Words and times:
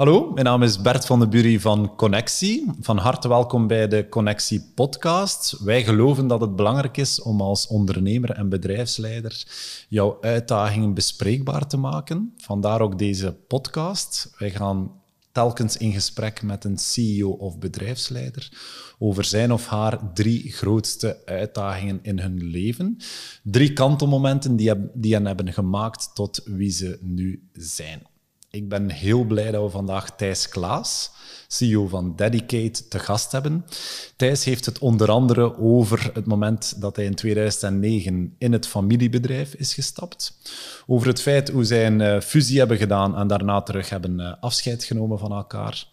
Hallo, 0.00 0.30
mijn 0.30 0.44
naam 0.44 0.62
is 0.62 0.80
Bert 0.80 1.06
van 1.06 1.20
de 1.20 1.28
Bury 1.28 1.60
van 1.60 1.96
Connectie. 1.96 2.70
Van 2.80 2.98
harte 2.98 3.28
welkom 3.28 3.66
bij 3.66 3.88
de 3.88 4.08
Connectie 4.08 4.70
Podcast. 4.74 5.56
Wij 5.64 5.84
geloven 5.84 6.26
dat 6.26 6.40
het 6.40 6.56
belangrijk 6.56 6.96
is 6.96 7.22
om 7.22 7.40
als 7.40 7.66
ondernemer 7.66 8.30
en 8.30 8.48
bedrijfsleider 8.48 9.44
jouw 9.88 10.18
uitdagingen 10.20 10.94
bespreekbaar 10.94 11.66
te 11.66 11.76
maken. 11.76 12.34
Vandaar 12.36 12.80
ook 12.80 12.98
deze 12.98 13.32
podcast. 13.32 14.34
Wij 14.38 14.50
gaan 14.50 14.92
telkens 15.32 15.76
in 15.76 15.92
gesprek 15.92 16.42
met 16.42 16.64
een 16.64 16.78
CEO 16.78 17.30
of 17.30 17.58
bedrijfsleider 17.58 18.52
over 18.98 19.24
zijn 19.24 19.52
of 19.52 19.66
haar 19.66 20.12
drie 20.12 20.52
grootste 20.52 21.22
uitdagingen 21.24 21.98
in 22.02 22.18
hun 22.18 22.50
leven. 22.50 22.96
Drie 23.42 23.72
kantelmomenten 23.72 24.56
die, 24.56 24.72
die 24.94 25.14
hen 25.14 25.26
hebben 25.26 25.52
gemaakt 25.52 26.10
tot 26.14 26.40
wie 26.44 26.70
ze 26.70 26.98
nu 27.00 27.48
zijn. 27.52 28.02
Ik 28.52 28.68
ben 28.68 28.90
heel 28.90 29.24
blij 29.24 29.50
dat 29.50 29.62
we 29.62 29.70
vandaag 29.70 30.16
Thijs 30.16 30.48
Klaas, 30.48 31.10
CEO 31.48 31.86
van 31.86 32.16
Dedicate, 32.16 32.88
te 32.88 32.98
gast 32.98 33.32
hebben. 33.32 33.64
Thijs 34.16 34.44
heeft 34.44 34.64
het 34.64 34.78
onder 34.78 35.10
andere 35.10 35.58
over 35.58 36.10
het 36.14 36.26
moment 36.26 36.80
dat 36.80 36.96
hij 36.96 37.04
in 37.04 37.14
2009 37.14 38.34
in 38.38 38.52
het 38.52 38.66
familiebedrijf 38.66 39.54
is 39.54 39.74
gestapt. 39.74 40.38
Over 40.86 41.08
het 41.08 41.22
feit 41.22 41.48
hoe 41.48 41.64
zij 41.64 41.86
een 41.86 42.00
eh, 42.00 42.20
fusie 42.20 42.58
hebben 42.58 42.76
gedaan 42.76 43.16
en 43.16 43.26
daarna 43.26 43.62
terug 43.62 43.88
hebben 43.88 44.20
eh, 44.20 44.32
afscheid 44.40 44.84
genomen 44.84 45.18
van 45.18 45.32
elkaar. 45.32 45.84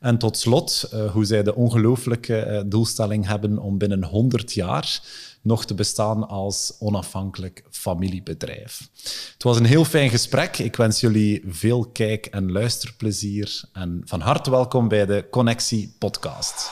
En 0.00 0.18
tot 0.18 0.38
slot 0.38 0.88
eh, 0.92 1.10
hoe 1.10 1.24
zij 1.24 1.42
de 1.42 1.54
ongelooflijke 1.54 2.64
doelstelling 2.66 3.26
hebben 3.26 3.58
om 3.58 3.78
binnen 3.78 4.04
100 4.04 4.52
jaar 4.52 5.00
nog 5.44 5.64
te 5.64 5.74
bestaan 5.74 6.28
als 6.28 6.76
onafhankelijk 6.78 7.64
familiebedrijf. 7.70 8.88
Het 9.32 9.42
was 9.42 9.56
een 9.56 9.64
heel 9.64 9.84
fijn 9.84 10.10
gesprek. 10.10 10.58
Ik 10.58 10.76
wens 10.76 11.00
jullie 11.00 11.42
veel 11.48 11.84
kijk- 11.92 12.26
en 12.26 12.52
luisterplezier. 12.52 13.62
En 13.72 14.02
van 14.04 14.20
harte 14.20 14.50
welkom 14.50 14.88
bij 14.88 15.06
de 15.06 15.26
Connectie 15.30 15.94
Podcast. 15.98 16.70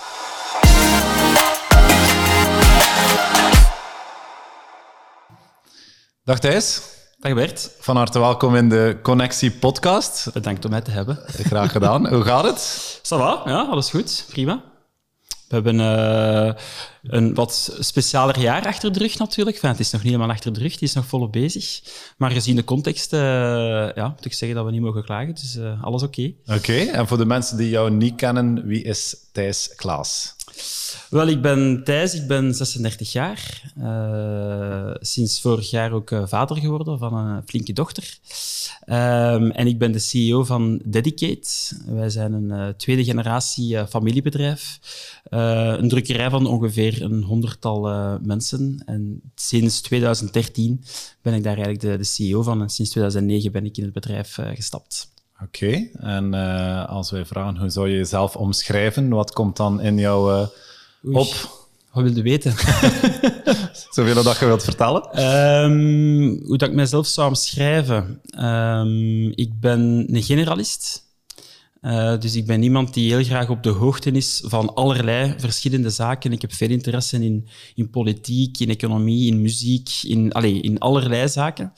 Dag 6.24 6.38
Thijs. 6.38 6.82
Dag 7.18 7.34
Bert. 7.34 7.70
Van 7.78 7.96
harte 7.96 8.18
welkom 8.18 8.56
in 8.56 8.68
de 8.68 8.98
Connectie 9.02 9.50
Podcast. 9.50 10.32
Bedankt 10.32 10.64
om 10.64 10.70
mij 10.70 10.80
te 10.80 10.90
hebben. 10.90 11.18
Graag 11.26 11.72
gedaan. 11.72 12.08
Hoe 12.08 12.22
gaat 12.22 12.44
het? 12.44 13.00
Ça 13.02 13.16
va? 13.16 13.42
Ja, 13.44 13.66
alles 13.70 13.90
goed. 13.90 14.24
Prima. 14.28 14.71
We 15.52 15.58
hebben 15.58 15.78
uh, 15.78 16.52
een 17.02 17.34
wat 17.34 17.76
specialer 17.78 18.38
jaar 18.38 18.66
achter 18.66 18.92
de 18.92 18.98
rug 18.98 19.18
natuurlijk. 19.18 19.56
Enfin, 19.56 19.70
het 19.70 19.80
is 19.80 19.90
nog 19.90 20.02
niet 20.02 20.12
helemaal 20.12 20.34
achter 20.34 20.52
de 20.52 20.60
rug, 20.60 20.72
het 20.72 20.82
is 20.82 20.92
nog 20.92 21.06
volop 21.06 21.32
bezig. 21.32 21.80
Maar 22.16 22.30
gezien 22.30 22.56
de 22.56 22.64
context 22.64 23.12
uh, 23.12 23.20
ja, 23.94 24.08
moet 24.08 24.24
ik 24.24 24.32
zeggen 24.32 24.56
dat 24.56 24.66
we 24.66 24.72
niet 24.72 24.80
mogen 24.80 25.04
klagen. 25.04 25.34
Dus 25.34 25.56
uh, 25.56 25.82
alles 25.82 26.02
oké. 26.02 26.32
Oké, 26.46 26.76
en 26.76 27.06
voor 27.06 27.18
de 27.18 27.24
mensen 27.24 27.56
die 27.56 27.68
jou 27.68 27.90
niet 27.90 28.14
kennen, 28.14 28.66
wie 28.66 28.82
is 28.82 29.16
Thijs 29.32 29.74
Klaas? 29.76 30.34
Wel, 31.10 31.26
ik 31.26 31.42
ben 31.42 31.82
Thijs, 31.84 32.14
ik 32.14 32.26
ben 32.26 32.54
36 32.54 33.12
jaar. 33.12 33.72
sinds 35.00 35.40
vorig 35.40 35.70
jaar 35.70 35.92
ook 35.92 36.10
vader 36.24 36.56
geworden 36.56 36.98
van 36.98 37.14
een 37.14 37.42
flinke 37.46 37.72
dochter. 37.72 38.18
Um, 38.86 39.50
en 39.50 39.66
ik 39.66 39.78
ben 39.78 39.92
de 39.92 39.98
CEO 39.98 40.44
van 40.44 40.80
Dedicate. 40.84 41.48
Wij 41.86 42.10
zijn 42.10 42.32
een 42.32 42.48
uh, 42.48 42.68
tweede 42.68 43.04
generatie 43.04 43.86
familiebedrijf. 43.86 44.78
Een 45.24 45.88
drukkerij 45.88 46.30
van 46.30 46.46
ongeveer 46.46 47.02
een 47.02 47.22
honderdtal 47.22 47.80
mensen. 48.22 48.82
En 48.86 49.20
sinds 49.34 49.80
2013 49.80 50.84
ben 51.22 51.34
ik 51.34 51.42
daar 51.42 51.56
eigenlijk 51.56 51.84
de, 51.84 51.96
de, 51.96 52.04
CEO 52.04 52.42
van. 52.42 52.62
En 52.62 52.70
sinds 52.70 52.90
2009 52.90 53.52
ben 53.52 53.64
ik 53.64 53.76
in 53.76 53.84
het 53.84 53.92
bedrijf 53.92 54.38
gestapt. 54.54 55.11
Oké, 55.44 55.66
okay. 55.66 55.90
en 56.00 56.34
als 56.88 57.10
wij 57.10 57.24
vragen 57.24 57.56
hoe 57.56 57.70
zou 57.70 57.88
je 57.88 57.96
jezelf 57.96 58.36
omschrijven, 58.36 59.08
wat 59.08 59.32
komt 59.32 59.56
dan 59.56 59.80
in 59.80 59.98
jou 59.98 60.46
op? 61.02 61.60
Wat 61.92 62.02
wil 62.02 62.14
je 62.14 62.22
weten? 62.22 62.54
Zoveel 63.90 64.22
dat 64.22 64.38
je 64.38 64.46
wilt 64.46 64.64
vertellen? 64.64 65.22
Um, 65.64 66.42
hoe 66.46 66.58
dat 66.58 66.68
ik 66.68 66.74
mezelf 66.74 67.06
zou 67.06 67.28
omschrijven? 67.28 68.20
Um, 68.38 69.32
ik 69.34 69.60
ben 69.60 70.06
een 70.10 70.22
generalist. 70.22 71.04
Uh, 71.82 72.18
dus 72.20 72.34
ik 72.34 72.46
ben 72.46 72.62
iemand 72.62 72.94
die 72.94 73.14
heel 73.14 73.24
graag 73.24 73.48
op 73.48 73.62
de 73.62 73.70
hoogte 73.70 74.10
is 74.10 74.42
van 74.44 74.74
allerlei 74.74 75.34
verschillende 75.38 75.90
zaken. 75.90 76.32
Ik 76.32 76.40
heb 76.40 76.52
veel 76.52 76.70
interesse 76.70 77.24
in, 77.24 77.48
in 77.74 77.90
politiek, 77.90 78.58
in 78.58 78.68
economie, 78.68 79.26
in 79.26 79.42
muziek, 79.42 79.90
in, 80.02 80.30
in 80.62 80.78
allerlei 80.78 81.28
zaken. 81.28 81.72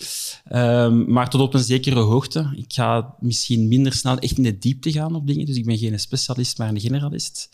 Um, 0.52 1.12
maar 1.12 1.30
tot 1.30 1.40
op 1.40 1.54
een 1.54 1.64
zekere 1.64 2.00
hoogte. 2.00 2.52
Ik 2.56 2.72
ga 2.72 3.14
misschien 3.20 3.68
minder 3.68 3.92
snel 3.92 4.18
echt 4.18 4.36
in 4.36 4.42
de 4.42 4.58
diepte 4.58 4.92
gaan 4.92 5.14
op 5.14 5.26
dingen. 5.26 5.46
Dus 5.46 5.56
ik 5.56 5.64
ben 5.64 5.78
geen 5.78 6.00
specialist, 6.00 6.58
maar 6.58 6.68
een 6.68 6.80
generalist. 6.80 7.48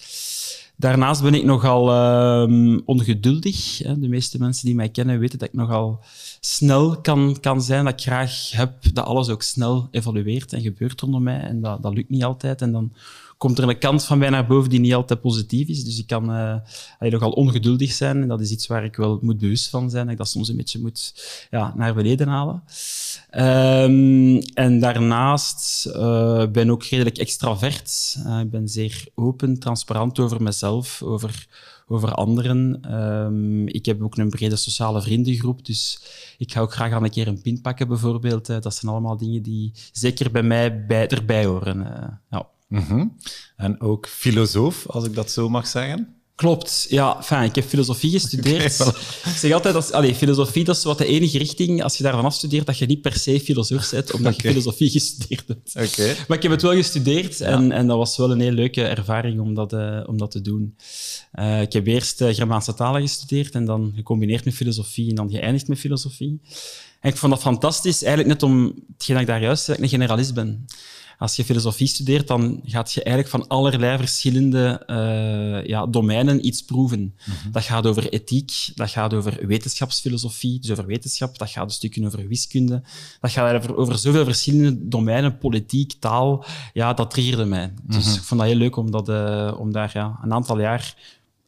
Daarnaast 0.80 1.22
ben 1.22 1.34
ik 1.34 1.44
nogal 1.44 1.88
uh, 1.90 2.78
ongeduldig. 2.84 3.76
De 3.76 4.08
meeste 4.08 4.38
mensen 4.38 4.66
die 4.66 4.74
mij 4.74 4.88
kennen 4.88 5.18
weten 5.18 5.38
dat 5.38 5.48
ik 5.48 5.54
nogal 5.54 6.04
snel 6.40 7.00
kan, 7.00 7.36
kan 7.40 7.62
zijn. 7.62 7.84
Dat 7.84 7.92
ik 7.92 8.00
graag 8.00 8.50
heb 8.50 8.72
dat 8.94 9.04
alles 9.04 9.28
ook 9.28 9.42
snel 9.42 9.88
evolueert 9.90 10.52
en 10.52 10.60
gebeurt 10.60 11.00
rondom 11.00 11.22
mij. 11.22 11.40
En 11.40 11.60
dat, 11.60 11.82
dat 11.82 11.94
lukt 11.94 12.10
niet 12.10 12.24
altijd. 12.24 12.62
En 12.62 12.72
dan 12.72 12.92
komt 13.40 13.58
er 13.58 13.68
een 13.68 13.78
kant 13.78 14.04
van 14.04 14.18
mij 14.18 14.30
naar 14.30 14.46
boven 14.46 14.70
die 14.70 14.80
niet 14.80 14.94
altijd 14.94 15.20
positief 15.20 15.68
is. 15.68 15.84
Dus 15.84 15.98
ik 15.98 16.06
kan 16.06 16.30
uh, 16.30 16.56
nogal 16.98 17.30
ongeduldig 17.30 17.92
zijn. 17.92 18.22
En 18.22 18.28
dat 18.28 18.40
is 18.40 18.50
iets 18.50 18.66
waar 18.66 18.84
ik 18.84 18.96
wel 18.96 19.18
moet 19.22 19.38
bewust 19.38 19.70
van 19.70 19.90
zijn. 19.90 20.02
Dat 20.02 20.12
ik 20.12 20.18
dat 20.18 20.28
soms 20.28 20.48
een 20.48 20.56
beetje 20.56 20.80
moet 20.80 21.14
ja, 21.50 21.72
naar 21.76 21.94
beneden 21.94 22.28
halen. 22.28 22.62
Um, 23.34 24.38
en 24.38 24.80
daarnaast 24.80 25.86
uh, 25.86 26.46
ben 26.46 26.70
ook 26.70 26.84
redelijk 26.84 27.18
extravert. 27.18 28.16
Uh, 28.26 28.40
ik 28.40 28.50
ben 28.50 28.68
zeer 28.68 29.04
open, 29.14 29.58
transparant 29.58 30.18
over 30.18 30.42
mezelf, 30.42 31.02
over, 31.02 31.46
over 31.86 32.14
anderen. 32.14 32.94
Um, 32.94 33.68
ik 33.68 33.86
heb 33.86 34.02
ook 34.02 34.16
een 34.16 34.30
brede 34.30 34.56
sociale 34.56 35.02
vriendengroep, 35.02 35.64
dus 35.64 36.02
ik 36.38 36.52
ga 36.52 36.60
ook 36.60 36.72
graag 36.72 36.92
aan 36.92 37.04
een 37.04 37.10
keer 37.10 37.28
een 37.28 37.42
pin 37.42 37.60
pakken 37.60 37.88
bijvoorbeeld. 37.88 38.46
Dat 38.46 38.74
zijn 38.74 38.92
allemaal 38.92 39.16
dingen 39.16 39.42
die 39.42 39.72
zeker 39.92 40.30
bij 40.30 40.42
mij 40.42 40.86
bij, 40.86 41.08
erbij 41.08 41.44
horen. 41.44 41.86
ja. 42.30 42.48
Mm 42.70 42.84
-hmm. 42.88 43.16
En 43.56 43.80
ook 43.80 44.06
filosoof, 44.06 44.86
als 44.86 45.04
ik 45.04 45.14
dat 45.14 45.30
zo 45.30 45.48
mag 45.48 45.66
zeggen. 45.66 46.20
Klopt, 46.40 46.86
ja. 46.88 47.22
Fijn, 47.22 47.48
ik 47.48 47.54
heb 47.54 47.64
filosofie 47.64 48.10
gestudeerd. 48.10 48.80
Okay, 48.80 49.32
ik 49.32 49.38
zeg 49.38 49.52
altijd, 49.52 49.74
dat, 49.74 49.92
allez, 49.92 50.16
filosofie 50.16 50.64
dat 50.64 50.76
is 50.76 50.84
wat 50.84 50.98
de 50.98 51.06
enige 51.06 51.38
richting, 51.38 51.82
als 51.82 51.96
je 51.96 52.02
daarvan 52.02 52.24
afstudeert, 52.24 52.66
dat 52.66 52.78
je 52.78 52.86
niet 52.86 53.00
per 53.00 53.16
se 53.16 53.40
filosoof 53.40 53.90
bent, 53.90 54.12
omdat 54.12 54.34
okay. 54.34 54.46
je 54.46 54.48
filosofie 54.48 54.90
gestudeerd 55.00 55.44
hebt. 55.48 55.92
Okay. 55.92 56.16
Maar 56.28 56.36
ik 56.36 56.42
heb 56.42 56.52
het 56.52 56.62
wel 56.62 56.72
gestudeerd 56.72 57.38
ja. 57.38 57.46
en, 57.46 57.72
en 57.72 57.86
dat 57.86 57.96
was 57.96 58.16
wel 58.16 58.30
een 58.30 58.40
heel 58.40 58.52
leuke 58.52 58.82
ervaring 58.82 59.40
om 59.40 59.54
dat, 59.54 59.72
uh, 59.72 60.00
om 60.06 60.18
dat 60.18 60.30
te 60.30 60.40
doen. 60.40 60.76
Uh, 61.38 61.60
ik 61.60 61.72
heb 61.72 61.86
eerst 61.86 62.20
uh, 62.20 62.34
Germaanse 62.34 62.74
talen 62.74 63.00
gestudeerd 63.00 63.54
en 63.54 63.64
dan 63.64 63.92
gecombineerd 63.96 64.44
met 64.44 64.54
filosofie 64.54 65.08
en 65.08 65.14
dan 65.14 65.30
geëindigd 65.30 65.68
met 65.68 65.78
filosofie. 65.78 66.40
En 67.00 67.10
ik 67.10 67.16
vond 67.16 67.32
dat 67.32 67.42
fantastisch, 67.42 68.02
eigenlijk 68.02 68.40
net 68.40 68.42
om 68.42 68.74
hetgeen 68.92 69.14
dat 69.14 69.24
ik 69.24 69.30
daar 69.30 69.42
juist 69.42 69.64
zei, 69.64 69.76
dat 69.76 69.86
ik 69.86 69.92
een 69.92 69.98
generalist 69.98 70.34
ben 70.34 70.66
als 71.20 71.36
je 71.36 71.44
filosofie 71.44 71.86
studeert, 71.86 72.26
dan 72.26 72.60
gaat 72.64 72.92
je 72.92 73.02
eigenlijk 73.02 73.34
van 73.34 73.48
allerlei 73.48 73.98
verschillende 73.98 74.82
uh, 74.86 75.66
ja, 75.66 75.86
domeinen 75.86 76.46
iets 76.46 76.64
proeven. 76.64 77.00
Mm 77.00 77.12
-hmm. 77.42 77.52
Dat 77.52 77.62
gaat 77.62 77.86
over 77.86 78.12
ethiek, 78.12 78.52
dat 78.74 78.90
gaat 78.90 79.14
over 79.14 79.46
wetenschapsfilosofie, 79.46 80.60
dus 80.60 80.70
over 80.70 80.86
wetenschap, 80.86 81.38
dat 81.38 81.50
gaat 81.50 81.64
een 81.64 81.70
stukje 81.70 82.06
over 82.06 82.28
wiskunde, 82.28 82.82
dat 83.20 83.30
gaat 83.30 83.54
over, 83.54 83.76
over 83.76 83.98
zoveel 83.98 84.24
verschillende 84.24 84.88
domeinen, 84.88 85.38
politiek, 85.38 85.92
taal. 85.98 86.44
Ja, 86.72 86.92
dat 86.92 87.10
triggerde 87.10 87.44
mij. 87.44 87.72
Dus 87.82 87.96
mm 87.96 88.02
-hmm. 88.02 88.14
ik 88.14 88.22
vond 88.22 88.40
dat 88.40 88.48
heel 88.48 88.58
leuk 88.58 88.76
om, 88.76 88.90
dat, 88.90 89.08
uh, 89.08 89.54
om 89.58 89.72
daar 89.72 89.90
ja, 89.94 90.18
een 90.22 90.32
aantal 90.32 90.60
jaar 90.60 90.94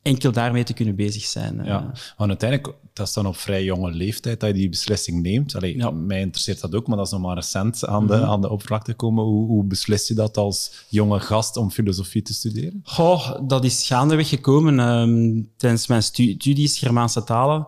enkel 0.02 0.32
daarmee 0.32 0.62
te 0.64 0.72
kunnen 0.72 0.94
bezig 0.96 1.24
zijn. 1.24 1.60
Ja, 1.64 1.92
want 2.16 2.30
uiteindelijk, 2.30 2.74
dat 2.92 3.06
is 3.06 3.12
dan 3.12 3.26
op 3.26 3.36
vrij 3.36 3.64
jonge 3.64 3.90
leeftijd 3.90 4.40
dat 4.40 4.48
je 4.48 4.54
die 4.54 4.68
beslissing 4.68 5.22
neemt. 5.22 5.56
Allee, 5.56 5.76
Ja. 5.76 5.90
Mij 5.90 6.20
interesseert 6.20 6.60
dat 6.60 6.74
ook, 6.74 6.86
maar 6.86 6.96
dat 6.96 7.06
is 7.06 7.12
nog 7.12 7.20
maar 7.20 7.34
recent 7.34 7.86
aan 7.86 8.06
de, 8.06 8.16
Mhm. 8.16 8.24
aan 8.24 8.40
de 8.40 8.48
oppervlakte 8.50 8.94
komen. 8.94 9.24
Hoe, 9.24 9.46
hoe 9.46 9.64
beslist 9.64 10.08
je 10.08 10.14
dat 10.14 10.36
als 10.36 10.84
jonge 10.88 11.20
gast 11.20 11.56
om 11.56 11.70
filosofie 11.70 12.22
te 12.22 12.34
studeren? 12.34 12.80
Goh, 12.84 13.30
dat 13.46 13.64
is 13.64 13.86
gaandeweg 13.86 14.28
gekomen. 14.28 14.78
Ehm, 14.80 15.42
tijdens 15.56 15.86
mijn 15.86 16.02
stu- 16.02 16.34
studies 16.38 16.78
Germaanse 16.78 17.24
talen 17.24 17.66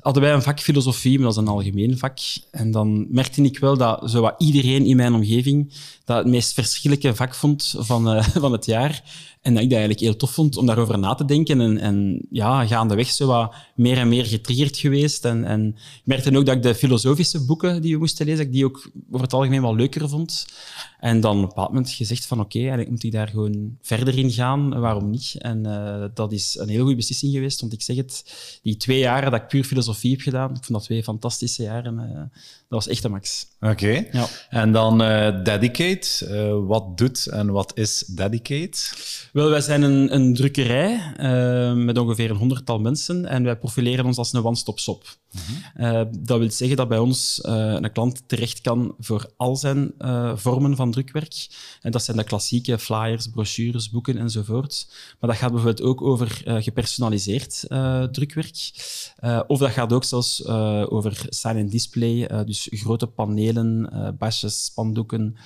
hadden 0.00 0.22
wij 0.22 0.32
een 0.32 0.42
vak 0.42 0.60
filosofie, 0.60 1.14
maar 1.18 1.26
dat 1.26 1.36
is 1.36 1.42
een 1.42 1.48
algemeen 1.48 1.98
vak. 1.98 2.18
En 2.50 2.70
dan 2.70 3.06
merkte 3.10 3.42
ik 3.42 3.58
wel 3.58 3.76
dat 3.76 4.10
zowat 4.10 4.34
iedereen 4.38 4.84
in 4.86 4.96
mijn 4.96 5.14
omgeving 5.14 5.72
dat 6.08 6.16
het 6.16 6.26
meest 6.26 6.52
verschrikkelijke 6.52 7.14
vak 7.14 7.34
vond 7.34 7.74
van, 7.78 8.08
eh, 8.08 8.28
van 8.44 8.52
het 8.52 8.66
jaar. 8.66 9.02
En 9.42 9.54
dat 9.54 9.62
ik 9.62 9.68
dat 9.68 9.78
eigenlijk 9.78 10.08
heel 10.08 10.16
tof 10.16 10.30
vond 10.30 10.56
om 10.56 10.66
daarover 10.66 10.98
na 10.98 11.14
te 11.14 11.24
denken. 11.24 11.60
En, 11.60 11.78
en 11.78 12.26
ja, 12.30 12.66
gaandeweg 12.66 13.08
zo 13.08 13.26
wat 13.26 13.54
meer 13.74 13.98
en 13.98 14.08
meer 14.08 14.26
getriggerd 14.26 14.76
geweest. 14.76 15.24
En, 15.24 15.44
en 15.44 15.66
ik 15.76 16.02
merkte 16.04 16.36
ook 16.36 16.46
dat 16.46 16.56
ik 16.56 16.62
de 16.62 16.74
filosofische 16.74 17.44
boeken 17.44 17.82
die 17.82 17.92
we 17.92 17.98
moesten 17.98 18.26
lezen, 18.26 18.44
ik 18.44 18.52
die 18.52 18.64
ook 18.64 18.90
over 19.10 19.24
het 19.24 19.32
algemeen 19.32 19.62
wel 19.62 19.74
leuker 19.76 20.08
vond. 20.08 20.46
En 21.00 21.20
dan 21.20 21.36
op 21.36 21.42
een 21.42 21.48
bepaald 21.48 21.68
moment 21.68 21.90
gezegd 21.90 22.26
van 22.26 22.40
oké, 22.40 22.58
eigenlijk 22.58 22.90
moet 22.90 23.04
ik 23.04 23.12
daar 23.12 23.28
gewoon 23.28 23.76
verder 23.82 24.18
in 24.18 24.30
gaan. 24.30 24.80
Waarom 24.80 25.10
niet? 25.10 25.34
En 25.38 25.66
eh, 25.66 26.04
dat 26.14 26.32
is 26.32 26.56
een 26.58 26.68
heel 26.68 26.80
goede 26.80 26.96
beslissing 26.96 27.32
geweest. 27.32 27.60
Want 27.60 27.72
ik 27.72 27.82
zeg 27.82 27.96
het, 27.96 28.24
die 28.62 28.76
twee 28.76 28.98
jaren 28.98 29.30
dat 29.30 29.40
ik 29.40 29.48
puur 29.48 29.64
filosofie 29.64 30.10
heb 30.10 30.20
gedaan, 30.20 30.50
ik 30.50 30.64
vond 30.64 30.78
dat 30.78 30.82
twee 30.82 31.02
fantastische 31.02 31.62
jaren. 31.62 31.98
eh, 31.98 32.38
dat 32.68 32.84
was 32.84 32.88
echt 32.88 33.04
een 33.04 33.10
max. 33.10 33.46
Oké. 33.60 34.06
Ja. 34.12 34.26
En 34.48 34.72
dan 34.72 35.02
eh, 35.02 35.42
Dedicate. 35.44 36.28
Uh, 36.30 36.66
wat 36.66 36.98
doet 36.98 37.26
en 37.26 37.50
wat 37.50 37.72
is 37.74 38.04
Dedicate? 38.06 38.78
Wel, 39.32 39.48
wij 39.48 39.60
zijn 39.60 39.82
een, 39.82 40.14
een 40.14 40.34
drukkerij 40.34 41.14
uh, 41.20 41.72
met 41.84 41.98
ongeveer 41.98 42.30
een 42.30 42.36
honderdtal 42.36 42.78
mensen 42.78 43.26
en 43.26 43.44
wij 43.44 43.56
profileren 43.56 44.04
ons 44.04 44.16
als 44.16 44.32
een 44.32 44.44
one-stop 44.44 44.78
shop. 44.80 45.04
Uh, 45.76 46.02
dat 46.18 46.38
wil 46.38 46.50
zeggen 46.50 46.76
dat 46.76 46.88
bij 46.88 46.98
ons 46.98 47.42
uh, 47.46 47.52
een 47.54 47.92
klant 47.92 48.22
terecht 48.26 48.60
kan 48.60 48.94
voor 48.98 49.30
al 49.36 49.56
zijn 49.56 49.92
uh, 49.98 50.36
vormen 50.36 50.76
van 50.76 50.90
drukwerk. 50.90 51.48
En 51.80 51.90
dat 51.90 52.04
zijn 52.04 52.16
de 52.16 52.24
klassieke 52.24 52.78
flyers, 52.78 53.28
brochures, 53.28 53.90
boeken 53.90 54.18
enzovoort. 54.18 54.86
Maar 55.20 55.30
dat 55.30 55.38
gaat 55.38 55.52
bijvoorbeeld 55.52 55.82
ook 55.82 56.02
over 56.02 56.42
gepersonaliseerd 56.44 57.64
drukwerk. 58.12 58.70
of 59.46 59.58
dat 59.58 59.70
gaat 59.70 59.92
ook 59.92 60.04
zelfs 60.04 60.46
over 60.88 61.26
sign 61.28 61.56
and 61.56 61.70
display, 61.70 62.44
dus 62.44 62.57
grote 62.70 63.06
panelen, 63.06 63.90
basjes, 64.18 64.64
spandoeken. 64.64 65.36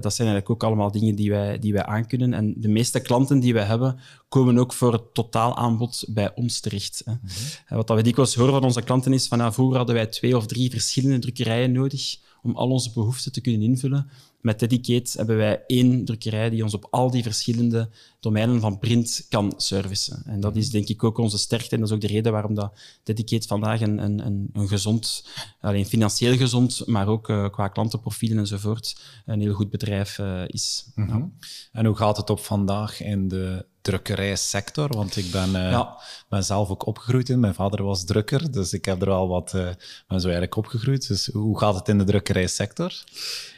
dat 0.00 0.14
zijn 0.14 0.28
eigenlijk 0.28 0.50
ook 0.50 0.64
allemaal 0.64 0.90
dingen 0.90 1.14
die 1.14 1.30
wij, 1.30 1.58
die 1.58 1.72
wij 1.72 1.84
aankunnen. 1.84 2.32
En 2.34 2.54
de 2.56 2.68
meeste 2.68 3.00
klanten 3.00 3.40
die 3.40 3.54
wij 3.54 3.64
hebben, 3.64 3.98
komen 4.28 4.58
ook 4.58 4.72
voor 4.72 4.92
het 4.92 5.14
totaalaanbod 5.14 6.04
bij 6.08 6.34
ons 6.34 6.60
terecht. 6.60 7.02
Hè. 7.04 7.12
Mhm. 7.12 7.76
Wat 7.76 7.88
we 7.88 8.02
dikwijls 8.02 8.34
horen 8.34 8.52
van 8.52 8.64
onze 8.64 8.82
klanten 8.82 9.12
is 9.12 9.28
van 9.28 9.38
ja, 9.38 9.52
vroeger 9.52 9.76
hadden 9.76 9.94
wij 9.94 10.06
twee 10.06 10.36
of 10.36 10.46
drie 10.46 10.70
verschillende 10.70 11.18
drukkerijen 11.18 11.72
nodig 11.72 12.18
om 12.42 12.56
al 12.56 12.70
onze 12.70 12.92
behoeften 12.92 13.32
te 13.32 13.40
kunnen 13.40 13.62
invullen. 13.62 14.10
Met 14.40 14.58
Dedicate 14.58 15.18
hebben 15.18 15.36
wij 15.36 15.62
één 15.66 16.04
drukkerij 16.04 16.50
die 16.50 16.62
ons 16.62 16.74
op 16.74 16.86
al 16.90 17.10
die 17.10 17.22
verschillende 17.22 17.90
domeinen 18.20 18.60
van 18.60 18.78
print 18.78 19.26
kan 19.28 19.52
servicen. 19.56 20.22
En 20.26 20.40
dat 20.40 20.56
is 20.56 20.70
denk 20.70 20.88
ik 20.88 21.04
ook 21.04 21.18
onze 21.18 21.38
sterkte 21.38 21.74
en 21.74 21.80
dat 21.80 21.88
is 21.88 21.94
ook 21.94 22.00
de 22.00 22.06
reden 22.06 22.32
waarom 22.32 22.54
dat 22.54 22.80
Dedicate 23.02 23.46
vandaag 23.46 23.80
een, 23.80 23.98
een, 23.98 24.50
een 24.52 24.68
gezond, 24.68 25.28
alleen 25.60 25.86
financieel 25.86 26.36
gezond, 26.36 26.86
maar 26.86 27.08
ook 27.08 27.28
uh, 27.28 27.48
qua 27.50 27.68
klantenprofielen 27.68 28.38
enzovoort, 28.38 29.00
een 29.26 29.40
heel 29.40 29.54
goed 29.54 29.70
bedrijf 29.70 30.18
uh, 30.18 30.42
is. 30.46 30.90
Mm 30.94 31.08
-hmm. 31.08 31.18
ja. 31.18 31.46
En 31.72 31.86
hoe 31.86 31.96
gaat 31.96 32.16
het 32.16 32.30
op 32.30 32.40
vandaag 32.40 33.02
in 33.02 33.28
de 33.28 33.66
drukkerijsector? 33.88 34.88
Want 34.88 35.16
ik 35.16 35.30
ben, 35.30 35.48
uh, 35.48 35.70
ja. 35.70 35.96
ben 36.28 36.44
zelf 36.44 36.68
ook 36.68 36.86
opgegroeid 36.86 37.28
in. 37.28 37.40
Mijn 37.40 37.54
vader 37.54 37.82
was 37.82 38.04
drukker, 38.04 38.52
dus 38.52 38.72
ik 38.72 38.84
heb 38.84 39.02
er 39.02 39.10
al 39.10 39.28
wat, 39.28 39.52
uh, 39.54 39.62
ben 40.08 40.20
zo 40.20 40.26
eigenlijk 40.26 40.56
opgegroeid. 40.56 41.08
Dus 41.08 41.26
hoe 41.26 41.58
gaat 41.58 41.74
het 41.74 41.88
in 41.88 41.98
de 41.98 42.04
drukkerijsector? 42.04 42.92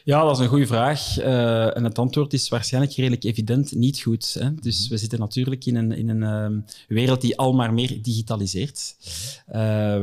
Ja, 0.04 0.22
dat 0.22 0.36
is 0.36 0.42
een 0.42 0.48
goede 0.48 0.66
vraag. 0.66 1.18
Uh, 1.18 1.76
en 1.76 1.84
het 1.84 1.98
antwoord 1.98 2.32
is 2.32 2.48
waarschijnlijk 2.48 2.94
redelijk 2.94 3.24
evident 3.24 3.74
niet 3.74 4.00
goed. 4.00 4.36
Hè? 4.38 4.54
Dus 4.54 4.88
we 4.88 4.96
zitten 4.96 5.18
natuurlijk 5.18 5.66
in 5.66 5.76
een, 5.76 5.92
in 5.92 6.08
een 6.08 6.52
uh, 6.52 6.58
wereld 6.88 7.20
die 7.20 7.38
al 7.38 7.52
maar 7.52 7.74
meer 7.74 8.02
digitaliseert, 8.02 8.96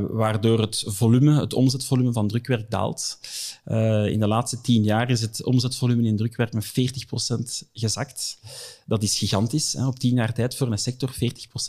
waardoor 0.10 0.60
het 0.60 0.84
volume, 0.86 1.40
het 1.40 1.54
omzetvolume 1.54 2.12
van 2.12 2.28
drukwerk 2.28 2.72
daalt. 2.72 3.20
in 4.14 4.20
de 4.20 4.28
laatste 4.28 4.62
tien 4.62 4.84
jaar 4.84 5.10
is 5.10 5.22
het 5.22 5.44
omzetvolume 5.44 6.08
in 6.08 6.18
drukwerk 6.18 6.54
met 6.54 6.66
40% 6.66 7.68
gezakt. 7.74 8.40
Dat 8.86 9.04
is 9.04 9.18
gigantisch. 9.18 9.74
Hè? 9.74 9.88
Op 9.88 10.00
tien 10.00 10.17
tijd 10.34 10.56
voor 10.56 10.72
een 10.72 10.78
sector 10.78 11.16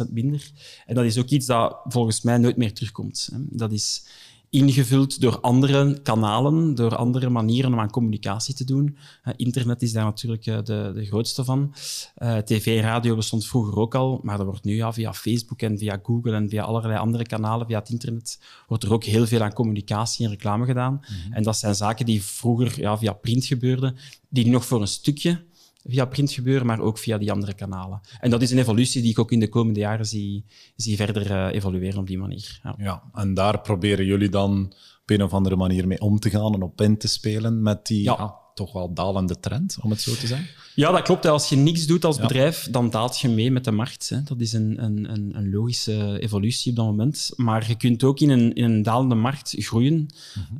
40% 0.08 0.12
minder. 0.12 0.50
En 0.86 0.94
dat 0.94 1.04
is 1.04 1.18
ook 1.18 1.28
iets 1.28 1.46
dat 1.46 1.76
volgens 1.84 2.22
mij 2.22 2.38
nooit 2.38 2.56
meer 2.56 2.74
terugkomt. 2.74 3.28
Dat 3.32 3.72
is 3.72 4.02
ingevuld 4.50 5.20
door 5.20 5.40
andere 5.40 6.00
kanalen, 6.02 6.74
door 6.74 6.96
andere 6.96 7.28
manieren 7.28 7.72
om 7.72 7.80
aan 7.80 7.90
communicatie 7.90 8.54
te 8.54 8.64
doen. 8.64 8.96
Uh, 9.24 9.34
internet 9.36 9.82
is 9.82 9.92
daar 9.92 10.04
natuurlijk 10.04 10.46
uh, 10.46 10.56
de, 10.62 10.92
de, 10.94 11.04
grootste 11.06 11.44
van. 11.44 11.74
Uh, 12.18 12.36
TV 12.36 12.66
en 12.66 12.82
radio 12.82 13.16
bestond 13.16 13.46
vroeger 13.46 13.76
ook 13.76 13.94
al, 13.94 14.20
maar 14.22 14.36
dat 14.36 14.46
wordt 14.46 14.64
nu 14.64 14.74
ja, 14.74 14.92
via 14.92 15.12
Facebook 15.12 15.62
en 15.62 15.78
via 15.78 16.00
Google 16.02 16.34
en 16.34 16.48
via 16.48 16.62
allerlei 16.62 16.98
andere 16.98 17.24
kanalen, 17.24 17.66
via 17.66 17.78
het 17.78 17.88
internet, 17.88 18.40
wordt 18.66 18.84
er 18.84 18.92
ook 18.92 19.04
heel 19.04 19.26
veel 19.26 19.42
aan 19.42 19.52
communicatie 19.52 20.24
en 20.24 20.30
reclame 20.30 20.66
gedaan. 20.66 20.92
Mm 20.92 21.00
-hmm. 21.00 21.32
En 21.32 21.42
dat 21.42 21.56
zijn 21.56 21.74
zaken 21.74 22.06
die 22.06 22.22
vroeger 22.22 22.80
ja, 22.80 22.98
via 22.98 23.12
print 23.12 23.44
gebeurden, 23.44 23.96
die 24.28 24.46
nog 24.46 24.64
voor 24.64 24.80
een 24.80 24.86
stukje 24.86 25.46
via 25.84 26.04
print 26.04 26.32
gebeuren, 26.32 26.66
maar 26.66 26.80
ook 26.80 26.98
via 26.98 27.18
die 27.18 27.32
andere 27.32 27.54
kanalen. 27.54 28.00
En 28.20 28.30
dat 28.30 28.42
is 28.42 28.50
een 28.50 28.58
evolutie 28.58 29.02
die 29.02 29.10
ik 29.10 29.18
ook 29.18 29.32
in 29.32 29.40
de 29.40 29.48
komende 29.48 29.80
jaren 29.80 30.06
zie, 30.06 30.44
zie 30.76 30.96
verder 30.96 31.30
uh, 31.30 31.54
evolueren 31.54 31.98
op 31.98 32.06
die 32.06 32.18
manier. 32.18 32.60
Ja. 32.62 32.74
ja, 32.78 33.02
en 33.12 33.34
daar 33.34 33.60
proberen 33.60 34.04
jullie 34.04 34.28
dan 34.28 34.72
op 35.02 35.10
een 35.10 35.22
of 35.22 35.32
andere 35.32 35.56
manier 35.56 35.86
mee 35.86 36.00
om 36.00 36.18
te 36.18 36.30
gaan 36.30 36.54
en 36.54 36.62
op 36.62 36.80
in 36.80 36.98
te 36.98 37.08
spelen 37.08 37.62
met 37.62 37.86
die 37.86 38.02
ja. 38.02 38.36
Toch 38.58 38.72
wel 38.72 38.92
dalende 38.92 39.40
trend, 39.40 39.76
om 39.82 39.90
het 39.90 40.00
zo 40.00 40.14
te 40.14 40.26
zeggen? 40.26 40.46
Ja, 40.74 40.90
dat 40.90 41.02
klopt. 41.02 41.26
Als 41.26 41.48
je 41.48 41.56
niks 41.56 41.86
doet 41.86 42.04
als 42.04 42.18
bedrijf, 42.18 42.68
dan 42.70 42.90
daalt 42.90 43.18
je 43.18 43.28
mee 43.28 43.50
met 43.50 43.64
de 43.64 43.70
markt. 43.70 44.08
Hè. 44.08 44.22
Dat 44.22 44.40
is 44.40 44.52
een, 44.52 44.84
een, 44.84 45.36
een, 45.36 45.50
logische 45.50 46.20
evolutie 46.20 46.70
op 46.70 46.76
dat 46.76 46.86
moment. 46.86 47.32
Maar 47.36 47.68
je 47.68 47.74
kunt 47.74 48.04
ook 48.04 48.20
in 48.20 48.30
een, 48.30 48.54
in 48.54 48.64
een 48.64 48.82
dalende 48.82 49.14
markt 49.14 49.54
groeien 49.58 49.94
mm 49.94 50.08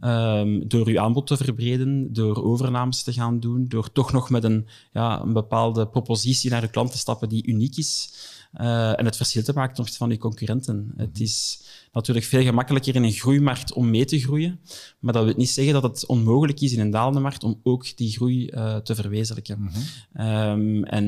-hmm. 0.01 0.11
um, 0.11 0.69
door 0.69 0.91
je 0.91 1.01
aanbod 1.01 1.27
te 1.27 1.37
verbreden, 1.37 2.13
door 2.13 2.45
overnames 2.45 3.03
te 3.03 3.13
gaan 3.13 3.41
doen, 3.41 3.69
door 3.69 3.93
toch 3.93 4.13
nog 4.13 4.31
met 4.31 4.45
een, 4.45 4.67
ja, 4.93 5.21
een 5.21 5.33
bepaalde 5.33 5.89
propositie 5.89 6.51
naar 6.51 6.61
de 6.61 6.71
klant 6.71 6.93
te 6.93 6.99
stappen 6.99 7.29
die 7.29 7.47
uniek 7.47 7.77
is. 7.77 8.13
Uh, 8.55 8.99
en 8.99 9.05
het 9.05 9.17
verschil 9.17 9.43
te 9.43 9.53
maken 9.53 9.75
ten 9.75 9.83
opzichte 9.83 10.05
van 10.05 10.13
je 10.13 10.19
concurrenten. 10.19 10.77
Mm 10.77 10.93
-hmm. 10.97 11.07
Het 11.07 11.21
is 11.21 11.63
natuurlijk 11.93 12.27
veel 12.27 12.43
gemakkelijker 12.43 12.95
in 12.95 13.03
een 13.03 13.13
groeimarkt 13.13 13.73
om 13.73 13.91
mee 13.91 14.05
te 14.05 14.21
groeien. 14.21 14.61
Maar 14.99 15.13
dat 15.13 15.25
wil 15.25 15.35
niet 15.37 15.51
zeggen 15.51 15.73
dat 15.73 15.83
het 15.83 16.07
onmogelijk 16.07 16.61
is 16.61 16.73
in 16.73 16.81
een 16.81 16.91
dalende 16.91 17.21
markt 17.21 17.45
om 17.45 17.61
ook 17.63 17.97
die 17.97 18.11
groei 18.11 18.51
uh, 18.51 18.77
te 18.77 18.95
verwezenlijken. 18.95 19.59
Mm 19.61 19.71
-hmm. 20.13 20.27
um, 20.27 20.85
en 20.85 21.05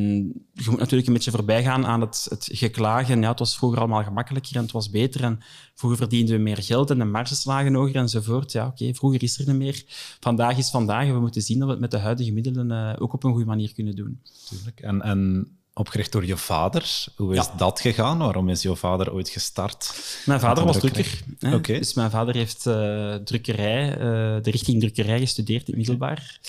je 0.52 0.70
moet 0.70 0.78
natuurlijk 0.78 1.06
een 1.06 1.14
beetje 1.14 1.30
voorbij 1.30 1.62
gaan 1.62 1.86
aan 1.86 2.00
het, 2.00 2.26
het 2.30 2.48
geklagen. 2.52 3.20
Ja, 3.20 3.28
het 3.28 3.38
was 3.38 3.56
vroeger 3.56 3.78
allemaal 3.78 4.04
gemakkelijker 4.04 4.56
en 4.56 4.62
het 4.62 4.72
was 4.72 4.90
beter. 4.90 5.22
En 5.22 5.38
vroeger 5.74 5.98
verdienden 5.98 6.36
we 6.36 6.42
meer 6.42 6.62
geld 6.62 6.90
en 6.90 6.98
de 6.98 7.04
marges 7.04 7.44
lagen 7.44 7.74
hoger 7.74 7.96
enzovoort. 7.96 8.52
Ja, 8.52 8.66
oké, 8.66 8.82
okay, 8.82 8.94
vroeger 8.94 9.22
is 9.22 9.38
er 9.38 9.46
niet 9.46 9.56
meer. 9.56 9.84
Vandaag 10.20 10.58
is 10.58 10.70
vandaag. 10.70 11.06
En 11.06 11.14
we 11.14 11.20
moeten 11.20 11.42
zien 11.42 11.58
dat 11.58 11.66
we 11.66 11.72
het 11.72 11.82
met 11.82 11.90
de 11.90 11.98
huidige 11.98 12.32
middelen 12.32 12.70
uh, 12.70 13.02
ook 13.02 13.12
op 13.12 13.24
een 13.24 13.30
goede 13.30 13.46
manier 13.46 13.74
kunnen 13.74 13.96
doen. 13.96 14.20
Tuurlijk. 14.48 14.80
En, 14.80 15.02
en 15.02 15.48
opgericht 15.74 16.12
door 16.12 16.26
je 16.26 16.36
vader. 16.36 17.04
Hoe 17.16 17.34
is 17.34 17.46
ja. 17.46 17.54
dat 17.56 17.80
gegaan? 17.80 18.18
Waarom 18.18 18.48
is 18.48 18.62
jouw 18.62 18.76
vader 18.76 19.12
ooit 19.12 19.28
gestart? 19.28 19.94
Mijn 20.26 20.40
vader 20.40 20.64
was 20.64 20.78
drukker. 20.78 21.20
Okay. 21.40 21.78
Dus 21.78 21.94
mijn 21.94 22.10
vader 22.10 22.34
heeft 22.34 22.66
uh, 22.66 23.14
drukkerij, 23.14 23.90
uh, 23.90 23.96
de 24.42 24.50
richting 24.50 24.80
drukkerij 24.80 25.18
gestudeerd 25.18 25.68
in 25.68 25.76
middelbaar. 25.76 26.40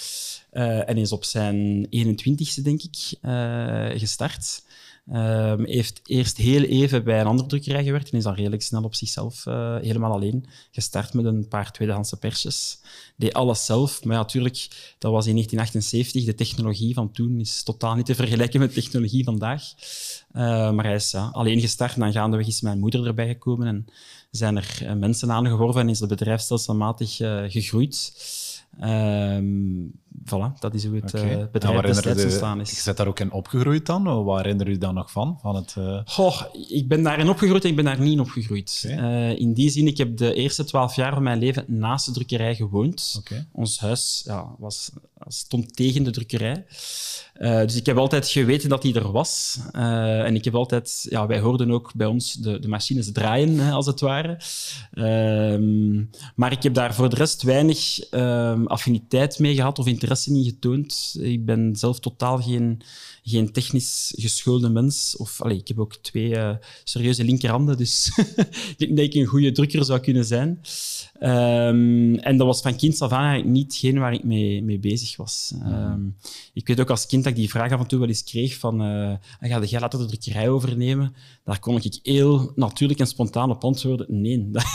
Uh, 0.54 0.90
en 0.90 0.98
is 0.98 1.12
op 1.12 1.24
zijn 1.24 1.88
21ste, 1.96 2.62
denk 2.64 2.82
ik, 2.82 3.18
gestart. 4.00 4.64
Um, 5.14 5.66
heeft 5.66 6.02
eerst 6.06 6.38
heel 6.38 6.64
even 6.64 7.04
bij 7.04 7.20
een 7.20 7.26
andere 7.26 7.48
drukkerij 7.48 7.84
gewerkt 7.84 8.10
en 8.12 8.18
is 8.18 8.24
dan 8.24 8.34
redelijk 8.34 8.62
snel 8.62 8.84
op 8.84 8.96
zichzelf 8.96 9.46
uh, 9.46 9.76
helemaal 9.82 10.12
alleen 10.12 10.46
gestart 10.72 11.14
met 11.14 11.26
een 11.26 11.48
paar 11.48 11.72
tweedehandse 11.72 12.18
persjes. 12.18 12.80
Deed 13.16 13.34
alles 13.34 13.66
zelf, 13.66 14.04
maar 14.04 14.18
natuurlijk, 14.18 14.68
dat 14.98 15.12
was 15.12 15.26
in 15.26 15.34
1978. 15.34 16.26
De 16.26 16.36
technologie 16.36 16.94
van 16.94 17.12
toen 17.12 17.40
is 17.40 17.64
totaal 17.64 17.96
niet 17.96 18.06
te 18.06 18.16
vergelijken 18.16 18.60
met 18.60 18.74
de 18.74 18.82
technologie 18.82 19.24
vandaag. 19.24 19.64
Uh, 20.34 20.72
maar 20.72 20.86
hij 20.86 20.96
is 20.96 21.12
ja, 21.12 21.30
alleen 21.32 21.60
gestart 21.60 21.94
en 21.94 22.00
dan 22.00 22.12
gaandeweg 22.12 22.48
is 22.48 22.62
mijn 22.62 22.80
moeder 22.80 23.08
erbij 23.08 23.28
gekomen 23.28 23.68
en 23.68 23.86
zijn 24.30 24.58
er 24.58 24.80
uh, 24.84 24.94
mensen 24.94 25.32
aangeworven 25.32 25.82
en 25.82 25.90
is 25.90 26.00
het 26.00 26.10
bedrijf 26.10 26.42
stelselmatig 26.42 27.16
gegroeid. 27.52 28.14
Um, 28.84 30.01
voilà, 30.26 30.60
dat 30.60 30.74
is 30.74 30.86
hoe 30.86 30.96
het 30.96 31.14
okay. 31.14 31.40
uh, 31.40 31.46
bedrijf 31.52 31.82
destijds 31.82 32.24
ontstaan 32.24 32.62
is. 32.62 32.70
Je 32.70 32.82
bent 32.86 32.98
daar 32.98 33.08
ook 33.08 33.20
in 33.20 33.32
opgegroeid 33.32 33.86
dan? 33.86 34.24
Waar 34.24 34.38
herinner 34.38 34.70
je 34.70 34.78
dan 34.78 34.94
nog 34.94 35.12
van? 35.12 35.38
van 35.42 35.56
het, 35.56 35.76
uh... 35.78 36.00
Goh, 36.06 36.42
ik 36.70 36.88
ben 36.88 37.04
daarin 37.04 37.30
opgegroeid 37.30 37.64
en 37.64 37.70
ik 37.70 37.76
ben 37.76 37.86
daar 37.86 38.00
niet 38.00 38.12
in 38.12 38.20
opgegroeid. 38.20 38.84
Okay. 38.86 39.30
Uh, 39.32 39.40
in 39.40 39.54
die 39.54 39.70
zin, 39.70 39.88
ik 39.88 39.98
heb 39.98 40.18
de 40.18 40.34
eerste 40.34 40.64
twaalf 40.64 40.96
jaar 40.96 41.14
van 41.14 41.24
mijn 41.24 41.40
leven 41.40 41.64
naast 41.68 42.06
de 42.06 42.12
drukkerij 42.12 42.56
gewoond. 42.56 43.16
Okay. 43.20 43.48
Ons 43.52 43.80
huis 43.80 44.22
ja, 44.26 44.56
was, 44.58 44.92
stond 45.28 45.76
tegen 45.76 46.04
de 46.04 46.12
drukkerij. 46.12 46.66
Uh, 47.38 47.60
dus 47.60 47.76
ik 47.76 47.86
heb 47.86 47.98
altijd 47.98 48.28
geweten 48.28 48.70
dat 48.70 48.82
die 48.82 48.96
er 48.96 49.12
was. 49.12 49.60
En 49.72 50.36
ik 50.36 50.46
heb 50.46 50.56
altijd, 50.56 51.06
ja, 51.10 51.28
wij 51.28 51.40
hoorden 51.40 51.72
ook 51.72 51.92
bij 51.96 52.08
ons 52.08 52.34
de, 52.34 52.60
de 52.60 52.68
machines 52.68 53.12
draaien, 53.12 53.60
hè, 53.60 53.72
als 53.72 53.86
het 53.86 54.00
ware. 54.00 54.40
Uh, 54.94 56.04
maar 56.36 56.52
ik 56.52 56.64
heb 56.64 56.74
daar 56.74 56.94
voor 56.94 57.10
de 57.10 57.16
rest 57.16 57.42
weinig 57.42 58.00
ehm, 58.00 58.66
affiniteit 58.66 59.40
mee 59.40 59.56
gehad 59.56 59.80
of 59.80 59.88
interesse 60.02 60.34
in 60.34 60.44
getoond. 60.44 61.18
Ik 61.20 61.46
ben 61.46 61.76
zelf 61.76 62.00
totaal 62.00 62.42
geen, 62.42 62.82
geen 63.24 63.52
technisch 63.52 64.14
geschoolde 64.18 64.70
mens. 64.70 65.18
Of, 65.18 65.42
allez, 65.42 65.60
ik 65.60 65.68
heb 65.68 65.80
ook 65.80 65.96
twee 65.96 66.30
uh, 66.30 66.56
serieuze 66.84 67.24
linkerhanden, 67.24 67.78
dus 67.78 68.12
ik 68.78 68.78
denk 68.78 68.98
dat 68.98 69.06
ik 69.06 69.14
een 69.14 69.26
goede 69.26 69.52
drukker 69.52 69.86
zou 69.86 70.00
kunnen 70.00 70.26
zijn. 70.26 70.62
Um, 71.24 72.16
en 72.16 72.38
dat 72.38 72.48
was 72.48 72.62
van 72.62 72.76
kind 72.76 73.02
af 73.02 73.12
aan 73.12 73.24
eigenlijk 73.24 73.54
niet 73.54 73.66
hetgeen 73.66 74.00
waar 74.00 74.14
ik 74.14 74.24
mee, 74.24 74.64
mee 74.64 74.80
bezig 74.80 75.18
was. 75.18 75.54
Um, 75.66 76.16
ik 76.54 76.68
weet 76.68 76.80
ook 76.80 76.90
als 76.90 77.06
kind 77.06 77.24
dat 77.24 77.32
ik 77.32 77.38
die 77.38 77.50
vraag 77.50 77.72
af 77.72 77.80
en 77.80 77.88
toe 77.88 78.00
wel 78.00 78.08
eens 78.08 78.24
kreeg 78.24 78.58
van 78.58 78.82
uh, 78.82 79.14
ga 79.40 79.64
jij 79.64 79.80
later 79.80 80.00
de 80.00 80.06
drukkerij 80.06 80.50
overnemen? 80.50 81.16
Daar 81.44 81.60
kon 81.60 81.76
ik 81.82 82.00
heel 82.04 82.52
natuurlijk 82.56 83.00
en 83.00 83.08
spontaan 83.08 83.50
op 83.50 83.64
antwoorden. 83.64 84.22
Nee, 84.22 84.50
dat, 84.52 84.66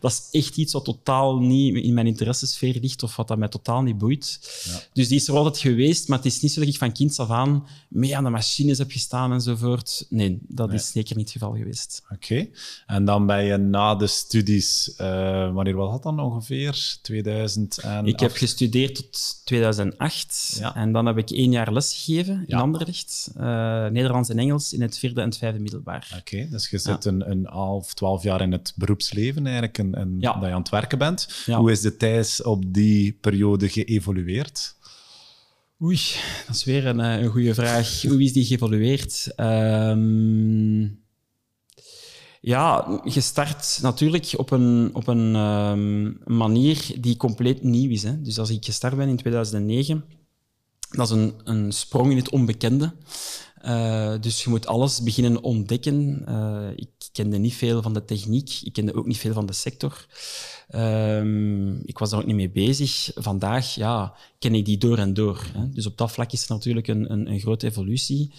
dat 0.00 0.10
is 0.10 0.28
echt 0.30 0.56
iets 0.56 0.72
wat 0.72 0.84
totaal 0.84 1.38
niet 1.38 1.74
in 1.74 1.94
mijn 1.94 2.06
interessesfeer 2.06 2.78
ligt 2.80 3.02
of 3.02 3.16
wat 3.16 3.28
dat 3.28 3.38
mij 3.38 3.48
totaal 3.48 3.82
niet 3.82 3.98
boeit. 3.98 4.40
Ja. 4.64 4.80
Dus 4.92 5.08
die 5.08 5.16
is 5.16 5.28
er 5.28 5.34
altijd 5.34 5.58
geweest, 5.58 6.08
maar 6.08 6.18
het 6.18 6.26
is 6.26 6.40
niet 6.40 6.52
zo 6.52 6.60
dat 6.60 6.68
ik 6.68 6.78
van 6.78 6.92
kinds 6.92 7.18
af 7.18 7.30
aan 7.30 7.65
mee 7.88 8.16
aan 8.16 8.24
de 8.24 8.30
machines 8.30 8.78
heb 8.78 8.90
gestaan 8.90 9.32
enzovoort. 9.32 10.06
Nee, 10.08 10.38
dat 10.42 10.72
is 10.72 10.90
zeker 10.90 11.16
niet 11.16 11.32
het 11.32 11.42
geval 11.42 11.56
geweest. 11.56 12.02
Oké. 12.12 12.48
En 12.86 13.04
dan 13.04 13.26
ben 13.26 13.44
je 13.44 13.56
na 13.56 13.94
de 13.94 14.06
studies, 14.06 14.94
uh, 15.00 15.06
wanneer 15.52 15.76
was 15.76 15.90
dat 15.90 16.02
dan 16.02 16.20
ongeveer? 16.20 16.98
2000 17.02 17.78
en 17.78 18.06
Ik 18.06 18.20
heb 18.20 18.32
gestudeerd 18.36 18.94
tot 18.94 19.42
2008 19.44 20.56
ja. 20.58 20.74
en 20.74 20.92
dan 20.92 21.06
heb 21.06 21.18
ik 21.18 21.30
één 21.30 21.50
jaar 21.50 21.72
lesgegeven 21.72 22.44
in 22.46 22.56
Anderlecht. 22.56 23.30
Uh, 23.36 23.42
Nederlands 23.86 24.28
en 24.28 24.38
Engels 24.38 24.72
in 24.72 24.82
het 24.82 24.98
vierde 24.98 25.20
en 25.20 25.28
het 25.28 25.38
vijfde 25.38 25.60
middelbaar. 25.60 26.16
Oké, 26.18 26.48
dus 26.50 26.70
je 26.70 26.78
zit 26.78 27.04
een, 27.04 27.30
een 27.30 27.46
half, 27.46 27.94
twaalf 27.94 28.22
jaar 28.22 28.40
in 28.40 28.52
het 28.52 28.72
beroepsleven 28.76 29.44
eigenlijk 29.44 29.78
en, 29.78 29.94
en 29.94 30.20
dat 30.20 30.34
je 30.40 30.46
aan 30.46 30.60
het 30.60 30.68
werken 30.68 30.98
bent. 30.98 31.44
Hoe 31.46 31.70
is 31.70 31.80
de 31.80 31.96
tijd 31.96 32.40
op 32.44 32.64
die 32.74 33.12
periode 33.20 33.68
geëvolueerd? 33.68 34.74
Oei, 35.82 36.00
dat 36.46 36.54
is 36.56 36.64
weer 36.64 36.86
een, 36.86 37.00
eh, 37.00 37.22
een 37.22 37.30
goede 37.30 37.54
vraag. 37.54 38.02
Hoe 38.02 38.22
is 38.22 38.32
die 38.32 38.44
geëvolueerd? 38.44 39.32
Um, 39.36 41.04
ja, 42.40 43.00
gestart 43.04 43.78
natuurlijk 43.82 44.32
op 44.36 44.50
een, 44.50 44.90
op 44.92 45.06
een 45.06 45.34
um, 45.34 46.18
manier 46.24 46.90
die 47.00 47.16
compleet 47.16 47.62
nieuw 47.62 47.90
is. 47.90 48.02
Hè. 48.02 48.22
Dus 48.22 48.38
als 48.38 48.50
ik 48.50 48.64
gestart 48.64 48.96
ben 48.96 49.08
in 49.08 49.16
2009, 49.16 50.04
dat 50.90 51.10
is 51.10 51.16
een, 51.16 51.34
een 51.44 51.72
sprong 51.72 52.10
in 52.10 52.16
het 52.16 52.30
onbekende. 52.30 52.94
Uh, 53.64 54.14
dus 54.20 54.44
je 54.44 54.50
moet 54.50 54.66
alles 54.66 55.02
beginnen 55.02 55.42
ontdekken. 55.42 56.24
Uh, 56.28 56.68
ik 56.76 56.90
kende 57.12 57.38
niet 57.38 57.54
veel 57.54 57.82
van 57.82 57.94
de 57.94 58.04
techniek, 58.04 58.60
ik 58.62 58.72
kende 58.72 58.94
ook 58.94 59.06
niet 59.06 59.18
veel 59.18 59.32
van 59.32 59.46
de 59.46 59.52
sector. 59.52 60.06
Um, 60.74 61.80
ik 61.84 61.98
was 61.98 62.10
daar 62.10 62.20
ook 62.20 62.26
niet 62.26 62.36
mee 62.36 62.50
bezig. 62.50 63.10
Vandaag 63.14 63.74
ja, 63.74 64.14
ken 64.38 64.54
ik 64.54 64.64
die 64.64 64.78
door 64.78 64.98
en 64.98 65.14
door. 65.14 65.46
Hè. 65.52 65.70
Dus 65.70 65.86
op 65.86 65.98
dat 65.98 66.12
vlak 66.12 66.32
is 66.32 66.44
er 66.44 66.54
natuurlijk 66.54 66.88
een, 66.88 67.12
een, 67.12 67.30
een, 67.30 67.40
grote 67.40 67.66
evolutie. 67.66 68.32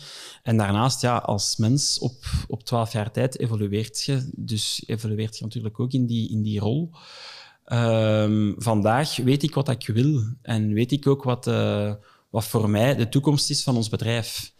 En 0.43 0.57
daarnaast, 0.57 1.01
ja, 1.01 1.17
als 1.17 1.57
mens 1.57 1.99
op, 1.99 2.25
op 2.47 2.63
12 2.63 2.91
jaar 2.91 3.11
tijd 3.11 3.39
evolueert 3.39 4.03
je. 4.03 4.29
Dus 4.35 4.83
evolueert 4.87 5.37
je 5.37 5.43
natuurlijk 5.43 5.79
ook 5.79 5.91
in 5.91 6.05
die, 6.05 6.29
in 6.29 6.41
die 6.41 6.59
rol. 6.59 6.91
Um, 7.65 8.55
vandaag 8.57 9.15
weet 9.15 9.43
ik 9.43 9.53
wat 9.53 9.69
ik 9.69 9.87
wil 9.87 10.23
en 10.41 10.73
weet 10.73 10.91
ik 10.91 11.07
ook 11.07 11.23
wat, 11.23 11.47
uh, 11.47 11.93
wat 12.29 12.45
voor 12.45 12.69
mij 12.69 12.95
de 12.95 13.09
toekomst 13.09 13.49
is 13.49 13.63
van 13.63 13.75
ons 13.75 13.89
bedrijf. 13.89 14.53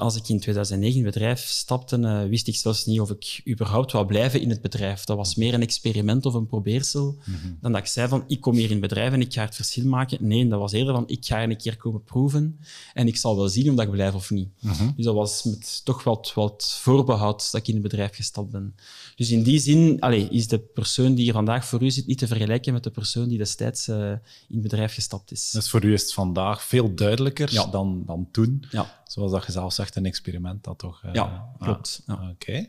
Als 0.00 0.16
ik 0.16 0.28
in 0.28 0.40
2009 0.40 0.98
in 0.98 1.04
het 1.04 1.14
bedrijf 1.14 1.40
stapte, 1.40 1.98
uh, 1.98 2.24
wist 2.24 2.48
ik 2.48 2.56
zelfs 2.56 2.86
niet 2.86 3.00
of 3.00 3.10
ik 3.10 3.40
überhaupt 3.48 3.92
wou 3.92 4.06
blijven 4.06 4.40
in 4.40 4.50
het 4.50 4.60
bedrijf. 4.60 5.04
Dat 5.04 5.16
was 5.16 5.34
meer 5.34 5.54
een 5.54 5.62
experiment 5.62 6.26
of 6.26 6.34
een 6.34 6.46
probeersel 6.46 7.18
mhm. 7.24 7.36
dan 7.60 7.72
dat 7.72 7.80
ik 7.80 7.86
zei 7.86 8.08
van 8.08 8.24
ik 8.26 8.40
kom 8.40 8.54
hier 8.54 8.64
in 8.64 8.70
het 8.70 8.80
bedrijf 8.80 9.12
en 9.12 9.20
ik 9.20 9.32
ga 9.32 9.44
het 9.44 9.54
verschil 9.54 9.84
maken. 9.84 10.18
Nee, 10.20 10.48
dat 10.48 10.58
was 10.58 10.72
eerder 10.72 10.94
van 10.94 11.04
ik 11.06 11.24
ga 11.26 11.42
een 11.42 11.56
keer 11.56 11.76
komen 11.76 12.04
proeven 12.04 12.58
en 12.94 13.06
ik 13.06 13.16
zal 13.16 13.36
wel 13.36 13.48
zien 13.48 13.70
of 13.70 13.74
dat 13.74 13.84
ik 13.84 13.90
blijf 13.90 14.14
of 14.14 14.30
niet. 14.30 14.48
Mhm. 14.60 14.90
Dus 14.96 15.04
dat 15.04 15.14
was 15.14 15.42
met 15.42 15.84
toch 15.84 16.04
wat, 16.04 16.32
wat 16.34 16.78
voorbehoud 16.80 17.50
dat 17.50 17.60
ik 17.60 17.68
in 17.68 17.74
het 17.74 17.82
bedrijf 17.82 18.14
gestapt 18.14 18.50
ben. 18.50 18.74
Dus 19.16 19.30
in 19.30 19.42
die 19.42 19.58
zin 19.58 20.00
allez, 20.00 20.28
is 20.28 20.48
de 20.48 20.58
persoon 20.58 21.14
die 21.14 21.24
hier 21.24 21.32
vandaag 21.32 21.64
voor 21.64 21.82
u 21.82 21.90
zit 21.90 22.06
niet 22.06 22.18
te 22.18 22.26
vergelijken 22.26 22.72
met 22.72 22.84
de 22.84 22.90
persoon 22.90 23.28
die 23.28 23.38
destijds 23.38 23.88
uh, 23.88 24.10
in 24.10 24.18
het 24.48 24.62
bedrijf 24.62 24.94
gestapt 24.94 25.30
is. 25.32 25.50
Dus 25.50 25.70
voor 25.70 25.84
u 25.84 25.92
is 25.92 26.02
het 26.02 26.12
vandaag 26.12 26.62
veel 26.62 26.94
duidelijker 26.94 27.68
dan, 27.70 28.02
dan 28.06 28.28
toen. 28.30 28.64
Ja. 28.70 28.98
Zoals 29.10 29.32
dat 29.32 29.46
je 29.46 29.52
zelf 29.52 29.72
zegt, 29.72 29.89
een 29.96 30.06
experiment 30.06 30.64
dat 30.64 30.78
toch... 30.78 31.02
Uh, 31.06 31.12
ja, 31.12 31.48
klopt. 31.58 32.02
Ja. 32.06 32.28
Oké. 32.30 32.66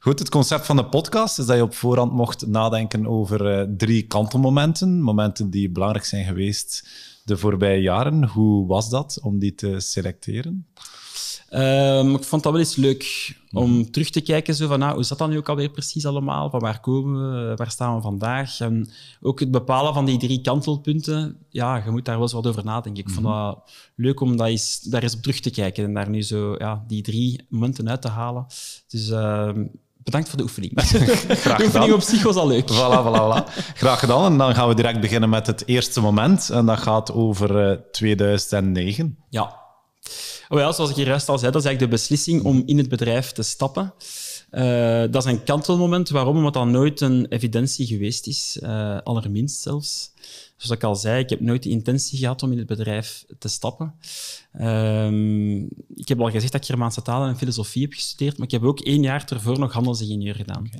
Goed, 0.00 0.18
het 0.18 0.28
concept 0.28 0.66
van 0.66 0.76
de 0.76 0.84
podcast 0.84 1.38
is 1.38 1.46
dat 1.46 1.56
je 1.56 1.62
op 1.62 1.74
voorhand 1.74 2.12
mocht 2.12 2.46
nadenken 2.46 3.06
over 3.06 3.58
uh, 3.58 3.76
drie 3.76 4.06
kantelmomenten. 4.06 5.00
Momenten 5.00 5.50
die 5.50 5.70
belangrijk 5.70 6.04
zijn 6.04 6.24
geweest 6.24 6.88
de 7.24 7.36
voorbije 7.36 7.80
jaren. 7.80 8.24
Hoe 8.24 8.66
was 8.66 8.90
dat 8.90 9.18
om 9.22 9.38
die 9.38 9.54
te 9.54 9.80
selecteren? 9.80 10.66
Um, 11.52 12.14
ik 12.14 12.24
vond 12.24 12.42
dat 12.42 12.52
wel 12.52 12.60
eens 12.60 12.76
leuk 12.76 13.34
om 13.52 13.90
terug 13.90 14.10
te 14.10 14.20
kijken. 14.20 14.54
Zo 14.54 14.66
van, 14.66 14.78
nou, 14.78 14.94
hoe 14.94 15.04
zat 15.04 15.18
dat 15.18 15.28
nu 15.28 15.36
ook 15.36 15.48
alweer 15.48 15.70
precies 15.70 16.06
allemaal? 16.06 16.50
Van 16.50 16.60
waar 16.60 16.80
komen 16.80 17.48
we? 17.48 17.54
Waar 17.56 17.70
staan 17.70 17.96
we 17.96 18.02
vandaag? 18.02 18.60
En 18.60 18.90
ook 19.20 19.40
het 19.40 19.50
bepalen 19.50 19.94
van 19.94 20.04
die 20.04 20.18
drie 20.18 20.40
kantelpunten. 20.40 21.36
Ja, 21.48 21.82
je 21.84 21.90
moet 21.90 22.04
daar 22.04 22.14
wel 22.14 22.22
eens 22.22 22.32
wat 22.32 22.46
over 22.46 22.64
nadenken. 22.64 23.04
Ik 23.04 23.10
vond 23.10 23.26
mhm. 23.26 23.34
dat 23.34 23.70
leuk 23.94 24.20
om 24.20 24.36
dat 24.36 24.46
eens, 24.46 24.80
daar 24.80 25.02
eens 25.02 25.14
op 25.14 25.22
terug 25.22 25.40
te 25.40 25.50
kijken 25.50 25.84
en 25.84 25.94
daar 25.94 26.08
nu 26.08 26.22
zo 26.22 26.54
ja, 26.58 26.84
die 26.86 27.02
drie 27.02 27.46
momenten 27.48 27.90
uit 27.90 28.02
te 28.02 28.08
halen. 28.08 28.46
Dus 28.88 29.08
uh, 29.08 29.50
bedankt 30.02 30.28
voor 30.28 30.38
de 30.38 30.44
oefening. 30.44 30.72
Graag 30.76 31.58
de 31.58 31.64
oefening 31.64 31.92
op 31.92 32.00
zich 32.00 32.22
was 32.22 32.36
al 32.36 32.46
leuk. 32.46 32.70
Voilà, 32.70 33.04
voilà, 33.04 33.20
voilà. 33.20 33.52
Graag 33.74 33.98
gedaan. 33.98 34.32
En 34.32 34.38
dan 34.38 34.54
gaan 34.54 34.68
we 34.68 34.74
direct 34.74 35.00
beginnen 35.00 35.28
met 35.28 35.46
het 35.46 35.62
eerste 35.66 36.00
moment. 36.00 36.50
En 36.50 36.66
dat 36.66 36.78
gaat 36.78 37.12
over 37.12 37.70
uh, 37.70 37.76
2009. 37.92 39.18
Ja. 39.28 39.58
Ja, 40.58 40.72
zoals 40.72 40.90
ik 40.90 40.96
hier 40.96 41.06
juist 41.06 41.28
al 41.28 41.38
zei, 41.38 41.52
dat 41.52 41.60
is 41.60 41.66
eigenlijk 41.66 41.92
de 41.92 41.98
beslissing 41.98 42.42
om 42.42 42.62
in 42.66 42.78
het 42.78 42.88
bedrijf 42.88 43.32
te 43.32 43.42
stappen. 43.42 43.94
Uh, 44.50 45.04
dat 45.10 45.24
is 45.24 45.32
een 45.32 45.44
kantelmoment. 45.44 46.08
Waarom? 46.08 46.36
Omdat 46.36 46.54
dat 46.54 46.66
nooit 46.66 47.00
een 47.00 47.26
evidentie 47.26 47.86
geweest 47.86 48.26
is, 48.26 48.58
uh, 48.62 48.98
allerminst 49.04 49.60
zelfs. 49.60 50.12
Zoals 50.56 50.76
ik 50.76 50.84
al 50.84 50.96
zei, 50.96 51.22
ik 51.22 51.30
heb 51.30 51.40
nooit 51.40 51.62
de 51.62 51.68
intentie 51.68 52.18
gehad 52.18 52.42
om 52.42 52.52
in 52.52 52.58
het 52.58 52.66
bedrijf 52.66 53.24
te 53.38 53.48
stappen. 53.48 53.94
Uh, 54.60 55.56
ik 55.94 56.08
heb 56.08 56.20
al 56.20 56.30
gezegd 56.30 56.52
dat 56.52 56.60
ik 56.60 56.66
Germaanse 56.66 57.02
talen 57.02 57.28
en 57.28 57.38
filosofie 57.38 57.82
heb 57.82 57.92
gestudeerd, 57.92 58.36
maar 58.36 58.46
ik 58.46 58.52
heb 58.52 58.62
ook 58.62 58.80
één 58.80 59.02
jaar 59.02 59.24
ervoor 59.28 59.58
nog 59.58 59.72
handelsingenieur 59.72 60.34
gedaan. 60.34 60.70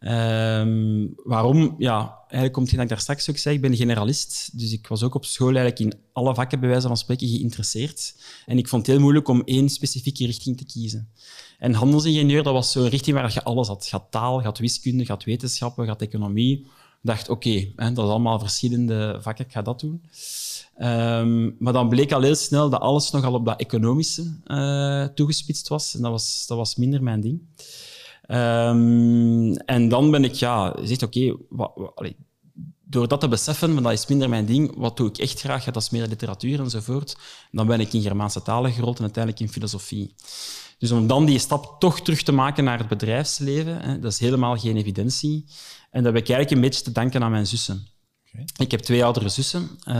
Um, 0.00 1.12
waarom? 1.24 1.74
Ja, 1.78 2.18
eigenlijk 2.20 2.52
komt 2.52 2.66
het 2.66 2.74
dat 2.74 2.84
ik 2.84 2.90
daar 2.90 3.00
straks 3.00 3.30
ook 3.30 3.36
zei. 3.36 3.54
Ik 3.54 3.60
ben 3.60 3.76
generalist, 3.76 4.58
dus 4.58 4.72
ik 4.72 4.86
was 4.86 5.02
ook 5.02 5.14
op 5.14 5.24
school 5.24 5.56
eigenlijk 5.56 5.78
in 5.78 5.94
alle 6.12 6.34
vakken 6.34 6.60
bij 6.60 6.68
wijze 6.68 6.86
van 6.86 6.96
spreken 6.96 7.28
geïnteresseerd. 7.28 8.14
En 8.46 8.58
ik 8.58 8.68
vond 8.68 8.86
het 8.86 8.90
heel 8.94 9.00
moeilijk 9.02 9.28
om 9.28 9.42
één 9.44 9.68
specifieke 9.68 10.26
richting 10.26 10.56
te 10.56 10.64
kiezen. 10.64 11.08
En 11.58 11.74
handelsingenieur, 11.74 12.42
dat 12.42 12.52
was 12.52 12.72
zo'n 12.72 12.88
richting 12.88 13.16
waar 13.16 13.32
je 13.32 13.42
alles 13.42 13.68
had. 13.68 13.88
Je 13.90 14.00
taal, 14.10 14.42
je 14.42 14.52
wiskunde, 14.58 15.04
je 15.04 15.16
wetenschappen, 15.24 15.86
je 15.86 15.96
economie. 15.96 16.58
Ik 16.58 16.66
dacht, 17.00 17.28
oké, 17.28 17.72
dat 17.76 17.90
is 17.90 17.98
allemaal 17.98 18.38
verschillende 18.38 19.18
vakken, 19.20 19.44
ik 19.44 19.52
ga 19.52 19.62
dat 19.62 19.80
doen. 19.80 20.02
Um, 20.80 21.56
maar 21.58 21.72
dan 21.72 21.88
bleek 21.88 22.12
al 22.12 22.22
heel 22.22 22.34
snel 22.34 22.70
dat 22.70 22.80
alles 22.80 23.10
nogal 23.10 23.34
op 23.34 23.44
dat 23.44 23.60
economische 23.60 24.40
uh, 24.46 25.04
toegespitst 25.04 25.68
was. 25.68 25.94
En 25.94 26.02
dat 26.02 26.10
was, 26.10 26.44
dat 26.46 26.56
was 26.56 26.76
minder 26.76 27.02
mijn 27.02 27.20
ding. 27.20 27.40
Um, 28.30 29.56
en 29.56 29.88
dan 29.88 30.10
ben 30.10 30.24
ik, 30.24 30.32
ja, 30.32 30.76
zegt 30.82 31.02
oké, 31.02 31.36
okay, 31.50 32.16
door 32.84 33.08
dat 33.08 33.20
te 33.20 33.28
beseffen, 33.28 33.74
maar 33.74 33.82
dat 33.82 33.92
is 33.92 34.06
minder 34.06 34.28
mijn 34.28 34.46
ding, 34.46 34.72
wat 34.76 34.96
doe 34.96 35.08
ik 35.08 35.18
echt 35.18 35.40
graag? 35.40 35.64
Ja, 35.64 35.72
dat 35.72 35.82
is 35.82 35.90
meer 35.90 36.06
literatuur 36.06 36.60
enzovoort. 36.60 37.16
dan 37.50 37.66
ben 37.66 37.80
ik 37.80 37.92
in 37.92 38.02
Germaanse 38.02 38.42
talen 38.42 38.72
gerold 38.72 38.96
en 38.96 39.02
uiteindelijk 39.02 39.44
in 39.44 39.52
filosofie. 39.52 40.14
Dus 40.78 40.90
om 40.90 41.06
dan 41.06 41.24
die 41.24 41.38
stap 41.38 41.80
toch 41.80 42.00
terug 42.00 42.22
te 42.22 42.32
maken 42.32 42.64
naar 42.64 42.78
het 42.78 42.88
bedrijfsleven, 42.88 43.80
hè, 43.80 43.98
dat 43.98 44.12
is 44.12 44.18
helemaal 44.18 44.56
geen 44.56 44.76
evidentie. 44.76 45.44
En 45.90 46.02
dat 46.02 46.12
heb 46.12 46.22
ik 46.22 46.28
eigenlijk 46.28 46.50
een 46.50 46.60
beetje 46.60 46.84
te 46.84 46.92
danken 46.92 47.22
aan 47.22 47.30
mijn 47.30 47.46
zussen. 47.46 47.86
Okay. 48.32 48.46
Ik 48.56 48.70
heb 48.70 48.80
twee 48.80 49.04
oudere 49.04 49.28
zussen, 49.28 49.62
uh, 49.88 49.94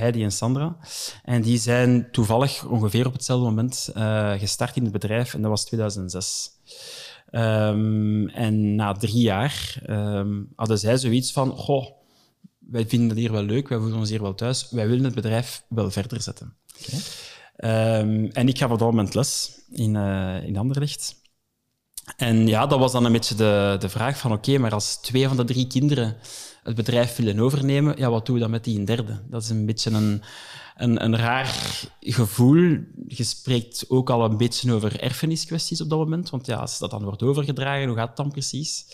Heidi 0.00 0.22
en 0.22 0.32
Sandra. 0.32 0.76
En 1.22 1.42
die 1.42 1.58
zijn 1.58 2.08
toevallig 2.12 2.64
ongeveer 2.64 3.06
op 3.06 3.12
hetzelfde 3.12 3.44
moment 3.44 3.90
uh, 3.96 4.32
gestart 4.32 4.76
in 4.76 4.82
het 4.82 4.92
bedrijf, 4.92 5.34
en 5.34 5.40
dat 5.40 5.50
was 5.50 5.64
2006. 5.64 6.50
Um, 7.36 8.28
en 8.28 8.74
na 8.74 8.92
drie 8.92 9.22
jaar 9.22 9.76
um, 9.90 10.52
hadden 10.56 10.78
zij 10.78 10.96
zoiets 10.96 11.32
van: 11.32 11.50
Goh, 11.50 11.86
wij 12.58 12.86
vinden 12.86 13.08
het 13.08 13.18
hier 13.18 13.32
wel 13.32 13.42
leuk, 13.42 13.68
wij 13.68 13.78
voelen 13.78 13.98
ons 13.98 14.10
hier 14.10 14.22
wel 14.22 14.34
thuis, 14.34 14.68
wij 14.70 14.88
willen 14.88 15.04
het 15.04 15.14
bedrijf 15.14 15.64
wel 15.68 15.90
verder 15.90 16.20
zetten. 16.20 16.56
Okay. 16.86 18.00
Um, 18.00 18.30
en 18.32 18.48
ik 18.48 18.58
gaf 18.58 18.70
op 18.70 18.78
dat 18.78 18.90
moment 18.90 19.14
les 19.14 19.60
in, 19.70 19.94
uh, 19.94 20.44
in 20.44 20.56
Anderlecht. 20.56 21.22
En 22.16 22.46
ja, 22.46 22.66
dat 22.66 22.78
was 22.78 22.92
dan 22.92 23.04
een 23.04 23.12
beetje 23.12 23.34
de, 23.34 23.76
de 23.78 23.88
vraag 23.88 24.18
van 24.18 24.32
oké, 24.32 24.48
okay, 24.48 24.60
maar 24.60 24.72
als 24.72 24.96
twee 25.00 25.28
van 25.28 25.36
de 25.36 25.44
drie 25.44 25.66
kinderen 25.66 26.16
het 26.62 26.74
bedrijf 26.74 27.16
willen 27.16 27.40
overnemen, 27.40 27.96
ja, 27.96 28.10
wat 28.10 28.26
doen 28.26 28.34
we 28.34 28.40
dan 28.40 28.50
met 28.50 28.64
die 28.64 28.78
een 28.78 28.84
derde? 28.84 29.20
Dat 29.28 29.42
is 29.42 29.48
een 29.48 29.66
beetje 29.66 29.90
een, 29.90 30.22
een, 30.76 31.04
een 31.04 31.16
raar 31.16 31.54
gevoel. 32.00 32.76
Je 33.08 33.24
spreekt 33.24 33.84
ook 33.88 34.10
al 34.10 34.24
een 34.24 34.36
beetje 34.36 34.72
over 34.72 35.00
erfeniskwesties 35.00 35.80
op 35.80 35.88
dat 35.88 35.98
moment, 35.98 36.30
want 36.30 36.46
ja, 36.46 36.56
als 36.56 36.78
dat 36.78 36.90
dan 36.90 37.02
wordt 37.02 37.22
overgedragen, 37.22 37.86
hoe 37.86 37.96
gaat 37.96 38.08
het 38.08 38.16
dan 38.16 38.30
precies? 38.30 38.86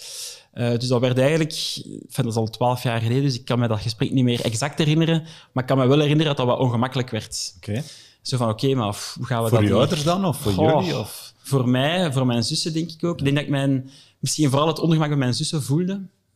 Uh, 0.54 0.70
dus 0.70 0.88
dat 0.88 1.00
werd 1.00 1.18
eigenlijk, 1.18 1.52
enfin, 1.82 2.24
dat 2.24 2.26
is 2.26 2.36
al 2.36 2.50
twaalf 2.50 2.82
jaar 2.82 3.00
geleden, 3.00 3.22
dus 3.22 3.34
ik 3.34 3.44
kan 3.44 3.58
me 3.58 3.68
dat 3.68 3.80
gesprek 3.80 4.10
niet 4.10 4.24
meer 4.24 4.40
exact 4.40 4.78
herinneren, 4.78 5.22
maar 5.52 5.62
ik 5.62 5.68
kan 5.68 5.78
me 5.78 5.86
wel 5.86 5.98
herinneren 6.00 6.36
dat 6.36 6.46
dat 6.46 6.56
wat 6.56 6.66
ongemakkelijk 6.66 7.10
werd. 7.10 7.54
Okay. 7.56 7.82
Zo 8.22 8.36
van, 8.36 8.48
oké, 8.48 8.64
okay, 8.64 8.76
maar 8.76 8.96
hoe 9.14 9.26
gaan 9.26 9.42
we 9.42 9.48
voor 9.48 9.58
dat 9.58 9.68
Voor 9.68 9.76
je 9.76 9.82
ouders 9.82 10.02
dan, 10.02 10.24
of 10.24 10.36
voor 10.36 10.52
Goh, 10.52 10.80
jullie? 10.80 10.98
Of? 10.98 11.32
Voor 11.42 11.68
mij, 11.68 12.12
voor 12.12 12.26
mijn 12.26 12.42
zussen 12.42 12.72
denk 12.72 12.90
ik 12.90 13.04
ook. 13.04 13.18
Ik 13.18 13.24
denk 13.24 13.36
dat 13.36 13.44
ik 13.44 13.50
mijn, 13.50 13.90
misschien 14.18 14.50
vooral 14.50 14.66
het 14.66 14.78
ongemak 14.78 15.08
met 15.08 15.18
mijn 15.18 15.34
zussen 15.34 15.62
voelde. 15.62 15.92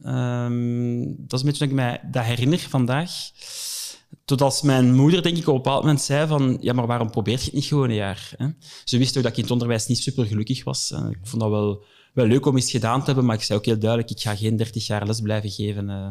Um, 0.07 1.15
dat 1.19 1.33
is 1.33 1.41
een 1.41 1.47
beetje 1.47 1.59
dat 1.59 1.69
ik 1.69 1.75
mij 1.75 2.01
dat 2.11 2.25
herinner 2.25 2.59
vandaag. 2.59 3.11
Tot 4.25 4.43
als 4.43 4.63
mijn 4.63 4.95
moeder, 4.95 5.23
denk 5.23 5.37
ik, 5.37 5.47
op 5.49 5.55
een 5.55 5.63
bepaald 5.63 5.83
moment 5.83 6.01
zei 6.01 6.27
van 6.27 6.57
ja, 6.61 6.73
maar 6.73 6.87
waarom 6.87 7.11
probeert 7.11 7.41
je 7.41 7.45
het 7.45 7.55
niet 7.55 7.65
gewoon 7.65 7.89
een 7.89 7.95
jaar? 7.95 8.33
Hè? 8.37 8.47
Ze 8.85 8.99
wist 8.99 9.17
ook 9.17 9.23
dat 9.23 9.33
ik 9.33 9.39
in 9.39 9.43
het 9.43 9.53
onderwijs 9.53 9.87
niet 9.87 9.99
super 9.99 10.27
gelukkig 10.27 10.65
was. 10.65 10.91
Ik 10.91 11.19
vond 11.23 11.43
dat 11.43 11.51
wel, 11.51 11.85
wel 12.13 12.27
leuk 12.27 12.47
om 12.47 12.57
iets 12.57 12.71
gedaan 12.71 13.01
te 13.01 13.07
hebben, 13.07 13.25
maar 13.25 13.37
ik 13.37 13.43
zei 13.43 13.59
ook 13.59 13.65
heel 13.65 13.79
duidelijk, 13.79 14.11
ik 14.11 14.21
ga 14.21 14.37
geen 14.37 14.57
30 14.57 14.87
jaar 14.87 15.07
les 15.07 15.21
blijven 15.21 15.51
geven. 15.51 15.89
Uh, 15.89 16.09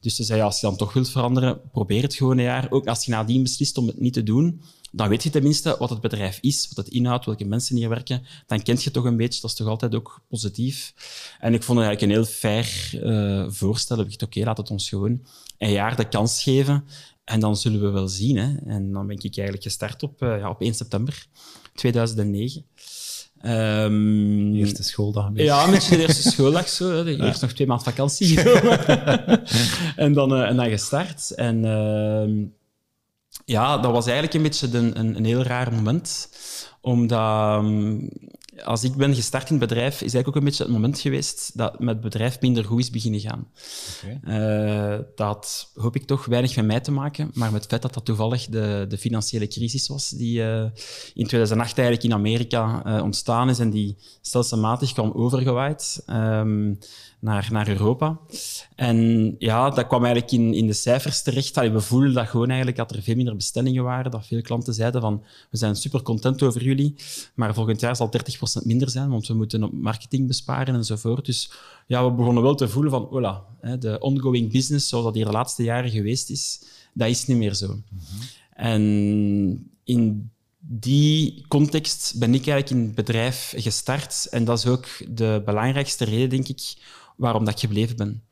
Dus 0.00 0.16
ze 0.16 0.24
zei, 0.24 0.40
als 0.40 0.60
je 0.60 0.66
dan 0.66 0.76
toch 0.76 0.92
wilt 0.92 1.10
veranderen, 1.10 1.60
probeer 1.72 2.02
het 2.02 2.14
gewoon 2.14 2.38
een 2.38 2.44
jaar. 2.44 2.66
Ook 2.70 2.86
als 2.86 3.04
je 3.04 3.10
nadien 3.10 3.42
beslist 3.42 3.78
om 3.78 3.86
het 3.86 4.00
niet 4.00 4.12
te 4.12 4.22
doen, 4.22 4.60
dan 4.92 5.08
weet 5.08 5.22
je 5.22 5.30
tenminste 5.30 5.76
wat 5.78 5.90
het 5.90 6.00
bedrijf 6.00 6.38
is, 6.40 6.68
wat 6.74 6.84
het 6.84 6.94
inhoudt, 6.94 7.24
welke 7.24 7.44
mensen 7.44 7.76
hier 7.76 7.88
werken. 7.88 8.22
Dan 8.46 8.62
kent 8.62 8.82
je 8.82 8.90
toch 8.90 9.04
een 9.04 9.16
beetje, 9.16 9.40
dat 9.40 9.50
is 9.50 9.56
toch 9.56 9.66
altijd 9.66 9.94
ook 9.94 10.20
positief. 10.28 10.94
En 11.40 11.54
ik 11.54 11.62
vond 11.62 11.78
het 11.78 11.86
eigenlijk 11.86 12.00
een 12.00 12.22
heel 12.22 12.32
fair 12.32 12.90
uh, 12.94 13.50
voorstel. 13.50 14.00
Ik 14.00 14.08
dacht, 14.08 14.22
oké, 14.22 14.40
laat 14.44 14.56
het 14.56 14.70
ons 14.70 14.88
gewoon 14.88 15.22
een 15.58 15.70
jaar 15.70 15.96
de 15.96 16.08
kans 16.08 16.42
geven. 16.42 16.84
En 17.24 17.40
dan 17.40 17.56
zullen 17.56 17.80
we 17.80 17.90
wel 17.90 18.08
zien. 18.08 18.36
Hè. 18.36 18.56
En 18.66 18.92
dan 18.92 19.06
ben 19.06 19.16
ik 19.16 19.22
eigenlijk 19.22 19.62
gestart 19.62 20.02
op, 20.02 20.22
uh, 20.22 20.38
ja, 20.38 20.50
op 20.50 20.60
1 20.60 20.74
september 20.74 21.26
2009. 21.74 22.64
Um, 23.44 24.54
eerste 24.54 24.82
schooldag. 24.82 25.30
Ja, 25.34 25.66
met 25.66 25.88
de 25.88 25.98
eerste 25.98 26.30
schooldag 26.32 26.68
zo. 26.68 27.08
Ja. 27.08 27.26
Eerst 27.26 27.40
nog 27.40 27.52
twee 27.52 27.66
maanden 27.66 27.86
vakantie 27.86 28.40
en, 29.96 30.12
dan, 30.12 30.32
uh, 30.32 30.48
en 30.48 30.56
dan 30.56 30.68
gestart. 30.68 31.30
En 31.30 31.64
uh, 31.64 32.46
ja, 33.44 33.78
dat 33.78 33.92
was 33.92 34.06
eigenlijk 34.06 34.34
een 34.34 34.42
beetje 34.42 34.78
een, 34.78 34.98
een, 34.98 35.16
een 35.16 35.24
heel 35.24 35.42
raar 35.42 35.72
moment. 35.72 36.28
Omdat 36.80 37.58
um, 37.58 38.08
als 38.64 38.84
ik 38.84 38.94
ben 38.94 39.14
gestart 39.14 39.50
in 39.50 39.58
het 39.58 39.68
bedrijf, 39.68 39.94
is 39.94 40.00
eigenlijk 40.00 40.28
ook 40.28 40.36
een 40.36 40.44
beetje 40.44 40.62
het 40.62 40.72
moment 40.72 41.00
geweest 41.00 41.50
dat 41.54 41.78
met 41.78 41.88
het 41.88 42.00
bedrijf 42.00 42.40
minder 42.40 42.64
goed 42.64 42.80
is 42.80 42.90
beginnen 42.90 43.20
gaan. 43.20 43.48
Okay. 44.04 44.94
Uh, 44.94 44.98
dat 45.14 45.70
hoop 45.74 45.96
ik 45.96 46.04
toch 46.04 46.24
weinig 46.24 46.56
met 46.56 46.64
mij 46.64 46.80
te 46.80 46.92
maken, 46.92 47.30
maar 47.34 47.52
met 47.52 47.60
het 47.60 47.70
feit 47.70 47.82
dat 47.82 47.94
dat 47.94 48.04
toevallig 48.04 48.46
de, 48.46 48.84
de 48.88 48.98
financiële 48.98 49.46
crisis 49.46 49.88
was 49.88 50.08
die 50.08 50.38
uh, 50.38 50.64
in 51.14 51.26
2008 51.26 51.78
eigenlijk 51.78 52.06
in 52.06 52.12
Amerika 52.12 52.82
uh, 52.86 53.02
ontstaan 53.02 53.48
is 53.48 53.58
en 53.58 53.70
die 53.70 53.96
stelselmatig 54.20 54.92
kwam 54.92 55.12
overgewaaid. 55.12 56.02
Um, 56.06 56.78
naar, 57.22 57.48
naar 57.50 57.68
Europa. 57.68 58.18
En 58.74 59.34
ja, 59.38 59.70
dat 59.70 59.86
kwam 59.86 60.04
eigenlijk 60.04 60.32
in, 60.32 60.54
in 60.54 60.66
de 60.66 60.72
cijfers 60.72 61.22
terecht. 61.22 61.56
Allee, 61.56 61.70
we 61.70 61.80
voelden 61.80 62.12
dat 62.12 62.28
gewoon 62.28 62.48
eigenlijk 62.48 62.76
dat 62.76 62.94
er 62.94 63.02
veel 63.02 63.16
minder 63.16 63.36
bestellingen 63.36 63.84
waren. 63.84 64.10
Dat 64.10 64.26
veel 64.26 64.42
klanten 64.42 64.74
zeiden 64.74 65.00
van, 65.00 65.22
we 65.50 65.56
zijn 65.56 65.76
super 65.76 66.02
content 66.02 66.42
over 66.42 66.62
jullie, 66.62 66.94
maar 67.34 67.54
volgend 67.54 67.80
jaar 67.80 67.96
zal 67.96 68.10
30% 68.62 68.66
minder 68.66 68.90
zijn, 68.90 69.08
want 69.08 69.26
we 69.26 69.34
moeten 69.34 69.62
op 69.62 69.72
marketing 69.72 70.26
besparen 70.26 70.74
enzovoort. 70.74 71.24
Dus 71.24 71.52
ja, 71.86 72.04
we 72.04 72.12
begonnen 72.12 72.42
wel 72.42 72.54
te 72.54 72.68
voelen 72.68 72.90
van, 72.90 73.06
hola, 73.10 73.44
de 73.78 73.98
ongoing 73.98 74.52
business, 74.52 74.88
zoals 74.88 75.04
dat 75.04 75.14
hier 75.14 75.24
de 75.24 75.30
laatste 75.30 75.62
jaren 75.62 75.90
geweest 75.90 76.30
is, 76.30 76.62
dat 76.94 77.08
is 77.08 77.26
niet 77.26 77.38
meer 77.38 77.54
zo. 77.54 77.66
Mm 77.66 77.82
-hmm. 77.88 78.20
En 78.54 79.70
in 79.84 80.30
die 80.58 81.44
context 81.48 82.14
ben 82.18 82.34
ik 82.34 82.46
eigenlijk 82.46 82.70
in 82.70 82.86
het 82.86 82.94
bedrijf 82.94 83.54
gestart. 83.56 84.26
En 84.30 84.44
dat 84.44 84.58
is 84.58 84.66
ook 84.66 84.86
de 85.08 85.42
belangrijkste 85.44 86.04
reden, 86.04 86.28
denk 86.28 86.48
ik, 86.48 86.74
waarom 87.16 87.44
dat 87.44 87.54
ik 87.54 87.60
gebleven 87.60 87.96
ben. 87.96 88.22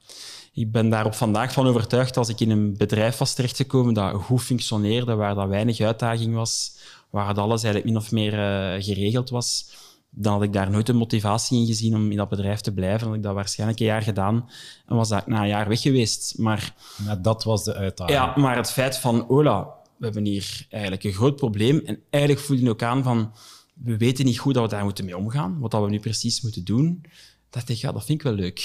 Ik 0.53 0.73
ben 0.73 0.89
daar 0.89 1.07
op 1.07 1.15
vandaag 1.15 1.53
van 1.53 1.67
overtuigd 1.67 2.17
als 2.17 2.29
ik 2.29 2.41
in 2.41 2.51
een 2.51 2.77
bedrijf 2.77 3.19
was 3.19 3.35
terechtgekomen 3.35 3.95
dat 3.95 4.15
goed 4.15 4.43
functioneerde, 4.43 5.15
waar 5.15 5.35
dat 5.35 5.49
weinig 5.49 5.81
uitdaging 5.81 6.35
was, 6.35 6.77
waar 7.11 7.27
dat 7.27 7.45
alles 7.45 7.63
eigenlijk 7.63 7.93
min 7.93 8.03
of 8.03 8.11
meer 8.11 8.33
uh, 8.33 8.83
geregeld 8.83 9.31
was, 9.31 9.71
dan 10.11 10.33
had 10.33 10.43
ik 10.43 10.53
daar 10.53 10.71
nooit 10.71 10.89
een 10.89 10.97
motivatie 10.97 11.61
in 11.61 11.67
gezien 11.67 11.95
om 11.95 12.11
in 12.11 12.17
dat 12.17 12.29
bedrijf 12.29 12.61
te 12.61 12.73
blijven. 12.73 12.99
Dan 12.99 13.09
had 13.09 13.17
ik 13.17 13.23
dat 13.23 13.35
waarschijnlijk 13.35 13.81
een 13.81 13.87
jaar 13.87 14.03
gedaan 14.03 14.51
en 14.87 14.97
was 14.97 15.09
dat 15.09 15.27
na 15.27 15.43
een 15.43 15.49
jaar 15.49 15.69
weg 15.69 15.81
geweest. 15.81 16.35
Maar, 16.39 16.75
ja, 17.05 17.17
dat 17.17 17.45
was 17.45 17.65
de 17.65 17.75
uitdaging. 17.75 18.19
Ja, 18.19 18.33
maar 18.37 18.57
het 18.57 18.71
feit 18.71 18.97
van, 18.97 19.29
Ola, 19.29 19.69
we 19.97 20.05
hebben 20.05 20.25
hier 20.25 20.67
eigenlijk 20.71 21.05
een 21.05 21.13
groot 21.13 21.37
probleem 21.37 21.81
en 21.85 22.01
eigenlijk 22.11 22.45
voel 22.45 22.57
je 22.57 22.71
ook 22.71 22.83
aan 22.83 23.03
van, 23.03 23.33
we 23.75 23.97
weten 23.97 24.25
niet 24.25 24.39
goed 24.39 24.55
dat 24.55 24.63
we 24.63 24.77
daar 24.77 24.85
moeten 24.85 25.05
mee 25.05 25.17
omgaan, 25.17 25.59
wat 25.59 25.71
dat 25.71 25.83
we 25.85 25.91
nu 25.91 26.01
precies 26.01 26.41
moeten 26.41 26.65
doen 26.65 27.03
dacht 27.51 27.69
ik, 27.69 27.77
ja, 27.77 27.93
dat 27.93 28.05
vind 28.05 28.19
ik 28.19 28.25
wel 28.25 28.35
leuk. 28.35 28.59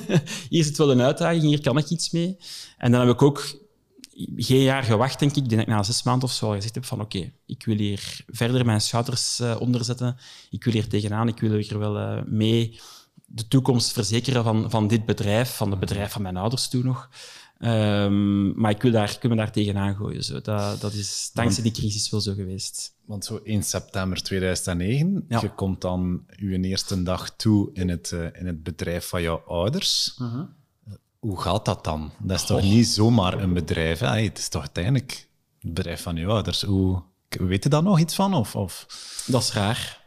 hier 0.50 0.64
zit 0.64 0.76
wel 0.76 0.90
een 0.90 1.00
uitdaging, 1.00 1.42
hier 1.42 1.60
kan 1.60 1.78
ik 1.78 1.88
iets 1.88 2.10
mee. 2.10 2.36
En 2.78 2.92
dan 2.92 3.00
heb 3.00 3.14
ik 3.14 3.22
ook 3.22 3.60
geen 4.36 4.62
jaar 4.62 4.82
gewacht, 4.82 5.18
denk 5.18 5.36
ik. 5.36 5.52
Ik 5.52 5.66
na 5.66 5.82
zes 5.82 6.02
maanden 6.02 6.28
of 6.28 6.34
zo 6.34 6.46
al 6.46 6.54
gezegd 6.54 6.74
heb 6.74 6.84
van 6.84 7.00
oké, 7.00 7.32
ik 7.46 7.64
wil 7.64 7.76
hier 7.76 8.24
verder 8.26 8.64
mijn 8.64 8.80
schouders 8.80 9.40
uh, 9.40 9.56
onderzetten. 9.60 10.16
Ik 10.50 10.64
wil 10.64 10.72
hier 10.72 10.88
tegenaan, 10.88 11.28
ik 11.28 11.40
wil 11.40 11.52
hier 11.52 11.78
wel 11.78 11.98
uh, 11.98 12.22
mee 12.26 12.80
de 13.34 13.48
toekomst 13.48 13.92
verzekeren 13.92 14.44
van, 14.44 14.70
van 14.70 14.88
dit 14.88 15.06
bedrijf, 15.06 15.56
van 15.56 15.70
het 15.70 15.80
bedrijf 15.80 16.12
van 16.12 16.22
mijn 16.22 16.36
ouders 16.36 16.68
toen 16.68 16.84
nog. 16.84 17.08
Um, 17.64 18.60
maar 18.60 18.70
ik 18.70 18.82
wil, 18.82 18.90
daar, 18.90 19.10
ik 19.10 19.18
wil 19.20 19.30
me 19.30 19.36
daar 19.36 19.52
tegenaan 19.52 19.94
gooien. 19.94 20.24
Zo. 20.24 20.40
Dat, 20.40 20.80
dat 20.80 20.92
is 20.92 21.30
dankzij 21.34 21.62
die 21.62 21.72
crisis 21.72 22.10
wel 22.10 22.20
zo 22.20 22.34
geweest. 22.34 22.94
Want 23.04 23.24
zo 23.24 23.40
1 23.44 23.62
september 23.62 24.22
2009, 24.22 25.24
ja. 25.28 25.40
je 25.40 25.54
komt 25.54 25.80
dan 25.80 26.24
je 26.36 26.60
eerste 26.60 27.02
dag 27.02 27.36
toe 27.36 27.70
in 27.72 27.88
het, 27.88 28.10
uh, 28.14 28.24
in 28.32 28.46
het 28.46 28.62
bedrijf 28.62 29.08
van 29.08 29.22
jouw 29.22 29.42
ouders. 29.46 30.16
Uh 30.22 30.32
-huh. 30.32 30.42
Hoe 31.18 31.40
gaat 31.40 31.64
dat 31.64 31.84
dan? 31.84 32.12
Dat 32.18 32.36
is 32.36 32.42
oh. 32.42 32.48
toch 32.48 32.62
niet 32.62 32.86
zomaar 32.86 33.42
een 33.42 33.52
bedrijf? 33.52 33.98
Hè? 33.98 34.20
Het 34.20 34.38
is 34.38 34.48
toch 34.48 34.60
uiteindelijk 34.60 35.28
het 35.60 35.74
bedrijf 35.74 36.02
van 36.02 36.16
je 36.16 36.26
ouders. 36.26 36.62
Hoe, 36.62 37.02
weet 37.28 37.62
je 37.62 37.68
daar 37.68 37.82
nog 37.82 37.98
iets 37.98 38.14
van? 38.14 38.34
Of, 38.34 38.56
of? 38.56 38.86
Dat 39.26 39.42
is 39.42 39.52
raar. 39.52 40.01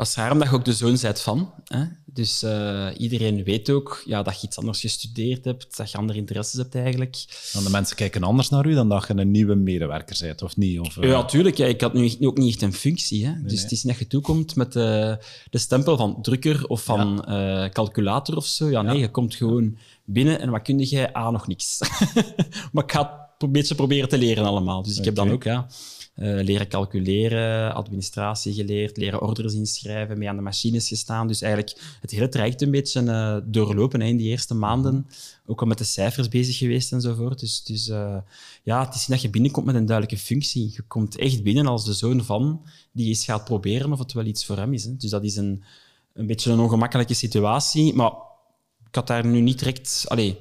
Is 0.00 0.14
raar 0.14 0.32
omdat 0.32 0.48
je 0.48 0.54
ook 0.54 0.64
de 0.64 0.72
zoon 0.72 0.98
bent 1.02 1.20
van. 1.20 1.52
Hè? 1.64 1.84
Dus 2.04 2.42
uh, 2.42 2.88
iedereen 2.96 3.44
weet 3.44 3.70
ook 3.70 4.02
ja, 4.06 4.22
dat 4.22 4.40
je 4.40 4.46
iets 4.46 4.58
anders 4.58 4.80
gestudeerd 4.80 5.44
hebt, 5.44 5.76
dat 5.76 5.90
je 5.90 5.98
andere 5.98 6.18
interesses 6.18 6.58
hebt 6.58 6.74
eigenlijk. 6.74 7.24
Dan 7.52 7.64
de 7.64 7.70
mensen 7.70 7.96
kijken 7.96 8.22
anders 8.22 8.48
naar 8.48 8.66
u 8.66 8.74
dan 8.74 8.88
dat 8.88 9.06
je 9.06 9.14
een 9.16 9.30
nieuwe 9.30 9.54
medewerker 9.54 10.16
bent, 10.20 10.42
of 10.42 10.56
niet? 10.56 10.80
Of, 10.80 10.96
uh... 10.96 11.04
Ja, 11.04 11.10
natuurlijk. 11.10 11.56
Ja, 11.56 11.66
ik 11.66 11.80
had 11.80 11.92
nu 11.92 12.16
ook 12.20 12.38
niet 12.38 12.52
echt 12.52 12.62
een 12.62 12.72
functie. 12.72 13.26
Hè? 13.26 13.32
Nee, 13.32 13.42
dus 13.42 13.52
nee. 13.52 13.62
het 13.62 13.72
is 13.72 13.82
niet 13.82 13.92
dat 13.92 14.02
je 14.02 14.08
toekomt 14.08 14.56
met 14.56 14.72
de, 14.72 15.18
de 15.50 15.58
stempel 15.58 15.96
van 15.96 16.22
drukker 16.22 16.66
of 16.66 16.84
van 16.84 17.24
ja. 17.26 17.68
calculator 17.68 18.36
of 18.36 18.46
zo. 18.46 18.70
Ja, 18.70 18.82
nee, 18.82 18.94
ja. 18.94 19.00
je 19.00 19.10
komt 19.10 19.34
gewoon 19.34 19.76
binnen 20.04 20.40
en 20.40 20.50
wat 20.50 20.62
kun 20.62 20.78
jij? 20.78 21.12
Ah, 21.12 21.32
nog 21.32 21.46
niks. 21.46 21.78
maar 22.72 22.84
ik 22.84 22.92
ga 22.92 23.28
het 23.32 23.42
een 23.42 23.52
beetje 23.52 23.74
proberen 23.74 24.08
te 24.08 24.18
leren 24.18 24.44
allemaal. 24.44 24.82
Dus 24.82 24.92
ik 24.92 24.98
okay. 24.98 25.06
heb 25.06 25.14
dan 25.14 25.30
ook... 25.30 25.44
Ja, 25.44 25.66
uh, 26.16 26.42
leren 26.42 26.68
calculeren, 26.68 27.74
administratie 27.74 28.54
geleerd, 28.54 28.96
leren 28.96 29.22
orders 29.22 29.54
inschrijven, 29.54 30.18
mee 30.18 30.28
aan 30.28 30.36
de 30.36 30.42
machines 30.42 30.88
gestaan. 30.88 31.28
Dus 31.28 31.42
eigenlijk 31.42 31.96
het 32.00 32.10
hele 32.10 32.28
traject 32.28 32.62
een 32.62 32.70
beetje 32.70 33.02
uh, 33.02 33.36
doorlopen 33.44 34.00
hè, 34.00 34.06
in 34.06 34.16
die 34.16 34.28
eerste 34.28 34.54
maanden. 34.54 35.06
Ook 35.46 35.60
al 35.60 35.66
met 35.66 35.78
de 35.78 35.84
cijfers 35.84 36.28
bezig 36.28 36.58
geweest 36.58 36.92
enzovoort. 36.92 37.40
Dus, 37.40 37.62
dus 37.64 37.88
uh, 37.88 38.16
ja, 38.62 38.84
het 38.84 38.94
is 38.94 39.00
niet 39.00 39.08
dat 39.08 39.22
je 39.22 39.30
binnenkomt 39.30 39.66
met 39.66 39.74
een 39.74 39.86
duidelijke 39.86 40.24
functie. 40.24 40.72
Je 40.74 40.82
komt 40.82 41.16
echt 41.16 41.42
binnen 41.42 41.66
als 41.66 41.84
de 41.84 41.92
zoon 41.92 42.24
van 42.24 42.62
die 42.92 43.08
eens 43.08 43.24
gaat 43.24 43.44
proberen 43.44 43.92
of 43.92 43.98
het 43.98 44.12
wel 44.12 44.24
iets 44.24 44.44
voor 44.44 44.56
hem 44.56 44.72
is. 44.72 44.84
Hè. 44.84 44.96
Dus 44.96 45.10
dat 45.10 45.24
is 45.24 45.36
een, 45.36 45.62
een 46.12 46.26
beetje 46.26 46.50
een 46.50 46.60
ongemakkelijke 46.60 47.14
situatie. 47.14 47.94
Maar 47.94 48.12
ik 48.88 48.94
had 48.94 49.06
daar 49.06 49.26
nu 49.26 49.40
niet 49.40 49.58
direct... 49.58 50.04
Allez, 50.08 50.34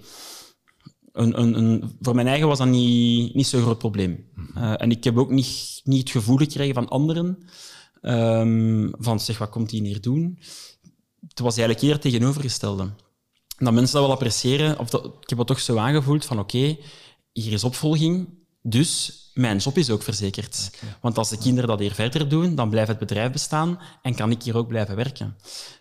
een, 1.20 1.42
een, 1.42 1.58
een, 1.58 1.98
voor 2.02 2.16
mijn 2.16 2.28
eigen 2.28 2.48
was 2.48 2.58
dat 2.58 2.68
niet, 2.68 3.34
niet 3.34 3.48
zo'n 3.48 3.62
groot 3.62 3.78
probleem. 3.78 4.26
Uh, 4.58 4.82
en 4.82 4.92
ik 4.92 5.04
heb 5.04 5.18
ook 5.18 5.30
niet, 5.32 5.82
niet 5.84 6.00
het 6.00 6.10
gevoel 6.10 6.38
gekregen 6.38 6.74
van 6.74 6.88
anderen, 6.88 7.38
um, 8.02 8.94
van 8.98 9.20
zeg, 9.20 9.38
wat 9.38 9.50
komt 9.50 9.72
hij 9.72 9.80
hier 9.80 10.02
doen? 10.02 10.40
Het 11.28 11.40
was 11.40 11.58
eigenlijk 11.58 11.82
eerder 11.86 12.00
tegenovergestelde. 12.00 12.90
Dat 13.58 13.74
mensen 13.74 13.96
dat 13.96 14.06
wel 14.06 14.16
appreciëren, 14.16 14.80
of 14.80 14.90
dat, 14.90 15.06
ik 15.06 15.30
heb 15.30 15.38
het 15.38 15.48
toch 15.48 15.60
zo 15.60 15.78
aangevoeld 15.78 16.26
van 16.26 16.40
oké, 16.40 16.58
okay, 16.58 16.80
hier 17.32 17.54
is 17.54 17.64
opvolging, 17.64 18.30
dus 18.62 19.29
mijn 19.40 19.58
job 19.58 19.78
is 19.78 19.90
ook 19.90 20.04
verzekerd. 20.04 20.72
Okay. 20.76 20.96
Want 21.02 21.18
als 21.18 21.30
de 21.30 21.38
kinderen 21.38 21.70
dat 21.70 21.80
hier 21.80 21.94
verder 21.94 22.30
doen, 22.30 22.56
dan 22.56 22.70
blijft 22.70 22.90
het 22.90 23.00
bedrijf 23.00 23.32
bestaan 23.32 23.80
en 24.02 24.16
kan 24.16 24.32
ik 24.32 24.44
hier 24.44 24.58
ook 24.58 24.68
blijven 24.68 24.96
werken. 24.96 25.36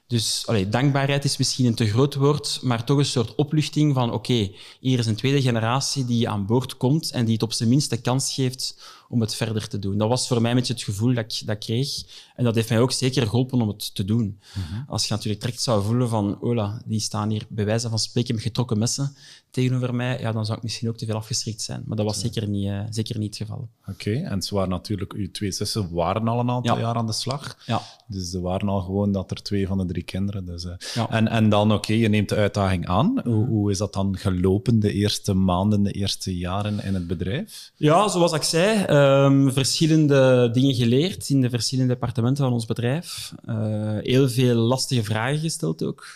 Dus 0.06 0.46
allee, 0.46 0.68
dankbaarheid 0.68 1.24
is 1.24 1.36
misschien 1.36 1.66
een 1.66 1.74
te 1.74 1.86
groot 1.86 2.14
woord, 2.14 2.58
maar 2.62 2.84
toch 2.84 2.98
een 2.98 3.04
soort 3.04 3.34
opluchting 3.34 3.94
van 3.94 4.12
oké, 4.12 4.32
okay, 4.32 4.54
hier 4.80 4.98
is 4.98 5.06
een 5.06 5.16
tweede 5.16 5.42
generatie 5.42 6.04
die 6.04 6.28
aan 6.28 6.46
boord 6.46 6.76
komt 6.76 7.10
en 7.10 7.24
die 7.24 7.34
het 7.34 7.42
op 7.42 7.52
zijn 7.52 7.68
minst 7.68 7.90
de 7.90 8.00
kans 8.00 8.34
geeft 8.34 8.80
om 9.08 9.20
het 9.20 9.34
verder 9.34 9.68
te 9.68 9.78
doen. 9.78 9.98
Dat 9.98 10.08
was 10.08 10.28
voor 10.28 10.40
mij 10.40 10.50
een 10.50 10.56
beetje 10.56 10.72
het 10.72 10.82
gevoel 10.82 11.14
dat 11.14 11.24
ik 11.24 11.46
dat 11.46 11.58
kreeg. 11.58 12.02
En 12.34 12.44
dat 12.44 12.54
heeft 12.54 12.68
mij 12.68 12.80
ook 12.80 12.92
zeker 12.92 13.22
geholpen 13.22 13.60
om 13.60 13.68
het 13.68 13.94
te 13.94 14.04
doen. 14.04 14.24
Mm 14.24 14.62
-hmm. 14.62 14.84
Als 14.88 15.06
je 15.06 15.14
natuurlijk 15.14 15.40
direct 15.42 15.62
zou 15.62 15.84
voelen 15.84 16.08
van, 16.08 16.40
ola, 16.40 16.82
die 16.84 17.00
staan 17.00 17.30
hier 17.30 17.46
bij 17.48 17.64
wijze 17.64 17.88
van 17.88 17.98
spreken 17.98 18.34
met 18.34 18.42
getrokken 18.42 18.78
messen 18.78 19.16
tegenover 19.50 19.94
mij, 19.94 20.20
ja, 20.20 20.32
dan 20.32 20.44
zou 20.44 20.56
ik 20.56 20.62
misschien 20.62 20.88
ook 20.88 20.96
te 20.96 21.06
veel 21.06 21.14
afgeschrikt 21.14 21.62
zijn. 21.62 21.82
Maar 21.86 21.96
dat 21.96 22.06
was 22.06 22.20
zeker, 22.20 22.48
niet, 22.48 22.66
uh, 22.66 22.80
zeker 22.90 23.18
niet 23.18 23.38
het 23.38 23.48
geval. 23.48 23.68
Oké, 23.86 23.90
okay. 23.90 24.22
en 24.22 24.42
ze 24.42 24.54
waren 24.54 24.70
natuurlijk, 24.70 25.12
uw 25.12 25.30
twee 25.30 25.50
zussen 25.50 25.88
waren 25.92 26.28
al 26.28 26.40
een 26.40 26.50
aantal 26.50 26.76
ja. 26.76 26.80
jaar 26.80 26.94
aan 26.94 27.06
de 27.06 27.12
slag. 27.12 27.56
Ja. 27.66 27.82
Dus 28.06 28.30
ze 28.30 28.40
waren 28.40 28.68
al 28.68 28.80
gewoon 28.80 29.12
dat 29.12 29.30
er 29.30 29.42
twee 29.42 29.66
van 29.66 29.78
de 29.78 29.86
drie 29.86 30.02
kinderen. 30.02 30.46
Dus, 30.46 30.64
uh, 30.64 30.72
ja. 30.94 31.10
en, 31.10 31.28
en 31.28 31.48
dan, 31.48 31.72
oké, 31.72 31.74
okay, 31.74 31.96
je 31.96 32.08
neemt 32.08 32.28
de 32.28 32.34
uitdaging 32.34 32.86
aan. 32.86 33.20
Hoe, 33.24 33.46
hoe, 33.46 33.70
is 33.70 33.78
dat 33.78 33.92
dan 33.92 34.16
gelopen 34.16 34.80
de 34.80 34.92
eerste 34.92 35.34
maanden, 35.34 35.82
de 35.82 35.92
eerste 35.92 36.36
jaren 36.36 36.84
in 36.84 36.94
het 36.94 37.06
bedrijf? 37.06 37.72
Ja, 37.76 38.08
zoals 38.08 38.32
ik 38.32 38.42
zei, 38.42 38.84
um, 39.24 39.52
verschillende 39.52 40.50
dingen 40.52 40.74
geleerd 40.74 41.28
in 41.28 41.40
de 41.40 41.50
verschillende 41.50 41.92
departementen 41.92 42.44
van 42.44 42.52
ons 42.52 42.66
bedrijf. 42.66 43.34
Uh, 43.48 43.54
heel 44.00 44.28
veel 44.28 44.54
lastige 44.54 45.02
vragen 45.04 45.38
gesteld 45.38 45.82
ook, 45.82 46.14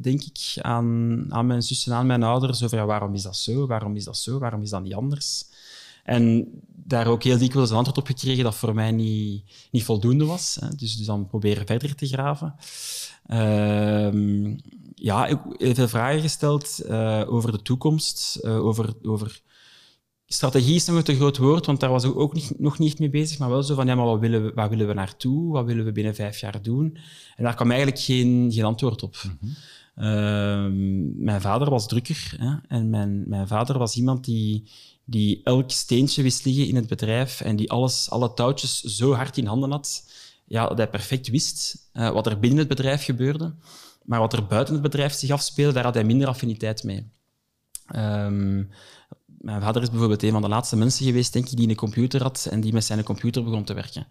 denk 0.00 0.22
ik, 0.22 0.62
aan, 0.62 1.26
aan 1.28 1.46
mijn 1.46 1.62
zussen 1.62 1.92
en 1.92 1.98
aan 1.98 2.06
mijn 2.06 2.22
ouders 2.22 2.41
over 2.50 2.78
ja, 2.78 2.86
waarom 2.86 3.14
is 3.14 3.22
dat 3.22 3.36
zo, 3.36 3.66
waarom 3.66 3.96
is 3.96 4.04
dat 4.04 4.18
zo, 4.18 4.38
waarom 4.38 4.62
is 4.62 4.70
dat 4.70 4.82
niet 4.82 4.94
anders. 4.94 5.44
En 6.04 6.48
daar 6.66 7.06
ook 7.06 7.22
heel 7.22 7.38
dikwijls 7.38 7.70
een 7.70 7.76
antwoord 7.76 7.98
op 7.98 8.06
gekregen 8.06 8.44
dat 8.44 8.54
voor 8.54 8.74
mij 8.74 8.90
niet, 8.90 9.44
niet 9.70 9.84
voldoende 9.84 10.24
was. 10.24 10.56
Hè. 10.60 10.68
Dus, 10.68 10.96
dus 10.96 11.06
dan 11.06 11.26
proberen 11.26 11.66
verder 11.66 11.94
te 11.94 12.06
graven. 12.06 12.54
Ehm, 13.26 14.56
ja, 14.94 15.26
ik 15.26 15.38
veel 15.58 15.88
vragen 15.88 16.20
gesteld 16.20 16.80
uh, 16.86 17.24
over 17.26 17.52
de 17.52 17.62
toekomst, 17.62 18.38
uh, 18.42 18.64
over, 18.64 18.94
over 19.02 19.42
strategie 20.26 20.74
is 20.74 20.86
nog 20.86 20.96
een 20.96 21.02
te 21.02 21.14
groot 21.14 21.36
woord, 21.36 21.66
want 21.66 21.80
daar 21.80 21.90
was 21.90 22.04
ik 22.04 22.16
ook 22.16 22.34
nog 22.58 22.78
niet 22.78 22.98
mee 22.98 23.10
bezig, 23.10 23.38
maar 23.38 23.48
wel 23.48 23.62
zo 23.62 23.74
van, 23.74 23.86
ja, 23.86 23.94
maar 23.94 24.04
wat 24.04 24.20
willen 24.20 24.44
we, 24.44 24.52
wat 24.54 24.68
willen 24.68 24.86
we 24.86 24.94
naartoe? 24.94 25.52
Wat 25.52 25.64
willen 25.64 25.84
we 25.84 25.92
binnen 25.92 26.14
vijf 26.14 26.38
jaar 26.38 26.62
doen? 26.62 26.98
En 27.36 27.44
daar 27.44 27.54
kwam 27.54 27.70
eigenlijk 27.70 28.00
geen, 28.00 28.50
geen 28.52 28.64
antwoord 28.64 29.02
op. 29.02 29.16
-hmm. 29.16 29.54
Uh, 29.96 30.66
mijn 31.16 31.40
vader 31.40 31.70
was 31.70 31.88
drukker 31.88 32.34
hè, 32.38 32.56
en 32.68 32.90
mijn, 32.90 33.28
mijn 33.28 33.46
vader 33.46 33.78
was 33.78 33.96
iemand 33.96 34.24
die, 34.24 34.70
die 35.04 35.40
elk 35.44 35.70
steentje 35.70 36.22
wist 36.22 36.44
liggen 36.44 36.68
in 36.68 36.76
het 36.76 36.86
bedrijf 36.86 37.40
en 37.40 37.56
die 37.56 37.70
alles, 37.70 38.10
alle 38.10 38.34
touwtjes 38.34 38.80
zo 38.80 39.12
hard 39.12 39.36
in 39.36 39.46
handen 39.46 39.70
had, 39.70 40.10
ja, 40.44 40.68
dat 40.68 40.76
hij 40.76 40.88
perfect 40.88 41.28
wist 41.28 41.88
uh, 41.92 42.10
wat 42.10 42.26
er 42.26 42.38
binnen 42.38 42.58
het 42.58 42.68
bedrijf 42.68 43.04
gebeurde. 43.04 43.54
Maar 44.04 44.20
wat 44.20 44.32
er 44.32 44.46
buiten 44.46 44.74
het 44.74 44.82
bedrijf 44.82 45.12
zich 45.12 45.30
afspeelde, 45.30 45.72
daar 45.72 45.84
had 45.84 45.94
hij 45.94 46.04
minder 46.04 46.28
affiniteit 46.28 46.82
mee. 46.82 47.10
Um, 47.96 48.70
mijn 49.42 49.60
vader 49.60 49.82
is 49.82 49.90
bijvoorbeeld 49.90 50.22
een 50.22 50.30
van 50.30 50.42
de 50.42 50.48
laatste 50.48 50.76
mensen 50.76 51.06
geweest, 51.06 51.32
denk 51.32 51.48
ik, 51.48 51.56
die 51.56 51.68
een 51.68 51.74
computer 51.74 52.22
had 52.22 52.48
en 52.50 52.60
die 52.60 52.72
met 52.72 52.84
zijn 52.84 53.02
computer 53.02 53.44
begon 53.44 53.64
te 53.64 53.74
werken. 53.74 54.06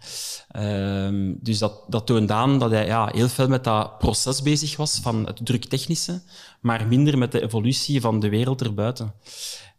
Um, 1.08 1.38
dus 1.42 1.58
dat, 1.58 1.84
dat 1.88 2.32
aan 2.32 2.60
dat 2.60 2.72
hij 2.72 2.86
ja, 2.86 3.10
heel 3.14 3.28
veel 3.28 3.48
met 3.48 3.64
dat 3.64 3.98
proces 3.98 4.42
bezig 4.42 4.78
was 4.78 5.00
van 5.02 5.26
het 5.26 5.40
druktechnische, 5.44 6.22
maar 6.62 6.88
minder 6.88 7.18
met 7.18 7.32
de 7.32 7.42
evolutie 7.42 8.02
van 8.02 8.20
de 8.20 8.30
wereld 8.30 8.62
erbuiten. 8.62 9.14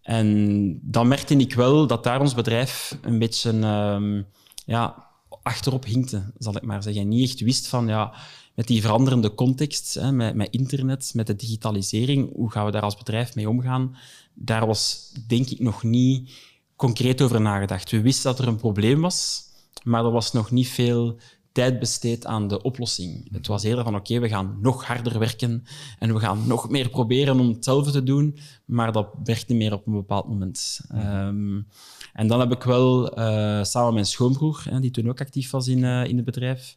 En 0.02 0.78
dan 0.82 1.08
merkte 1.08 1.36
ik 1.36 1.54
wel 1.54 1.86
dat 1.86 2.04
daar 2.04 2.20
ons 2.20 2.34
bedrijf 2.34 2.98
een 3.02 3.18
beetje 3.18 3.50
um, 3.50 4.26
ja, 4.64 5.06
achterop 5.42 5.84
hinkte, 5.84 6.32
zal 6.38 6.56
ik 6.56 6.62
maar 6.62 6.82
zeggen. 6.82 7.08
Niet 7.08 7.30
echt 7.30 7.40
wist 7.40 7.66
van, 7.66 7.86
ja, 7.86 8.14
met 8.54 8.66
die 8.66 8.80
veranderende 8.80 9.34
context, 9.34 9.94
hè, 9.94 10.12
met, 10.12 10.34
met 10.34 10.50
internet, 10.50 11.10
met 11.14 11.26
de 11.26 11.36
digitalisering, 11.36 12.34
hoe 12.34 12.50
gaan 12.50 12.64
we 12.64 12.70
daar 12.70 12.82
als 12.82 12.96
bedrijf 12.96 13.34
mee 13.34 13.48
omgaan? 13.48 13.96
Daar 14.34 14.66
was, 14.66 15.12
denk 15.26 15.48
ik, 15.48 15.60
nog 15.60 15.82
niet 15.82 16.32
concreet 16.76 17.22
over 17.22 17.40
nagedacht. 17.40 17.90
We 17.90 18.00
wisten 18.00 18.30
dat 18.30 18.38
er 18.38 18.48
een 18.48 18.56
probleem 18.56 19.00
was, 19.00 19.42
maar 19.82 20.04
er 20.04 20.10
was 20.10 20.32
nog 20.32 20.50
niet 20.50 20.68
veel 20.68 21.18
tijd 21.52 21.78
besteed 21.78 22.26
aan 22.26 22.48
de 22.48 22.62
oplossing. 22.62 23.32
Het 23.32 23.46
was 23.46 23.62
eerder 23.62 23.84
van, 23.84 23.96
oké, 23.96 24.18
we 24.18 24.28
gaan 24.28 24.58
nog 24.60 24.84
harder 24.84 25.18
werken 25.18 25.64
en 25.98 26.14
we 26.14 26.20
gaan 26.20 26.46
nog 26.46 26.70
meer 26.70 26.90
proberen 26.90 27.40
om 27.40 27.48
hetzelfde 27.48 27.90
te 27.90 28.02
doen, 28.02 28.38
maar 28.64 28.92
dat 28.92 29.08
werkt 29.24 29.48
niet 29.48 29.58
meer 29.58 29.72
op 29.72 29.86
een 29.86 29.92
bepaald 29.92 30.28
moment. 30.28 30.80
Um, 30.94 31.66
en 32.12 32.26
dan 32.26 32.40
heb 32.40 32.52
ik 32.52 32.62
wel 32.62 33.18
uh, 33.18 33.64
samen 33.64 33.84
met 33.84 33.94
mijn 33.94 34.06
schoonbroer, 34.06 34.64
hè, 34.68 34.80
die 34.80 34.90
toen 34.90 35.08
ook 35.08 35.20
actief 35.20 35.50
was 35.50 35.68
in, 35.68 35.78
uh, 35.78 36.04
in 36.04 36.16
het 36.16 36.24
bedrijf, 36.24 36.76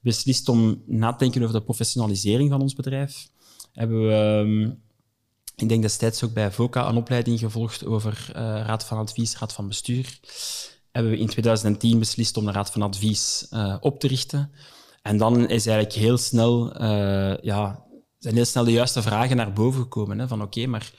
beslist 0.00 0.48
om 0.48 0.82
na 0.86 1.12
te 1.12 1.18
denken 1.18 1.42
over 1.42 1.54
de 1.54 1.62
professionalisering 1.62 2.50
van 2.50 2.60
ons 2.60 2.74
bedrijf. 2.74 3.28
Hebben 3.72 4.06
we, 4.06 4.12
um, 4.12 4.78
ik 5.56 5.68
denk 5.68 5.82
destijds 5.82 6.24
ook 6.24 6.32
bij 6.32 6.52
VOCA 6.52 6.88
een 6.88 6.96
opleiding 6.96 7.38
gevolgd 7.38 7.84
over 7.84 8.26
uh, 8.28 8.34
raad 8.42 8.84
van 8.84 8.98
advies, 8.98 9.38
raad 9.38 9.52
van 9.52 9.68
bestuur. 9.68 10.18
Hebben 10.92 11.12
we 11.12 11.18
in 11.18 11.26
2010 11.26 11.98
beslist 11.98 12.36
om 12.36 12.44
de 12.44 12.52
raad 12.52 12.70
van 12.70 12.82
advies 12.82 13.48
op 13.80 14.00
te 14.00 14.06
richten. 14.06 14.50
En 15.02 15.16
dan 15.16 15.48
is 15.48 15.66
eigenlijk 15.66 15.92
heel 15.98 16.16
snel, 16.18 16.82
ja, 17.42 17.86
zijn 18.18 18.34
heel 18.34 18.44
snel 18.44 18.64
de 18.64 18.72
juiste 18.72 19.02
vragen 19.02 19.36
naar 19.36 19.52
boven 19.52 19.80
gekomen. 19.80 20.18
Hè, 20.18 20.28
van 20.28 20.42
oké, 20.42 20.58
okay, 20.58 20.70
maar 20.70 20.92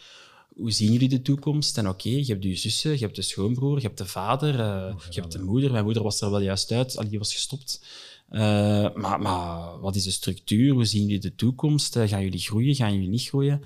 hoe 0.57 0.71
zien 0.71 0.91
jullie 0.91 1.09
de 1.09 1.21
toekomst? 1.21 1.77
En 1.77 1.87
oké, 1.87 2.07
okay, 2.07 2.19
je 2.19 2.25
hebt 2.25 2.43
je 2.43 2.55
zussen, 2.55 2.91
je 2.91 2.97
hebt 2.97 3.15
de 3.15 3.21
schoonbroer, 3.21 3.75
je 3.75 3.85
hebt 3.85 3.97
de 3.97 4.05
vader, 4.05 4.53
uh, 4.53 4.95
je 5.09 5.19
hebt 5.19 5.31
de 5.31 5.43
moeder. 5.43 5.71
Mijn 5.71 5.83
moeder 5.83 6.03
was 6.03 6.21
er 6.21 6.31
wel 6.31 6.41
juist 6.41 6.71
uit, 6.71 6.97
al 6.97 7.09
die 7.09 7.17
was 7.17 7.33
gestopt. 7.33 7.85
Uh, 8.29 8.39
maar, 8.93 9.19
maar 9.19 9.79
wat 9.79 9.95
is 9.95 10.03
de 10.03 10.11
structuur? 10.11 10.73
Hoe 10.73 10.85
zien 10.85 11.01
jullie 11.01 11.19
de 11.19 11.35
toekomst? 11.35 11.95
Uh, 11.95 12.07
gaan 12.07 12.23
jullie 12.23 12.39
groeien? 12.39 12.75
Gaan 12.75 12.93
jullie 12.93 13.09
niet 13.09 13.27
groeien? 13.27 13.63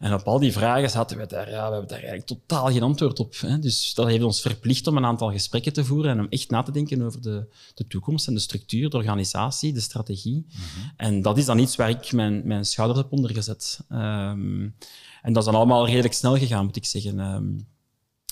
En 0.00 0.14
op 0.14 0.22
al 0.22 0.38
die 0.38 0.52
vragen 0.52 0.90
zaten 0.90 1.18
we 1.18 1.26
daar, 1.26 1.50
ja, 1.50 1.66
we 1.66 1.72
hebben 1.72 1.88
daar 1.88 1.98
eigenlijk 1.98 2.26
totaal 2.26 2.66
geen 2.66 2.82
antwoord 2.82 3.18
op. 3.18 3.34
Hè. 3.40 3.58
Dus 3.58 3.94
dat 3.94 4.06
heeft 4.06 4.24
ons 4.24 4.40
verplicht 4.40 4.86
om 4.86 4.96
een 4.96 5.04
aantal 5.04 5.30
gesprekken 5.30 5.72
te 5.72 5.84
voeren 5.84 6.10
en 6.10 6.20
om 6.20 6.26
echt 6.28 6.50
na 6.50 6.62
te 6.62 6.72
denken 6.72 7.02
over 7.02 7.22
de, 7.22 7.46
de 7.74 7.86
toekomst 7.86 8.26
en 8.26 8.34
de 8.34 8.40
structuur, 8.40 8.90
de 8.90 8.96
organisatie, 8.96 9.72
de 9.72 9.80
strategie. 9.80 10.34
Mm 10.34 10.44
-hmm. 10.52 10.92
En 10.96 11.22
dat 11.22 11.38
is 11.38 11.44
dan 11.44 11.58
iets 11.58 11.76
waar 11.76 11.88
ik 11.88 12.12
mijn, 12.12 12.42
mijn 12.44 12.64
schouders 12.64 13.00
heb 13.00 13.12
onder 13.12 13.34
gezet. 13.34 13.80
Um, 13.92 14.74
en 15.22 15.32
dat 15.32 15.36
is 15.36 15.44
dan 15.44 15.54
allemaal 15.54 15.86
redelijk 15.86 16.14
snel 16.14 16.36
gegaan, 16.36 16.64
moet 16.64 16.76
ik 16.76 16.84
zeggen. 16.84 17.18
Um, 17.18 17.66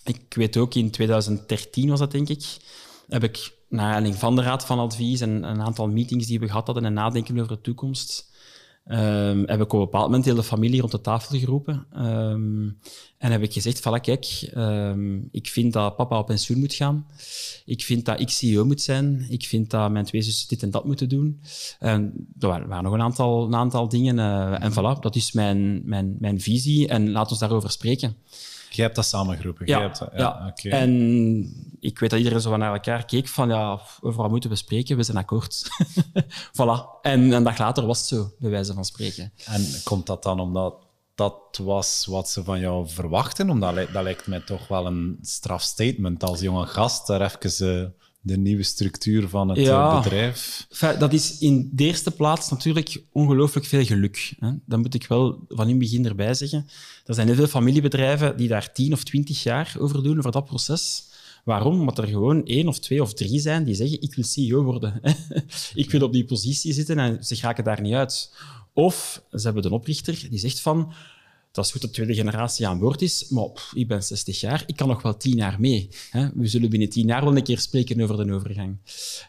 ik 0.04 0.34
weet 0.34 0.56
ook, 0.56 0.74
in 0.74 0.90
2013 0.90 1.88
was 1.88 1.98
dat, 1.98 2.10
denk 2.10 2.28
ik, 2.28 2.56
heb 3.08 3.24
ik 3.24 3.52
naar 3.68 3.84
aanleiding 3.84 4.16
van 4.16 4.36
de 4.36 4.42
Raad 4.42 4.64
van 4.64 4.78
Advies 4.78 5.20
en 5.20 5.42
een 5.42 5.62
aantal 5.62 5.88
meetings 5.88 6.26
die 6.26 6.40
we 6.40 6.46
gehad 6.46 6.66
hadden 6.66 6.84
en 6.84 6.92
nadenken 6.92 7.40
over 7.40 7.56
de 7.56 7.60
toekomst, 7.60 8.27
um, 8.88 9.42
heb 9.46 9.60
ik 9.60 9.72
op 9.72 9.72
een 9.72 9.78
bepaald 9.78 10.04
moment 10.04 10.24
de 10.24 10.30
hele 10.30 10.42
familie 10.42 10.80
rond 10.80 10.92
de 10.92 11.00
tafel 11.00 11.38
geroepen. 11.38 11.86
Um, 11.96 12.78
en 13.18 13.30
heb 13.30 13.42
ik 13.42 13.52
gezegd, 13.52 13.80
voilà, 13.80 14.00
kijk, 14.00 14.50
um, 14.56 15.28
ik 15.32 15.48
vind 15.48 15.72
dat 15.72 15.96
papa 15.96 16.18
op 16.18 16.26
pensioen 16.26 16.58
moet 16.58 16.74
gaan. 16.74 17.06
Ik 17.64 17.82
vind 17.82 18.04
dat 18.04 18.20
ik 18.20 18.28
CEO 18.28 18.64
moet 18.64 18.80
zijn. 18.80 19.26
Ik 19.28 19.44
vind 19.44 19.70
dat 19.70 19.90
mijn 19.90 20.04
twee 20.04 20.22
zussen 20.22 20.48
dit 20.48 20.62
en 20.62 20.70
dat 20.70 20.84
moeten 20.84 21.08
doen. 21.08 21.40
En 21.78 22.28
er 22.38 22.48
waren, 22.48 22.82
nog 22.82 22.92
een 22.92 23.02
aantal, 23.02 23.46
een 23.46 23.54
aantal 23.54 23.88
dingen. 23.88 24.16
Uh, 24.16 24.62
en 24.62 24.72
voilà, 24.72 25.00
dat 25.00 25.16
is 25.16 25.32
mijn, 25.32 25.82
mijn, 25.84 26.16
mijn 26.18 26.40
visie. 26.40 26.88
En 26.88 27.10
laat 27.10 27.30
ons 27.30 27.40
daarover 27.40 27.70
spreken. 27.70 28.16
Jij 28.70 28.84
hebt 28.84 28.96
dat 28.96 29.06
samengeroepen. 29.06 29.66
Ja, 29.66 29.80
hebt 29.80 29.98
dat, 29.98 30.10
ja, 30.12 30.18
ja. 30.18 30.46
Okay. 30.46 30.80
en 30.80 30.92
ik 31.80 31.98
weet 31.98 32.10
dat 32.10 32.18
iedereen 32.18 32.40
zo 32.40 32.56
naar 32.56 32.72
elkaar 32.72 33.04
keek 33.04 33.28
van 33.28 33.48
ja, 33.48 33.80
over 34.00 34.22
wat 34.22 34.30
moeten 34.30 34.50
we 34.50 34.56
spreken? 34.56 34.96
We 34.96 35.02
zijn 35.02 35.16
akkoord. 35.16 35.62
voilà. 36.58 37.00
En 37.02 37.32
een 37.32 37.42
dag 37.42 37.58
later 37.58 37.86
was 37.86 37.98
het 37.98 38.06
zo, 38.06 38.32
bij 38.38 38.50
wijze 38.50 38.74
van 38.74 38.84
spreken. 38.84 39.32
En 39.44 39.66
komt 39.84 40.06
dat 40.06 40.22
dan 40.22 40.40
omdat 40.40 40.74
dat 41.14 41.60
was 41.62 42.06
wat 42.06 42.28
ze 42.28 42.44
van 42.44 42.60
jou 42.60 42.88
verwachten? 42.88 43.50
Omdat 43.50 43.74
dat 43.74 44.02
lijkt 44.02 44.26
mij 44.26 44.40
toch 44.40 44.68
wel 44.68 44.86
een 44.86 45.18
strafstatement 45.22 46.24
als 46.24 46.40
jonge 46.40 46.66
gast, 46.66 47.06
daar 47.06 47.20
even 47.20 47.94
de 48.20 48.36
nieuwe 48.36 48.62
structuur 48.62 49.28
van 49.28 49.48
het 49.48 49.58
ja, 49.58 50.00
bedrijf. 50.00 50.66
Dat 50.98 51.12
is 51.12 51.38
in 51.38 51.70
de 51.72 51.84
eerste 51.84 52.10
plaats 52.10 52.50
natuurlijk 52.50 53.02
ongelooflijk 53.12 53.66
veel 53.66 53.84
geluk. 53.84 54.34
Hè. 54.38 54.50
Dat 54.66 54.78
moet 54.78 54.94
ik 54.94 55.06
wel 55.06 55.44
van 55.48 55.64
in 55.64 55.70
het 55.70 55.78
begin 55.78 56.06
erbij 56.06 56.34
zeggen. 56.34 56.68
Er 57.06 57.14
zijn 57.14 57.26
heel 57.26 57.36
veel 57.36 57.46
familiebedrijven 57.46 58.36
die 58.36 58.48
daar 58.48 58.72
tien 58.72 58.92
of 58.92 59.04
twintig 59.04 59.42
jaar 59.42 59.76
over 59.78 60.02
doen, 60.02 60.18
over 60.18 60.32
dat 60.32 60.44
proces. 60.44 61.06
Waarom? 61.44 61.80
Omdat 61.80 61.98
er 61.98 62.06
gewoon 62.06 62.46
één 62.46 62.68
of 62.68 62.78
twee 62.78 63.02
of 63.02 63.14
drie 63.14 63.40
zijn 63.40 63.64
die 63.64 63.74
zeggen 63.74 64.02
ik 64.02 64.14
wil 64.14 64.24
CEO 64.24 64.62
worden. 64.62 65.00
ik 65.74 65.90
wil 65.90 66.02
op 66.02 66.12
die 66.12 66.24
positie 66.24 66.72
zitten 66.72 66.98
en 66.98 67.24
ze 67.24 67.38
raken 67.40 67.64
daar 67.64 67.80
niet 67.80 67.94
uit. 67.94 68.34
Of 68.72 69.22
ze 69.32 69.44
hebben 69.44 69.64
een 69.64 69.72
oprichter 69.72 70.26
die 70.30 70.38
zegt 70.38 70.60
van 70.60 70.92
dat 71.50 71.64
is 71.64 71.70
goed 71.70 71.80
dat 71.80 71.90
de 71.90 71.96
tweede 71.96 72.14
generatie 72.14 72.66
aan 72.66 72.78
boord 72.78 73.02
is, 73.02 73.28
maar 73.28 73.48
ik 73.74 73.88
ben 73.88 74.02
60 74.02 74.40
jaar, 74.40 74.62
ik 74.66 74.76
kan 74.76 74.88
nog 74.88 75.02
wel 75.02 75.16
tien 75.16 75.36
jaar 75.36 75.60
mee. 75.60 75.88
Hè? 76.10 76.28
We 76.34 76.46
zullen 76.46 76.70
binnen 76.70 76.88
tien 76.88 77.06
jaar 77.06 77.24
wel 77.24 77.36
een 77.36 77.42
keer 77.42 77.58
spreken 77.58 78.00
over 78.00 78.26
de 78.26 78.32
overgang. 78.32 78.76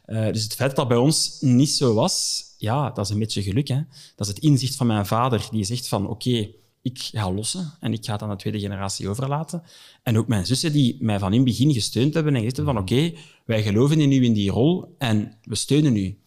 Uh, 0.07 0.31
dus 0.31 0.43
het 0.43 0.55
feit 0.55 0.69
dat 0.69 0.77
dat 0.77 0.87
bij 0.87 0.97
ons 0.97 1.37
niet 1.41 1.69
zo 1.69 1.93
was, 1.93 2.43
ja, 2.57 2.89
dat 2.89 3.05
is 3.05 3.11
een 3.11 3.19
beetje 3.19 3.43
geluk. 3.43 3.67
Hè? 3.67 3.81
Dat 4.15 4.27
is 4.27 4.33
het 4.33 4.43
inzicht 4.43 4.75
van 4.75 4.87
mijn 4.87 5.05
vader, 5.05 5.47
die 5.51 5.63
zegt 5.63 5.87
van 5.87 6.07
oké, 6.07 6.49
ik 6.81 6.99
ga 6.99 7.31
lossen 7.31 7.73
en 7.79 7.93
ik 7.93 8.05
ga 8.05 8.13
het 8.13 8.21
aan 8.21 8.29
de 8.29 8.35
tweede 8.35 8.59
generatie 8.59 9.09
overlaten. 9.09 9.63
En 10.03 10.17
ook 10.17 10.27
mijn 10.27 10.45
zussen 10.45 10.71
die 10.71 10.97
mij 10.99 11.19
van 11.19 11.33
in 11.33 11.39
het 11.39 11.47
begin 11.49 11.73
gesteund 11.73 12.13
hebben 12.13 12.35
en 12.35 12.43
gezegd 12.43 12.67
van 12.67 12.77
oké, 12.77 13.13
wij 13.45 13.63
geloven 13.63 14.01
in 14.01 14.11
u 14.11 14.23
in 14.23 14.33
die 14.33 14.51
rol 14.51 14.95
en 14.97 15.37
we 15.43 15.55
steunen 15.55 15.95
u 15.95 16.17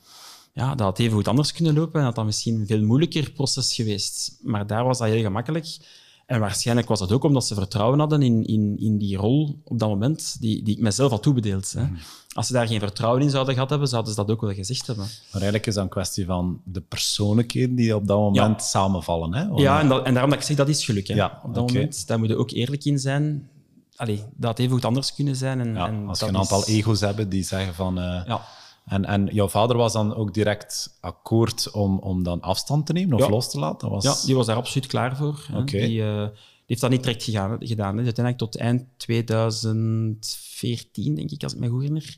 ja, 0.52 0.74
dat 0.74 0.86
had 0.86 0.98
even 0.98 1.12
goed 1.12 1.28
anders 1.28 1.52
kunnen 1.52 1.74
lopen 1.74 2.00
en 2.00 2.06
dat 2.06 2.16
had 2.16 2.24
misschien 2.24 2.60
een 2.60 2.66
veel 2.66 2.82
moeilijker 2.82 3.30
proces 3.30 3.74
geweest. 3.74 4.38
Maar 4.42 4.66
daar 4.66 4.84
was 4.84 4.98
dat 4.98 5.08
heel 5.08 5.22
gemakkelijk. 5.22 5.78
En 6.26 6.40
waarschijnlijk 6.40 6.88
was 6.88 6.98
dat 6.98 7.12
ook 7.12 7.24
omdat 7.24 7.46
ze 7.46 7.54
vertrouwen 7.54 7.98
hadden 7.98 8.22
in, 8.22 8.44
in, 8.44 8.76
in 8.78 8.98
die 8.98 9.16
rol 9.16 9.60
op 9.64 9.78
dat 9.78 9.88
moment, 9.88 10.36
die, 10.40 10.62
die 10.62 10.76
ik 10.76 10.82
mezelf 10.82 11.10
had 11.10 11.22
toebedeeld. 11.22 11.72
Hè. 11.72 11.84
Als 12.32 12.46
ze 12.46 12.52
daar 12.52 12.66
geen 12.66 12.80
vertrouwen 12.80 13.22
in 13.22 13.30
zouden 13.30 13.54
gehad 13.54 13.70
hebben, 13.70 13.88
zouden 13.88 14.12
ze 14.12 14.20
dat 14.20 14.30
ook 14.30 14.40
wel 14.40 14.52
gezegd 14.52 14.86
hebben. 14.86 15.04
Maar 15.04 15.32
eigenlijk 15.32 15.66
is 15.66 15.74
dat 15.74 15.84
een 15.84 15.90
kwestie 15.90 16.26
van 16.26 16.60
de 16.64 16.80
persoonlijkheden 16.80 17.74
die 17.74 17.96
op 17.96 18.06
dat 18.06 18.18
moment 18.18 18.60
ja. 18.60 18.66
samenvallen. 18.66 19.34
Hè? 19.34 19.44
Ja, 19.62 19.80
en, 19.80 19.88
dat, 19.88 20.06
en, 20.06 20.12
daarom 20.12 20.30
dat 20.30 20.38
ik 20.40 20.44
zeg, 20.46 20.56
dat 20.56 20.68
is 20.68 20.84
geluk. 20.84 21.06
Hè. 21.06 21.14
Ja, 21.14 21.40
op 21.42 21.54
dat 21.54 21.62
okay. 21.62 21.74
moment, 21.74 22.06
daar 22.06 22.18
moet 22.18 22.28
je 22.28 22.36
ook 22.36 22.50
eerlijk 22.50 22.84
in 22.84 22.98
zijn. 22.98 23.48
Allee, 23.96 24.16
dat 24.16 24.50
had 24.50 24.58
even 24.58 24.72
goed 24.72 24.84
anders 24.84 25.14
kunnen 25.14 25.36
zijn. 25.36 25.60
En, 25.60 25.74
ja, 25.74 25.86
en 25.86 26.08
als 26.08 26.20
je 26.20 26.26
een 26.26 26.36
aantal 26.36 26.60
is... 26.60 26.66
ego's 26.66 27.00
hebt 27.00 27.30
die 27.30 27.42
zeggen 27.42 27.74
van... 27.74 27.98
Uh, 27.98 28.22
ja 28.26 28.40
en, 28.84 29.04
en 29.04 29.26
jouw 29.26 29.48
vader 29.48 29.76
was 29.76 29.92
dan 29.92 30.14
ook 30.14 30.34
direct 30.34 30.98
akkoord 31.00 31.70
om, 31.70 31.98
om 31.98 32.22
dan 32.22 32.40
afstand 32.40 32.86
te 32.86 32.92
nemen 32.92 33.14
of 33.14 33.20
ja. 33.20 33.28
los 33.28 33.50
te 33.50 33.58
laten? 33.58 33.90
Was... 33.90 34.04
Ja, 34.04 34.16
die 34.26 34.34
was 34.34 34.46
daar 34.46 34.56
absoluut 34.56 34.86
klaar 34.86 35.16
voor. 35.16 35.46
Okay. 35.50 35.64
Die, 35.64 36.00
uh, 36.00 36.22
die, 36.22 36.30
heeft 36.66 36.80
dat 36.80 36.90
niet 36.90 37.02
direct 37.02 37.22
gedaan. 37.22 37.56
gedaan 37.60 37.96
hè. 37.96 38.04
Uiteindelijk 38.04 38.38
tot 38.38 38.56
eind 38.56 38.84
2014, 38.96 41.14
denk 41.14 41.30
ik, 41.30 41.42
als 41.42 41.52
ik 41.52 41.58
me 41.58 41.68
goed 41.68 41.80
herinner, 41.80 42.16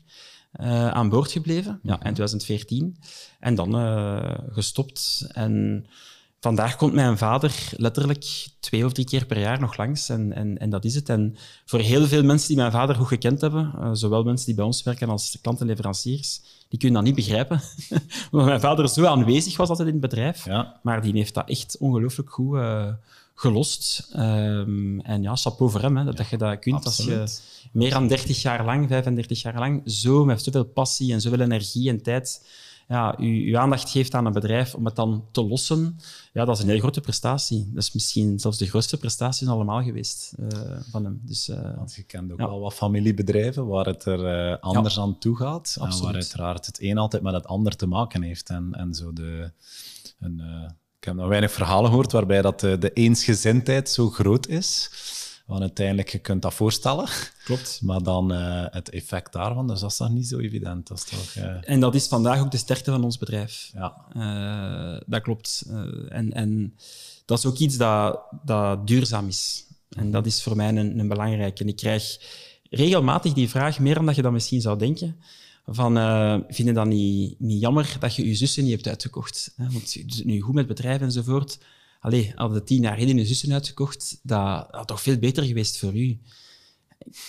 uh, 0.61 0.87
aan 0.87 1.09
boord 1.09 1.31
gebleven. 1.31 1.79
Ja, 1.83 1.99
eind 1.99 2.15
2014. 2.15 2.97
En 3.39 3.55
dan 3.55 3.75
uh, 3.75 4.37
gestopt. 4.47 5.27
En 5.31 5.85
vandaag 6.39 6.75
komt 6.75 6.93
mijn 6.93 7.17
vader 7.17 7.69
letterlijk 7.77 8.47
twee 8.59 8.85
of 8.85 8.93
drie 8.93 9.05
keer 9.05 9.25
per 9.25 9.39
jaar 9.39 9.59
nog 9.59 9.77
langs 9.77 10.09
en, 10.09 10.33
en, 10.33 10.57
en 10.57 10.69
dat 10.69 10.85
is 10.85 10.95
het. 10.95 11.09
En 11.09 11.35
voor 11.65 11.79
heel 11.79 12.07
veel 12.07 12.23
mensen 12.23 12.47
die 12.47 12.57
mijn 12.57 12.71
vader 12.71 12.95
goed 12.95 13.07
gekend 13.07 13.41
hebben, 13.41 13.73
uh, 13.79 13.89
zowel 13.93 14.23
mensen 14.23 14.45
die 14.45 14.55
bij 14.55 14.65
ons 14.65 14.83
werken 14.83 15.09
als 15.09 15.37
klantenleveranciers, 15.41 16.41
die 16.69 16.79
kunnen 16.79 16.97
dat 16.97 17.07
niet 17.07 17.25
begrijpen. 17.25 17.61
Omdat 18.31 18.47
mijn 18.47 18.59
vader 18.59 18.89
zo 18.89 19.05
aanwezig 19.05 19.57
was 19.57 19.69
altijd 19.69 19.87
in 19.87 19.93
het 19.93 20.09
bedrijf. 20.09 20.45
Ja. 20.45 20.79
Maar 20.83 21.01
die 21.01 21.13
heeft 21.13 21.33
dat 21.33 21.49
echt 21.49 21.77
ongelooflijk 21.79 22.29
goed 22.29 22.55
uh, 22.55 22.93
gelost. 23.35 24.09
Um, 24.15 24.99
en 25.01 25.21
ja, 25.21 25.35
chapeau 25.35 25.71
voor 25.71 25.81
hem, 25.81 25.97
hè, 25.97 26.03
dat, 26.03 26.17
ja, 26.17 26.25
je 26.29 26.37
dat 26.37 26.59
kunt 26.59 26.85
absoluut. 26.85 27.19
als 27.19 27.41
je 27.61 27.69
meer 27.71 27.89
dan 27.89 28.07
30 28.07 28.41
jaar 28.41 28.65
lang, 28.65 28.87
35 28.87 29.41
jaar 29.41 29.59
lang, 29.59 29.81
zo 29.85 30.25
met 30.25 30.43
zoveel 30.43 30.65
passie 30.65 31.13
en 31.13 31.21
zoveel 31.21 31.39
energie 31.39 31.89
en 31.89 32.01
tijd 32.03 32.41
ja, 32.87 33.19
u, 33.19 33.49
uw 33.51 33.57
aandacht 33.57 33.89
geeft 33.89 34.13
aan 34.13 34.25
een 34.25 34.33
bedrijf 34.33 34.75
om 34.75 34.85
het 34.85 34.95
dan 34.95 35.25
te 35.31 35.45
lossen, 35.45 35.99
ja, 36.33 36.45
dat 36.45 36.57
is 36.57 36.63
een 36.63 36.69
heel 36.69 36.79
grote 36.79 37.01
prestatie. 37.01 37.69
Dat 37.73 37.83
is 37.83 37.91
misschien 37.91 38.39
zelfs 38.39 38.57
de 38.57 38.67
grootste 38.67 38.97
prestatie 38.97 39.47
van 39.47 39.55
allemaal 39.55 39.83
geweest 39.83 40.33
uh, 40.39 40.47
van 40.91 41.03
hem. 41.03 41.21
Dus, 41.23 41.49
uh, 41.49 41.75
Want 41.75 41.93
je 41.95 42.03
kent 42.03 42.31
ook 42.31 42.39
ja. 42.39 42.47
wel 42.47 42.59
wat 42.59 42.73
familiebedrijven 42.73 43.67
waar 43.67 43.85
het 43.85 44.05
er 44.05 44.51
uh, 44.51 44.57
anders 44.59 44.95
Ja. 44.95 45.01
aan 45.01 45.17
toe 45.17 45.35
gaat. 45.35 45.77
En 45.81 46.01
waar 46.01 46.13
uiteraard 46.13 46.65
het 46.65 46.81
een 46.81 46.97
altijd 46.97 47.23
met 47.23 47.33
het 47.33 47.47
ander 47.47 47.75
te 47.75 47.87
maken 47.87 48.21
heeft. 48.21 48.49
En, 48.49 48.69
en 48.71 48.93
zo 48.93 49.13
de... 49.13 49.51
Een, 50.19 50.39
eh, 50.39 50.69
ik 50.99 51.11
heb 51.11 51.15
nog 51.15 51.27
weinig 51.27 51.51
verhalen 51.51 51.89
gehoord 51.89 52.11
waarbij 52.11 52.41
dat 52.41 52.59
de, 52.59 52.77
de 52.77 52.93
eensgezindheid 52.93 53.89
zo 53.89 54.09
groot 54.09 54.47
is. 54.47 54.89
Want 55.45 55.61
uiteindelijk, 55.61 56.09
je 56.09 56.17
kunt 56.19 56.41
dat 56.41 56.53
voorstellen. 56.53 57.07
Klopt. 57.43 57.79
Maar 57.83 58.03
dan 58.03 58.33
eh, 58.33 58.65
het 58.69 58.89
effect 58.89 59.33
daarvan, 59.33 59.67
dus 59.67 59.79
dat 59.79 59.91
is 59.91 59.97
toch 59.97 60.09
niet 60.09 60.27
zo 60.27 60.37
evident. 60.39 60.87
Dat 60.87 60.97
is 60.97 61.03
toch... 61.03 61.43
eh, 61.43 61.55
En 61.61 61.79
dat 61.79 61.95
is 61.95 62.07
vandaag 62.07 62.39
ook 62.39 62.51
de 62.51 62.57
sterkte 62.57 62.91
van 62.91 63.03
ons 63.03 63.17
bedrijf. 63.17 63.71
ja. 63.73 63.95
Eh, 64.13 65.01
dat 65.05 65.21
klopt. 65.21 65.63
En, 66.09 66.33
en 66.33 66.75
dat 67.25 67.37
is 67.37 67.45
ook 67.45 67.57
iets 67.57 67.77
dat, 67.77 68.19
dat 68.43 68.87
duurzaam 68.87 69.27
is. 69.27 69.65
En 69.89 70.11
dat 70.11 70.25
is 70.25 70.43
voor 70.43 70.55
mij 70.55 70.69
een, 70.69 70.99
een 70.99 71.07
belangrijke. 71.07 71.61
En 71.63 71.69
ik 71.69 71.75
krijg 71.75 72.19
regelmatig 72.69 73.33
die 73.33 73.49
vraag, 73.49 73.79
meer 73.79 73.95
dan 73.95 74.05
dat 74.05 74.15
je 74.15 74.21
dat 74.21 74.31
misschien 74.31 74.61
zou 74.61 74.77
denken, 74.77 75.15
van, 75.67 75.97
uh, 75.97 76.37
vind 76.47 76.67
je 76.67 76.73
dat 76.73 76.85
niet, 76.85 77.39
niet 77.39 77.61
jammer 77.61 77.95
dat 77.99 78.15
je 78.15 78.27
je 78.27 78.35
zussen 78.35 78.63
niet 78.63 78.71
hebt 78.73 78.87
uitgekocht? 78.87 79.53
Hè? 79.55 79.69
Want 79.69 79.93
je 79.93 80.05
doet 80.05 80.17
het 80.17 80.25
nu 80.25 80.39
goed 80.41 80.53
met 80.53 80.67
bedrijven 80.67 81.05
enzovoort. 81.05 81.57
Allee, 82.05 82.31
hadden 82.35 82.65
tien 82.65 82.81
jaar 82.81 82.97
geleden 82.97 83.17
je 83.17 83.25
zussen 83.25 83.53
uitgekocht, 83.53 84.19
dat 84.23 84.67
had 84.71 84.87
toch 84.87 85.01
veel 85.01 85.17
beter 85.17 85.43
geweest 85.43 85.77
voor 85.77 85.95
u. 85.95 86.19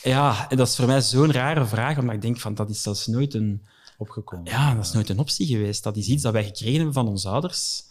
Ja, 0.03 0.51
en 0.51 0.57
dat 0.57 0.69
is 0.69 0.77
voor 0.77 0.87
mij 0.87 1.01
zo'n 1.01 1.33
rare 1.33 1.67
vraag, 1.67 1.99
omdat 1.99 2.15
ik 2.15 2.23
denk 2.23 2.41
van, 2.41 2.55
dat 2.55 2.71
is 2.71 2.83
zelfs 2.83 3.07
nooit 3.07 3.35
een... 3.35 3.63
opgekomen. 3.99 4.45
Ja, 4.45 4.75
dat 4.75 4.85
is 4.85 4.93
nooit 4.93 5.09
een 5.09 5.19
optie 5.19 5.47
geweest. 5.47 5.83
Dat 5.83 5.97
is 5.97 6.09
iets 6.09 6.23
dat 6.23 6.33
wij 6.33 6.45
gekregen 6.45 6.75
hebben 6.75 6.93
van 6.93 7.09
onze 7.09 7.29
ouders, 7.29 7.83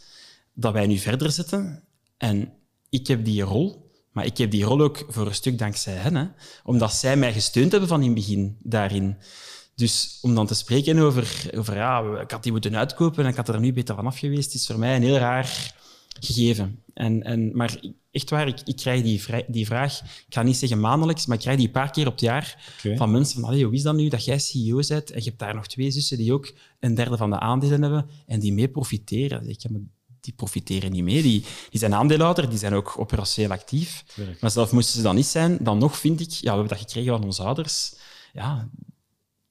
dat 0.54 0.74
wij 0.74 0.88
nu 0.88 0.98
verder 0.98 1.32
zetten. 1.32 1.84
En 2.17 2.54
ik 2.89 3.08
heb 3.08 3.26
die 3.26 3.41
rol, 3.41 3.91
maar 4.12 4.26
ik 4.26 4.38
heb 4.38 4.52
die 4.52 4.63
rol 4.63 4.82
ook 4.82 5.06
voor 5.08 5.28
een 5.28 5.36
stuk 5.36 5.58
dankzij 5.58 5.93
hen, 5.93 6.15
hè, 6.15 6.26
omdat 6.63 6.93
zij 6.93 7.17
mij 7.17 7.34
gesteund 7.34 7.71
hebben 7.71 7.89
van 7.89 8.02
in 8.02 8.06
het 8.06 8.15
begin 8.15 8.58
daarin. 8.60 9.17
Dus 9.76 10.17
om 10.21 10.36
dan 10.36 10.48
te 10.48 10.56
spreken 10.56 11.00
over, 11.00 11.50
over 11.56 11.76
ja, 11.76 12.19
ik 12.21 12.32
had 12.32 12.43
die 12.43 12.52
moeten 12.52 12.78
uitkopen 12.78 13.24
en 13.24 13.30
ik 13.30 13.36
had 13.36 13.50
er 13.50 13.60
nu 13.60 13.74
beter 13.74 13.95
van 13.95 14.06
af 14.06 14.19
geweest, 14.19 14.54
is 14.54 14.65
voor 14.65 14.80
mij 14.80 14.95
een 14.95 15.04
heel 15.04 15.17
raar 15.17 15.84
gegeven. 16.19 16.80
En, 16.93 17.23
en, 17.23 17.56
maar 17.56 17.80
echt 18.12 18.30
waar, 18.30 18.47
ik, 18.47 18.62
ik 18.65 18.75
krijg 18.75 19.04
die, 19.04 19.21
die 19.47 19.65
vraag, 19.65 19.99
ik 20.01 20.34
ga 20.34 20.43
niet 20.43 20.58
zeggen 20.58 20.80
maandelijks, 20.80 21.25
maar 21.25 21.36
ik 21.36 21.41
krijg 21.41 21.58
die 21.58 21.65
een 21.65 21.71
paar 21.71 21.91
keer 21.91 22.06
op 22.06 22.12
het 22.12 22.21
jaar 22.21 22.73
van 22.95 23.12
mensen 23.12 23.41
van, 23.41 23.62
hoe 23.63 23.73
is 23.73 23.82
dat 23.82 23.95
nu 23.95 24.10
dat 24.10 24.25
jij 24.25 24.39
CEO 24.39 24.80
bent 24.88 25.12
en 25.12 25.19
je 25.19 25.25
hebt 25.25 25.39
daar 25.39 25.56
nog 25.56 25.67
twee 25.67 25.91
zussen 25.91 26.17
die 26.17 26.34
ook 26.34 26.54
een 26.80 26.95
derde 26.95 27.17
van 27.17 27.30
de 27.30 27.39
aandelen 27.39 27.82
hebben 27.82 28.10
en 28.25 28.39
die 28.39 28.54
mee 28.54 28.67
profiteren. 28.67 29.49
Ik, 29.49 29.62
die 30.25 30.34
profiteren 30.34 30.91
niet 30.91 31.04
mee. 31.04 31.21
Die, 31.21 31.43
die 31.69 31.80
zijn 31.80 31.93
aandeelhouder, 31.93 32.49
die 32.49 32.58
zijn 32.58 32.73
ook 32.73 32.99
operationeel 32.99 33.51
actief. 33.51 34.06
Maar 34.41 34.51
zelf 34.51 34.71
moesten 34.71 34.95
ze 34.95 35.01
dat 35.01 35.13
niet 35.13 35.25
zijn, 35.25 35.58
dan 35.62 35.78
nog 35.78 35.97
vind 35.97 36.19
ik, 36.19 36.30
ja, 36.30 36.39
we 36.41 36.49
hebben 36.49 36.67
dat 36.67 36.80
gekregen 36.80 37.12
van 37.12 37.23
onze 37.23 37.43
ouders. 37.43 37.95
Ja, 38.34 38.69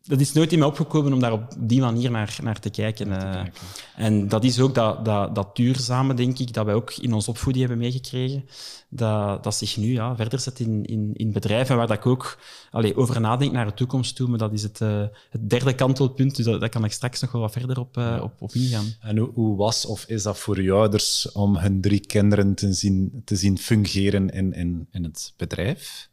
dat 0.06 0.20
is 0.20 0.32
nooit 0.32 0.52
in 0.52 0.58
mij 0.58 0.68
opgekomen 0.68 1.12
om 1.12 1.20
daar 1.20 1.32
op 1.32 1.54
die 1.58 1.80
manier 1.80 2.10
naar, 2.10 2.36
naar 2.42 2.60
te 2.60 2.70
kijken. 2.70 3.08
te 3.08 3.14
eh. 3.14 3.32
kijken. 3.32 3.52
En 3.96 4.28
dat 4.28 4.44
is 4.44 4.60
ook 4.60 4.74
dat, 4.74 5.04
dat, 5.04 5.34
dat 5.34 5.56
duurzame, 5.56 6.14
denk 6.14 6.38
ik, 6.38 6.52
dat 6.52 6.64
wij 6.64 6.74
ook 6.74 6.92
in 6.92 7.12
ons 7.12 7.28
opvoeding 7.28 7.66
hebben 7.66 7.84
meegekregen. 7.84 8.48
Dat, 8.88 9.44
dat 9.44 9.54
zich 9.54 9.76
nu 9.76 9.92
ja, 9.92 10.16
verder 10.16 10.40
zet 10.40 10.60
in, 10.60 10.84
in, 10.84 11.10
in 11.12 11.32
bedrijven 11.32 11.76
waar 11.76 11.86
dat 11.86 11.96
ik 11.96 12.06
ook 12.06 12.38
allee, 12.70 12.96
over 12.96 13.20
nadenk 13.20 13.52
naar 13.52 13.66
de 13.66 13.74
toekomst 13.74 14.16
toe. 14.16 14.28
Maar 14.28 14.38
dat 14.38 14.52
is 14.52 14.62
het, 14.62 14.80
eh, 14.80 15.04
het 15.30 15.50
derde 15.50 15.74
kantelpunt, 15.74 16.36
dus 16.36 16.44
dat, 16.44 16.60
daar 16.60 16.68
kan 16.68 16.84
ik 16.84 16.92
straks 16.92 17.20
nog 17.20 17.32
wel 17.32 17.40
wat 17.40 17.52
verder 17.52 17.78
op, 17.78 17.96
eh, 17.96 18.20
op, 18.22 18.32
op 18.42 18.52
ingaan. 18.52 18.86
En 19.00 19.16
hoe, 19.16 19.30
hoe 19.34 19.56
was 19.56 19.86
of 19.86 20.04
is 20.04 20.22
dat 20.22 20.38
voor 20.38 20.62
je 20.62 20.72
ouders 20.72 21.32
om 21.32 21.56
hun 21.56 21.80
drie 21.80 22.00
kinderen 22.00 22.54
te 22.54 22.72
zien, 22.72 23.22
te 23.24 23.36
zien 23.36 23.58
fungeren 23.58 24.30
in, 24.30 24.52
in, 24.52 24.86
in 24.90 25.04
het 25.04 25.32
bedrijf? 25.36 26.08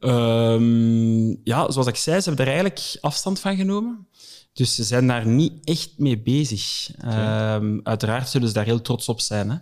Ehm, 0.00 1.28
ja, 1.28 1.70
zoals 1.70 1.86
ik 1.86 1.96
zei, 1.96 2.20
ze 2.20 2.28
hebben 2.28 2.46
er 2.46 2.52
eigenlijk 2.52 2.98
afstand 3.00 3.40
van 3.40 3.56
genomen. 3.56 4.08
Dus 4.52 4.74
ze 4.74 4.84
zijn 4.84 5.06
daar 5.06 5.26
niet 5.26 5.52
echt 5.64 5.92
mee 5.96 6.22
bezig. 6.22 6.90
Ehm, 6.98 7.78
uiteraard 7.82 8.28
zullen 8.28 8.48
ze 8.48 8.54
daar 8.54 8.64
heel 8.64 8.82
trots 8.82 9.08
op 9.08 9.20
zijn. 9.20 9.50
Hè? 9.50 9.56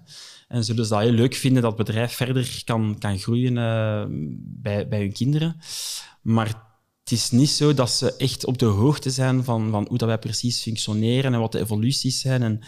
En 0.48 0.64
zullen 0.64 0.84
ze 0.84 0.90
dat 0.90 1.02
heel 1.02 1.10
leuk 1.10 1.34
vinden 1.34 1.62
dat 1.62 1.76
het 1.76 1.86
bedrijf 1.86 2.12
verder 2.12 2.62
kan, 2.64 2.96
kan 2.98 3.18
groeien 3.18 3.58
eh, 3.58 4.04
bij, 4.38 4.88
bij 4.88 5.00
hun 5.00 5.12
kinderen. 5.12 5.56
Maar 6.22 6.46
het 7.00 7.12
is 7.12 7.30
niet 7.30 7.50
zo 7.50 7.74
dat 7.74 7.90
ze 7.90 8.16
echt 8.16 8.44
op 8.44 8.58
de 8.58 8.64
hoogte 8.64 9.10
zijn 9.10 9.44
van, 9.44 9.70
van 9.70 9.86
hoe 9.88 9.98
dat 9.98 10.08
wij 10.08 10.18
precies 10.18 10.62
functioneren 10.62 11.34
en 11.34 11.40
wat 11.40 11.52
de 11.52 11.60
evoluties 11.60 12.20
zijn. 12.20 12.42
En, 12.42 12.60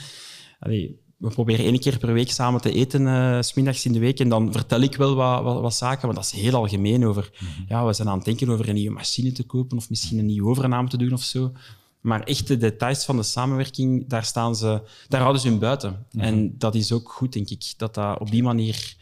allee, 0.58 1.00
we 1.20 1.28
proberen 1.28 1.64
één 1.64 1.78
keer 1.78 1.98
per 1.98 2.12
week 2.12 2.30
samen 2.30 2.60
te 2.60 2.72
eten, 2.72 3.02
uh, 3.02 3.42
smiddags 3.42 3.84
in 3.84 3.92
de 3.92 3.98
week. 3.98 4.20
En 4.20 4.28
dan 4.28 4.52
vertel 4.52 4.80
ik 4.80 4.96
wel 4.96 5.14
wat, 5.14 5.42
wat, 5.42 5.60
wat 5.60 5.74
zaken, 5.74 6.06
maar 6.06 6.16
dat 6.16 6.24
is 6.24 6.30
heel 6.30 6.54
algemeen 6.54 7.06
over... 7.06 7.30
Ja, 7.68 7.86
we 7.86 7.92
zijn 7.92 8.08
aan 8.08 8.16
het 8.16 8.24
denken 8.24 8.48
over 8.48 8.68
een 8.68 8.74
nieuwe 8.74 8.94
machine 8.94 9.32
te 9.32 9.42
kopen 9.42 9.76
of 9.76 9.90
misschien 9.90 10.18
een 10.18 10.26
nieuwe 10.26 10.48
overname 10.48 10.88
te 10.88 10.96
doen 10.96 11.12
of 11.12 11.22
zo. 11.22 11.52
Maar 12.00 12.22
echt 12.22 12.46
de 12.46 12.56
details 12.56 13.04
van 13.04 13.16
de 13.16 13.22
samenwerking, 13.22 14.08
daar, 14.08 14.24
staan 14.24 14.56
ze, 14.56 14.82
daar 15.08 15.20
houden 15.20 15.42
ze 15.42 15.48
hun 15.48 15.58
buiten. 15.58 16.06
En 16.16 16.54
dat 16.58 16.74
is 16.74 16.92
ook 16.92 17.12
goed, 17.12 17.32
denk 17.32 17.50
ik, 17.50 17.74
dat 17.76 17.94
dat 17.94 18.18
op 18.18 18.30
die 18.30 18.42
manier 18.42 18.96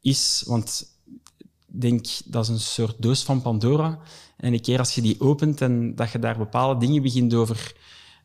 is. 0.00 0.44
Want 0.46 0.94
ik 1.72 1.80
denk, 1.80 2.06
dat 2.24 2.42
is 2.42 2.48
een 2.48 2.60
soort 2.60 2.96
doos 2.98 3.22
van 3.22 3.42
Pandora. 3.42 3.98
En 4.36 4.52
een 4.52 4.60
keer 4.60 4.78
als 4.78 4.94
je 4.94 5.00
die 5.00 5.20
opent 5.20 5.60
en 5.60 5.94
dat 5.94 6.12
je 6.12 6.18
daar 6.18 6.38
bepaalde 6.38 6.80
dingen 6.86 7.02
begint 7.02 7.34
over 7.34 7.72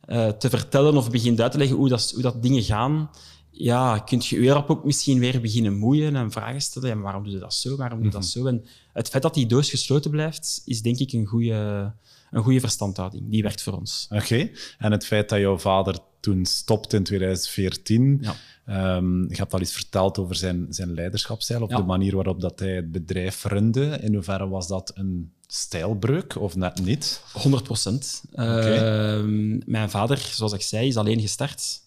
uh, 0.08 0.28
te 0.28 0.50
vertellen 0.50 0.96
of 0.96 1.10
begint 1.10 1.40
uit 1.40 1.52
te 1.52 1.58
leggen 1.58 1.76
hoe 1.76 1.88
dat, 1.88 2.10
hoe 2.14 2.22
dat 2.22 2.42
dingen 2.42 2.62
gaan, 2.62 3.10
ja, 3.58 3.98
kun 3.98 4.20
je 4.24 4.40
je 4.40 4.68
ook 4.68 4.84
misschien 4.84 5.18
weer 5.18 5.40
beginnen 5.40 5.78
moeien 5.78 6.16
en 6.16 6.30
vragen 6.30 6.60
stellen. 6.60 6.88
Ja, 6.88 6.96
waarom 6.96 7.22
doe 7.24 7.32
je 7.32 7.38
dat 7.38 7.54
zo? 7.54 7.76
Waarom 7.76 7.98
doe 7.98 8.06
je 8.06 8.12
dat 8.12 8.26
zo? 8.26 8.46
En 8.46 8.64
het 8.92 9.08
feit 9.08 9.22
dat 9.22 9.34
die 9.34 9.46
doos 9.46 9.70
gesloten 9.70 10.10
blijft, 10.10 10.62
is 10.64 10.82
denk 10.82 10.98
ik 10.98 11.12
een 11.12 11.26
goede, 11.26 11.92
een 12.30 12.42
goede 12.42 12.60
verstandhouding. 12.60 13.30
Die 13.30 13.42
werkt 13.42 13.62
voor 13.62 13.72
ons. 13.72 14.06
Oké. 14.10 14.22
Okay. 14.22 14.52
En 14.78 14.92
het 14.92 15.06
feit 15.06 15.28
dat 15.28 15.38
jouw 15.38 15.58
vader 15.58 15.98
toen 16.20 16.44
stopte 16.44 16.96
in 16.96 17.04
2014, 17.04 18.22
Ja. 18.64 18.96
um, 18.96 19.28
je 19.28 19.36
hebt 19.36 19.52
al 19.54 19.60
iets 19.60 19.72
verteld 19.72 20.18
over 20.18 20.34
zijn, 20.34 20.66
zijn 20.70 20.94
leiderschapsstijl, 20.94 21.62
of 21.62 21.70
Ja. 21.70 21.76
de 21.76 21.82
manier 21.82 22.14
waarop 22.14 22.40
dat 22.40 22.58
hij 22.58 22.74
het 22.74 22.92
bedrijf 22.92 23.44
runde. 23.44 23.98
In 24.02 24.14
hoeverre 24.14 24.48
was 24.48 24.66
dat 24.68 24.92
een 24.94 25.32
stijlbreuk 25.46 26.36
of 26.40 26.56
net 26.56 26.84
niet? 26.84 27.22
100 27.32 27.62
procent. 27.62 28.22
Ehm, 28.32 29.70
mijn 29.70 29.90
vader, 29.90 30.18
zoals 30.18 30.52
ik 30.52 30.62
zei, 30.62 30.86
is 30.86 30.96
alleen 30.96 31.20
gestart. 31.20 31.84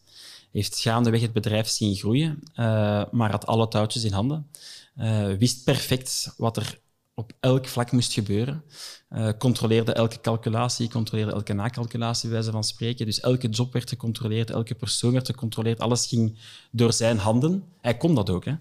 Heeft 0.52 0.80
gaandeweg 0.80 1.22
het 1.22 1.34
bedrijf 1.34 1.68
zien 1.68 1.96
groeien, 1.96 2.40
eh, 2.54 3.04
maar 3.12 3.32
had 3.32 3.46
alle 3.46 3.68
touwtjes 3.68 4.04
in 4.04 4.14
handen. 4.14 4.48
Eh, 4.96 5.28
wist 5.34 5.64
perfect 5.64 6.34
wat 6.38 6.58
er 6.58 6.80
op 7.14 7.32
elk 7.40 7.68
vlak 7.68 7.92
moest 7.92 8.14
gebeuren. 8.14 8.64
Eh, 9.10 9.30
controleerde 9.38 9.94
elke 9.94 10.22
calculatie, 10.22 10.90
controleerde 10.90 11.32
elke 11.32 11.54
nakalculatie, 11.54 12.30
bij 12.30 12.38
wijze 12.38 12.52
van 12.52 12.64
spreken. 12.64 13.06
Dus 13.06 13.20
elke 13.20 13.50
job 13.50 13.74
werd 13.74 13.90
gecontroleerd, 13.90 14.50
elke 14.50 14.76
persoon 14.76 15.12
werd 15.12 15.26
gecontroleerd. 15.26 15.80
Alles 15.80 16.08
ging 16.08 16.38
door 16.72 16.94
zijn 16.94 17.18
handen. 17.18 17.64
Hij 17.82 17.98
kon 17.98 18.16
dat 18.16 18.30
ook. 18.30 18.46
Hè. 18.46 18.54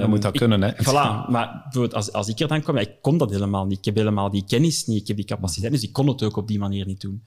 Je 0.00 0.06
moet 0.08 0.22
dat 0.22 0.32
ik- 0.34 0.40
kunnen, 0.40 0.62
hè? 0.62 0.72
Voilà, 0.72 1.30
maar 1.30 1.68
als, 1.90 2.12
als 2.12 2.28
ik 2.28 2.40
er 2.40 2.48
dan 2.48 2.62
kwam, 2.62 2.76
ik 2.76 2.90
kon 3.00 3.18
dat 3.18 3.30
helemaal 3.30 3.66
niet. 3.66 3.78
Ik 3.78 3.84
heb 3.84 3.96
helemaal 3.96 4.30
die 4.30 4.44
kennis 4.46 4.86
niet, 4.86 5.00
ik 5.00 5.06
heb 5.06 5.16
die 5.16 5.26
capaciteit, 5.26 5.72
dus 5.72 5.82
ik 5.82 5.92
kon 5.92 6.08
het 6.08 6.22
ook 6.22 6.36
op 6.36 6.48
die 6.48 6.58
manier 6.58 6.86
niet 6.86 7.00
doen. 7.00 7.22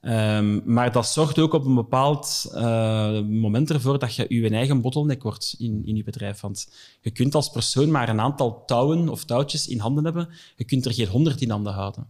Ehm, 0.00 0.72
maar 0.72 0.92
dat 0.92 1.06
zorgt 1.06 1.38
ook 1.38 1.52
op 1.52 1.64
een 1.64 1.74
bepaald 1.74 2.50
eh, 2.54 3.20
moment 3.20 3.70
ervoor 3.70 3.98
dat 3.98 4.14
je 4.14 4.26
je 4.28 4.50
eigen 4.50 4.80
bottleneck 4.80 5.22
wordt 5.22 5.54
in, 5.58 5.82
in 5.84 5.96
je 5.96 6.02
bedrijf. 6.02 6.40
Want 6.40 6.68
je 7.00 7.10
kunt 7.10 7.34
als 7.34 7.50
persoon 7.50 7.90
maar 7.90 8.08
een 8.08 8.20
aantal 8.20 8.62
touwen 8.66 9.08
of 9.08 9.24
touwtjes 9.24 9.68
in 9.68 9.78
handen 9.78 10.04
hebben. 10.04 10.28
Je 10.56 10.64
kunt 10.64 10.84
er 10.84 10.94
geen 10.94 11.08
honderd 11.08 11.40
in 11.40 11.50
handen 11.50 11.72
houden. 11.72 12.06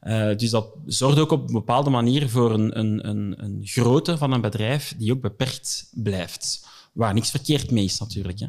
Eh, 0.00 0.36
dus 0.36 0.50
dat 0.50 0.68
zorgt 0.86 1.18
ook 1.18 1.30
op 1.30 1.46
een 1.46 1.54
bepaalde 1.54 1.90
manier 1.90 2.28
voor 2.28 2.52
een, 2.52 2.78
een, 2.78 3.08
een, 3.08 3.34
een 3.44 3.60
grootte 3.62 4.18
van 4.18 4.32
een 4.32 4.40
bedrijf 4.40 4.94
die 4.98 5.12
ook 5.12 5.20
beperkt 5.20 5.90
blijft. 5.94 6.66
Waar 6.92 7.14
niks 7.14 7.30
verkeerd 7.30 7.70
mee 7.70 7.84
is 7.84 7.98
natuurlijk. 7.98 8.38
Hè. 8.38 8.46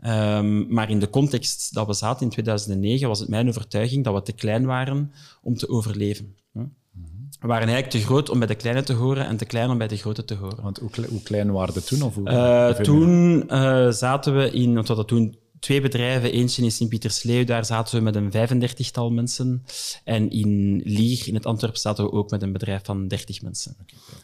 Ehm, 0.00 0.74
maar 0.74 0.90
in 0.90 0.98
de 0.98 1.10
context 1.10 1.74
dat 1.74 1.86
we 1.86 1.92
zaten 1.92 2.22
in 2.22 2.30
2009 2.30 3.08
was 3.08 3.20
het 3.20 3.28
mijn 3.28 3.48
overtuiging 3.48 4.04
dat 4.04 4.14
we 4.14 4.22
te 4.22 4.32
klein 4.32 4.66
waren 4.66 5.12
om 5.42 5.56
te 5.56 5.68
overleven. 5.68 6.34
Waren 7.40 7.68
eigenlijk 7.68 7.90
te 7.90 8.00
groot 8.12 8.28
om 8.30 8.38
bij 8.38 8.48
de 8.48 8.54
kleine 8.54 8.82
te 8.82 8.92
horen 8.92 9.26
en 9.26 9.36
te 9.36 9.44
klein 9.44 9.70
om 9.70 9.78
bij 9.78 9.88
de 9.88 9.96
grote 9.96 10.24
te 10.24 10.34
horen. 10.34 10.62
Want 10.62 10.78
hoe, 10.78 10.90
kle- 10.90 11.06
hoe 11.08 11.22
klein 11.22 11.52
waren 11.52 11.74
de 11.74 11.84
toen? 11.84 12.02
Of 12.02 12.14
hoe, 12.14 12.28
Eh, 12.28 12.68
toen 12.74 13.48
eh, 13.48 13.90
zaten 13.90 14.36
we 14.36 14.50
in, 14.50 14.74
want 14.74 14.88
we 14.88 14.94
hadden 14.94 15.06
toen 15.06 15.38
twee 15.60 15.80
bedrijven, 15.80 16.32
eentje 16.32 16.62
in 16.62 16.70
Sint-Pietersleeuw, 16.72 17.44
daar 17.44 17.64
zaten 17.64 17.96
we 17.96 18.02
met 18.02 18.14
een 18.14 18.30
35-tal 18.30 19.10
mensen. 19.10 19.64
En 20.04 20.30
in 20.30 20.80
Lier, 20.84 21.22
in 21.28 21.34
het 21.34 21.46
Antwerp, 21.46 21.76
zaten 21.76 22.04
we 22.04 22.12
ook 22.12 22.30
met 22.30 22.42
een 22.42 22.52
bedrijf 22.52 22.80
van 22.84 23.08
30 23.08 23.42
mensen. 23.42 23.76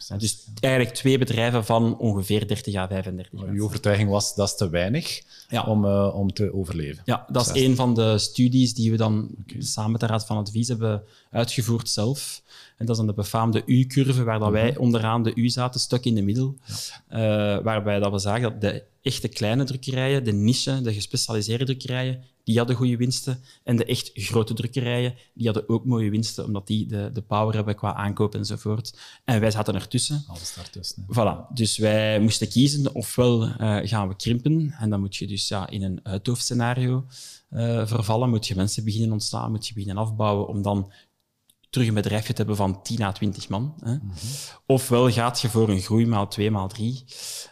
Ja, 0.09 0.17
dus 0.17 0.45
eigenlijk 0.61 0.95
twee 0.95 1.19
bedrijven 1.19 1.65
van 1.65 1.99
ongeveer 1.99 2.47
30 2.49 2.75
à 2.75 2.87
35 2.89 3.41
Uw 3.49 3.65
overtuiging 3.65 4.11
was 4.11 4.35
dat 4.35 4.49
is 4.49 4.57
te 4.57 4.69
weinig 4.69 5.23
Ja. 5.49 5.63
om, 5.63 5.85
eh, 5.85 6.15
om 6.15 6.33
te 6.33 6.55
overleven. 6.55 7.03
Ja, 7.05 7.27
dat 7.33 7.47
is 7.55 7.63
een 7.63 7.77
van 7.77 7.95
de 7.95 8.19
studies 8.19 8.75
die 8.75 8.91
we 8.91 8.97
dan 8.97 9.29
samen 9.59 9.91
met 9.91 10.01
de 10.01 10.07
Raad 10.07 10.27
van 10.27 10.37
Advies 10.37 10.69
hebben 10.69 11.03
uitgevoerd 11.31 11.89
zelf. 11.91 12.43
En 12.77 12.87
dat 12.87 12.91
is 12.91 12.97
dan 12.97 13.07
de 13.07 13.23
befaamde 13.23 13.63
U-curve, 13.67 14.25
waar 14.25 14.39
dat 14.39 14.51
wij 14.51 14.77
onderaan 14.77 15.23
de 15.23 15.35
U 15.35 15.49
zaten, 15.49 15.81
stuk 15.81 16.05
in 16.05 16.15
de 16.15 16.23
middel. 16.23 16.57
Eh, 17.09 17.19
waarbij 17.59 17.99
dat 17.99 18.13
we 18.13 18.19
zagen 18.19 18.43
dat 18.43 18.61
de 18.61 18.83
echte 19.03 19.29
kleine 19.29 19.65
drukkerijen, 19.65 20.25
de 20.25 20.33
niche, 20.33 20.81
de 20.81 20.95
gespecialiseerde 20.95 21.65
drukkerijen, 21.65 22.25
die 22.45 22.59
hadden 22.59 22.77
goede 22.77 22.97
winsten. 22.97 23.41
En 23.65 23.77
de 23.77 23.85
echt 23.85 24.11
grote 24.15 24.55
drukkerijen, 24.55 25.15
die 25.35 25.47
hadden 25.47 25.69
ook 25.69 25.85
mooie 25.85 26.11
winsten, 26.11 26.45
omdat 26.45 26.67
die 26.67 26.87
de, 26.87 27.11
de 27.13 27.23
power 27.23 27.55
hebben 27.55 27.75
qua 27.75 27.95
aankoop 27.95 28.35
enzovoort. 28.35 28.99
En 29.25 29.41
wij 29.41 29.51
zaten 29.51 29.75
ertussen. 29.75 30.25
Alles 30.27 30.55
daartussen. 30.55 31.07
hè. 31.09 31.15
Voilà, 31.15 31.55
dus 31.55 31.79
wij 31.79 32.21
moesten 32.21 32.49
kiezen, 32.49 32.95
ofwel 32.95 33.45
eh, 33.45 33.79
gaan 33.83 34.09
we 34.09 34.17
krimpen, 34.17 34.75
en 34.79 34.91
dan 34.91 35.01
moet 35.01 35.17
je 35.17 35.27
dus 35.27 35.49
ja, 35.49 35.69
in 35.69 35.83
een 35.83 36.01
uithoofdscenario 36.03 37.07
eh 37.49 37.87
vervallen, 37.87 38.31
moet 38.31 38.47
je 38.47 38.55
mensen 38.55 38.85
beginnen 38.85 39.13
ontstaan, 39.13 39.51
moet 39.51 39.67
je 39.67 39.75
beginnen 39.75 40.03
afbouwen, 40.03 40.49
om 40.49 40.63
dan 40.63 40.93
terug 41.77 41.91
een 41.91 42.03
bedrijfje 42.03 42.33
te 42.33 42.39
hebben 42.39 42.57
van 42.57 42.83
10 42.83 43.03
à 43.03 43.13
20 43.13 43.49
man. 43.49 43.75
Hè. 43.81 43.97
Ofwel 44.67 45.11
gaat 45.11 45.41
je 45.41 45.49
voor 45.49 45.69
een 45.69 45.81
groei 45.81 46.07
maal 46.07 46.29
2 46.29 46.51
maal 46.51 46.69
3, 46.69 47.05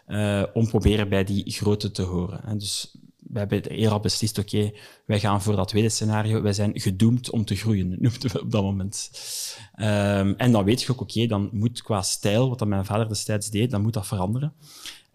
eh, 0.07 0.43
om 0.53 0.67
proberen 0.67 1.09
bij 1.09 1.25
die 1.25 1.51
grote 1.51 1.91
te 1.91 2.03
horen. 2.03 2.41
Hè. 2.45 2.57
Dus 2.57 2.97
we 3.19 3.39
hebben 3.39 3.63
eerder 3.63 3.93
al 3.93 4.01
beslist, 4.01 4.39
oké, 4.39 4.73
wij 5.07 5.21
gaan 5.21 5.43
voor 5.43 5.57
dat 5.57 5.69
tweede 5.69 5.89
scenario, 5.89 6.43
wij 6.43 6.53
zijn 6.53 6.81
gedoemd 6.81 7.31
om 7.31 7.45
te 7.45 7.57
groeien, 7.57 7.89
noemden 8.01 8.33
we 8.33 8.41
op 8.41 8.51
dat 8.51 8.63
moment. 8.63 9.11
Ehm, 9.75 10.35
en 10.37 10.53
dan 10.53 10.65
weet 10.65 10.83
je 10.83 10.93
ook, 10.93 11.01
oké, 11.01 11.27
dan 11.27 11.49
moet 11.53 11.83
qua 11.83 12.03
stijl, 12.03 12.49
wat 12.49 12.59
dat 12.59 12.69
mijn 12.69 12.85
vader 12.85 13.09
destijds 13.09 13.51
deed, 13.51 13.71
dan 13.71 13.83
moet 13.83 13.95
dat 13.95 14.07
veranderen. 14.07 14.53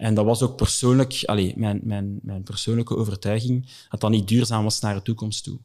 En 0.00 0.14
dat 0.14 0.24
was 0.24 0.42
ook 0.42 0.56
persoonlijk, 0.56 1.22
allee, 1.24 1.52
mijn, 1.56 1.80
mijn, 1.82 2.18
mijn 2.22 2.42
persoonlijke 2.42 2.96
overtuiging, 2.96 3.68
dat 3.88 4.00
dat 4.00 4.10
niet 4.10 4.28
duurzaam 4.28 4.64
was 4.64 4.80
naar 4.80 4.94
de 4.94 5.02
toekomst 5.02 5.44
toe. 5.44 5.58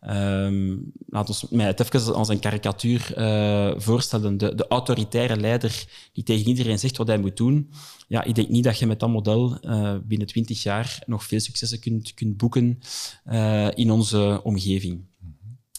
Ehm 0.00 0.76
laat 1.08 1.28
ons 1.28 1.46
mij 1.48 1.66
het 1.66 1.80
even 1.80 2.14
als 2.14 2.28
een 2.28 2.38
karikatuur 2.38 3.14
eh, 3.14 3.72
voorstellen. 3.76 4.38
De, 4.38 4.54
de 4.54 4.68
autoritaire 4.68 5.36
leider 5.36 5.84
die 6.12 6.24
tegen 6.24 6.46
iedereen 6.46 6.78
zegt 6.78 6.96
wat 6.96 7.06
hij 7.06 7.18
moet 7.18 7.36
doen. 7.36 7.70
Ja, 8.08 8.24
ik 8.24 8.34
denk 8.34 8.48
niet 8.48 8.64
dat 8.64 8.78
je 8.78 8.86
met 8.86 9.00
dat 9.00 9.08
model 9.08 9.58
eh, 9.60 9.96
binnen 10.04 10.26
twintig 10.26 10.62
jaar 10.62 11.02
nog 11.06 11.24
veel 11.24 11.40
successen 11.40 11.80
kunt, 11.80 12.14
kunt 12.14 12.36
boeken 12.36 12.78
eh, 13.24 13.68
in 13.74 13.90
onze 13.90 14.40
omgeving. 14.42 15.04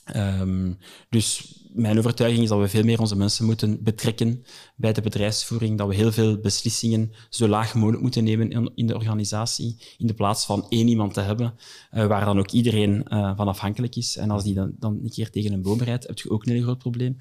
Ehm, 0.03 0.73
dus 1.09 1.56
mijn 1.77 1.97
overtuiging 1.97 2.43
is 2.43 2.49
dat 2.49 2.59
we 2.59 2.67
veel 2.67 2.83
meer 2.83 2.99
onze 2.99 3.15
mensen 3.15 3.45
moeten 3.45 3.83
betrekken 3.83 4.43
bij 4.75 4.93
de 4.93 5.01
bedrijfsvoering, 5.01 5.77
dat 5.77 5.87
we 5.87 5.95
heel 5.95 6.11
veel 6.11 6.37
beslissingen 6.37 7.11
zo 7.29 7.47
laag 7.47 7.73
mogelijk 7.73 8.01
moeten 8.01 8.23
nemen 8.23 8.73
in, 8.75 8.87
de 8.87 8.95
organisatie, 8.95 9.77
in 9.97 10.07
de 10.07 10.13
plaats 10.13 10.45
van 10.45 10.65
één 10.69 10.87
iemand 10.87 11.13
te 11.13 11.21
hebben, 11.21 11.53
eh, 11.91 12.05
waar 12.05 12.25
dan 12.25 12.39
ook 12.39 12.51
iedereen 12.51 13.03
eh, 13.03 13.31
van 13.35 13.47
afhankelijk 13.47 13.95
is. 13.95 14.17
En 14.17 14.31
als 14.31 14.43
die 14.43 14.53
dan, 14.53 14.71
dan 14.79 14.99
een 15.03 15.09
keer 15.09 15.29
tegen 15.29 15.53
een 15.53 15.61
boom 15.61 15.81
rijdt, 15.81 16.07
heb 16.07 16.19
je 16.19 16.29
ook 16.29 16.45
een 16.45 16.53
heel 16.53 16.63
groot 16.63 16.77
probleem. 16.77 17.17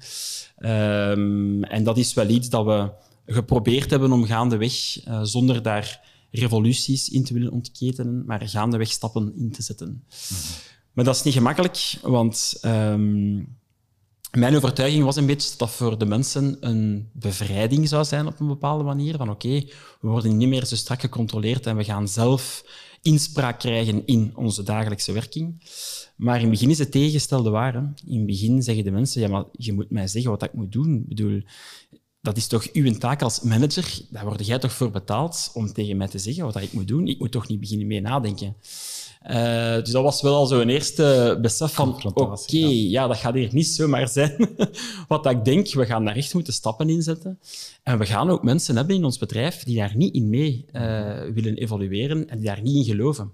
Ehm, 0.57 1.63
en 1.63 1.83
dat 1.83 1.97
is 1.97 2.13
wel 2.13 2.27
iets 2.27 2.49
dat 2.49 2.65
we 2.65 2.89
geprobeerd 3.25 3.89
hebben 3.89 4.11
om 4.11 4.25
gaandeweg, 4.25 5.03
eh, 5.03 5.19
zonder 5.23 5.61
daar 5.61 6.15
revoluties 6.31 7.09
in 7.09 7.23
te 7.23 7.33
willen 7.33 7.51
ontketenen, 7.51 8.25
maar 8.25 8.47
gaandeweg 8.47 8.91
stappen 8.91 9.33
in 9.37 9.51
te 9.51 9.61
zetten. 9.61 10.03
Maar 10.93 11.05
dat 11.05 11.15
is 11.15 11.23
niet 11.23 11.33
gemakkelijk, 11.33 11.97
want 12.01 12.57
ehm, 12.61 13.39
mijn 14.31 14.55
overtuiging 14.55 15.03
was 15.03 15.15
een 15.15 15.25
beetje 15.25 15.57
dat 15.57 15.69
voor 15.69 15.97
de 15.97 16.05
mensen 16.05 16.57
een 16.59 17.09
bevrijding 17.13 17.87
zou 17.87 18.05
zijn 18.05 18.27
op 18.27 18.39
een 18.39 18.47
bepaalde 18.47 18.83
manier. 18.83 19.17
Van 19.17 19.29
oké, 19.29 19.63
we 20.01 20.07
worden 20.07 20.37
niet 20.37 20.47
meer 20.47 20.65
zo 20.65 20.75
strak 20.75 21.01
gecontroleerd 21.01 21.65
en 21.65 21.77
we 21.77 21.83
gaan 21.83 22.07
zelf 22.07 22.63
inspraak 23.01 23.59
krijgen 23.59 24.05
in 24.05 24.31
onze 24.35 24.63
dagelijkse 24.63 25.11
werking. 25.11 25.63
Maar 26.15 26.35
in 26.35 26.41
het 26.41 26.51
begin 26.51 26.69
is 26.69 26.77
het 26.77 26.91
tegengestelde 26.91 27.49
waar. 27.49 27.73
hè. 27.73 27.79
In 28.05 28.17
het 28.17 28.25
begin 28.25 28.63
zeggen 28.63 28.83
de 28.83 28.91
mensen, 28.91 29.21
ja, 29.21 29.27
maar 29.27 29.43
je 29.51 29.73
moet 29.73 29.91
mij 29.91 30.07
zeggen 30.07 30.31
wat 30.31 30.43
ik 30.43 30.53
moet 30.53 30.71
doen. 30.71 30.95
Ik 30.95 31.07
bedoel, 31.07 31.41
dat 32.21 32.37
is 32.37 32.47
toch 32.47 32.67
uw 32.73 32.97
taak 32.97 33.21
als 33.21 33.41
manager? 33.41 33.99
Daar 34.09 34.25
word 34.25 34.45
jij 34.45 34.59
toch 34.59 34.73
voor 34.73 34.91
betaald 34.91 35.51
om 35.53 35.73
tegen 35.73 35.97
mij 35.97 36.07
te 36.07 36.19
zeggen 36.19 36.43
wat 36.43 36.61
ik 36.61 36.73
moet 36.73 36.87
doen? 36.87 37.07
Ik 37.07 37.19
moet 37.19 37.31
toch 37.31 37.47
niet 37.47 37.59
beginnen 37.59 37.87
mee 37.87 38.01
nadenken. 38.01 38.55
Eh, 39.27 39.75
dus 39.75 39.91
dat 39.91 40.03
was 40.03 40.21
wel 40.21 40.35
al 40.35 40.45
zo'n 40.45 40.69
eerste 40.69 41.37
besef 41.41 41.73
van, 41.73 41.99
oké, 42.13 42.57
ja. 42.57 43.07
dat 43.07 43.17
gaat 43.17 43.33
hier 43.33 43.49
niet 43.51 43.67
zomaar 43.67 44.07
zijn. 44.19 44.49
Wat 45.07 45.25
ik 45.25 45.45
denk, 45.45 45.73
we 45.73 45.85
gaan 45.85 46.05
daar 46.05 46.15
echt 46.15 46.33
moeten 46.33 46.53
stappen 46.53 46.89
in 46.89 47.01
zetten. 47.01 47.39
En 47.83 47.97
we 47.97 48.05
gaan 48.05 48.29
ook 48.29 48.43
mensen 48.43 48.75
hebben 48.75 48.95
in 48.95 49.03
ons 49.03 49.17
bedrijf 49.17 49.63
die 49.63 49.77
daar 49.77 49.95
niet 49.95 50.13
in 50.13 50.29
mee 50.29 50.65
eh, 50.71 51.21
willen 51.33 51.55
evalueren 51.55 52.29
en 52.29 52.37
die 52.37 52.45
daar 52.45 52.61
niet 52.61 52.75
in 52.75 52.83
geloven. 52.83 53.31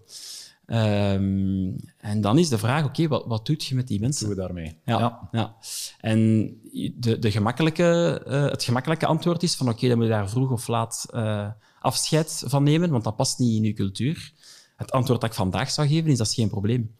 Ehm, 0.66 1.72
en 1.98 2.22
dan 2.22 2.38
is 2.38 2.50
de 2.50 2.58
vraag, 2.58 2.86
oké, 2.86 3.08
wat, 3.08 3.26
wat 3.26 3.46
doet 3.46 3.64
je 3.64 3.76
met 3.76 3.88
die 3.88 4.00
mensen? 4.00 4.26
Doen 4.26 4.36
we 4.36 4.42
daarmee? 4.42 4.78
Ja, 4.86 5.30
ja. 5.32 5.56
En 6.00 6.52
de, 6.96 7.20
de 7.20 7.32
gemakkelijke, 7.32 8.22
eh, 8.26 8.44
het 8.44 8.64
gemakkelijke 8.64 9.06
antwoord 9.06 9.44
is 9.44 9.56
van 9.56 9.70
oké, 9.70 9.88
dan 9.88 9.98
moet 9.98 10.06
je 10.06 10.12
daar 10.12 10.30
vroeg 10.30 10.52
of 10.52 10.68
laat 10.68 11.06
afscheid 11.80 12.44
van 12.46 12.64
nemen, 12.64 12.90
want 12.90 13.04
dat 13.04 13.16
past 13.16 13.40
niet 13.40 13.56
in 13.56 13.64
je 13.64 13.74
cultuur. 13.74 14.34
Het 14.84 14.92
antwoord 14.92 15.22
dat 15.22 15.30
ik 15.30 15.36
vandaag 15.36 15.72
zou 15.72 15.88
geven 15.88 16.12
is 16.12 16.18
dat 16.18 16.28
is 16.28 16.34
geen 16.34 16.50
probleem. 16.50 16.96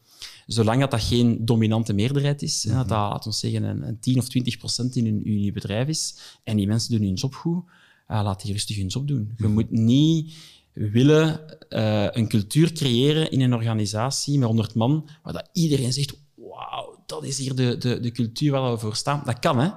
Zolang 0.46 0.80
dat, 0.80 0.90
dat 0.90 1.02
geen 1.02 1.44
dominante 1.44 1.92
meerderheid 1.92 2.42
is, 2.42 2.64
hè, 2.64 2.74
dat 2.74 2.88
dat, 2.88 2.98
laten 2.98 3.30
we 3.30 3.36
zeggen, 3.36 3.62
een, 3.62 3.88
een 3.88 4.00
10 4.00 4.18
of 4.18 4.28
20 4.28 4.56
procent 4.56 4.96
in, 4.96 5.04
hun, 5.04 5.24
in 5.24 5.52
bedrijf 5.52 5.88
is, 5.88 6.16
en 6.44 6.56
die 6.56 6.66
mensen 6.66 6.90
doen 6.96 7.06
hun 7.06 7.14
job 7.14 7.34
goed, 7.34 7.64
ja, 8.08 8.22
laat 8.22 8.42
die 8.42 8.52
rustig 8.52 8.76
hun 8.76 8.86
job 8.86 9.08
doen. 9.08 9.34
Je 9.36 9.48
moet 9.48 9.70
niet 9.70 10.34
willen 10.72 11.58
eh, 11.68 12.06
een 12.10 12.28
cultuur 12.28 12.72
creëren 12.72 13.30
in 13.30 13.40
een 13.40 13.54
organisatie 13.54 14.38
met 14.38 14.48
100 14.48 14.74
man, 14.74 15.08
waar 15.22 15.32
dat 15.32 15.48
iedereen 15.52 15.92
zegt, 15.92 16.16
wauw, 16.34 17.02
dat 17.06 17.24
is 17.24 17.38
hier 17.38 17.54
de, 17.54 17.76
de, 17.78 18.00
de 18.00 18.10
cultuur 18.10 18.50
waar 18.50 18.72
we 18.72 18.78
voor 18.78 18.96
staan. 18.96 19.22
Dat 19.24 19.38
kan, 19.38 19.58
hè. 19.58 19.70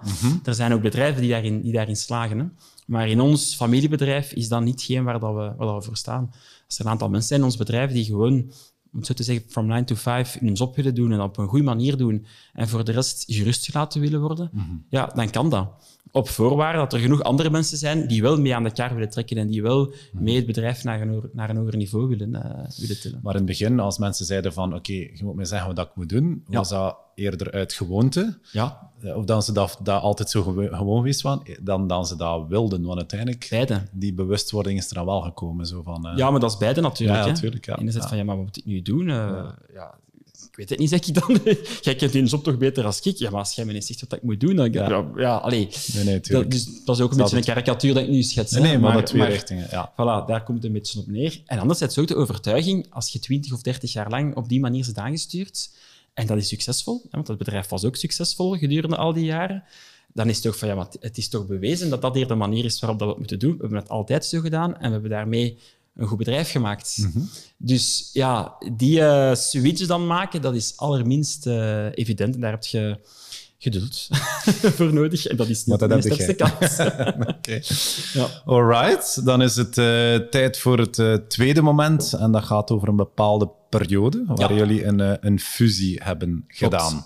Er 0.44 0.56
zijn 0.56 0.74
ook 0.74 0.82
bedrijven 0.82 1.22
die 1.22 1.32
daarin, 1.32 1.62
die 1.62 1.74
daarin 1.74 1.96
slagen. 1.96 2.40
Hè. 2.40 2.46
Maar 2.86 3.10
in 3.10 3.22
ons 3.22 3.56
familiebedrijf 3.56 4.32
is 4.32 4.48
dat 4.48 4.62
niet 4.62 4.82
geen 4.82 5.04
waar, 5.04 5.20
dat 5.20 5.34
we, 5.34 5.54
waar 5.58 5.68
dat 5.68 5.76
we 5.76 5.82
voor 5.82 5.98
staan. 5.98 6.32
Als 6.68 6.80
er 6.80 6.86
een 6.86 6.92
aantal 6.92 7.10
mensen 7.10 7.28
zijn 7.28 7.40
in 7.40 7.46
ons 7.46 7.58
bedrijf 7.58 7.92
die 7.92 8.06
gewoon, 8.06 8.34
om 8.92 8.98
het 8.98 9.06
zo 9.06 9.14
te 9.14 9.24
zeggen, 9.24 9.50
from 9.50 9.66
9 9.66 9.86
to 9.86 9.96
5 9.96 10.38
hun 10.40 10.54
job 10.54 10.76
willen 10.76 10.96
doen 10.96 11.12
en 11.12 11.22
op 11.22 11.38
een 11.38 11.48
goede 11.48 11.64
manier 11.66 11.98
doen 11.98 12.26
en 12.54 12.68
voor 12.68 12.84
de 12.84 12.92
rest 12.92 13.24
gerustgelaten 13.28 14.02
willen 14.02 14.22
worden, 14.22 14.52
ja, 14.90 15.06
dan 15.06 15.30
kan 15.30 15.50
dat. 15.50 15.97
Op 16.12 16.30
voorwaarde 16.30 16.78
dat 16.80 16.94
er 16.94 17.00
genoeg 17.00 17.24
andere 17.24 17.50
mensen 17.50 17.78
zijn 17.78 18.08
die 18.08 18.22
wel 18.22 18.40
mee 18.42 18.56
aan 18.56 18.64
de 18.64 18.72
kaart 18.72 18.94
willen 18.94 19.10
trekken 19.10 19.38
en 19.38 19.48
die 19.48 19.62
wel 19.62 19.94
mee 20.14 20.36
het 20.36 20.46
bedrijf 20.46 20.84
naar 20.84 21.02
een, 21.02 21.10
hoger- 21.10 21.30
naar 21.34 21.50
een 21.50 21.58
hoger 21.58 21.78
niveau 21.78 22.08
willen, 22.08 22.36
eh, 22.36 22.70
willen 22.80 23.00
tillen. 23.00 23.20
Maar 23.24 23.32
in 23.34 23.38
het 23.40 23.48
begin, 23.48 23.80
als 23.80 23.98
mensen 23.98 24.26
zeiden 24.26 24.54
van 24.54 24.74
oké, 24.76 24.94
je 24.94 25.20
moet 25.24 25.36
mij 25.36 25.46
zeggen 25.46 25.76
wat 25.76 25.86
ik 25.86 25.92
moet 25.96 26.10
doen, 26.10 26.44
Ja. 26.50 26.58
was 26.58 26.70
dat 26.70 26.98
eerder 27.16 27.52
uit 27.52 27.74
gewoonte. 27.74 28.38
Ja, 28.52 28.92
Of 29.16 29.26
dan 29.26 29.44
ze 29.44 29.52
dat, 29.54 29.80
dat 29.84 30.02
altijd 30.02 30.30
zo 30.30 30.42
gewo- 30.44 30.76
gewoon 30.76 30.98
geweest 30.98 31.22
waren, 31.22 31.44
dan 31.64 31.88
dan 31.88 32.06
ze 32.06 32.16
dat 32.16 32.48
wilden. 32.48 32.82
Want 32.84 32.98
uiteindelijk, 32.98 33.48
beide. 33.50 33.82
die 33.92 34.14
bewustwording 34.14 34.78
is 34.80 34.90
er 34.90 34.96
dan 34.96 35.06
wel 35.06 35.22
gekomen. 35.22 35.66
Zo 35.66 35.82
van, 35.82 36.08
eh, 36.08 36.18
Ja, 36.18 36.32
maar 36.32 36.40
dat 36.40 36.52
is 36.52 36.58
beide 36.58 36.82
natuurlijk. 36.82 37.20
Ja, 37.20 37.26
natuurlijk, 37.28 37.66
ja. 37.66 37.78
Enerzijds 37.78 38.06
Ja. 38.06 38.10
van, 38.10 38.18
ja, 38.18 38.24
maar 38.24 38.36
wat 38.36 38.46
moet 38.46 38.58
ik 38.58 38.66
nu 38.66 38.82
doen? 38.82 39.10
Eh, 39.10 39.50
ja. 39.74 39.96
Ik 40.58 40.68
weet 40.68 40.70
het 40.70 40.80
niet, 40.80 40.90
zeg 40.90 41.08
ik 41.08 41.14
dan. 41.14 41.56
jij 41.82 41.96
kent 41.96 42.14
je 42.14 42.24
job 42.24 42.44
toch 42.44 42.58
beter 42.58 42.86
als 42.86 43.02
ik? 43.02 43.18
Ja, 43.18 43.30
maar 43.30 43.40
als 43.40 43.56
jij 43.56 43.66
me 43.66 43.74
niet 43.74 43.86
zegt 43.86 44.02
wat 44.02 44.14
ik 44.14 44.22
moet 44.22 44.40
doen, 44.40 44.56
dan... 44.56 44.72
Ja, 44.72 44.90
Ja. 44.90 45.06
ja, 45.16 45.36
allee. 45.36 45.70
Nee, 45.94 46.04
nee, 46.04 46.20
Dat, 46.20 46.52
dus, 46.52 46.66
dat 46.86 46.96
is 46.96 47.02
ook 47.02 47.12
een 47.12 47.18
Dat 47.18 47.32
beetje 47.32 47.38
een 47.38 47.56
karikatuur 47.56 47.94
dat 47.94 48.04
ik 48.04 48.10
nu 48.10 48.24
schets. 48.24 48.52
nee, 48.52 48.62
nee, 48.62 48.78
maar, 48.78 48.94
maar 48.94 49.06
twee 49.06 49.28
richtingen. 49.28 49.68
Ja. 49.72 49.92
Voilà, 49.92 50.28
daar 50.28 50.44
komt 50.44 50.58
het 50.58 50.66
een 50.66 50.74
beetje 50.74 51.00
op 51.00 51.08
neer. 51.08 51.42
En 51.46 51.60
anderzijds 51.60 51.98
ook 51.98 52.08
de 52.08 52.16
overtuiging, 52.16 52.88
als 52.90 53.12
je 53.12 53.20
20 53.20 53.54
of 53.54 53.62
30 53.62 53.94
jaar 53.94 54.10
lang 54.10 54.36
op 54.36 54.50
die 54.50 54.60
manier 54.60 54.84
zit 54.84 54.98
aangestuurd, 54.98 55.70
en 56.14 56.28
dat 56.28 56.38
is 56.38 56.48
succesvol, 56.48 57.02
hè, 57.04 57.10
want 57.12 57.28
het 57.28 57.38
bedrijf 57.38 57.68
was 57.68 57.86
ook 57.86 57.96
succesvol 57.96 58.58
gedurende 58.58 58.96
al 58.96 59.14
die 59.14 59.26
jaren, 59.26 59.64
dan 60.14 60.30
is 60.30 60.36
het 60.36 60.44
toch 60.44 60.58
van, 60.58 60.68
ja, 60.68 60.76
maar 60.76 60.88
het 61.00 61.18
is 61.18 61.30
toch 61.30 61.48
bewezen 61.48 61.90
dat 61.90 62.02
dat 62.02 62.16
hier 62.16 62.28
de 62.28 62.36
manier 62.36 62.66
is 62.66 62.80
waarop 62.80 63.00
dat 63.00 63.08
we 63.08 63.14
het 63.14 63.30
moeten 63.30 63.40
doen. 63.40 63.56
We 63.56 63.62
hebben 63.62 63.80
het 63.80 63.90
altijd 63.90 64.26
zo 64.26 64.40
gedaan 64.40 64.74
en 64.78 64.86
we 64.86 64.92
hebben 64.92 65.10
daarmee 65.10 65.58
een 65.98 66.08
goed 66.08 66.18
bedrijf 66.18 66.52
gemaakt. 66.52 66.98
Mhm. 67.00 67.20
Dus 67.58 68.10
ja, 68.14 68.56
die 68.74 69.02
eh, 69.02 69.36
switch 69.36 69.86
dan 69.86 70.08
maken, 70.08 70.42
dat 70.42 70.56
is 70.56 70.74
allerminst 70.76 71.46
eh, 71.48 71.86
evident. 71.98 72.36
En 72.36 72.42
daar 72.42 72.52
heb 72.52 72.64
je 72.64 73.00
geduld 73.58 74.08
voor 74.76 74.94
nodig. 74.94 75.26
En 75.26 75.36
dat 75.36 75.48
is 75.48 75.66
niet 75.66 75.80
dat 75.80 75.90
de 75.90 75.96
heb 75.96 76.04
sterkste 76.04 76.34
kant. 76.34 76.80
Oké. 77.38 77.62
Ja. 78.14 78.28
Alright, 78.46 79.26
dan 79.26 79.42
is 79.42 79.56
het 79.56 79.78
eh, 79.78 80.16
tijd 80.16 80.58
voor 80.58 80.80
het 80.80 81.30
tweede 81.30 81.62
moment. 81.62 82.14
En 82.14 82.32
dat 82.32 82.44
gaat 82.44 82.72
over 82.72 82.88
een 82.88 82.96
bepaalde 82.96 83.50
periode 83.70 84.24
waar 84.28 84.54
Ja. 84.54 84.58
jullie 84.58 84.86
een, 84.86 85.26
een 85.28 85.40
fusie 85.40 86.02
hebben 86.04 86.44
gedaan. 86.48 87.06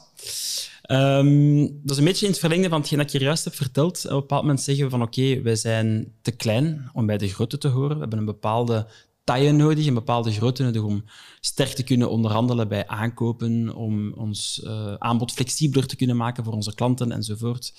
Ehm, 0.92 1.68
dat 1.82 1.92
is 1.92 1.98
een 1.98 2.04
beetje 2.04 2.26
in 2.26 2.32
het 2.32 2.40
verlengde 2.40 2.70
van 2.70 2.80
hetgeen 2.80 2.98
dat 2.98 3.08
ik 3.08 3.20
je 3.20 3.26
juist 3.26 3.44
heb 3.44 3.56
verteld. 3.56 4.06
Op 4.06 4.12
een 4.12 4.20
bepaald 4.20 4.42
moment 4.42 4.62
zeggen 4.62 4.84
we 4.84 4.90
van 4.90 5.02
oké, 5.02 5.42
wij 5.42 5.56
zijn 5.56 6.14
te 6.22 6.32
klein 6.32 6.90
om 6.94 7.06
bij 7.06 7.18
de 7.18 7.28
grote 7.28 7.58
te 7.58 7.68
horen. 7.68 7.94
We 7.94 8.00
hebben 8.00 8.20
een 8.20 8.26
bepaalde 8.26 8.88
taille 9.24 9.52
nodig, 9.52 9.86
een 9.86 9.94
bepaalde 9.94 10.32
grootte 10.32 10.64
nodig 10.64 10.82
om 10.82 11.04
sterk 11.40 11.70
te 11.70 11.84
kunnen 11.84 12.10
onderhandelen 12.10 12.68
bij 12.68 12.88
aankopen, 12.88 13.76
om 13.76 14.14
ons 14.14 14.62
uh, 14.64 14.94
aanbod 14.94 15.32
flexibeler 15.32 15.88
te 15.88 15.96
kunnen 15.96 16.18
maken 16.18 16.44
voor 16.44 16.54
onze 16.54 16.76
klanten 16.76 17.12
enzovoort. 17.12 17.74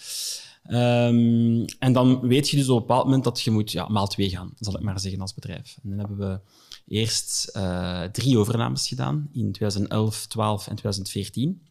Um, 0.66 1.64
en 1.78 1.92
dan 1.92 2.20
weet 2.20 2.48
je 2.48 2.56
dus 2.56 2.68
op 2.68 2.80
een 2.80 2.86
bepaald 2.86 3.04
moment 3.04 3.24
dat 3.24 3.40
je 3.40 3.50
moet 3.50 3.72
ja, 3.72 3.88
maal 3.88 4.06
twee 4.06 4.30
gaan, 4.30 4.52
zal 4.58 4.74
ik 4.74 4.82
maar 4.82 5.00
zeggen, 5.00 5.20
als 5.20 5.34
bedrijf. 5.34 5.76
En 5.82 5.88
dan 5.88 5.98
hebben 5.98 6.18
we 6.18 6.40
eerst 6.86 7.52
uh, 7.56 8.02
drie 8.02 8.38
overnames 8.38 8.88
gedaan 8.88 9.28
in 9.32 9.52
2011, 9.52 10.26
12 10.26 10.66
en 10.66 10.76
2014. 10.76 11.62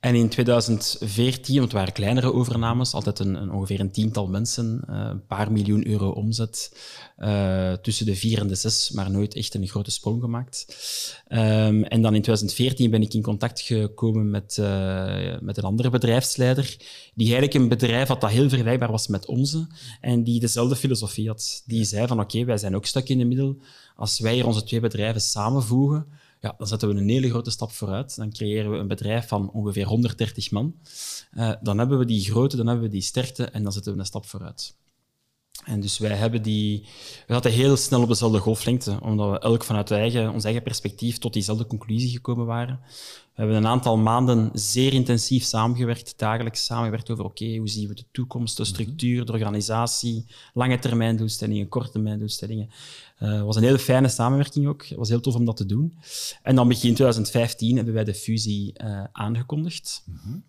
En 0.00 0.14
in 0.14 0.28
2014, 0.28 1.54
want 1.54 1.64
het 1.64 1.72
waren 1.72 1.92
kleinere 1.92 2.32
overnames, 2.32 2.94
altijd 2.94 3.18
een, 3.18 3.34
een 3.34 3.50
ongeveer 3.50 3.80
een 3.80 3.90
tiental 3.90 4.28
mensen, 4.28 4.84
uh, 4.90 5.06
een 5.10 5.26
paar 5.26 5.52
miljoen 5.52 5.86
euro 5.86 6.10
omzet, 6.10 6.76
uh, 7.18 7.72
tussen 7.72 8.06
de 8.06 8.16
vier 8.16 8.40
en 8.40 8.46
de 8.46 8.54
zes, 8.54 8.90
maar 8.90 9.10
nooit 9.10 9.34
echt 9.34 9.54
een 9.54 9.68
grote 9.68 9.90
sprong 9.90 10.20
gemaakt. 10.20 10.66
Um, 11.28 11.84
en 11.84 12.02
dan 12.02 12.14
in 12.14 12.22
2014 12.22 12.90
ben 12.90 13.02
ik 13.02 13.14
in 13.14 13.22
contact 13.22 13.60
gekomen 13.60 14.30
met, 14.30 14.56
uh, 14.60 15.38
met 15.40 15.56
een 15.56 15.64
andere 15.64 15.90
bedrijfsleider, 15.90 16.76
die 17.14 17.26
eigenlijk 17.26 17.54
een 17.54 17.68
bedrijf 17.68 18.08
had 18.08 18.20
dat 18.20 18.30
heel 18.30 18.48
vergelijkbaar 18.48 18.90
was 18.90 19.06
met 19.06 19.26
onze, 19.26 19.66
en 20.00 20.24
die 20.24 20.40
dezelfde 20.40 20.76
filosofie 20.76 21.28
had. 21.28 21.62
Die 21.66 21.84
zei 21.84 22.06
van 22.06 22.20
oké, 22.20 22.44
wij 22.44 22.58
zijn 22.58 22.76
ook 22.76 22.86
stuk 22.86 23.08
in 23.08 23.18
de 23.18 23.24
middel. 23.24 23.56
Als 23.96 24.18
wij 24.18 24.34
hier 24.34 24.46
onze 24.46 24.64
twee 24.64 24.80
bedrijven 24.80 25.20
samenvoegen, 25.20 26.06
ja, 26.40 26.54
dan 26.58 26.66
zetten 26.66 26.88
we 26.88 26.94
een 26.94 27.08
hele 27.08 27.30
grote 27.30 27.50
stap 27.50 27.70
vooruit. 27.70 28.16
Dan 28.16 28.30
creëren 28.30 28.70
we 28.70 28.76
een 28.76 28.88
bedrijf 28.88 29.28
van 29.28 29.50
ongeveer 29.50 29.86
130 29.86 30.50
man. 30.50 30.74
Uh, 31.34 31.52
dan 31.62 31.78
hebben 31.78 31.98
we 31.98 32.04
die 32.04 32.24
grootte, 32.24 32.56
dan 32.56 32.66
hebben 32.66 32.84
we 32.84 32.90
die 32.90 33.02
sterkte 33.02 33.44
en 33.44 33.62
dan 33.62 33.72
zetten 33.72 33.92
we 33.92 33.98
een 33.98 34.06
stap 34.06 34.26
vooruit. 34.26 34.76
En 35.64 35.80
dus 35.80 35.98
wij 35.98 36.16
hebben 36.16 36.42
die, 36.42 36.80
we 37.26 37.32
zaten 37.32 37.50
heel 37.50 37.76
snel 37.76 38.02
op 38.02 38.08
dezelfde 38.08 38.38
golflengte, 38.38 38.98
omdat 39.02 39.30
we 39.30 39.38
elk 39.38 39.64
vanuit 39.64 39.90
eigen, 39.90 40.32
ons 40.32 40.44
eigen 40.44 40.62
perspectief 40.62 41.18
tot 41.18 41.32
diezelfde 41.32 41.66
conclusie 41.66 42.10
gekomen 42.10 42.46
waren. 42.46 42.80
We 43.38 43.44
hebben 43.44 43.56
een 43.56 43.70
aantal 43.70 43.96
maanden 43.96 44.50
zeer 44.52 44.92
intensief 44.92 45.44
samengewerkt, 45.44 46.14
dagelijks 46.16 46.64
samengewerkt 46.64 47.10
over 47.10 47.24
oké, 47.24 47.44
okay, 47.44 47.56
hoe 47.56 47.68
zien 47.68 47.88
we 47.88 47.94
de 47.94 48.04
toekomst, 48.10 48.56
de 48.56 48.64
structuur, 48.64 49.24
de 49.24 49.32
organisatie, 49.32 50.26
lange 50.54 50.78
termijn 50.78 51.16
doelstellingen, 51.16 51.68
korte 51.68 51.90
termijn 51.90 52.18
doelstellingen. 52.18 52.70
Het 53.16 53.28
uh, 53.28 53.42
was 53.42 53.56
een 53.56 53.62
hele 53.62 53.78
fijne 53.78 54.08
samenwerking 54.08 54.66
ook. 54.66 54.86
Het 54.86 54.98
was 54.98 55.08
heel 55.08 55.20
tof 55.20 55.34
om 55.34 55.44
dat 55.44 55.56
te 55.56 55.66
doen. 55.66 55.98
En 56.42 56.54
dan 56.54 56.68
begin 56.68 56.94
2015 56.94 57.76
hebben 57.76 57.94
wij 57.94 58.04
de 58.04 58.14
fusie 58.14 58.74
uh, 58.84 59.04
aangekondigd. 59.12 60.02
Mm 60.06 60.20
-hmm. 60.22 60.44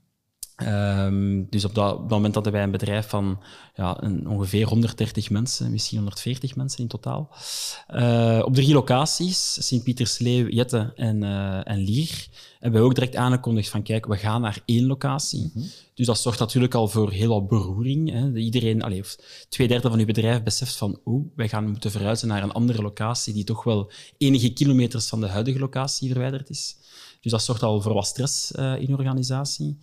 Um, 0.63 1.47
dus 1.49 1.65
op 1.65 1.75
dat, 1.75 1.93
op 1.93 1.99
dat, 1.99 2.09
moment 2.09 2.33
hadden 2.33 2.53
wij 2.53 2.63
een 2.63 2.71
bedrijf 2.71 3.09
van 3.09 3.39
ja, 3.75 4.03
een, 4.03 4.27
ongeveer 4.27 4.67
130 4.67 5.29
mensen, 5.29 5.71
misschien 5.71 5.97
140 5.97 6.55
mensen 6.55 6.79
in 6.79 6.87
totaal. 6.87 7.29
Uh, 7.89 8.41
op 8.45 8.53
drie 8.53 8.73
locaties, 8.73 9.67
Sint-Pietersleeuw, 9.67 10.47
Jette 10.47 10.93
en, 10.95 11.23
uh, 11.23 11.67
en 11.67 11.77
Lier, 11.77 12.27
hebben 12.59 12.81
we 12.81 12.87
ook 12.87 12.95
direct 12.95 13.15
aangekondigd 13.15 13.69
van 13.69 13.83
kijk, 13.83 14.05
we 14.05 14.17
gaan 14.17 14.41
naar 14.41 14.61
één 14.65 14.85
locatie. 14.85 15.41
Mm 15.41 15.51
-hmm. 15.53 15.69
Dus 15.93 16.05
dat 16.05 16.19
zorgt 16.19 16.39
natuurlijk 16.39 16.75
al 16.75 16.87
voor 16.87 17.11
heel 17.11 17.29
wat 17.29 17.47
beroering. 17.47 18.11
Hè. 18.11 18.33
Iedereen, 18.33 19.03
twee 19.49 19.67
derde 19.67 19.89
van 19.89 19.99
uw 19.99 20.05
bedrijf 20.05 20.43
beseft 20.43 20.75
van 20.75 20.99
oh, 21.03 21.27
wij 21.35 21.49
gaan 21.49 21.69
moeten 21.69 21.91
verhuizen 21.91 22.27
naar 22.27 22.43
een 22.43 22.51
andere 22.51 22.81
locatie 22.81 23.33
die 23.33 23.43
toch 23.43 23.63
wel 23.63 23.91
enige 24.17 24.53
kilometers 24.53 25.07
van 25.07 25.21
de 25.21 25.27
huidige 25.27 25.59
locatie 25.59 26.11
verwijderd 26.11 26.49
is. 26.49 26.77
Dus 27.21 27.31
dat 27.31 27.43
zorgt 27.43 27.63
al 27.63 27.81
voor 27.81 27.93
wat 27.93 28.05
stress 28.05 28.51
uh, 28.51 28.81
in 28.81 28.89
uw 28.89 28.97
organisatie. 28.97 29.79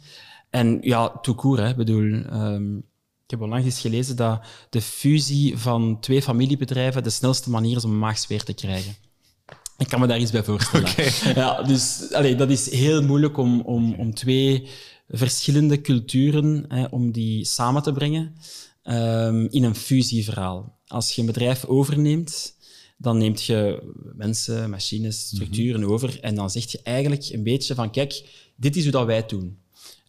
En 0.57 0.78
ja, 0.80 1.09
tout 1.22 1.36
court, 1.36 1.61
hè. 1.61 1.74
bedoel, 1.74 2.12
um, 2.32 2.76
ik 3.24 3.30
heb 3.30 3.40
onlangs 3.40 3.64
eens 3.64 3.80
gelezen 3.80 4.16
dat 4.16 4.40
de 4.70 4.80
fusie 4.80 5.59
van 5.59 6.00
twee 6.00 6.22
familiebedrijven 6.22 7.02
de 7.02 7.11
snelste 7.11 7.50
manier 7.50 7.76
is 7.76 7.84
om 7.84 7.90
een 7.90 7.98
maagsfeer 7.98 8.44
te 8.44 8.54
krijgen. 8.54 8.94
Ik 9.78 9.88
kan 9.88 10.00
me 10.00 10.07
daar 10.07 10.18
iets 10.18 10.30
bij 10.30 10.44
voorstellen. 10.44 10.90
Okay. 10.90 11.11
Ja, 11.42 11.62
dus 11.62 12.12
allee, 12.12 12.34
dat 12.34 12.50
is 12.50 12.70
heel 12.70 13.02
moeilijk 13.02 13.36
om, 13.36 13.61
om, 13.61 13.94
om 13.94 14.14
twee 14.14 14.68
verschillende 15.09 15.80
culturen, 15.80 16.64
hè, 16.68 16.84
om 16.84 17.12
die 17.12 17.44
samen 17.44 17.82
te 17.82 17.92
brengen 17.92 18.34
um, 18.84 19.48
in 19.50 19.64
een 19.64 19.74
fusieverhaal. 19.74 20.78
Als 20.86 21.12
je 21.14 21.20
een 21.20 21.26
bedrijf 21.26 21.64
overneemt, 21.64 22.54
dan 22.98 23.18
neemt 23.18 23.44
je 23.44 23.82
mensen, 24.14 24.70
machines, 24.70 25.26
structuren 25.26 25.80
mm 25.80 25.86
-hmm. 25.86 25.92
over 25.92 26.20
en 26.20 26.34
dan 26.34 26.50
zeg 26.50 26.72
je 26.72 26.80
eigenlijk 26.82 27.28
een 27.32 27.42
beetje 27.42 27.74
van 27.74 27.90
kijk, 27.90 28.28
dit 28.57 28.76
is 28.76 28.82
hoe 28.82 28.92
dat 28.92 29.07
wij 29.07 29.16
het 29.16 29.28
doen 29.28 29.64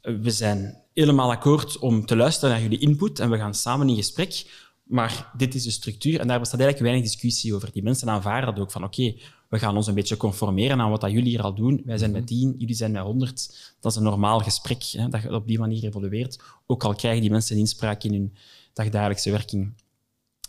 we 0.07 0.31
zijn 0.31 0.77
helemaal 0.93 1.31
akkoord 1.31 1.79
om 1.79 2.05
te 2.05 2.15
luisteren 2.15 2.49
naar 2.49 2.61
jullie 2.61 2.79
input 2.79 3.19
en 3.19 3.29
we 3.29 3.37
gaan 3.37 3.53
samen 3.53 3.89
in 3.89 3.95
gesprek. 3.95 4.45
Maar 4.83 5.31
dit 5.37 5.55
is 5.55 5.63
de 5.63 5.71
structuur 5.71 6.19
en 6.19 6.27
daar 6.27 6.39
bestaat 6.39 6.59
eigenlijk 6.59 6.91
weinig 6.91 7.11
discussie 7.11 7.55
over. 7.55 7.71
Die 7.71 7.83
mensen 7.83 8.09
aanvaarden 8.09 8.53
dat 8.53 8.63
ook 8.63 8.71
van 8.71 8.83
oké, 8.83 9.01
okay, 9.01 9.21
we 9.49 9.59
gaan 9.59 9.75
ons 9.75 9.87
een 9.87 9.93
beetje 9.93 10.17
conformeren 10.17 10.81
aan 10.81 10.89
wat 10.89 11.01
dat 11.01 11.11
jullie 11.11 11.29
hier 11.29 11.41
al 11.41 11.55
doen. 11.55 11.81
Wij 11.85 11.97
zijn 11.97 12.11
met 12.11 12.27
tien, 12.27 12.55
jullie 12.57 12.75
zijn 12.75 12.91
met 12.91 13.01
honderd. 13.01 13.73
Dat 13.79 13.91
is 13.91 13.97
een 13.97 14.03
normaal 14.03 14.39
gesprek, 14.39 14.83
hè, 14.83 15.09
dat 15.09 15.29
op 15.29 15.47
die 15.47 15.59
manier 15.59 15.83
evolueert. 15.83 16.39
Ook 16.65 16.83
al 16.83 16.95
krijgen 16.95 17.21
die 17.21 17.31
mensen 17.31 17.57
inspraak 17.57 18.03
in 18.03 18.13
hun 18.13 18.35
dagdagelijkse 18.73 19.31
werking. 19.31 19.73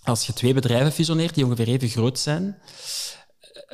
Als 0.02 0.26
je 0.26 0.32
twee 0.32 0.54
bedrijven 0.54 0.92
fusioneert 0.92 1.34
die 1.34 1.44
ongeveer 1.44 1.68
even 1.68 1.88
groot 1.88 2.18
zijn, 2.18 2.58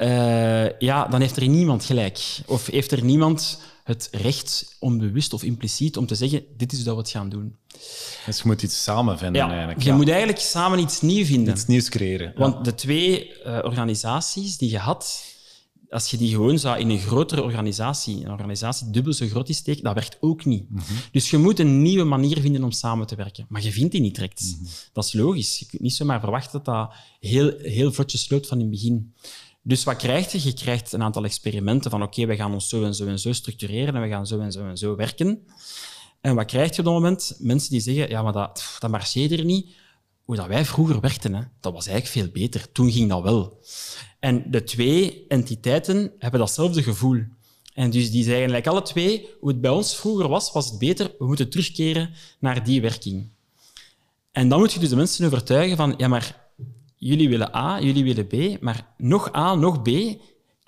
uh, 0.00 0.78
ja, 0.78 1.06
dan 1.06 1.20
heeft 1.20 1.36
er 1.36 1.48
niemand 1.48 1.84
gelijk. 1.84 2.18
Of 2.46 2.66
heeft 2.66 2.92
er 2.92 3.04
niemand 3.04 3.58
het 3.84 4.08
recht, 4.12 4.76
onbewust 4.78 5.32
of 5.32 5.42
impliciet, 5.42 5.96
om 5.96 6.06
te 6.06 6.14
zeggen, 6.14 6.44
dit 6.56 6.72
is 6.72 6.84
hoe 6.84 6.92
we 6.92 6.98
het 6.98 7.10
gaan 7.10 7.28
doen. 7.28 7.56
Dus 8.26 8.38
je 8.38 8.42
moet 8.44 8.62
iets 8.62 8.82
samen 8.82 9.18
vinden 9.18 9.42
ja, 9.42 9.48
eigenlijk. 9.48 9.82
Je 9.82 9.88
ja. 9.88 9.96
moet 9.96 10.08
eigenlijk 10.08 10.38
samen 10.38 10.78
iets 10.78 11.00
nieuws 11.00 11.26
vinden. 11.26 11.54
Iets 11.54 11.66
nieuws 11.66 11.88
creëren. 11.88 12.32
Want 12.36 12.54
ja. 12.54 12.62
de 12.62 12.74
twee 12.74 13.32
uh, 13.46 13.58
organisaties 13.62 14.56
die 14.56 14.70
je 14.70 14.78
had, 14.78 15.24
als 15.90 16.10
je 16.10 16.16
die 16.16 16.30
gewoon 16.30 16.58
zou 16.58 16.78
in 16.78 16.90
een 16.90 16.98
grotere 16.98 17.42
organisatie, 17.42 18.24
een 18.24 18.30
organisatie 18.30 18.90
dubbel 18.90 19.12
zo 19.12 19.26
groot 19.26 19.48
is 19.48 19.56
steken, 19.56 19.84
dat 19.84 19.94
werkt 19.94 20.16
ook 20.20 20.44
niet. 20.44 20.70
Mm 20.70 20.76
-hmm. 20.76 20.96
Dus 21.12 21.30
je 21.30 21.38
moet 21.38 21.58
een 21.58 21.82
nieuwe 21.82 22.04
manier 22.04 22.40
vinden 22.40 22.64
om 22.64 22.70
samen 22.70 23.06
te 23.06 23.14
werken. 23.14 23.46
Maar 23.48 23.62
je 23.62 23.72
vindt 23.72 23.92
die 23.92 24.00
niet 24.00 24.14
direct. 24.14 24.42
Mm 24.42 24.58
-hmm. 24.58 24.68
Dat 24.92 25.04
is 25.04 25.12
logisch. 25.12 25.58
Je 25.58 25.66
kunt 25.66 25.82
niet 25.82 25.94
zomaar 25.94 26.20
verwachten 26.20 26.52
dat 26.52 26.64
dat 26.64 26.92
heel, 27.20 27.52
heel 27.58 27.92
vlotjes 27.92 28.30
loopt 28.30 28.46
van 28.46 28.58
in 28.58 28.62
het 28.62 28.72
begin. 28.74 29.14
Dus 29.66 29.84
wat 29.84 29.96
krijg 29.96 30.32
je? 30.32 30.42
Je 30.42 30.52
krijgt 30.52 30.92
een 30.92 31.02
aantal 31.02 31.24
experimenten 31.24 31.90
van 31.90 32.02
oké, 32.02 32.26
we 32.26 32.36
gaan 32.36 32.52
ons 32.52 32.68
zo 32.68 32.84
en 32.84 32.94
zo 32.94 33.06
en 33.06 33.18
zo 33.18 33.32
structureren 33.32 33.94
en 33.94 34.02
we 34.02 34.08
gaan 34.08 34.26
zo 34.26 34.40
en 34.40 34.52
zo 34.52 34.66
en 34.68 34.78
zo 34.78 34.96
werken. 34.96 35.46
En 36.20 36.34
wat 36.34 36.46
krijg 36.46 36.70
je 36.70 36.78
op 36.78 36.84
dat 36.84 36.94
moment? 36.94 37.36
Mensen 37.38 37.70
die 37.70 37.80
zeggen, 37.80 38.08
ja, 38.08 38.22
maar 38.22 38.32
dat, 38.32 38.76
dat 38.78 38.90
marcheert 38.90 39.32
er 39.32 39.44
niet. 39.44 39.74
Hoe 40.24 40.36
dat 40.36 40.46
wij 40.46 40.64
vroeger 40.64 41.00
werkten, 41.00 41.34
hè, 41.34 41.42
dat 41.60 41.72
was 41.72 41.86
eigenlijk 41.86 42.18
veel 42.18 42.42
beter. 42.42 42.72
Toen 42.72 42.92
ging 42.92 43.08
dat 43.08 43.22
wel. 43.22 43.60
En 44.20 44.50
de 44.50 44.64
twee 44.64 45.24
entiteiten 45.28 46.12
hebben 46.18 46.40
datzelfde 46.40 46.82
gevoel. 46.82 47.22
En 47.74 47.90
dus 47.90 48.10
die 48.10 48.24
zeggen 48.24 48.34
eigenlijk 48.34 48.66
alle 48.66 48.82
twee, 48.82 49.28
hoe 49.40 49.48
het 49.48 49.60
bij 49.60 49.70
ons 49.70 49.96
vroeger 49.96 50.28
was, 50.28 50.52
was 50.52 50.70
het 50.70 50.78
beter, 50.78 51.14
we 51.18 51.26
moeten 51.26 51.50
terugkeren 51.50 52.14
naar 52.38 52.64
die 52.64 52.80
werking. 52.80 53.28
En 54.32 54.48
dan 54.48 54.58
moet 54.58 54.72
je 54.72 54.78
dus 54.78 54.88
de 54.88 54.96
mensen 54.96 55.26
overtuigen 55.26 55.76
van, 55.76 55.94
ja, 55.96 56.08
maar 56.08 56.43
jullie 57.04 57.28
willen 57.28 57.54
A, 57.54 57.80
jullie 57.80 58.04
willen 58.04 58.26
B, 58.26 58.62
maar 58.62 58.94
nog 58.96 59.34
A, 59.34 59.54
nog 59.54 59.82
B 59.82 59.88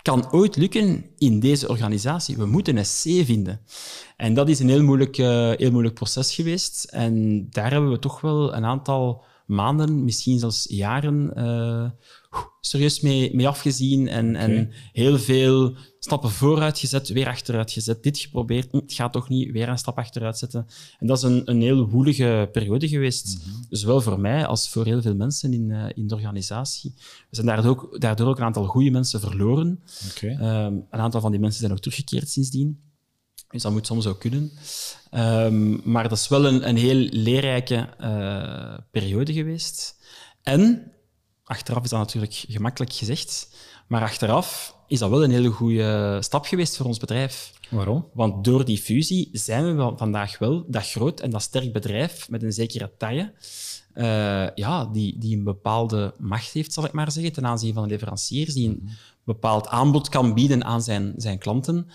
kan 0.02 0.32
ooit 0.32 0.56
lukken 0.56 1.04
in 1.18 1.40
deze 1.40 1.68
organisatie. 1.68 2.36
We 2.36 2.46
moeten 2.46 2.76
een 2.76 2.82
C 2.82 3.26
vinden. 3.26 3.60
En 4.16 4.34
dat 4.34 4.48
is 4.48 4.58
een 4.58 4.68
heel 4.68 4.82
moeilijk, 4.82 5.18
uh, 5.18 5.50
heel 5.56 5.70
moeilijk 5.70 5.94
proces 5.94 6.34
geweest. 6.34 6.84
En 6.84 7.46
daar 7.50 7.70
hebben 7.70 7.90
we 7.90 7.98
toch 7.98 8.20
wel 8.20 8.54
een 8.54 8.64
aantal 8.64 9.24
maanden, 9.46 10.04
misschien 10.04 10.38
zelfs 10.38 10.66
jaren, 10.68 11.32
uh, 11.36 11.90
serieus 12.60 13.00
mee, 13.00 13.34
mee 13.34 13.48
afgezien 13.48 14.08
en, 14.08 14.28
okay. 14.28 14.42
en 14.42 14.72
heel 14.92 15.18
veel 15.18 15.76
stappen 16.06 16.30
vooruit 16.30 16.78
gezet, 16.78 17.08
weer 17.08 17.26
achteruit 17.26 17.72
gezet. 17.72 18.02
Dit 18.02 18.18
geprobeerd, 18.18 18.72
het 18.72 18.92
gaat 18.92 19.12
toch 19.12 19.28
niet, 19.28 19.50
weer 19.50 19.68
een 19.68 19.78
stap 19.78 19.98
achteruit 19.98 20.38
zetten. 20.38 20.66
En 20.98 21.06
dat 21.06 21.16
is 21.16 21.22
een, 21.22 21.42
een 21.44 21.60
heel 21.60 21.88
woelige 21.88 22.48
periode 22.52 22.88
geweest. 22.88 23.38
Mm 23.38 23.52
-hmm. 23.52 23.66
Zowel 23.68 24.00
voor 24.00 24.20
mij 24.20 24.46
als 24.46 24.68
voor 24.68 24.84
heel 24.84 25.02
veel 25.02 25.14
mensen 25.14 25.52
in, 25.52 25.70
uh, 25.70 25.84
in 25.94 26.06
de 26.06 26.14
organisatie. 26.14 26.94
We 26.96 27.36
zijn 27.36 27.46
daardoor 27.46 27.70
ook, 27.70 28.00
daardoor 28.00 28.28
ook 28.28 28.38
een 28.38 28.44
aantal 28.44 28.66
goede 28.66 28.90
mensen 28.90 29.20
verloren. 29.20 29.82
Okay. 30.10 30.64
Um, 30.66 30.86
een 30.90 31.00
aantal 31.00 31.20
van 31.20 31.30
die 31.30 31.40
mensen 31.40 31.60
zijn 31.60 31.72
ook 31.72 31.80
teruggekeerd 31.80 32.30
sindsdien. 32.30 32.80
Dus 33.50 33.62
dat 33.62 33.72
moet 33.72 33.86
soms 33.86 34.06
ook 34.06 34.20
kunnen. 34.20 34.52
Um, 35.10 35.80
maar 35.84 36.08
dat 36.08 36.18
is 36.18 36.28
wel 36.28 36.46
een, 36.46 36.68
een 36.68 36.76
heel 36.76 37.08
leerrijke 37.10 37.88
uh, 38.00 38.78
periode 38.90 39.32
geweest. 39.32 39.96
En, 40.42 40.92
achteraf 41.44 41.84
is 41.84 41.90
dat 41.90 41.98
natuurlijk 41.98 42.44
gemakkelijk 42.48 42.92
gezegd, 42.92 43.48
maar 43.86 44.02
achteraf 44.02 44.76
is 44.86 44.98
dat 44.98 45.10
wel 45.10 45.24
een 45.24 45.30
hele 45.30 45.48
goede 45.48 46.18
stap 46.20 46.44
geweest 46.44 46.76
voor 46.76 46.86
ons 46.86 46.98
bedrijf. 46.98 47.52
Waarom? 47.70 48.08
Want 48.12 48.44
door 48.44 48.64
die 48.64 48.78
fusie 48.78 49.28
zijn 49.32 49.76
we 49.76 49.92
vandaag 49.96 50.38
wel 50.38 50.64
dat 50.68 50.90
groot 50.90 51.20
en 51.20 51.30
dat 51.30 51.42
sterk 51.42 51.72
bedrijf 51.72 52.30
met 52.30 52.42
een 52.42 52.52
zekere 52.52 52.90
taille, 52.98 53.32
uh, 53.94 54.46
ja, 54.54 54.84
die, 54.84 55.18
die 55.18 55.36
een 55.36 55.44
bepaalde 55.44 56.14
macht 56.18 56.52
heeft, 56.52 56.72
zal 56.72 56.84
ik 56.84 56.92
maar 56.92 57.12
zeggen, 57.12 57.32
ten 57.32 57.46
aanzien 57.46 57.74
van 57.74 57.82
de 57.82 57.88
leveranciers, 57.88 58.54
die 58.54 58.68
een 58.68 58.88
bepaald 59.24 59.68
aanbod 59.68 60.08
kan 60.08 60.34
bieden 60.34 60.64
aan 60.64 60.82
zijn, 60.82 61.14
zijn 61.16 61.38
klanten, 61.38 61.86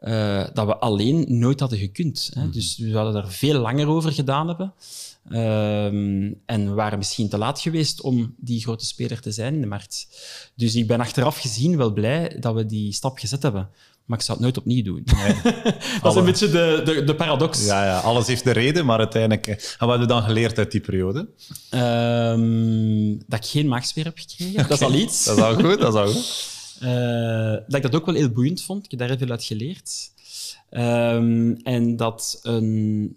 uh, 0.00 0.46
dat 0.52 0.66
we 0.66 0.76
alleen 0.76 1.38
nooit 1.38 1.60
hadden 1.60 1.78
gekund. 1.78 2.30
Hè. 2.34 2.50
Dus 2.50 2.78
we 2.78 2.90
zouden 2.90 3.22
er 3.22 3.30
veel 3.30 3.60
langer 3.60 3.88
over 3.88 4.12
gedaan 4.12 4.48
hebben. 4.48 4.74
Um, 5.28 6.40
en 6.46 6.68
we 6.68 6.72
waren 6.74 6.98
misschien 6.98 7.28
te 7.28 7.38
laat 7.38 7.60
geweest 7.60 8.00
om 8.00 8.34
die 8.36 8.60
grote 8.60 8.86
speler 8.86 9.20
te 9.20 9.32
zijn 9.32 9.54
in 9.54 9.60
de 9.60 9.66
markt. 9.66 10.08
Dus 10.54 10.74
ik 10.74 10.86
ben 10.86 11.00
achteraf 11.00 11.38
gezien 11.38 11.76
wel 11.76 11.92
blij 11.92 12.36
dat 12.40 12.54
we 12.54 12.66
die 12.66 12.92
stap 12.92 13.18
gezet 13.18 13.42
hebben. 13.42 13.68
Maar 14.04 14.18
ik 14.18 14.24
zou 14.24 14.38
het 14.38 14.46
nooit 14.46 14.58
opnieuw 14.58 14.82
doen. 14.82 15.02
Nee. 15.04 15.34
dat 16.02 16.12
is 16.12 16.18
een 16.18 16.24
beetje 16.24 16.50
de, 16.50 16.82
de, 16.84 17.04
de, 17.04 17.14
paradox. 17.14 17.66
Ja, 17.66 17.84
ja, 17.84 17.98
alles 17.98 18.26
heeft 18.26 18.44
de 18.44 18.50
reden, 18.50 18.86
maar 18.86 18.98
uiteindelijk... 18.98 19.46
En 19.46 19.56
wat 19.56 19.88
hebben 19.88 20.00
we 20.00 20.06
dan 20.06 20.22
geleerd 20.22 20.58
uit 20.58 20.70
die 20.70 20.80
periode? 20.80 21.28
Um, 21.70 23.18
dat 23.26 23.44
ik 23.44 23.50
geen 23.50 23.68
maagsfeer 23.68 24.04
heb 24.04 24.18
gekregen. 24.18 24.68
Dat 24.68 24.70
is 24.70 24.80
al 24.80 24.94
iets. 24.94 25.24
Dat 25.24 25.36
is 25.36 25.42
al 25.42 25.54
goed, 25.54 25.78
dat 25.78 25.94
is 25.94 26.00
al 26.00 26.06
goed. 26.06 26.48
Uh, 26.82 26.90
dat 27.68 27.74
ik 27.74 27.82
dat 27.82 27.94
ook 27.94 28.06
wel 28.06 28.14
heel 28.14 28.30
boeiend 28.30 28.62
vond. 28.62 28.84
Ik 28.84 28.90
heb 28.90 29.00
daar 29.00 29.08
heel 29.08 29.18
veel 29.18 29.30
uit 29.30 29.44
geleerd. 29.44 30.10
Um, 30.70 31.56
en 31.56 31.96
dat 31.96 32.38
een 32.42 33.16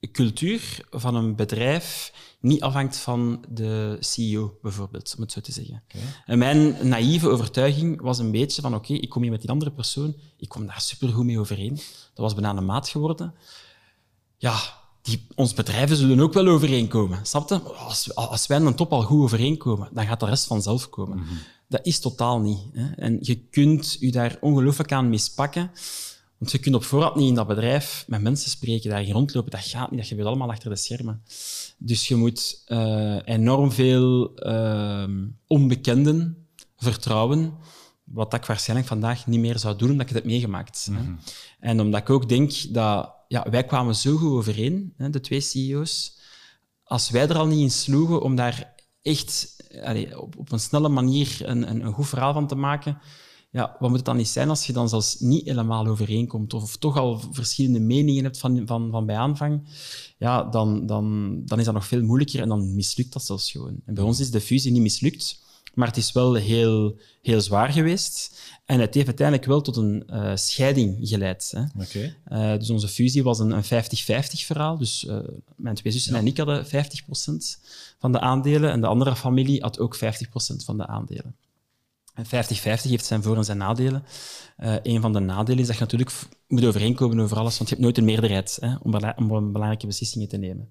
cultuur 0.00 0.84
van 0.90 1.14
een 1.14 1.36
bedrijf 1.36 2.12
niet 2.40 2.60
afhangt 2.60 2.96
van 2.96 3.44
de 3.48 3.96
CEO, 4.00 4.58
bijvoorbeeld, 4.62 5.14
om 5.16 5.22
het 5.22 5.32
zo 5.32 5.40
te 5.40 5.52
zeggen. 5.52 5.82
En 6.26 6.38
mijn 6.38 6.88
naïeve 6.88 7.28
overtuiging 7.28 8.00
was 8.00 8.18
een 8.18 8.30
beetje 8.30 8.62
van, 8.62 8.74
oké, 8.74 8.92
ik 8.92 9.08
kom 9.08 9.22
hier 9.22 9.30
met 9.30 9.40
die 9.40 9.50
andere 9.50 9.70
persoon, 9.70 10.16
ik 10.36 10.48
kom 10.48 10.66
daar 10.66 10.80
supergoed 10.80 11.24
mee 11.24 11.38
overeen. 11.38 11.74
Dat 11.74 12.24
was 12.24 12.34
bijna 12.34 12.56
een 12.56 12.64
maat 12.64 12.88
geworden. 12.88 13.34
Ja, 14.36 14.58
die, 15.02 15.26
ons 15.34 15.54
bedrijven 15.54 15.96
zullen 15.96 16.20
ook 16.20 16.32
wel 16.32 16.46
overeenkomen. 16.46 17.26
Snap 17.26 17.48
je? 17.48 17.60
Als, 17.60 18.14
als 18.14 18.46
wij 18.46 18.60
aan 18.60 18.74
top 18.74 18.92
al 18.92 19.02
goed 19.02 19.22
overeenkomen, 19.22 19.88
dan 19.92 20.06
gaat 20.06 20.20
de 20.20 20.26
rest 20.26 20.46
vanzelf 20.46 20.88
komen. 20.88 21.18
Mhm. 21.18 21.34
Dat 21.68 21.86
is 21.86 21.98
totaal 21.98 22.40
niet. 22.40 22.58
Hè? 22.72 22.90
En 22.90 23.18
je 23.20 23.36
kunt 23.36 23.96
je 24.00 24.12
daar 24.12 24.36
ongelooflijk 24.40 24.92
aan 24.92 25.08
mispakken. 25.08 25.70
Want 26.38 26.50
je 26.50 26.58
kunt 26.58 26.74
op 26.74 26.84
voorhand 26.84 27.14
niet 27.14 27.28
in 27.28 27.34
dat 27.34 27.46
bedrijf 27.46 28.04
met 28.06 28.22
mensen 28.22 28.50
spreken, 28.50 28.90
daar 28.90 29.08
rondlopen. 29.08 29.50
Dat 29.50 29.60
gaat 29.60 29.90
niet, 29.90 30.00
dat 30.00 30.08
gebeurt 30.08 30.28
allemaal 30.28 30.50
achter 30.50 30.70
de 30.70 30.76
schermen. 30.76 31.22
Dus 31.78 32.08
je 32.08 32.16
moet 32.16 32.64
uh, 32.68 33.18
enorm 33.24 33.72
veel 33.72 34.32
uh, 34.48 35.04
onbekenden 35.46 36.46
vertrouwen, 36.76 37.54
wat 38.04 38.34
ik 38.34 38.44
waarschijnlijk 38.44 38.88
vandaag 38.88 39.26
niet 39.26 39.40
meer 39.40 39.58
zou 39.58 39.76
doen, 39.76 39.90
omdat 39.90 40.08
ik 40.08 40.12
het 40.14 40.22
heb 40.22 40.32
meegemaakt. 40.32 40.86
Mm 40.90 40.96
-hmm. 40.96 41.18
En 41.60 41.80
omdat 41.80 42.00
ik 42.00 42.10
ook 42.10 42.28
denk 42.28 42.74
dat 42.74 43.14
ja, 43.28 43.46
wij 43.50 43.64
kwamen 43.64 43.94
zo 43.94 44.16
goed 44.16 44.30
overeen, 44.30 44.94
hè, 44.96 45.10
de 45.10 45.20
twee 45.20 45.40
CEO's. 45.40 46.18
Als 46.84 47.10
wij 47.10 47.28
er 47.28 47.38
al 47.38 47.46
niet 47.46 47.60
in 47.60 47.70
sloegen 47.70 48.22
om 48.22 48.36
daar 48.36 48.74
echt 49.02 49.56
op, 50.16 50.36
op, 50.36 50.52
een 50.52 50.60
snelle 50.60 50.88
manier 50.88 51.38
een, 51.42 51.70
een, 51.70 51.86
een 51.86 51.92
goed 51.92 52.08
verhaal 52.08 52.32
van 52.32 52.46
te 52.46 52.54
maken, 52.54 52.98
ja, 53.50 53.76
wat 53.78 53.88
moet 53.88 53.96
het 53.96 54.06
dan 54.06 54.16
niet 54.16 54.28
zijn 54.28 54.48
als 54.48 54.66
je 54.66 54.72
dan 54.72 54.88
zelfs 54.88 55.20
niet 55.20 55.44
helemaal 55.44 55.86
overeenkomt 55.86 56.54
of, 56.54 56.62
of 56.62 56.76
toch 56.76 56.96
al 56.96 57.20
verschillende 57.30 57.80
meningen 57.80 58.24
hebt 58.24 58.38
van, 58.38 58.62
van, 58.66 58.90
van 58.90 59.06
bij 59.06 59.16
aanvang? 59.16 59.68
Ja, 60.18 60.42
dan, 60.42 60.86
dan, 60.86 61.36
dan 61.44 61.58
is 61.58 61.64
dat 61.64 61.74
nog 61.74 61.86
veel 61.86 62.02
moeilijker 62.02 62.40
en 62.40 62.48
dan 62.48 62.74
mislukt 62.74 63.12
dat 63.12 63.24
zelfs 63.24 63.50
gewoon. 63.50 63.80
En 63.84 63.94
bij 63.94 64.04
ons 64.04 64.20
is 64.20 64.30
de 64.30 64.40
fusie 64.40 64.72
niet 64.72 64.82
mislukt, 64.82 65.40
maar 65.74 65.86
het 65.86 65.96
is 65.96 66.12
wel 66.12 66.34
heel, 66.34 66.98
heel 67.22 67.40
zwaar 67.40 67.72
geweest. 67.72 68.40
En 68.64 68.80
het 68.80 68.94
heeft 68.94 69.06
uiteindelijk 69.06 69.46
wel 69.46 69.60
tot 69.60 69.76
een 69.76 70.02
uh, 70.10 70.36
scheiding 70.36 70.96
geleid. 71.00 71.52
Hè. 71.56 71.82
Okay. 71.82 72.16
Uh, 72.52 72.58
dus 72.58 72.70
onze 72.70 72.88
fusie 72.88 73.22
was 73.22 73.38
een 73.38 73.64
50-50 73.64 73.66
verhaal. 74.46 74.78
Dus 74.78 75.04
uh, 75.04 75.18
mijn 75.56 75.74
twee 75.74 75.92
zussen 75.92 76.12
ja. 76.12 76.18
en 76.18 76.26
ik 76.26 76.36
hadden 76.36 76.66
50% 76.66 76.68
van 77.98 78.12
de 78.12 78.20
aandelen 78.20 78.70
en 78.70 78.80
de 78.80 78.86
andere 78.86 79.16
familie 79.16 79.60
had 79.60 79.78
ook 79.78 79.96
50% 79.96 80.00
van 80.64 80.76
de 80.76 80.86
aandelen. 80.86 81.36
En 82.18 82.26
50-50 82.26 82.90
heeft 82.90 83.04
zijn 83.04 83.22
voor- 83.22 83.36
en 83.36 83.44
zijn 83.44 83.58
nadelen. 83.58 84.04
Uh, 84.58 84.74
een 84.82 85.00
van 85.00 85.12
de 85.12 85.18
nadelen 85.18 85.60
is 85.60 85.66
dat 85.66 85.76
je 85.76 85.82
natuurlijk 85.82 86.12
moet 86.48 86.64
overeenkomen 86.64 87.20
over 87.20 87.36
alles, 87.36 87.58
want 87.58 87.68
je 87.68 87.74
hebt 87.74 87.86
nooit 87.86 87.98
een 87.98 88.04
meerderheid 88.04 88.58
hè, 88.60 88.74
om, 88.82 88.94
om, 89.16 89.52
belangrijke 89.52 89.86
beslissingen 89.86 90.28
te 90.28 90.36
nemen. 90.36 90.68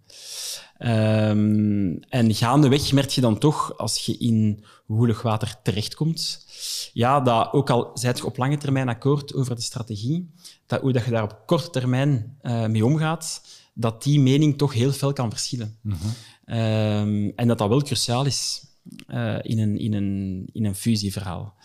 Um, 0.80 2.00
en 2.10 2.36
gaandeweg 2.36 2.91
merk 2.91 3.10
je 3.10 3.22
dan 3.22 3.38
toch, 3.38 3.78
als 3.78 4.06
je 4.06 4.18
in 4.18 4.64
woelig 4.86 5.22
water 5.22 5.56
terechtkomt, 5.64 6.45
ja, 6.93 7.20
dat 7.20 7.54
ook 7.54 7.70
al 7.70 7.91
zijt 7.93 8.18
je 8.18 8.26
op 8.26 8.38
lange 8.38 8.58
termijn 8.58 8.89
akkoord 8.89 9.34
over 9.34 9.56
de 9.56 9.62
strategie, 9.62 10.34
dat 10.66 10.82
hoe 10.82 10.93
dat 10.93 11.06
je 11.06 11.12
daar 11.12 11.24
op 11.24 11.43
korte 11.45 11.70
termijn 11.70 12.38
uh, 12.41 12.66
mee 12.66 12.86
omgaat, 12.86 13.41
dat 13.74 14.04
die 14.04 14.20
mening 14.20 14.58
toch 14.58 14.74
heel 14.74 14.93
veel 14.93 15.14
kan 15.14 15.30
verschillen. 15.30 15.78
Mm 15.82 15.93
-hmm. 15.93 16.58
um, 16.58 17.34
en 17.36 17.48
dat 17.48 17.58
dat 17.58 17.70
wel 17.70 17.82
cruciaal 17.82 18.26
is. 18.26 18.66
Uh, 19.08 19.38
in, 19.42 19.60
een, 19.60 19.78
in, 19.78 19.94
een, 19.94 20.50
in 20.52 20.66
een 20.66 20.76
fusieverhaal. 20.76 21.56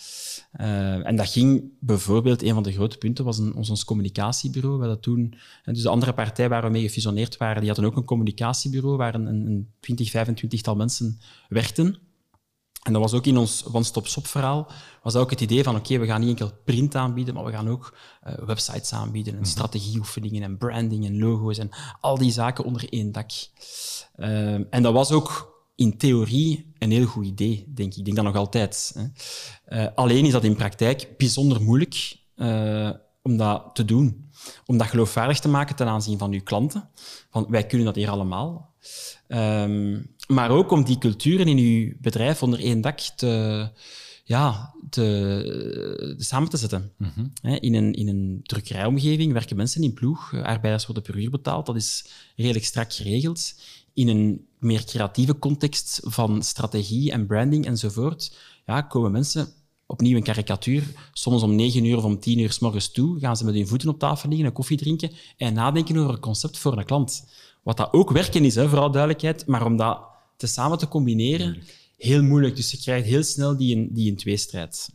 Uh, 0.60 1.06
en 1.06 1.16
dat 1.16 1.28
ging 1.28 1.72
bijvoorbeeld, 1.80 2.42
een 2.42 2.54
van 2.54 2.62
de 2.62 2.72
grote 2.72 2.98
punten 2.98 3.24
was 3.24 3.38
een, 3.38 3.54
ons, 3.54 3.70
ons 3.70 3.84
communicatiebureau. 3.84 4.78
We 4.78 4.86
dat 4.86 5.02
toen, 5.02 5.34
dus 5.64 5.82
de 5.82 5.88
andere 5.88 6.12
partij 6.12 6.48
waar 6.48 6.62
we 6.62 6.68
mee 6.68 6.82
gefusioneerd 6.82 7.36
waren, 7.36 7.58
die 7.58 7.70
hadden 7.70 7.86
ook 7.86 7.96
een 7.96 8.04
communicatiebureau 8.04 8.96
waar 8.96 9.14
een, 9.14 9.26
een 9.26 9.72
20, 9.80 10.10
25 10.10 10.60
tal 10.60 10.76
mensen 10.76 11.20
werkten. 11.48 11.98
En 12.82 12.92
dat 12.92 13.02
was 13.02 13.12
ook 13.12 13.26
in 13.26 13.38
ons 13.38 13.64
one-stop-shop 13.72 14.26
verhaal, 14.26 14.70
was 15.02 15.16
ook 15.16 15.30
het 15.30 15.40
idee 15.40 15.62
van 15.62 15.76
oké, 15.76 15.84
okay, 15.84 16.00
we 16.00 16.06
gaan 16.06 16.20
niet 16.20 16.28
enkel 16.28 16.50
print 16.64 16.94
aanbieden, 16.94 17.34
maar 17.34 17.44
we 17.44 17.52
gaan 17.52 17.68
ook 17.68 17.96
uh, 18.26 18.34
websites 18.34 18.92
aanbieden, 18.92 19.32
en 19.32 19.38
mm 19.38 19.44
-hmm. 19.44 19.52
strategieoefeningen 19.52 20.42
en 20.42 20.58
branding 20.58 21.06
en 21.06 21.18
logo's 21.18 21.58
en 21.58 21.70
al 22.00 22.18
die 22.18 22.32
zaken 22.32 22.64
onder 22.64 22.92
één 22.92 23.12
dak. 23.12 23.30
en 24.70 24.82
dat 24.82 24.92
was 24.92 25.10
ook 25.10 25.51
in 25.74 25.96
theorie 25.96 26.72
een 26.78 26.90
heel 26.90 27.06
goed 27.06 27.26
idee, 27.26 27.64
denk 27.74 27.92
ik. 27.92 27.98
Ik 27.98 28.04
denk 28.04 28.16
dat 28.16 28.24
nog 28.24 28.36
altijd. 28.36 28.94
Hè. 28.94 29.84
Uh, 29.84 29.88
alleen 29.94 30.24
is 30.24 30.32
dat 30.32 30.44
in 30.44 30.56
praktijk 30.56 31.08
bijzonder 31.16 31.62
moeilijk 31.62 32.16
uh, 32.36 32.90
om 33.22 33.36
dat 33.36 33.70
te 33.74 33.84
doen. 33.84 34.30
Om 34.66 34.76
dat 34.76 34.86
geloofwaardig 34.86 35.40
te 35.40 35.48
maken 35.48 35.76
ten 35.76 35.86
aanzien 35.86 36.18
van 36.18 36.32
uw 36.32 36.42
klanten. 36.42 36.88
Van, 37.30 37.46
wij 37.48 37.66
kunnen 37.66 37.86
dat 37.86 37.94
hier 37.96 38.10
allemaal. 38.10 38.74
Um, 39.28 40.14
maar 40.26 40.50
ook 40.50 40.70
om 40.70 40.84
die 40.84 40.98
culturen 40.98 41.48
in 41.48 41.58
uw 41.58 41.92
bedrijf 42.00 42.42
onder 42.42 42.60
één 42.60 42.80
dak 42.80 42.98
te, 42.98 43.68
ja, 44.24 44.74
te, 44.90 46.14
samen 46.18 46.48
te 46.48 46.56
zetten. 46.56 46.92
Mm 46.98 47.12
-hmm. 47.14 47.32
in, 47.60 47.74
een, 47.74 47.92
in 47.92 48.08
een 48.08 48.40
drukkerijomgeving 48.42 49.32
werken 49.32 49.56
mensen 49.56 49.82
in 49.82 49.94
ploeg. 49.94 50.34
Arbeiders 50.34 50.86
worden 50.86 51.02
per 51.02 51.16
uur 51.16 51.30
betaald. 51.30 51.66
Dat 51.66 51.76
is 51.76 52.06
redelijk 52.36 52.64
strak 52.64 52.92
geregeld 52.92 53.54
in 53.94 54.08
een 54.08 54.46
meer 54.58 54.84
creatieve 54.84 55.38
context 55.38 56.00
van 56.04 56.42
strategie 56.42 57.12
en 57.12 57.26
branding 57.26 57.66
enzovoort, 57.66 58.36
ja, 58.66 58.82
komen 58.82 59.12
mensen 59.12 59.48
opnieuw 59.86 60.16
een 60.16 60.22
karikatuur, 60.22 61.10
soms 61.12 61.42
om 61.42 61.54
negen 61.54 61.84
uur 61.84 61.96
of 61.96 62.04
om 62.04 62.20
tien 62.20 62.38
uur 62.38 62.52
s 62.52 62.58
morgens 62.58 62.90
toe, 62.90 63.18
gaan 63.18 63.36
ze 63.36 63.44
met 63.44 63.54
hun 63.54 63.66
voeten 63.66 63.88
op 63.88 63.98
tafel 63.98 64.28
liggen, 64.28 64.46
een 64.46 64.52
koffie 64.52 64.76
drinken 64.76 65.10
en 65.36 65.54
nadenken 65.54 65.96
over 65.96 66.12
een 66.12 66.20
concept 66.20 66.58
voor 66.58 66.78
een 66.78 66.84
klant. 66.84 67.26
Wat 67.62 67.76
dat 67.76 67.92
ook 67.92 68.10
werken 68.10 68.44
is, 68.44 68.54
hè, 68.54 68.68
vooral 68.68 68.90
duidelijkheid, 68.90 69.46
maar 69.46 69.64
om 69.64 69.76
dat 69.76 70.00
te 70.36 70.46
samen 70.46 70.78
te 70.78 70.88
combineren, 70.88 71.62
heel 71.96 72.22
moeilijk. 72.22 72.56
Dus 72.56 72.70
je 72.70 72.78
krijgt 72.78 73.06
heel 73.06 73.22
snel 73.22 73.56
die 73.56 73.76
in, 73.76 73.88
die 73.92 74.10
in 74.10 74.16
tweestrijd. 74.16 74.88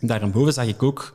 Daarboven 0.00 0.52
zag 0.52 0.66
ik 0.66 0.82
ook 0.82 1.14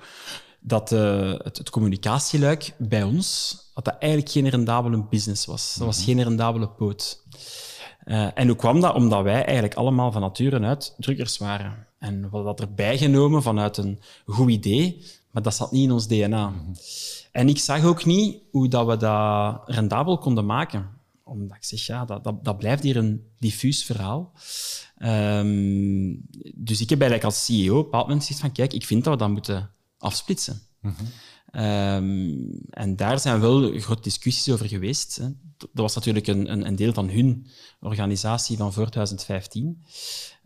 dat 0.60 0.92
uh, 0.92 1.32
het, 1.38 1.58
het 1.58 1.70
communicatieluik 1.70 2.74
bij 2.78 3.04
ons 3.04 3.58
dat 3.74 3.94
dat 3.94 4.02
eigenlijk 4.02 4.32
geen 4.32 4.50
rendabele 4.50 5.04
business 5.10 5.46
was. 5.46 5.76
Dat 5.78 5.88
was 5.88 5.98
mhm. 5.98 6.06
geen 6.06 6.24
rendabele 6.24 6.70
poot. 6.70 7.24
Uh, 8.06 8.28
en 8.34 8.48
hoe 8.48 8.56
kwam 8.56 8.82
dat? 8.82 8.96
Omdat 8.96 9.24
wij 9.24 9.44
eigenlijk 9.46 9.74
allemaal 9.74 10.12
van 10.12 10.22
nature 10.22 10.60
uit 10.60 10.96
drukkers 10.98 11.38
waren. 11.38 11.88
En 12.00 12.22
we 12.22 12.28
hadden 12.28 12.46
dat 12.46 12.60
erbij 12.62 12.98
genomen 12.98 13.42
vanuit 13.42 13.78
een 13.78 14.00
goed 14.26 14.50
idee, 14.50 15.04
maar 15.32 15.44
dat 15.44 15.56
zat 15.56 15.72
niet 15.72 15.84
in 15.84 15.92
ons 15.92 16.08
DNA. 16.08 16.50
Mm 16.50 16.58
-hmm. 16.58 16.74
En 17.32 17.50
ik 17.50 17.58
zag 17.58 17.84
ook 17.84 18.06
niet 18.06 18.38
hoe 18.52 18.68
dat 18.68 18.88
we 18.88 18.98
dat 18.98 19.62
rendabel 19.66 20.18
konden 20.18 20.46
maken. 20.46 20.90
Omdat 21.24 21.58
ik 21.58 21.64
zeg, 21.64 21.86
ja, 21.86 22.06
dat, 22.06 22.24
dat, 22.24 22.44
dat 22.44 22.58
blijft 22.58 22.84
hier 22.84 22.98
een 22.98 23.24
diffuus 23.38 23.84
verhaal. 23.84 24.32
Um, 24.98 26.22
dus 26.56 26.82
ik 26.82 26.90
heb 26.90 27.02
eigenlijk 27.02 27.24
als 27.24 27.46
CEO 27.46 27.72
op 27.72 27.78
een 27.78 27.84
bepaald 27.84 28.08
moment 28.08 28.22
gezegd 28.22 28.40
van, 28.40 28.52
kijk, 28.52 28.74
ik 28.74 28.86
vind 28.86 29.04
dat 29.04 29.14
we 29.14 29.20
dat 29.20 29.30
moeten 29.30 29.72
afsplitsen. 30.00 30.62
Mm 30.82 30.94
-hmm. 30.98 31.08
Um, 31.54 32.62
en 32.70 32.96
daar 32.96 33.20
zijn 33.20 33.40
wel 33.40 33.80
grote 33.80 34.02
discussies 34.02 34.54
over 34.54 34.68
geweest. 34.68 35.16
Hè. 35.16 35.28
Dat 35.58 35.70
was 35.74 35.96
natuurlijk 35.96 36.28
een, 36.28 36.52
een, 36.52 36.66
een, 36.68 36.76
deel 36.76 36.94
van 36.94 37.10
hun 37.10 37.48
organisatie 37.80 38.58
van 38.58 38.74
voor 38.74 38.90
2015. 38.90 39.84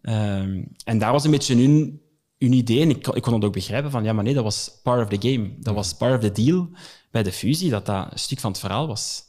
Um, 0.02 0.72
en 0.84 0.98
daar 0.98 1.12
was 1.12 1.24
een 1.24 1.32
beetje 1.32 1.56
hun, 1.56 2.02
hun 2.38 2.54
idee, 2.54 2.82
en 2.82 2.90
ik, 2.90 3.08
ik 3.08 3.22
kon 3.22 3.34
het 3.34 3.44
ook 3.44 3.54
begrijpen, 3.54 3.92
van 3.92 4.04
ja, 4.04 4.14
maar 4.14 4.24
nee, 4.24 4.34
dat 4.34 4.44
was 4.44 4.80
part 4.84 5.04
of 5.04 5.20
the 5.20 5.30
game. 5.30 5.56
Dat 5.60 5.76
was 5.76 5.94
part 5.94 6.14
of 6.14 6.32
the 6.32 6.44
deal 6.44 6.70
bij 7.12 7.24
de 7.24 7.32
fusie, 7.32 7.70
dat 7.70 7.86
dat 7.86 8.12
een 8.12 8.20
stuk 8.20 8.40
van 8.40 8.52
het 8.52 8.60
verhaal 8.60 8.88
was. 8.88 9.24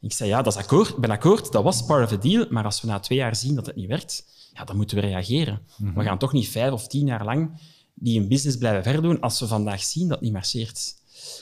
Ik 0.00 0.12
zei, 0.12 0.28
ja, 0.28 0.42
dat 0.42 0.54
is 0.56 0.62
akkoord, 0.62 0.96
ben 0.96 1.10
akkoord, 1.10 1.52
dat 1.52 1.64
was 1.64 1.84
part 1.84 2.04
of 2.04 2.08
the 2.08 2.28
deal, 2.28 2.46
maar 2.50 2.64
als 2.64 2.80
we 2.80 2.86
na 2.86 3.00
twee 3.00 3.18
jaar 3.18 3.36
zien 3.36 3.54
dat 3.54 3.66
het 3.66 3.76
niet 3.76 3.88
werkt, 3.88 4.24
ja, 4.52 4.64
dan 4.64 4.76
moeten 4.76 4.96
we 4.96 5.02
reageren. 5.02 5.62
Mm 5.76 5.86
-hmm. 5.86 5.94
We 5.94 6.04
gaan 6.04 6.18
toch 6.18 6.32
niet 6.32 6.48
vijf 6.48 6.72
of 6.72 6.86
tien 6.86 7.06
jaar 7.06 7.24
lang 7.24 7.60
die 8.04 8.20
een 8.20 8.28
business 8.28 8.56
blijven 8.56 8.82
verder 8.82 9.02
doen 9.02 9.20
als 9.20 9.40
we 9.40 9.46
vandaag 9.46 9.82
zien 9.82 10.02
dat 10.02 10.16
het 10.16 10.20
niet 10.20 10.32
marcheert. 10.32 10.94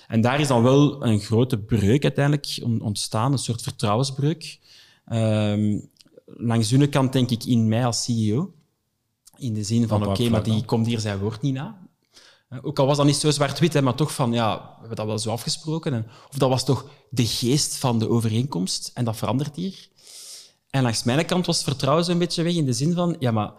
En 0.09 0.21
daar 0.21 0.41
is 0.41 0.49
dan 0.49 0.63
wel 0.63 1.05
een 1.05 1.21
grote 1.21 1.59
breuk 1.59 2.03
uiteindelijk 2.03 2.59
ontstaan, 2.83 3.33
een 3.33 3.39
soort 3.39 3.63
vertrouwensbreuk. 3.63 4.59
Ehm, 5.07 5.79
langs 6.27 6.69
de 6.69 6.89
kant 6.89 7.13
denk 7.13 7.31
ik 7.31 7.45
in 7.45 7.69
mij 7.69 7.87
als 7.87 8.05
CEO. 8.05 8.53
In 9.37 9.55
de 9.55 9.65
zin 9.65 9.89
van, 9.89 10.07
oké, 10.07 10.29
maar 10.29 10.43
die 10.43 10.65
komt 10.65 10.87
hier 10.87 11.01
zijn 11.01 11.19
woord 11.19 11.43
niet 11.43 11.55
na. 11.55 11.81
Ook 12.63 12.79
al 12.79 12.87
was 12.87 12.97
dat 12.97 13.07
niet 13.07 13.17
zo 13.17 13.31
zwart-wit, 13.31 13.81
maar 13.81 13.95
toch 13.95 14.15
van, 14.15 14.33
ja, 14.33 14.57
we 14.57 14.79
hebben 14.79 14.97
dat 14.97 15.07
wel 15.07 15.19
zo 15.19 15.31
afgesproken. 15.31 15.93
En, 15.93 16.07
of 16.31 16.39
dat 16.39 16.49
was 16.49 16.65
toch 16.65 16.87
de 17.11 17.27
geest 17.27 17.77
van 17.77 17.99
de 17.99 18.09
overeenkomst 18.09 18.91
en 18.95 19.05
dat 19.05 19.17
verandert 19.17 19.57
hier. 19.57 19.89
En 20.71 20.83
langs 20.83 21.03
mijn 21.03 21.27
kant 21.27 21.47
was 21.47 21.57
het 21.57 21.65
vertrouwen 21.65 22.05
zo'n 22.05 22.19
beetje 22.19 22.43
weg 22.43 22.55
in 22.55 22.67
de 22.67 22.73
zin 22.73 22.95
van, 22.95 23.17
ja, 23.19 23.31
maar 23.31 23.53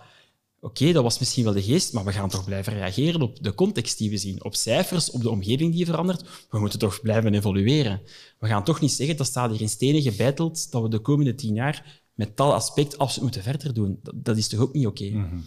oké, 0.64 0.91
dat 0.91 1.03
was 1.03 1.20
misschien 1.20 1.43
wel 1.43 1.53
de 1.53 1.64
geest, 1.64 1.93
maar 1.93 2.05
we 2.05 2.11
gaan 2.11 2.30
toch 2.30 2.45
blijven 2.45 2.74
reageren 2.74 3.22
op 3.22 3.43
de 3.43 3.53
context 3.53 3.97
die 3.97 4.09
we 4.09 4.18
zien, 4.18 4.43
op 4.43 4.55
cijfers, 4.55 5.11
op 5.11 5.22
de 5.22 5.30
omgeving 5.30 5.74
die 5.74 5.86
verandert. 5.86 6.24
We 6.49 6.59
moeten 6.59 6.80
toch 6.80 7.01
blijven 7.01 7.34
evolueren. 7.34 8.01
We 8.39 8.47
gaan 8.47 8.64
toch 8.64 8.82
niet 8.82 8.91
zeggen, 8.91 9.18
dat 9.18 9.28
staat 9.28 9.51
hier 9.51 9.61
in 9.61 9.70
stenen 9.70 10.01
gebeiteld, 10.01 10.72
dat 10.72 10.82
we 10.82 10.89
de 10.89 10.99
komende 10.99 11.36
tien 11.36 11.53
jaar 11.53 12.01
met 12.14 12.36
tal 12.36 12.53
aspect 12.53 12.97
absoluut 12.97 13.24
moeten 13.24 13.43
verder 13.43 13.74
doen. 13.74 13.99
Dat, 14.03 14.14
dat 14.16 14.38
is 14.38 14.47
toch 14.47 14.59
ook 14.59 14.74
niet 14.74 14.88
oké? 14.88 15.09
Mhm. 15.09 15.38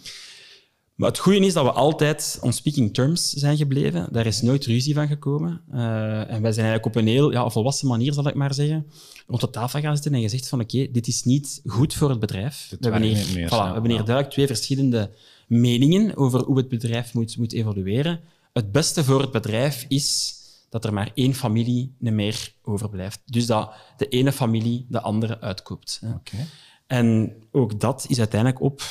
Maar 0.97 1.09
het 1.09 1.19
goede 1.19 1.39
is 1.39 1.53
dat 1.53 1.65
we 1.65 1.73
altijd 1.73 2.39
on 2.41 2.53
speaking 2.53 2.95
terms 2.95 3.33
zijn 3.33 3.57
gebleven. 3.57 4.09
Daar 4.11 4.27
is 4.27 4.43
nooit 4.43 4.67
ruzie 4.67 4.95
van 4.95 5.07
gekomen. 5.07 5.61
Uh, 5.73 6.31
en 6.31 6.43
wij 6.43 6.53
zijn 6.53 6.67
eigenlijk 6.67 6.87
op 6.87 6.97
een 6.97 7.07
heel 7.07 7.33
ja, 7.33 7.49
volwassen 7.49 7.89
manier, 7.89 8.13
zal 8.13 8.29
ik 8.29 8.35
maar 8.35 8.55
zeggen, 8.55 8.87
rond 9.27 9.41
de 9.41 9.51
tafel 9.51 9.81
gaan 9.81 9.95
zitten 9.95 10.15
en 10.15 10.21
gezegd 10.21 10.49
van 10.49 10.61
oké, 10.61 10.91
dit 10.91 11.07
is 11.07 11.23
niet 11.23 11.61
goed 11.65 11.95
voor 11.95 12.11
het 12.11 12.21
bedrijf. 12.21 12.67
We 12.71 12.77
hebben, 12.81 13.03
hier, 13.03 13.27
meer, 13.35 13.49
voilà, 13.49 13.51
we 13.51 13.73
hebben 13.73 13.91
hier 13.91 14.05
duidelijk 14.05 14.31
twee 14.31 14.47
verschillende 14.47 15.11
meningen 15.47 16.17
over 16.17 16.45
hoe 16.45 16.57
het 16.57 16.69
bedrijf 16.69 17.15
moet, 17.15 17.37
moet 17.37 17.53
evolueren. 17.53 18.21
Het 18.53 18.73
beste 18.73 19.05
voor 19.05 19.21
het 19.21 19.31
bedrijf 19.31 19.85
is 19.89 20.35
dat 20.69 20.85
er 20.85 20.93
maar 20.93 21.11
één 21.15 21.35
familie 21.35 21.95
meer 21.99 22.53
overblijft. 22.63 23.21
Dus 23.25 23.47
dat 23.47 23.73
de 23.97 24.09
ene 24.09 24.33
familie 24.33 24.87
de 24.89 25.01
andere 25.01 25.41
uitkoopt. 25.41 26.01
Okay. 26.03 26.47
En 26.87 27.35
ook 27.53 27.81
dat 27.81 28.07
is 28.09 28.19
uiteindelijk 28.19 28.61
op 28.61 28.83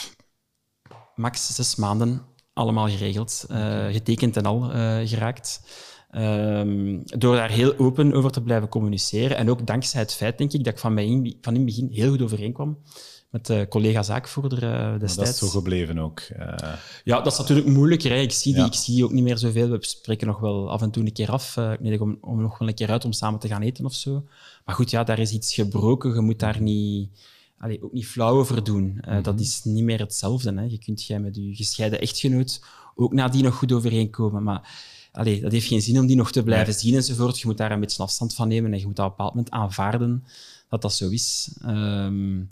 max 1.16 1.56
zes 1.56 1.76
maanden 1.76 2.22
allemaal 2.54 2.90
geregeld, 2.90 3.46
uh, 3.52 3.86
getekend 3.86 4.38
en 4.38 4.46
al 4.46 4.76
uh, 4.76 4.98
geraakt. 5.08 5.62
Um, 6.12 7.02
door 7.06 7.36
daar 7.36 7.50
heel 7.50 7.78
open 7.78 8.14
over 8.14 8.32
te 8.32 8.42
blijven 8.42 8.70
communiceren. 8.70 9.38
En 9.38 9.50
ook 9.50 9.68
dankzij 9.68 10.02
het 10.02 10.14
feit, 10.14 10.38
denk 10.38 10.54
ik, 10.54 10.64
dat 10.64 10.74
ik 10.74 10.80
van, 10.80 10.94
mij 10.94 11.06
in, 11.06 11.38
van 11.42 11.54
in 11.54 11.60
het 11.60 11.76
begin 11.76 11.90
heel 11.92 12.10
goed 12.10 12.22
overeenkwam 12.22 12.78
met 13.30 13.46
de 13.46 13.66
collega 13.70 14.04
zaakvoerder 14.04 14.60
destijds. 15.00 15.16
dat 15.16 15.28
is 15.28 15.38
zo 15.38 15.48
gebleven 15.48 16.00
ook. 16.00 16.22
Ja, 17.04 17.22
dat 17.22 17.32
is 17.32 17.38
natuurlijk 17.38 17.68
moeilijker. 17.68 18.12
Hè. 18.12 18.18
Ik, 18.18 18.32
zie 18.32 18.54
die, 18.54 18.66
ik 18.66 18.74
zie 18.74 19.04
ook 19.04 19.12
niet 19.12 19.24
meer 19.24 19.38
zoveel. 19.38 19.70
We 19.70 19.78
spreken 19.80 20.28
nog 20.28 20.40
wel 20.40 20.72
af 20.72 20.82
en 20.82 20.92
toe 20.92 21.06
een 21.06 21.14
keer 21.14 21.32
af. 21.32 21.58
Ik 21.82 22.02
om, 22.02 22.18
om 22.22 22.42
nog 22.42 22.58
wel 22.58 22.68
een 22.68 22.76
keer 22.76 22.90
uit 22.90 23.06
om 23.06 23.12
samen 23.12 23.40
te 23.40 23.48
gaan 23.48 23.62
eten 23.62 23.86
of 23.86 23.94
zo. 23.94 24.24
Maar 24.66 24.76
goed, 24.76 24.92
ja, 24.92 25.04
daar 25.04 25.20
is 25.20 25.32
iets 25.32 25.54
gebroken. 25.54 26.14
Je 26.14 26.22
moet 26.22 26.40
daar 26.40 26.62
niet 26.62 27.10
allee, 27.58 27.84
ook 27.84 27.94
niet 27.94 28.08
flauw 28.08 28.38
over 28.38 28.64
doen. 28.64 29.02
Uh, 29.08 29.24
Dat 29.24 29.40
is 29.40 29.64
niet 29.64 29.84
meer 29.84 30.00
hetzelfde. 30.00 30.54
Hè. 30.54 30.64
Je 30.64 30.78
kunt 30.78 31.06
jij 31.06 31.20
met 31.20 31.36
je 31.36 31.56
gescheiden 31.56 32.00
echtgenoot 32.00 32.62
ook 32.96 33.14
nadien 33.14 33.44
nog 33.44 33.56
goed 33.56 33.72
overeenkomen. 33.72 34.44
Maar 34.44 34.70
allee, 35.12 35.42
dat 35.42 35.52
heeft 35.52 35.68
geen 35.68 35.82
zin 35.82 36.00
om 36.00 36.06
die 36.06 36.16
nog 36.16 36.32
te 36.32 36.44
blijven 36.44 36.74
zien 36.74 36.96
enzovoort. 36.96 37.40
Je 37.40 37.48
moet 37.48 37.58
daar 37.58 37.72
een 37.72 37.80
beetje 37.80 38.04
afstand 38.04 38.34
van 38.34 38.48
nemen 38.48 38.74
en 38.74 38.80
je 38.80 38.86
moet 38.86 39.00
op 39.00 39.04
een 39.04 39.10
bepaald 39.10 39.34
moment 39.34 39.54
aanvaarden 39.54 40.24
dat 40.70 40.82
dat 40.82 40.94
zo 40.94 41.10
is. 41.10 41.58
Um, 41.66 42.52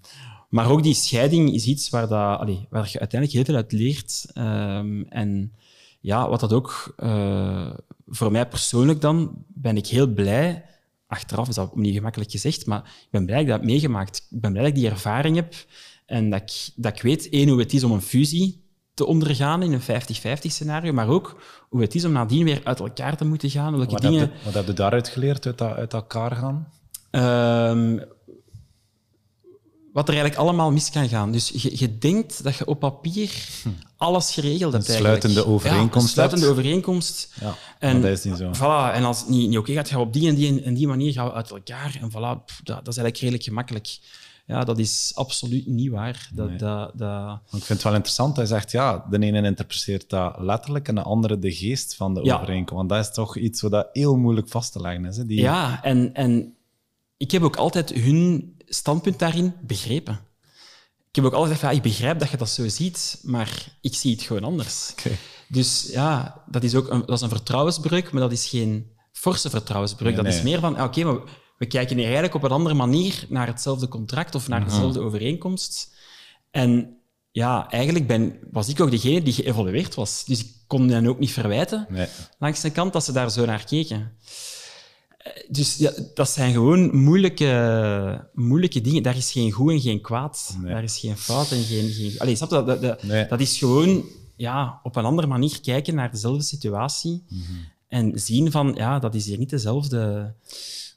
maar 0.50 0.70
ook 0.70 0.84
die 0.84 0.94
scheiding 0.94 1.54
is 1.54 1.66
iets 1.66 1.90
waar, 1.90 2.08
dat, 2.08 2.40
allee, 2.40 2.68
waar 2.70 2.90
je 2.92 3.00
uiteindelijk 3.00 3.32
heel 3.32 3.44
veel 3.44 3.56
uit 3.56 3.72
leert. 3.72 4.26
Um, 4.38 5.06
en 5.10 5.54
ja, 6.00 6.30
wat 6.30 6.40
dat 6.40 6.54
ook 6.54 6.96
uh, 6.98 7.74
voor 8.08 8.32
mij 8.32 8.48
persoonlijk 8.48 9.02
dan, 9.02 9.46
ben 9.48 9.78
ik 9.78 9.88
heel 9.88 10.08
blij 10.08 10.66
achteraf 11.14 11.48
is 11.48 11.56
dat 11.56 11.72
opnieuw 11.72 11.94
gemakkelijk 11.94 12.32
gezegd, 12.32 12.66
maar 12.66 12.80
ik 12.80 13.08
ben 13.12 13.26
blij 13.26 13.38
dat 13.38 13.46
ik 13.46 13.52
dat 13.52 13.60
heb 13.60 13.70
meegemaakt. 13.70 14.28
Ik 14.30 14.42
ben 14.42 14.52
blij 14.52 14.64
dat 14.64 14.74
ik 14.74 14.80
die 14.80 14.90
ervaring 14.90 15.36
heb 15.36 15.54
en 16.06 16.30
dat 16.30 16.42
ik, 16.42 16.74
dat 16.76 16.96
ik 16.96 17.02
weet, 17.02 17.30
één, 17.30 17.50
hoe 17.50 17.60
het 17.60 17.74
is 17.74 17.84
om 17.84 17.92
een 17.92 18.02
fusie 18.02 18.62
te 18.94 19.06
ondergaan 19.06 19.64
in 19.64 19.74
een 19.74 19.82
50-50 19.82 19.84
scenario, 20.42 20.94
maar 20.94 21.08
ook 21.08 21.42
hoe 21.70 21.82
het 21.82 21.96
is 21.96 22.06
om 22.06 22.12
nadien 22.12 22.44
weer 22.44 22.62
uit 22.64 22.80
elkaar 22.80 23.18
te 23.18 23.26
moeten 23.26 23.50
gaan. 23.50 23.78
Welke 23.78 23.92
wat, 23.92 24.02
dingen... 24.02 24.20
heb 24.20 24.34
je, 24.34 24.46
wat 24.46 24.54
heb 24.54 24.66
je 24.66 24.74
daaruit 24.74 25.08
geleerd, 25.08 25.46
uit, 25.46 25.58
dat, 25.58 25.76
uit 25.76 25.94
elkaar 25.94 26.32
gaan? 26.36 26.68
Um, 27.12 28.04
wat 29.94 30.08
er 30.08 30.14
eigenlijk 30.14 30.42
allemaal 30.42 30.72
mis 30.72 30.90
kan 30.90 31.10
gaan. 31.10 31.32
Dus 31.32 31.50
je, 31.50 31.80
je 31.80 31.98
denkt 31.98 32.44
dat 32.44 32.56
je 32.56 32.66
op 32.66 32.80
papier 32.80 33.48
hm. 33.64 33.70
alles 33.98 34.34
geregeld 34.34 34.74
hebt. 34.74 34.88
Een 34.88 34.96
sluitende 34.96 35.46
overeenkomst. 35.46 35.94
Ja, 35.94 36.02
een 36.02 36.30
sluitende 36.30 36.48
overeenkomst. 36.48 37.34
Ja, 37.40 37.56
en, 37.80 38.02
dat 38.02 38.12
is 38.12 38.24
niet 38.24 38.38
zo. 38.38 38.52
Voilà, 38.56 38.96
en 38.96 39.04
als 39.04 39.20
het 39.20 39.30
niet, 39.30 39.50
niet 39.50 39.58
oké 39.58 39.74
gaat, 39.74 39.90
gaan 39.90 40.00
we 40.00 40.06
op 40.06 40.14
die 40.14 40.28
en 40.28 40.36
die 40.36 40.64
en 40.64 40.74
die 40.74 40.88
manier 40.88 41.12
gaan 41.12 41.26
we 41.26 41.34
uit 41.34 41.52
elkaar. 41.52 41.98
En 42.02 42.10
voilà, 42.10 42.14
dat, 42.14 42.46
dat 42.64 42.88
is 42.88 42.98
eigenlijk 42.98 43.18
redelijk 43.18 43.44
gemakkelijk. 43.44 44.00
Ja, 44.46 44.64
dat 44.64 44.80
is 44.80 45.12
absoluut 45.16 45.68
niet 45.68 45.90
waar. 45.90 46.30
Dat, 46.34 46.60
dat, 46.60 46.92
dat... 46.96 47.40
Ik 47.46 47.50
vind 47.50 47.68
het 47.68 47.84
wel 47.84 47.94
interessant. 47.94 48.36
Hij 48.36 48.46
zegt, 48.46 48.72
ja, 48.72 49.06
de 49.10 49.20
ene 49.20 49.44
interpreteert 49.44 50.10
dat 50.10 50.36
letterlijk 50.40 50.88
en 50.88 50.96
de 50.96 51.02
andere 51.02 51.40
de 51.40 51.52
geest 51.52 51.96
van 51.96 52.14
de 52.14 52.22
overeenkomst. 52.22 52.74
Want 52.74 52.90
dat 52.90 53.00
is 53.00 53.14
toch 53.14 53.38
iets 53.38 53.62
wat 53.62 53.90
heel 53.94 54.16
moeilijk 54.16 54.48
vast 54.48 54.72
te 54.72 54.82
leggen 54.82 55.06
is. 55.06 55.18
Hè? 55.18 55.26
Die... 55.26 55.40
Ja, 55.40 55.84
en, 55.84 56.14
en 56.14 56.56
ik 57.18 57.32
heb 57.32 57.42
ook 57.42 57.56
altijd 57.56 57.94
hun 57.94 58.54
standpunt 58.74 59.20
daarin 59.20 59.54
begrepen. 59.62 60.20
Ik 61.10 61.16
heb 61.16 61.26
ook 61.26 61.34
altijd 61.34 61.54
gezegd, 61.54 61.72
ja, 61.74 61.78
ik 61.78 61.92
begrijp 61.92 62.20
dat 62.20 62.30
je 62.30 62.38
dat 62.38 62.50
zo 62.50 62.68
ziet, 62.68 63.20
maar 63.24 63.78
ik 63.82 63.96
zie 63.96 64.12
het 64.12 64.22
gewoon 64.22 64.44
anders. 64.44 64.94
Dus 65.48 65.90
ja, 65.92 66.44
dat 66.48 66.64
is 66.64 66.76
ook 66.76 66.90
een, 66.90 67.00
dat 67.00 67.16
is 67.16 67.22
een 67.22 67.30
vertrouwensbreuk, 67.30 68.12
maar 68.12 68.22
dat 68.22 68.32
is 68.32 68.50
geen 68.50 68.92
forse 69.12 69.50
vertrouwensbreuk. 69.50 70.16
dat 70.16 70.26
is 70.26 70.42
meer 70.42 70.60
van, 70.60 70.82
oké, 70.82 71.04
maar 71.04 71.18
we 71.58 71.66
kijken 71.66 71.96
hier 71.96 72.06
eigenlijk 72.06 72.36
op 72.36 72.44
een 72.44 72.52
andere 72.52 72.76
manier 72.76 73.26
naar 73.30 73.48
hetzelfde 73.48 73.88
contract 73.88 74.36
of 74.36 74.48
naar 74.48 74.62
mhm. 74.62 74.70
dezelfde 74.70 75.00
overeenkomst. 75.00 75.96
En 76.52 76.98
ja, 77.32 77.70
eigenlijk 77.70 78.08
ben, 78.08 78.40
was 78.52 78.68
ik 78.68 78.82
ook 78.82 78.92
degene 78.92 79.22
die 79.22 79.34
geëvolueerd 79.34 79.96
was. 79.96 80.24
Dus 80.26 80.40
ik 80.40 80.52
kon 80.68 80.90
hen 80.90 81.08
ook 81.08 81.20
niet 81.20 81.32
verwijten, 81.32 81.86
nee. 81.90 82.08
langs 82.40 82.62
de 82.62 82.72
kant, 82.72 82.94
dat 82.94 83.04
ze 83.04 83.12
daar 83.12 83.32
zo 83.32 83.46
naar 83.46 83.66
keken. 83.66 84.18
Dus 85.48 85.78
ja, 85.78 85.92
dat 86.14 86.30
zijn 86.30 86.54
gewoon 86.54 86.96
moeilijke, 86.96 88.30
moeilijke 88.34 88.82
dingen. 88.82 89.04
Daar 89.04 89.18
is 89.18 89.32
geen 89.32 89.52
goed 89.52 89.72
en 89.72 89.82
geen 89.82 90.02
kwaad. 90.02 90.58
Daar 90.64 90.84
is 90.84 91.00
geen 91.00 91.18
fout 91.18 91.52
en 91.52 91.64
geen... 91.64 91.90
geen... 91.90 92.20
Allee, 92.20 92.36
snap 92.36 92.50
je? 92.50 92.64
Dat, 92.64 92.82
dat, 92.82 93.30
dat 93.30 93.40
is 93.40 93.58
gewoon 93.58 94.04
ja, 94.36 94.80
op 94.84 94.96
een 94.96 95.06
andere 95.06 95.28
manier 95.28 95.62
kijken 95.62 95.96
naar 95.96 96.12
dezelfde 96.12 96.44
situatie 96.44 97.24
mhm. 97.30 97.42
en 97.88 98.20
zien 98.20 98.52
van, 98.52 98.74
ja, 98.76 99.00
dat 99.00 99.16
is 99.16 99.26
hier 99.26 99.38
niet 99.38 99.50
dezelfde... 99.50 100.34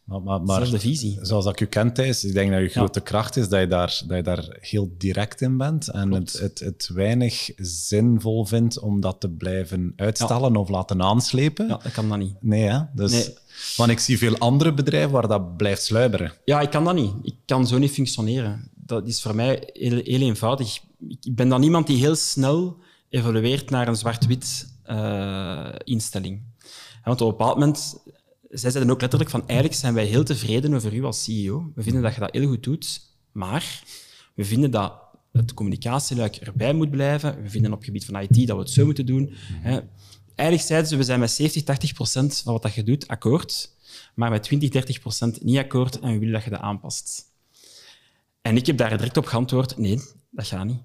Maar, 0.07 0.23
maar, 0.23 0.43
maar 0.43 0.67
visie. 0.67 1.19
zoals 1.21 1.47
ik 1.47 1.61
u 1.61 1.67
kent, 1.67 1.95
Thijs, 1.95 2.25
ik 2.25 2.33
denk 2.33 2.51
dat 2.51 2.61
je 2.61 2.69
grote 2.69 3.01
kracht 3.01 3.37
is 3.37 3.49
dat 3.49 3.61
je, 3.61 3.67
daar, 3.67 4.03
dat 4.07 4.17
je 4.17 4.23
daar 4.23 4.57
heel 4.61 4.95
direct 4.99 5.41
in 5.41 5.57
bent 5.57 5.89
en 5.89 6.13
het, 6.13 6.33
het, 6.33 6.59
het, 6.59 6.91
weinig 6.95 7.51
zinvol 7.57 8.45
vindt 8.45 8.79
om 8.79 9.01
dat 9.01 9.21
te 9.21 9.31
blijven 9.31 9.93
uitstellen 9.97 10.57
of 10.57 10.69
laten 10.69 11.03
aanslepen. 11.03 11.69
Ja, 11.69 11.81
dat 11.83 11.93
kan 11.93 12.09
dat 12.09 12.19
niet. 12.19 12.35
Nee, 12.41 12.63
hè? 12.63 12.81
Dus, 12.95 13.13
nee. 13.13 13.35
Want 13.77 13.91
ik 13.91 13.99
zie 13.99 14.19
veel 14.19 14.39
andere 14.39 14.75
bedrijven 14.75 15.11
waar 15.11 15.29
dat 15.29 15.57
blijft 15.57 15.83
sluiberen. 15.83 16.33
Ja, 16.45 16.61
ik 16.61 16.71
kan 16.71 16.85
dat 16.85 16.95
niet. 16.95 17.13
Ik 17.23 17.35
kan 17.45 17.67
zo 17.67 17.79
niet 17.79 17.93
functioneren. 17.93 18.71
Dat 18.75 19.07
is 19.07 19.23
voor 19.23 19.35
mij 19.35 19.71
heel, 19.73 20.01
heel 20.05 20.21
eenvoudig. 20.21 20.81
Ik 21.21 21.35
ben 21.35 21.49
dan 21.49 21.63
iemand 21.63 21.87
die 21.87 21.99
heel 21.99 22.17
snel 22.17 22.77
evolueert 23.09 23.71
naar 23.71 23.89
een 23.89 23.97
zwart-wit 23.97 24.69
uh, 24.91 25.69
instelling. 25.85 26.43
Want 27.05 27.21
op 27.21 27.31
een 27.31 27.37
bepaald 27.37 27.59
moment 27.59 27.97
zij 28.49 28.70
zeiden 28.70 28.92
ook 28.92 29.01
letterlijk 29.01 29.30
van 29.30 29.47
eigenlijk 29.47 29.78
zijn 29.78 29.94
wij 29.94 30.05
heel 30.05 30.24
tevreden 30.24 30.74
over 30.74 30.94
u 30.94 31.05
als 31.05 31.24
CEO. 31.24 31.72
We 31.74 31.82
vinden 31.82 32.03
dat 32.03 32.14
je 32.14 32.20
dat 32.20 32.32
heel 32.32 32.49
goed 32.49 32.62
doet, 32.62 33.01
maar 33.32 33.82
we 34.34 34.44
vinden 34.44 34.70
dat 34.70 35.05
het 35.32 35.55
communicatieluik 35.55 36.36
erbij 36.36 36.72
moet 36.72 36.90
blijven. 36.90 37.42
We 37.42 37.51
vinden 37.51 37.72
op 37.72 37.76
het 37.76 37.86
gebied 37.86 38.05
van 38.05 38.20
IT 38.20 38.47
dat 38.47 38.57
we 38.57 38.62
het 38.62 38.70
zo 38.70 38.84
moeten 38.84 39.07
doen. 39.07 39.34
Eigenlijk 40.34 40.68
zeiden 40.68 40.88
ze, 40.88 40.97
we 40.97 41.03
zijn 41.03 41.20
met 41.20 41.30
70, 41.30 41.62
80 41.62 41.92
procent 41.92 42.40
van 42.44 42.53
wat 42.53 42.62
dat 42.62 42.74
je 42.74 42.82
doet 42.82 43.09
akkoord, 43.09 43.70
maar 44.14 44.30
met 44.30 44.42
20, 44.42 44.68
30 44.68 45.01
procent 45.01 45.44
niet 45.44 45.59
akkoord 45.59 45.99
en 45.99 46.12
we 46.12 46.18
willen 46.18 46.34
dat 46.34 46.44
je 46.44 46.51
dat 46.51 46.61
aanpast. 46.61 47.24
En 48.42 48.57
ik 48.57 48.66
heb 48.66 48.76
daar 48.76 48.97
direct 48.97 49.16
op 49.16 49.26
geantwoord, 49.26 49.76
nee, 49.78 50.01
dat 50.30 50.47
gaat 50.47 50.64
niet. 50.64 50.82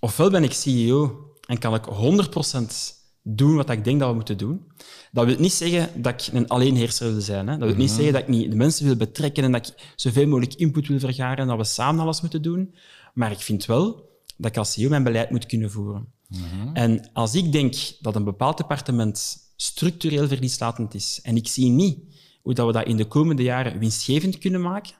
Ofwel 0.00 0.30
ben 0.30 0.42
ik 0.42 0.52
CEO 0.52 1.30
en 1.46 1.58
kan 1.58 1.74
ik 1.74 1.84
100 1.84 2.30
procent 2.30 2.94
doen 3.22 3.56
wat 3.56 3.70
ik 3.70 3.84
denk 3.84 4.00
dat 4.00 4.08
we 4.08 4.14
moeten 4.14 4.38
doen. 4.38 4.66
Dat 5.12 5.26
wil 5.26 5.36
niet 5.38 5.52
zeggen 5.52 6.02
dat 6.02 6.26
ik 6.26 6.34
een 6.34 6.48
alleenheerser 6.48 7.12
wil 7.12 7.20
zijn. 7.20 7.48
Hè. 7.48 7.58
Dat 7.58 7.68
wil 7.68 7.76
niet 7.76 7.86
mhm. 7.86 7.96
zeggen 7.96 8.12
dat 8.12 8.22
ik 8.22 8.28
niet 8.28 8.50
de 8.50 8.56
mensen 8.56 8.86
wil 8.86 8.96
betrekken 8.96 9.44
en 9.44 9.52
dat 9.52 9.66
ik 9.66 9.92
zoveel 9.96 10.26
mogelijk 10.26 10.54
input 10.54 10.88
wil 10.88 10.98
vergaren 10.98 11.36
en 11.36 11.46
dat 11.46 11.56
we 11.56 11.64
samen 11.64 12.04
alles 12.04 12.20
moeten 12.20 12.42
doen. 12.42 12.74
Maar 13.14 13.30
ik 13.30 13.40
vind 13.40 13.66
wel 13.66 14.10
dat 14.36 14.50
ik 14.50 14.56
als 14.56 14.72
CEO 14.72 14.88
mijn 14.88 15.02
beleid 15.02 15.30
moet 15.30 15.46
kunnen 15.46 15.70
voeren. 15.70 16.06
Mhm. 16.28 16.74
En 16.74 17.10
als 17.12 17.34
ik 17.34 17.52
denk 17.52 17.74
dat 18.00 18.16
een 18.16 18.24
bepaald 18.24 18.56
departement 18.56 19.36
structureel 19.56 20.28
verlieslatend 20.28 20.94
is 20.94 21.20
en 21.22 21.36
ik 21.36 21.48
zie 21.48 21.70
niet 21.70 21.98
hoe 22.42 22.54
dat 22.54 22.66
we 22.66 22.72
dat 22.72 22.86
in 22.86 22.96
de 22.96 23.04
komende 23.04 23.42
jaren 23.42 23.78
winstgevend 23.78 24.38
kunnen 24.38 24.60
maken, 24.60 24.94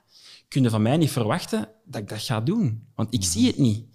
kun 0.47 0.63
je 0.63 0.69
van 0.69 0.81
mij 0.81 0.97
niet 0.97 1.11
verwachten 1.11 1.69
dat 1.85 2.01
ik 2.01 2.09
dat 2.09 2.21
ga 2.21 2.41
doen. 2.41 2.87
Want 2.95 3.13
ik 3.13 3.23
zie 3.23 3.47
het 3.47 3.57
niet. 3.57 3.85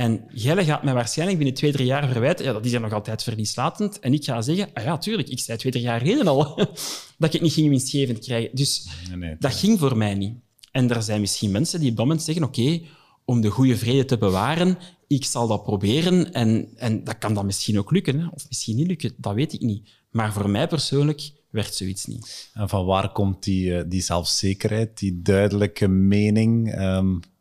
En 0.00 0.24
jij 0.32 0.64
gaat 0.64 0.82
mij 0.82 0.94
waarschijnlijk 0.94 1.38
binnen 1.38 1.56
twee, 1.56 1.72
drie 1.72 1.86
jaar 1.86 2.08
verwijten, 2.08 2.44
ja, 2.44 2.52
dat 2.52 2.64
is 2.64 2.72
er 2.72 2.80
nog 2.80 2.92
altijd 2.92 3.22
verlieslatend. 3.22 3.98
En 3.98 4.12
ik 4.12 4.24
ga 4.24 4.42
zeggen, 4.42 4.68
ah 4.74 4.84
ja, 4.84 4.98
tuurlijk, 4.98 5.28
ik 5.28 5.38
zei 5.38 5.58
twee, 5.58 5.72
drie 5.72 5.84
jaar 5.84 6.00
geleden 6.00 6.26
al 6.26 6.54
dat 7.18 7.28
ik 7.28 7.32
het 7.32 7.40
niet 7.40 7.52
ging 7.52 7.68
winstgevend 7.68 8.18
krijgen. 8.18 8.50
Dus 8.52 8.88
Nee, 9.08 9.16
nee, 9.16 9.36
dat 9.38 9.54
ging 9.54 9.78
voor 9.78 9.96
mij 9.96 10.14
niet. 10.14 10.34
En 10.70 10.90
er 10.90 11.02
zijn 11.02 11.20
misschien 11.20 11.50
mensen 11.50 11.80
die 11.80 11.90
op 11.90 11.96
dat 11.96 12.06
moment 12.06 12.24
zeggen, 12.24 12.44
oké, 12.44 12.80
om 13.24 13.40
de 13.40 13.48
goede 13.48 13.76
vrede 13.76 14.04
te 14.04 14.18
bewaren, 14.18 14.78
ik 15.06 15.24
zal 15.24 15.46
dat 15.46 15.62
proberen 15.62 16.32
en, 16.32 16.68
en 16.76 17.04
dat 17.04 17.18
kan 17.18 17.34
dan 17.34 17.46
misschien 17.46 17.78
ook 17.78 17.90
lukken, 17.90 18.20
hè? 18.20 18.26
of 18.26 18.48
misschien 18.48 18.76
niet 18.76 18.86
lukken, 18.86 19.12
dat 19.16 19.34
weet 19.34 19.52
ik 19.52 19.60
niet. 19.60 19.88
Maar 20.10 20.32
voor 20.32 20.50
mij 20.50 20.66
persoonlijk 20.66 21.30
werd 21.50 21.74
zoiets 21.74 22.06
niet. 22.06 22.50
En 22.54 22.68
van 22.68 22.84
waar 22.84 23.12
komt 23.12 23.42
die, 23.42 23.76
eh, 23.76 23.84
die 23.86 24.02
zelfzekerheid, 24.02 24.98
die 24.98 25.22
duidelijke 25.22 25.88
mening? 25.88 26.70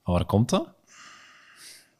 van 0.03 0.13
waar 0.13 0.25
komt 0.25 0.49
dat? 0.49 0.77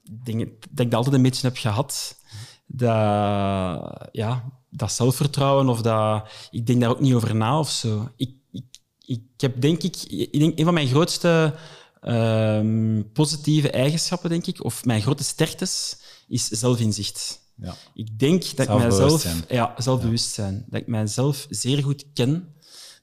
Ik 0.10 0.26
denk 0.26 0.40
dat 0.70 0.86
ik 0.86 0.92
dat 0.92 0.94
altijd 0.94 1.16
een 1.16 1.22
beetje 1.22 1.48
heb 1.48 1.58
gehad. 1.58 2.18
Dat, 2.66 4.10
ja, 4.12 4.52
dat 4.70 4.92
zelfvertrouwen 4.92 5.70
of 5.70 5.82
dat... 5.82 6.30
Ik 6.52 6.66
denk 6.66 6.82
daar 6.82 6.90
ook 6.90 7.00
niet 7.00 7.14
over 7.14 7.36
na 7.36 7.60
of 7.60 7.70
zo. 7.70 8.10
Ik, 8.16 8.32
ik, 8.52 8.66
ik 9.06 9.22
heb 9.38 9.62
denk 9.62 9.84
ik... 9.84 9.96
ik 10.04 10.40
denk, 10.40 10.60
een 10.60 10.66
van 10.66 10.74
mijn 10.74 10.88
grootste 10.88 11.56
ehm, 12.02 13.02
positieve 13.14 13.70
eigenschappen, 13.70 14.30
denk 14.30 14.46
ik, 14.46 14.64
of 14.64 14.86
mijn 14.86 15.02
grote 15.02 15.24
sterktes, 15.24 15.98
is 16.28 16.48
zelfinzicht. 16.48 17.40
Ja. 17.56 17.76
Ik 17.94 18.20
denk 18.20 18.56
dat 18.56 18.68
ik 18.70 18.78
mijzelf... 18.78 19.46
Ja, 19.50 19.74
zelfbewustzijn. 19.78 20.66
Dat 20.70 20.82
ik 20.82 20.88
mijzelf 20.88 21.48
zeer 21.50 21.84
goed 21.84 22.06
ken. 22.14 22.54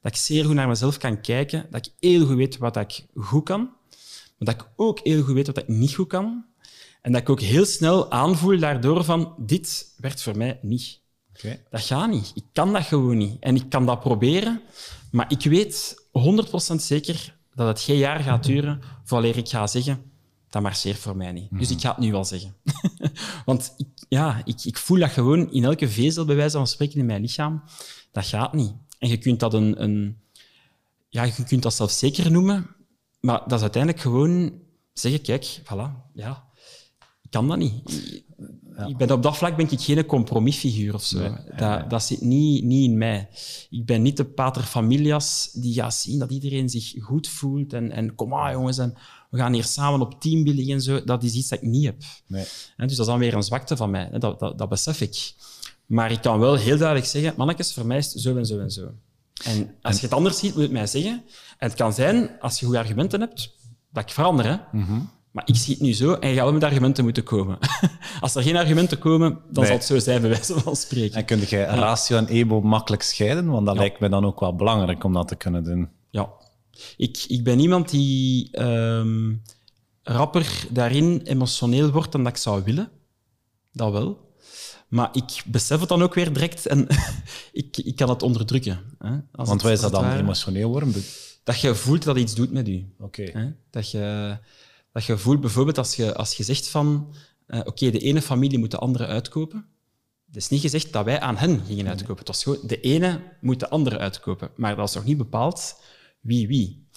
Dat 0.01 0.11
ik 0.11 0.17
zeer 0.17 0.45
goed 0.45 0.53
naar 0.55 0.67
mezelf 0.67 0.97
kan 0.97 1.21
kijken. 1.21 1.65
Dat 1.71 1.85
ik 1.85 1.93
heel 1.99 2.25
goed 2.25 2.35
weet 2.35 2.57
wat 2.57 2.75
ik 2.75 3.05
goed 3.15 3.43
kan. 3.43 3.59
Maar 4.37 4.55
dat 4.55 4.55
ik 4.55 4.67
ook 4.75 4.99
heel 5.03 5.23
goed 5.23 5.33
weet 5.33 5.47
wat 5.47 5.57
ik 5.57 5.67
niet 5.67 5.93
goed 5.93 6.07
kan. 6.07 6.45
En 7.07 7.13
dat 7.13 7.21
ik 7.21 7.29
ook 7.29 7.41
heel 7.41 7.65
snel 7.65 8.11
aanvoel 8.11 8.59
daardoor 8.59 9.03
van, 9.03 9.33
dit 9.37 9.93
werkt 9.97 10.21
voor 10.21 10.37
mij 10.37 10.59
niet. 10.61 10.99
Dat 11.69 11.81
gaat 11.81 12.09
niet. 12.09 12.31
Ik 12.35 12.43
kan 12.53 12.73
dat 12.73 12.83
gewoon 12.83 13.17
niet. 13.17 13.37
En 13.39 13.55
ik 13.55 13.69
kan 13.69 13.85
dat 13.85 13.99
proberen, 13.99 14.61
maar 15.11 15.31
ik 15.31 15.43
weet 15.43 16.05
100% 16.71 16.75
zeker 16.75 17.37
dat 17.53 17.67
het 17.67 17.81
geen 17.81 17.97
jaar 17.97 18.19
gaat 18.19 18.43
duren 18.43 18.81
voordat 19.03 19.35
ik 19.35 19.49
ga 19.49 19.67
zeggen, 19.67 20.01
dat 20.49 20.61
marcheert 20.61 20.97
voor 20.97 21.17
mij 21.17 21.31
niet. 21.31 21.49
Dus 21.51 21.71
ik 21.71 21.81
ga 21.81 21.89
het 21.89 21.97
nu 21.97 22.11
wel 22.11 22.25
zeggen. 22.25 22.55
Want 23.45 23.73
ik, 23.77 23.87
ja, 24.09 24.41
ik, 24.43 24.63
ik 24.63 24.77
voel 24.77 24.99
dat 24.99 25.11
gewoon 25.11 25.51
in 25.51 25.63
elke 25.63 25.89
vezel, 25.89 26.25
bij 26.25 26.35
wijze 26.35 26.57
van 26.57 26.67
spreken, 26.67 26.99
in 26.99 27.05
mijn 27.05 27.21
lichaam. 27.21 27.63
Dat 28.11 28.25
gaat 28.25 28.53
niet. 28.53 28.73
En 28.99 29.09
je 29.09 29.17
kunt 29.17 29.39
dat 29.39 29.53
een... 29.53 29.83
een 29.83 30.17
ja, 31.09 31.23
je 31.23 31.43
kunt 31.43 31.63
dat 31.63 31.73
zelfs 31.73 31.99
zeker 31.99 32.31
noemen, 32.31 32.75
maar 33.19 33.39
dat 33.39 33.53
is 33.53 33.61
uiteindelijk 33.61 34.01
gewoon 34.01 34.53
zeggen, 34.93 35.21
kijk, 35.21 35.61
voilà, 35.63 36.11
ja, 36.13 36.46
kan 37.29 37.47
dat 37.47 37.57
niet. 37.57 37.73
Ik 38.87 38.97
ben, 38.97 39.11
op 39.11 39.23
dat 39.23 39.37
vlak 39.37 39.55
ben 39.55 39.71
ik 39.71 39.81
geen 39.81 40.05
compromisfiguur 40.05 40.93
of 40.93 41.03
zo. 41.03 41.37
dat, 41.57 41.89
dat 41.89 42.03
zit 42.03 42.21
niet, 42.21 42.63
niet 42.63 42.89
in 42.89 42.97
mij. 42.97 43.29
Ik 43.69 43.85
ben 43.85 44.01
niet 44.01 44.17
de 44.17 44.25
pater 44.25 44.61
familias 44.61 45.49
die 45.53 45.73
gaat 45.73 45.93
zien 45.93 46.19
dat 46.19 46.31
iedereen 46.31 46.69
zich 46.69 46.93
goed 46.99 47.27
voelt 47.27 47.73
en, 47.73 47.91
en 47.91 48.15
kom 48.15 48.29
maar 48.29 48.51
jongens, 48.51 48.77
en 48.77 48.93
we 49.29 49.37
gaan 49.37 49.53
hier 49.53 49.63
samen 49.63 50.01
op 50.01 50.21
teambuilding 50.21 50.71
en 50.71 50.81
zo. 50.81 51.03
Dat 51.03 51.23
is 51.23 51.33
iets 51.33 51.47
dat 51.47 51.61
ik 51.61 51.67
niet 51.67 51.85
heb. 51.85 52.03
Nee. 52.27 52.43
Dus 52.43 52.75
dat 52.77 52.89
is 52.89 53.05
dan 53.05 53.19
weer 53.19 53.33
een 53.33 53.43
zwakte 53.43 53.77
van 53.77 53.89
mij. 53.89 54.09
Dat, 54.19 54.39
dat, 54.39 54.57
dat 54.57 54.69
besef 54.69 55.01
ik. 55.01 55.33
Maar 55.85 56.11
ik 56.11 56.21
kan 56.21 56.39
wel 56.39 56.55
heel 56.55 56.77
duidelijk 56.77 57.07
zeggen, 57.07 57.33
mannetjes, 57.37 57.73
voor 57.73 57.85
mij 57.85 57.97
is 57.97 58.13
het 58.13 58.21
zo 58.21 58.37
en 58.37 58.45
zo 58.45 58.59
en 58.59 58.71
zo. 58.71 58.91
En 59.43 59.75
als 59.81 59.95
je 59.95 60.01
het 60.05 60.13
anders 60.13 60.39
ziet, 60.39 60.49
moet 60.49 60.59
je 60.59 60.63
het 60.63 60.71
mij 60.71 60.87
zeggen. 60.87 61.23
En 61.57 61.67
het 61.67 61.73
kan 61.73 61.93
zijn, 61.93 62.39
als 62.39 62.59
je 62.59 62.65
goede 62.65 62.79
argumenten 62.79 63.19
hebt, 63.19 63.55
dat 63.91 64.03
ik 64.03 64.09
verander. 64.09 64.45
Hè? 64.45 64.79
Mhm. 64.79 64.99
Maar 65.37 65.47
ik 65.47 65.55
zie 65.55 65.73
het 65.73 65.83
nu 65.83 65.93
zo 65.93 66.13
en 66.13 66.29
je 66.29 66.35
gaat 66.35 66.43
wel 66.43 66.53
met 66.53 66.63
argumenten 66.63 67.03
moeten 67.03 67.23
komen. 67.23 67.57
als 68.21 68.35
er 68.35 68.43
geen 68.43 68.55
argumenten 68.55 68.99
komen, 68.99 69.29
dan 69.29 69.63
Nee. 69.63 69.65
zal 69.65 69.75
het 69.75 69.85
zo 69.85 69.99
zijn, 69.99 70.21
bij 70.21 70.29
wijze 70.29 70.59
van 70.59 70.75
spreken. 70.75 71.15
En 71.17 71.25
kun 71.25 71.39
je 71.47 71.63
ratio 71.63 72.17
en 72.17 72.27
ego 72.27 72.61
makkelijk 72.61 73.01
scheiden? 73.01 73.49
Want 73.49 73.65
dat 73.65 73.77
lijkt 73.77 73.99
me 73.99 74.09
dan 74.09 74.25
ook 74.25 74.39
wel 74.39 74.55
belangrijk 74.55 75.03
om 75.03 75.13
dat 75.13 75.27
te 75.27 75.35
kunnen 75.35 75.63
doen. 75.63 75.89
Ja. 76.09 76.29
Ik, 76.97 77.25
ik 77.27 77.43
ben 77.43 77.59
iemand 77.59 77.89
die 77.89 78.51
ehm, 78.51 79.33
rapper 80.03 80.65
daarin 80.69 81.21
emotioneel 81.23 81.91
wordt 81.91 82.11
dan 82.11 82.23
dat 82.23 82.31
ik 82.31 82.37
zou 82.37 82.63
willen. 82.63 82.89
Dat 83.71 83.91
wel. 83.91 84.31
Maar 84.87 85.09
ik 85.11 85.43
besef 85.45 85.79
het 85.79 85.89
dan 85.89 86.01
ook 86.01 86.13
weer 86.13 86.33
direct 86.33 86.65
en 86.65 86.87
ik, 87.51 87.77
ik 87.77 87.95
kan 87.95 88.09
het 88.09 88.23
onderdrukken. 88.23 88.79
Hè? 88.99 89.17
Als 89.31 89.47
Want 89.47 89.61
wij 89.61 89.73
is 89.73 89.81
dat 89.81 89.91
dan 89.91 90.11
emotioneel 90.11 90.69
worden? 90.69 90.93
Dat 91.43 91.59
je 91.59 91.75
voelt 91.75 92.03
dat 92.03 92.17
iets 92.17 92.35
doet 92.35 92.51
met 92.51 92.67
je. 92.67 92.85
Oké. 92.99 93.55
Dat, 93.69 93.91
je, 93.91 94.37
dat 94.97 95.05
je 95.05 95.17
voelt 95.17 95.41
bijvoorbeeld 95.41 95.77
als 95.77 95.95
je, 95.95 96.15
als 96.15 96.33
je 96.33 96.43
zegt 96.43 96.67
van 96.67 97.13
eh, 97.45 97.59
oké, 97.63 97.91
de 97.91 97.99
ene 97.99 98.21
familie 98.21 98.59
moet 98.59 98.71
de 98.71 98.77
andere 98.77 99.05
uitkopen. 99.05 99.65
Het 100.25 100.35
is 100.35 100.49
niet 100.49 100.61
gezegd 100.61 100.93
dat 100.93 101.05
wij 101.05 101.19
aan 101.19 101.37
hen 101.37 101.65
gingen 101.65 101.87
uitkopen. 101.87 102.17
Het 102.17 102.27
was 102.27 102.43
gewoon 102.43 102.59
de 102.63 102.79
ene 102.79 103.21
moet 103.41 103.59
de 103.59 103.69
andere 103.69 103.97
uitkopen. 103.97 104.51
Maar 104.55 104.75
dat 104.75 104.87
is 104.87 104.95
nog 104.95 105.03
niet 105.03 105.17
bepaald 105.17 105.81
wie 106.19 106.47
wie. 106.47 106.87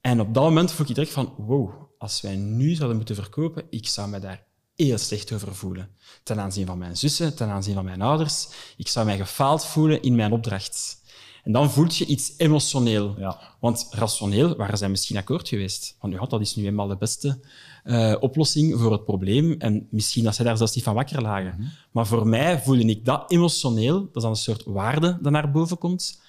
En 0.00 0.20
op 0.20 0.34
dat 0.34 0.42
moment 0.42 0.72
voel 0.72 0.86
ik 0.88 0.94
direct 0.94 1.12
van 1.12 1.34
wow, 1.36 1.70
als 1.98 2.20
wij 2.20 2.36
nu 2.36 2.74
zouden 2.74 2.96
moeten 2.96 3.14
verkopen, 3.14 3.66
ik 3.70 3.88
zou 3.88 4.08
me 4.08 4.18
daar 4.18 4.46
heel 4.74 4.98
slecht 4.98 5.32
over 5.32 5.54
voelen. 5.54 5.88
Ten 6.22 6.40
aanzien 6.40 6.66
van 6.66 6.78
mijn 6.78 6.96
zussen, 6.96 7.36
ten 7.36 7.48
aanzien 7.48 7.74
van 7.74 7.84
mijn 7.84 8.02
ouders. 8.02 8.48
Ik 8.76 8.88
zou 8.88 9.06
mij 9.06 9.16
gefaald 9.16 9.66
voelen 9.66 10.02
in 10.02 10.14
mijn 10.14 10.32
opdracht. 10.32 11.02
En 11.44 11.52
dan 11.52 11.70
voelt 11.70 11.96
je 11.96 12.06
iets 12.06 12.34
emotioneel. 12.36 13.14
Ja. 13.18 13.40
Want 13.60 13.86
rationeel 13.90 14.56
waren 14.56 14.78
zij 14.78 14.88
misschien 14.88 15.16
akkoord 15.16 15.48
geweest. 15.48 15.96
Van 16.00 16.10
ja, 16.10 16.26
dat 16.26 16.40
is 16.40 16.54
nu 16.54 16.66
eenmaal 16.66 16.86
de 16.86 16.96
beste 16.96 17.40
eh, 17.84 18.14
oplossing 18.20 18.78
voor 18.80 18.92
het 18.92 19.04
probleem. 19.04 19.54
En 19.58 19.86
misschien 19.90 20.24
dat 20.24 20.34
zij 20.34 20.44
daar 20.44 20.56
zelfs 20.56 20.74
niet 20.74 20.84
van 20.84 20.94
wakker 20.94 21.22
lagen. 21.22 21.72
Maar 21.90 22.06
voor 22.06 22.26
mij 22.26 22.62
voelde 22.62 22.84
ik 22.84 23.04
dat 23.04 23.30
emotioneel. 23.30 24.00
Dat 24.00 24.16
is 24.16 24.22
dan 24.22 24.30
een 24.30 24.36
soort 24.36 24.64
waarde 24.64 25.18
dat 25.22 25.32
naar 25.32 25.50
boven 25.50 25.78
komt. 25.78 26.20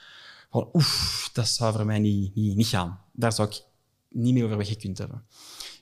Van 0.52 0.70
oef, 0.74 1.30
dat 1.34 1.48
zou 1.48 1.74
voor 1.74 1.86
mij 1.86 2.00
niet, 2.00 2.36
niet, 2.36 2.56
niet 2.56 2.68
gaan. 2.68 3.00
Daar 3.12 3.34
zou 3.34 3.48
ik 3.48 3.62
niet 4.10 4.34
mee 4.34 4.44
over 4.44 4.58
weggekund 4.58 4.98
hebben. 4.98 5.24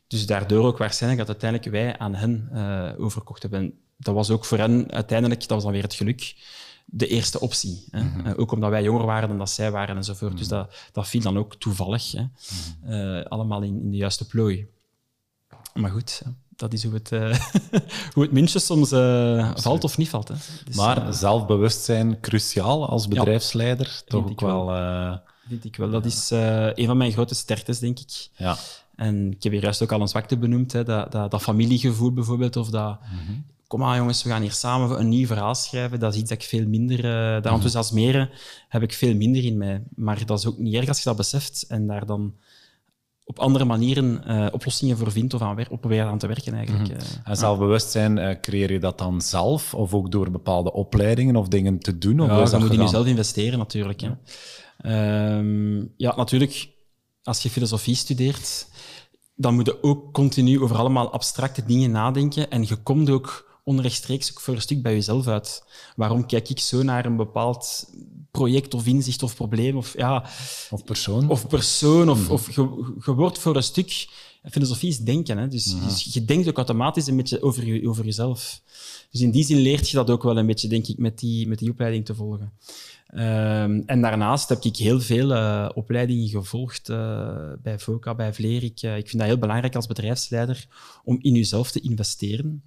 Dus 0.08 0.26
daardoor 0.26 0.66
ook 0.66 0.78
waarschijnlijk 0.78 1.28
dat 1.28 1.30
uiteindelijk 1.30 1.72
wij 1.72 1.98
aan 1.98 2.16
hen 2.16 2.50
eh, 2.52 3.04
overkocht 3.04 3.42
hebben. 3.42 3.60
En 3.60 3.74
Dat 3.98 4.14
was 4.14 4.30
ook 4.30 4.46
voor 4.46 4.58
hen 4.58 4.92
uiteindelijk, 4.92 5.40
dat 5.40 5.50
was 5.50 5.64
dan 5.64 5.72
weer 5.72 5.84
het 5.84 5.94
geluk, 5.94 6.36
de 6.96 7.08
eerste 7.08 7.40
optie. 7.40 7.86
Hè? 7.92 8.00
Eh, 8.24 8.40
ook 8.40 8.52
omdat 8.52 8.70
wij 8.70 8.84
jonger 8.84 9.06
waren 9.06 9.30
dan 9.30 9.38
dat 9.38 9.50
zij 9.50 9.72
waren 9.72 9.98
enzovoort. 9.98 10.38
Dus 10.38 10.48
dat, 10.48 10.74
dat 10.92 11.08
viel 11.08 11.22
dan 11.22 11.38
ook 11.38 11.56
toevallig. 11.56 12.12
Hè? 12.12 12.26
Eh, 12.84 13.26
allemaal 13.26 13.62
in, 13.62 13.82
in 13.82 13.92
de 13.92 13.98
juiste 13.98 14.28
plooi. 14.28 14.68
Maar 15.74 15.92
goed, 15.92 16.22
dat 16.50 16.74
is 16.74 16.84
hoe 16.84 16.94
het, 16.94 17.12
eh, 17.12 17.40
hoe 18.14 18.24
het 18.24 18.32
mensje 18.32 18.60
soms 18.60 18.90
valt 19.62 19.84
of 19.84 19.98
niet 19.98 20.10
valt. 20.10 20.28
Hè? 20.28 20.36
Dus, 20.66 20.76
Maar 20.76 21.14
zelfbewustzijn 21.14 22.20
cruciaal 22.20 22.90
als 22.90 23.08
bedrijfsleider. 23.08 24.02
Toch 24.06 24.30
ook 24.30 24.42
wel. 24.42 24.66
wel... 24.66 25.20
vind 25.48 25.66
ik 25.66 25.76
wel. 25.76 25.90
Dat 25.90 26.06
is 26.06 26.30
een 26.30 26.86
van 26.86 26.98
mijn 26.98 27.12
grote 27.12 27.36
sterktes, 27.36 27.80
denk 27.80 28.00
ik. 28.00 28.30
ja. 28.36 28.58
En 28.96 29.32
ik 29.32 29.44
heb 29.44 29.52
hier 29.52 29.62
juist 29.62 29.82
ook 29.82 29.92
al 29.92 30.02
een 30.02 30.08
zwakte 30.08 30.38
benoemd, 30.38 30.72
hè, 30.72 30.84
dat, 30.84 31.12
dat, 31.12 31.32
dat 31.32 31.42
familiegevoel 31.42 32.12
bijvoorbeeld, 32.12 32.56
of 32.56 32.70
dat... 32.70 33.00
Kom 33.74 33.84
aan 33.84 33.98
jongens, 33.98 34.24
we 34.24 34.30
gaan 34.30 34.42
hier 34.42 34.52
samen 34.52 35.00
een 35.00 35.10
nieuw 35.10 35.26
verhaal 35.28 35.56
schrijven. 35.56 36.00
Dat 36.00 36.14
is 36.14 36.20
iets 36.20 36.30
dat 36.30 36.42
ik 36.42 36.48
veel 36.48 36.68
minder... 36.68 37.06
eh 37.06 37.42
dat 37.42 37.52
enthousiasmeren 37.54 38.30
heb 38.70 38.82
ik 38.82 38.94
veel 38.94 39.16
minder 39.16 39.44
in 39.46 39.58
mij. 39.58 39.84
Maar 39.96 40.26
dat 40.26 40.40
is 40.40 40.46
ook 40.46 40.58
niet 40.58 40.74
erg 40.74 40.88
als 40.88 40.98
je 40.98 41.04
dat 41.04 41.18
beseft 41.18 41.66
en 41.68 41.88
daar 41.88 42.06
dan 42.06 42.36
op 43.26 43.40
andere 43.40 43.66
manieren 43.66 44.24
eh, 44.26 44.48
oplossingen 44.52 44.98
voor 44.98 45.12
vindt 45.12 45.34
of 45.34 45.42
aan 45.42 45.56
probeert 45.56 46.08
aan 46.08 46.18
te 46.18 46.28
werken 46.28 46.54
eigenlijk. 46.54 46.90
eh. 46.90 46.98
En 47.24 47.38
zelfbewustzijn, 47.38 48.42
creëer 48.42 48.72
je 48.72 48.80
dat 48.80 48.98
dan 48.98 49.22
zelf? 49.22 49.74
Of 49.74 49.94
ook 49.94 50.12
door 50.12 50.32
bepaalde 50.32 50.74
opleidingen 50.74 51.36
of 51.36 51.48
dingen 51.48 51.80
te 51.80 51.98
doen? 51.98 52.20
Of 52.20 52.28
Ja, 52.28 52.34
je 52.38 52.40
dat 52.44 52.52
moet 52.52 52.62
in 52.62 52.68
gegaan? 52.68 52.84
jezelf 52.86 53.06
investeren 53.06 53.60
natuurlijk. 53.60 54.02
Hè. 54.02 54.10
Ehm, 54.78 55.86
ja, 55.98 56.16
natuurlijk, 56.16 56.70
als 57.24 57.44
je 57.44 57.50
filosofie 57.50 57.96
studeert, 57.96 58.68
dan 59.36 59.54
moet 59.56 59.66
je 59.66 59.84
ook 59.84 60.14
continu 60.14 60.62
over 60.62 60.76
allemaal 60.76 61.12
abstracte 61.12 61.66
dingen 61.66 61.92
nadenken. 61.92 62.50
En 62.50 62.62
je 62.68 62.76
komt 62.76 63.10
ook 63.10 63.52
onrechtstreeks 63.64 64.32
ook 64.32 64.40
voor 64.40 64.54
een 64.54 64.62
stuk 64.62 64.82
bij 64.82 64.94
jezelf 64.94 65.28
uit. 65.28 65.64
Waarom 65.96 66.26
kijk 66.26 66.50
ik 66.50 66.60
zo 66.60 66.84
naar 66.84 67.06
een 67.06 67.16
bepaald 67.16 67.90
project 68.32 68.74
of 68.74 68.86
inzicht 68.86 69.24
of 69.24 69.36
probleem? 69.36 69.78
Of, 69.78 69.98
ja, 69.98 70.30
Of 70.70 70.84
persoon? 70.84 71.30
of 71.30 71.48
persoon, 71.48 72.10
of, 72.10 72.30
of 72.30 72.56
je, 72.56 72.94
je 73.06 73.14
wordt 73.14 73.40
voor 73.40 73.56
een 73.56 73.64
stuk... 73.64 74.08
Filosofie 74.52 74.90
is 74.90 74.98
denken, 74.98 75.38
hè? 75.38 75.48
Dus, 75.48 75.76
dus 75.84 76.04
je 76.04 76.26
denkt 76.26 76.48
ook 76.48 76.56
automatisch 76.56 77.08
een 77.08 77.16
beetje 77.16 77.42
over, 77.42 77.66
je, 77.66 77.90
over 77.90 78.06
jezelf. 78.06 78.62
Dus 79.12 79.22
in 79.22 79.32
die 79.32 79.44
zin 79.44 79.58
leert 79.58 79.90
je 79.90 79.96
dat 79.96 80.10
ook 80.10 80.24
wel 80.24 80.38
een 80.38 80.46
beetje, 80.46 80.68
denk 80.68 80.88
ik, 80.88 80.98
met 80.98 81.20
die, 81.20 81.48
met 81.48 81.60
die 81.60 81.70
opleiding 81.70 82.06
te 82.06 82.16
volgen. 82.16 82.52
Ehm, 83.14 83.82
en 83.86 84.02
daarnaast 84.02 84.50
heb 84.50 84.64
ik 84.64 84.76
heel 84.76 85.00
veel 85.00 85.34
eh, 85.34 85.70
opleidingen 85.74 86.28
gevolgd 86.28 86.90
eh, 86.90 87.52
bij 87.62 87.80
VOCA, 87.80 88.16
bij 88.16 88.34
Vlerik. 88.34 88.82
Eh, 88.82 88.98
ik 88.98 89.08
vind 89.08 89.18
dat 89.18 89.28
heel 89.28 89.40
belangrijk 89.40 89.76
als 89.76 89.88
bedrijfsleider 89.88 90.66
om 91.04 91.18
in 91.22 91.34
jezelf 91.34 91.72
te 91.72 91.80
investeren. 91.80 92.64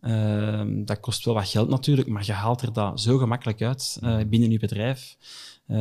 Ehm, 0.00 0.84
dat 0.84 1.00
kost 1.00 1.24
wel 1.24 1.34
wat 1.34 1.48
geld 1.48 1.68
natuurlijk, 1.68 2.08
maar 2.08 2.24
je 2.24 2.32
haalt 2.32 2.62
er 2.62 2.72
dat 2.72 3.00
zo 3.00 3.18
gemakkelijk 3.18 3.62
uit 3.62 3.98
eh, 4.00 4.18
binnen 4.28 4.50
je 4.50 4.58
bedrijf. 4.58 5.16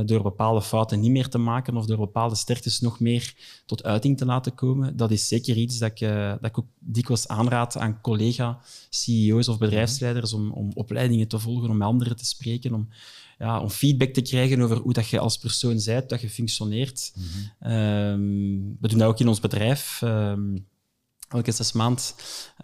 door 0.06 0.22
bepaalde 0.22 0.62
fouten 0.62 1.00
niet 1.00 1.12
meer 1.12 1.30
te 1.30 1.38
maken 1.38 1.78
of 1.78 1.86
door 1.86 1.98
bepaalde 1.98 2.36
sterktes 2.36 2.80
nog 2.80 3.00
meer 3.00 3.34
tot 3.66 3.84
uiting 3.84 4.18
te 4.18 4.26
laten 4.26 4.56
komen. 4.56 4.98
Dat 4.98 5.12
is 5.12 5.28
zeker 5.28 5.56
iets 5.56 5.78
dat 5.78 5.92
ik, 5.92 6.00
dat 6.42 6.46
ik 6.46 6.60
ook 6.60 6.68
dikwijls 6.80 7.28
aanraad 7.28 7.78
aan 7.78 8.02
collega-CEO's 8.02 9.48
of 9.48 9.58
bedrijfsleiders 9.58 10.34
om, 10.34 10.52
om 10.52 10.72
opleidingen 10.74 11.28
te 11.28 11.40
volgen, 11.40 11.70
om 11.70 11.78
met 11.78 11.88
anderen 11.88 12.18
te 12.18 12.26
spreken, 12.26 12.74
om, 12.74 12.90
ja, 13.38 13.62
om 13.62 13.70
feedback 13.70 14.14
te 14.14 14.22
krijgen 14.22 14.62
over 14.62 14.78
hoe 14.78 14.94
dat 14.94 15.08
je 15.08 15.20
als 15.20 15.38
persoon 15.38 15.82
bent, 15.86 16.10
dat 16.10 16.22
je 16.22 16.30
functioneert. 16.30 17.12
Mm 17.16 17.24
-hmm. 17.60 18.78
we 18.80 18.88
doen 18.88 19.00
dat 19.00 19.08
ook 19.08 19.20
in 19.20 19.28
ons 19.28 19.40
bedrijf. 19.40 20.02
Um, 20.04 20.68
Elke 21.28 21.52
zes 21.52 21.72
maand 21.72 22.16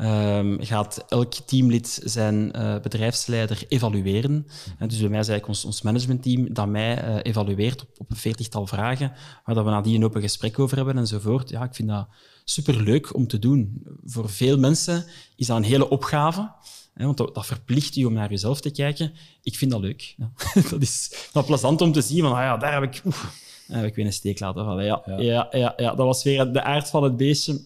um, 0.01 0.57
gaat 0.61 1.05
elk 1.07 1.33
teamlid 1.33 2.01
zijn 2.03 2.57
uh, 2.57 2.79
bedrijfsleider 2.79 3.65
evalueren. 3.67 4.47
En 4.77 4.87
dus 4.87 4.99
bij 4.99 5.09
mij 5.09 5.19
is 5.19 5.27
eigenlijk 5.27 5.47
ons, 5.47 5.65
ons 5.65 5.81
managementteam 5.81 6.53
dat 6.53 6.67
mij 6.67 7.07
uh, 7.07 7.19
evalueert 7.21 7.81
op, 7.81 7.89
op, 7.97 8.09
een 8.09 8.15
veertigtal 8.15 8.67
vragen, 8.67 9.11
waar 9.45 9.55
dat 9.55 9.63
we 9.63 9.69
nadien 9.69 9.95
een 9.95 10.03
open 10.03 10.21
gesprek 10.21 10.59
over 10.59 10.77
hebben 10.77 10.97
enzovoort. 10.97 11.49
Ja, 11.49 11.63
ik 11.63 11.75
vind 11.75 11.89
dat 11.89 12.07
superleuk 12.43 13.15
om 13.15 13.27
te 13.27 13.39
doen. 13.39 13.83
Voor 14.05 14.29
veel 14.29 14.57
mensen 14.57 15.05
is 15.35 15.47
dat 15.47 15.57
een 15.57 15.63
hele 15.63 15.89
opgave. 15.89 16.51
Want 16.95 17.17
dat, 17.17 17.35
dat, 17.35 17.45
verplicht 17.45 17.95
je 17.95 18.07
om 18.07 18.13
naar 18.13 18.29
jezelf 18.29 18.61
te 18.61 18.71
kijken. 18.71 19.13
Ik 19.41 19.55
vind 19.55 19.71
dat 19.71 19.81
leuk. 19.81 20.15
Ja. 20.17 20.31
dat 20.69 20.81
is 20.81 21.29
dat 21.31 21.45
plezant 21.45 21.81
om 21.81 21.91
te 21.91 22.01
zien. 22.01 22.21
Van, 22.21 22.31
ah 22.31 22.39
ja, 22.39 22.57
daar 22.57 22.73
heb 22.73 22.83
ik, 22.83 23.01
oef, 23.05 23.41
daar 23.67 23.77
heb 23.77 23.89
ik 23.89 23.95
weer 23.95 24.05
een 24.05 24.13
steek 24.13 24.39
laten 24.39 24.65
vallen. 24.65 24.85
Ja, 24.85 25.01
ja. 25.05 25.19
Ja, 25.19 25.47
ja, 25.51 25.73
ja, 25.77 25.95
dat 25.95 26.05
was 26.05 26.23
weer 26.23 26.51
de 26.51 26.63
aard 26.63 26.89
van 26.89 27.03
het 27.03 27.17
beestje 27.17 27.61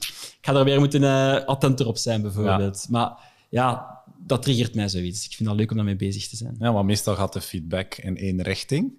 ga 0.47 0.53
daar 0.53 0.63
weer 0.63 0.79
moeten 0.79 1.01
uh, 1.01 1.45
attenter 1.45 1.87
op 1.87 1.97
zijn, 1.97 2.21
bijvoorbeeld. 2.21 2.87
Maar 2.89 3.11
ja, 3.49 3.95
dat 4.25 4.41
triggert 4.41 4.75
mij 4.75 4.89
zoiets. 4.89 5.25
Ik 5.25 5.33
vind 5.35 5.49
het 5.49 5.57
leuk 5.57 5.69
om 5.69 5.75
daarmee 5.75 5.95
bezig 5.95 6.27
te 6.27 6.35
zijn. 6.35 6.55
Ja, 6.59 6.71
maar 6.71 6.85
meestal 6.85 7.15
gaat 7.15 7.33
de 7.33 7.41
feedback 7.41 7.95
in 7.95 8.17
één 8.17 8.41
richting. 8.41 8.93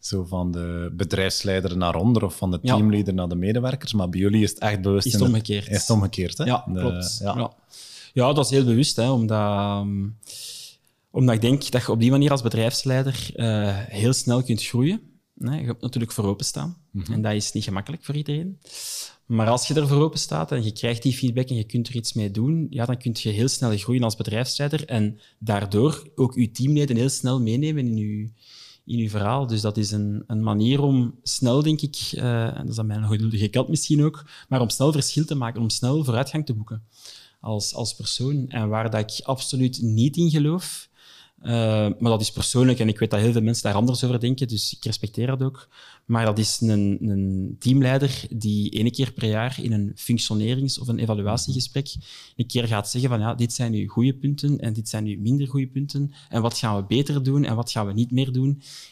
Zo 0.00 0.24
van 0.24 0.52
de 0.52 0.92
bedrijfsleider 0.92 1.76
naar 1.76 1.94
onder 1.94 2.24
of 2.24 2.36
van 2.36 2.50
de 2.50 2.60
teamleader 2.60 3.14
naar 3.14 3.28
de 3.28 3.34
medewerkers. 3.34 3.92
Maar 3.92 4.08
bij 4.08 4.20
jullie 4.20 4.42
is 4.42 4.50
het 4.50 4.58
echt 4.58 4.82
bewust... 4.82 5.06
Is 5.06 5.12
het 5.12 5.22
omgekeerd. 5.22 5.68
Is 5.68 5.80
het 5.80 5.90
omgekeerd, 5.90 6.38
hè? 6.38 6.44
Ja, 6.44 6.64
klopt. 6.74 7.18
Ja. 7.22 7.34
ja. 7.36 7.52
Ja. 8.14 8.32
dat 8.32 8.44
is 8.44 8.50
heel 8.50 8.64
bewust, 8.64 8.96
hè, 8.96 9.10
omdat, 9.10 9.80
um, 9.80 10.18
omdat 11.10 11.34
ik 11.34 11.40
denk 11.40 11.70
dat 11.70 11.82
je 11.82 11.92
op 11.92 12.00
die 12.00 12.10
manier 12.10 12.30
als 12.30 12.42
bedrijfsleider 12.42 13.30
uh, 13.36 13.76
heel 13.76 14.12
snel 14.12 14.42
kunt 14.42 14.64
groeien. 14.64 15.00
Nee, 15.34 15.60
je 15.60 15.66
hebt 15.66 15.82
natuurlijk 15.82 16.12
voor 16.12 16.24
openstaan. 16.24 16.76
Mm 16.90 17.02
-hmm. 17.02 17.14
En 17.14 17.22
dat 17.22 17.32
is 17.32 17.52
niet 17.52 17.64
gemakkelijk 17.64 18.04
voor 18.04 18.16
iedereen. 18.16 18.58
Maar 19.26 19.48
als 19.48 19.68
je 19.68 19.74
ervoor 19.74 20.02
open 20.02 20.18
staat 20.18 20.52
en 20.52 20.64
je 20.64 20.72
krijgt 20.72 21.02
die 21.02 21.12
feedback 21.12 21.48
en 21.48 21.56
je 21.56 21.64
kunt 21.64 21.88
er 21.88 21.94
iets 21.94 22.12
mee 22.12 22.30
doen, 22.30 22.66
ja, 22.70 22.84
dan 22.84 22.96
kun 22.96 23.16
je 23.18 23.28
heel 23.28 23.48
snel 23.48 23.76
groeien 23.76 24.02
als 24.02 24.16
bedrijfsleider 24.16 24.84
en 24.84 25.20
daardoor 25.38 26.10
ook 26.14 26.34
je 26.34 26.50
teamleden 26.50 26.96
heel 26.96 27.08
snel 27.08 27.40
meenemen 27.40 27.86
in 27.86 27.96
je, 27.96 28.30
in 28.84 28.98
uw 28.98 29.08
verhaal. 29.08 29.46
Dus 29.46 29.60
dat 29.60 29.76
is 29.76 29.90
een, 29.90 30.24
een 30.26 30.42
manier 30.42 30.80
om 30.80 31.18
snel, 31.22 31.62
denk 31.62 31.80
ik, 31.80 32.12
uh, 32.14 32.44
en 32.44 32.60
dat 32.60 32.68
is 32.68 32.78
aan 32.78 32.86
mijn 32.86 33.04
geduldige 33.04 33.48
kant 33.48 33.68
misschien 33.68 34.04
ook, 34.04 34.24
maar 34.48 34.60
om 34.60 34.68
snel 34.68 34.92
verschil 34.92 35.24
te 35.24 35.34
maken, 35.34 35.60
om 35.60 35.70
snel 35.70 36.04
vooruitgang 36.04 36.46
te 36.46 36.54
boeken 36.54 36.82
als, 37.44 37.74
als 37.74 37.94
persoon. 37.94 38.48
En 38.48 38.68
waar 38.68 38.90
dat 38.90 39.10
ik 39.10 39.26
absoluut 39.26 39.82
niet 39.82 40.16
in 40.16 40.30
geloof, 40.30 40.88
uh, 41.42 41.50
maar 41.98 42.10
dat 42.10 42.20
is 42.20 42.32
persoonlijk 42.32 42.78
en 42.78 42.88
ik 42.88 42.98
weet 42.98 43.10
dat 43.10 43.20
heel 43.20 43.32
veel 43.32 43.42
mensen 43.42 43.62
daar 43.62 43.74
anders 43.74 44.04
over 44.04 44.20
denken, 44.20 44.48
dus 44.48 44.72
ik 44.76 44.84
respecteer 44.84 45.26
dat 45.26 45.42
ook. 45.42 45.68
Maar 46.04 46.24
dat 46.24 46.38
is 46.38 46.60
een, 46.60 46.98
een 47.00 47.56
teamleider 47.58 48.26
die 48.36 48.70
ene 48.70 48.90
keer 48.90 49.12
per 49.12 49.28
jaar 49.28 49.56
in 49.62 49.72
een 49.72 49.92
functionerings- 49.96 50.78
of 50.78 50.88
een 50.88 50.98
evaluatiegesprek 50.98 51.94
een 52.36 52.46
keer 52.46 52.66
gaat 52.66 52.90
zeggen 52.90 53.10
van 53.10 53.20
ja, 53.20 53.34
dit 53.34 53.52
zijn 53.52 53.74
uw 53.74 53.88
goede 53.88 54.14
punten 54.14 54.58
en 54.58 54.72
dit 54.72 54.88
zijn 54.88 55.06
uw 55.06 55.20
minder 55.20 55.48
goede 55.48 55.68
punten 55.68 56.12
en 56.28 56.42
wat 56.42 56.58
gaan 56.58 56.76
we 56.76 56.84
beter 56.84 57.22
doen 57.22 57.44
en 57.44 57.56
wat 57.56 57.70
gaan 57.70 57.86
we 57.86 57.92
niet 57.92 58.10
meer 58.10 58.32
doen 58.32 58.48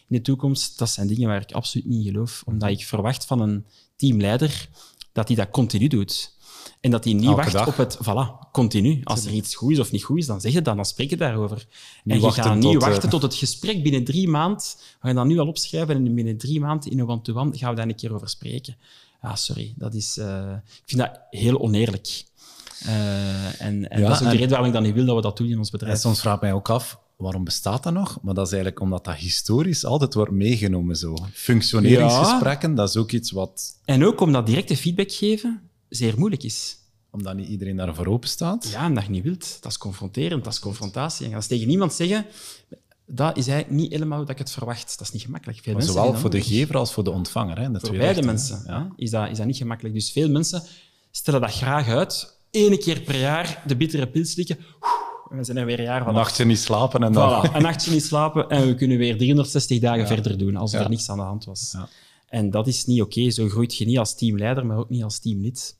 in 0.08 0.16
de 0.16 0.22
toekomst. 0.22 0.78
Dat 0.78 0.90
zijn 0.90 1.06
dingen 1.06 1.28
waar 1.28 1.42
ik 1.42 1.52
absoluut 1.52 1.86
niet 1.86 2.06
in 2.06 2.12
geloof, 2.12 2.42
omdat 2.46 2.70
ik 2.70 2.84
verwacht 2.84 3.24
van 3.24 3.40
een 3.40 3.64
teamleider 3.96 4.68
dat 5.12 5.28
hij 5.28 5.36
dat 5.36 5.50
continu 5.50 5.88
doet. 5.88 6.40
En 6.82 6.90
dat 6.90 7.04
hij 7.04 7.12
niet 7.12 7.24
wacht 7.24 7.66
op 7.66 7.76
het, 7.76 7.98
voilà, 8.02 8.50
continu. 8.52 9.00
Als 9.04 9.24
er 9.24 9.32
iets 9.32 9.54
goed 9.54 9.70
is 9.70 9.78
of 9.78 9.90
niet 9.90 10.04
goed 10.04 10.18
is, 10.18 10.26
dan 10.26 10.40
zeg 10.40 10.52
je 10.52 10.62
dat, 10.62 10.76
dan 10.76 10.84
spreek 10.84 11.10
je 11.10 11.16
daarover. 11.16 11.66
en 12.04 12.20
je 12.20 12.30
gaat 12.30 12.56
niet 12.56 12.82
wachten 12.82 13.02
eh, 13.02 13.10
tot 13.10 13.22
het 13.22 13.34
gesprek 13.34 13.82
binnen 13.82 14.04
drie 14.04 14.28
maanden. 14.28 14.62
We 15.00 15.06
gaan 15.06 15.14
dat 15.14 15.26
nu 15.26 15.38
al 15.38 15.46
opschrijven 15.46 15.96
en 15.96 16.14
binnen 16.14 16.38
drie 16.38 16.60
maanden 16.60 16.90
in 16.90 16.98
een 16.98 17.08
one-to-one 17.08 17.58
gaan 17.58 17.70
we 17.70 17.76
daar 17.76 17.88
een 17.88 17.94
keer 17.94 18.14
over 18.14 18.28
spreken. 18.28 18.76
Ja, 19.22 19.36
sorry, 19.36 19.74
dat 19.76 19.94
is, 19.94 20.18
uh, 20.18 20.52
ik 20.52 20.82
vind 20.86 21.00
dat 21.00 21.20
heel 21.30 21.60
oneerlijk. 21.60 22.24
Uh, 22.86 23.60
en, 23.60 23.88
en 23.90 24.00
ja, 24.00 24.08
dat 24.08 24.20
is 24.20 24.26
ook 24.26 24.32
de 24.32 24.36
reden 24.36 24.48
waarom 24.48 24.66
ik 24.66 24.72
dan 24.72 24.82
niet 24.82 24.94
wil 24.94 25.04
dat 25.04 25.16
we 25.16 25.22
dat 25.22 25.36
doen 25.36 25.48
in 25.48 25.58
ons 25.58 25.70
bedrijf. 25.70 25.94
En 25.94 26.00
soms 26.00 26.20
vraag 26.20 26.34
ik 26.34 26.40
mij 26.40 26.52
ook 26.52 26.70
af, 26.70 26.98
waarom 27.16 27.44
bestaat 27.44 27.82
dat 27.82 27.92
nog? 27.92 28.18
Maar 28.22 28.34
dat 28.34 28.46
is 28.46 28.52
eigenlijk 28.52 28.82
omdat 28.82 29.04
dat 29.04 29.14
historisch 29.14 29.84
altijd 29.84 30.14
wordt 30.14 30.32
meegenomen. 30.32 30.96
Zo. 30.96 31.16
Functioneringsgesprekken, 31.32 32.70
ja. 32.70 32.74
dat 32.74 32.88
is 32.88 32.96
ook 32.96 33.12
iets 33.12 33.30
wat... 33.30 33.78
En 33.84 34.04
ook 34.04 34.20
omdat 34.20 34.46
directe 34.46 34.76
feedback 34.76 35.12
geven 35.12 35.70
zeer 35.94 36.18
moeilijk 36.18 36.42
is. 36.42 36.76
Omdat 37.10 37.34
niet 37.34 37.48
iedereen 37.48 37.76
daarvoor 37.76 38.06
open 38.06 38.28
staat? 38.28 38.68
Ja, 38.70 38.84
en 38.84 38.94
dat 38.94 39.04
je 39.04 39.10
niet 39.10 39.22
wilt. 39.22 39.58
Dat 39.60 39.70
is 39.70 39.78
confronterend, 39.78 40.44
dat 40.44 40.52
is 40.52 40.58
confrontatie. 40.58 41.26
En 41.26 41.34
als 41.34 41.46
tegen 41.46 41.66
niemand 41.68 41.92
zeggen, 41.92 42.26
dat 43.06 43.36
is 43.36 43.46
eigenlijk 43.46 43.80
niet 43.80 43.92
helemaal 43.92 44.18
hoe 44.18 44.30
ik 44.30 44.38
het 44.38 44.50
verwacht. 44.50 44.98
Dat 44.98 45.06
is 45.06 45.12
niet 45.12 45.22
gemakkelijk. 45.22 45.58
Veel 45.62 45.74
mensen 45.74 45.92
zowel 45.92 46.14
voor 46.14 46.30
de 46.30 46.42
gever 46.42 46.76
als 46.76 46.92
voor 46.92 47.04
de 47.04 47.10
ontvanger. 47.10 47.58
Hè, 47.58 47.80
voor 47.80 47.96
beide 47.96 48.22
mensen 48.22 48.62
ja. 48.66 48.92
is, 48.96 49.10
dat, 49.10 49.30
is 49.30 49.36
dat 49.36 49.46
niet 49.46 49.56
gemakkelijk. 49.56 49.94
Dus 49.94 50.10
veel 50.10 50.28
mensen 50.28 50.62
stellen 51.10 51.40
dat 51.40 51.52
graag 51.52 51.88
uit. 51.88 52.40
Eén 52.50 52.78
keer 52.78 53.00
per 53.00 53.18
jaar 53.18 53.62
de 53.66 53.76
bittere 53.76 54.08
pil 54.08 54.24
slikken. 54.24 54.58
We 55.28 55.44
zijn 55.44 55.56
er 55.56 55.66
weer 55.66 55.78
een 55.78 55.84
jaar 55.84 55.98
van. 55.98 56.08
Een 56.08 56.14
nachtje 56.14 56.44
niet 56.44 56.58
slapen 56.58 57.02
en 57.02 57.12
dan... 57.12 57.46
Voilà, 57.46 57.54
een 57.54 57.62
nachtje 57.62 57.90
niet 57.90 58.04
slapen 58.04 58.48
en 58.48 58.66
we 58.66 58.74
kunnen 58.74 58.98
weer 58.98 59.16
360 59.16 59.78
dagen 59.78 60.06
verder 60.06 60.38
doen, 60.38 60.56
alsof 60.56 60.80
er 60.80 60.88
niets 60.88 61.10
aan 61.10 61.16
de 61.16 61.22
hand 61.22 61.44
was. 61.44 61.76
En 62.28 62.50
dat 62.50 62.66
is 62.66 62.84
niet 62.84 63.02
oké. 63.02 63.30
Zo 63.30 63.48
groeit 63.48 63.76
je 63.76 63.84
niet 63.84 63.98
als 63.98 64.14
teamleider, 64.14 64.66
maar 64.66 64.76
ook 64.76 64.88
niet 64.88 65.02
als 65.02 65.18
teamlid. 65.18 65.76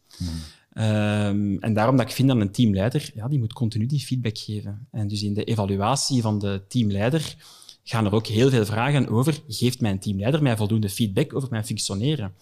Um, 0.75 1.59
en 1.61 1.73
daarom 1.75 1.97
dat 1.97 2.07
ik 2.07 2.13
vind 2.13 2.29
dat 2.29 2.37
een 2.37 2.51
teamleider, 2.51 3.11
ja, 3.15 3.29
die 3.29 3.39
moet 3.39 3.53
continu 3.53 3.87
die 3.87 4.01
feedback 4.01 4.39
geven. 4.39 4.87
En 4.91 5.09
dus 5.09 5.23
in 5.23 5.35
de 5.35 5.45
evaluatie 5.45 6.23
van 6.23 6.39
de 6.39 6.63
teamleider 6.69 7.37
gaan 7.85 8.07
er 8.07 8.15
ook 8.15 8.27
heel 8.27 8.51
veel 8.51 8.65
vragen 8.65 9.09
over, 9.09 9.41
geeft 9.49 9.81
mijn 9.81 9.99
teamleider 9.99 10.43
mij 10.43 10.57
voldoende 10.57 10.89
feedback 10.89 11.35
over 11.35 11.49
mijn 11.51 11.65
functioneren? 11.65 12.33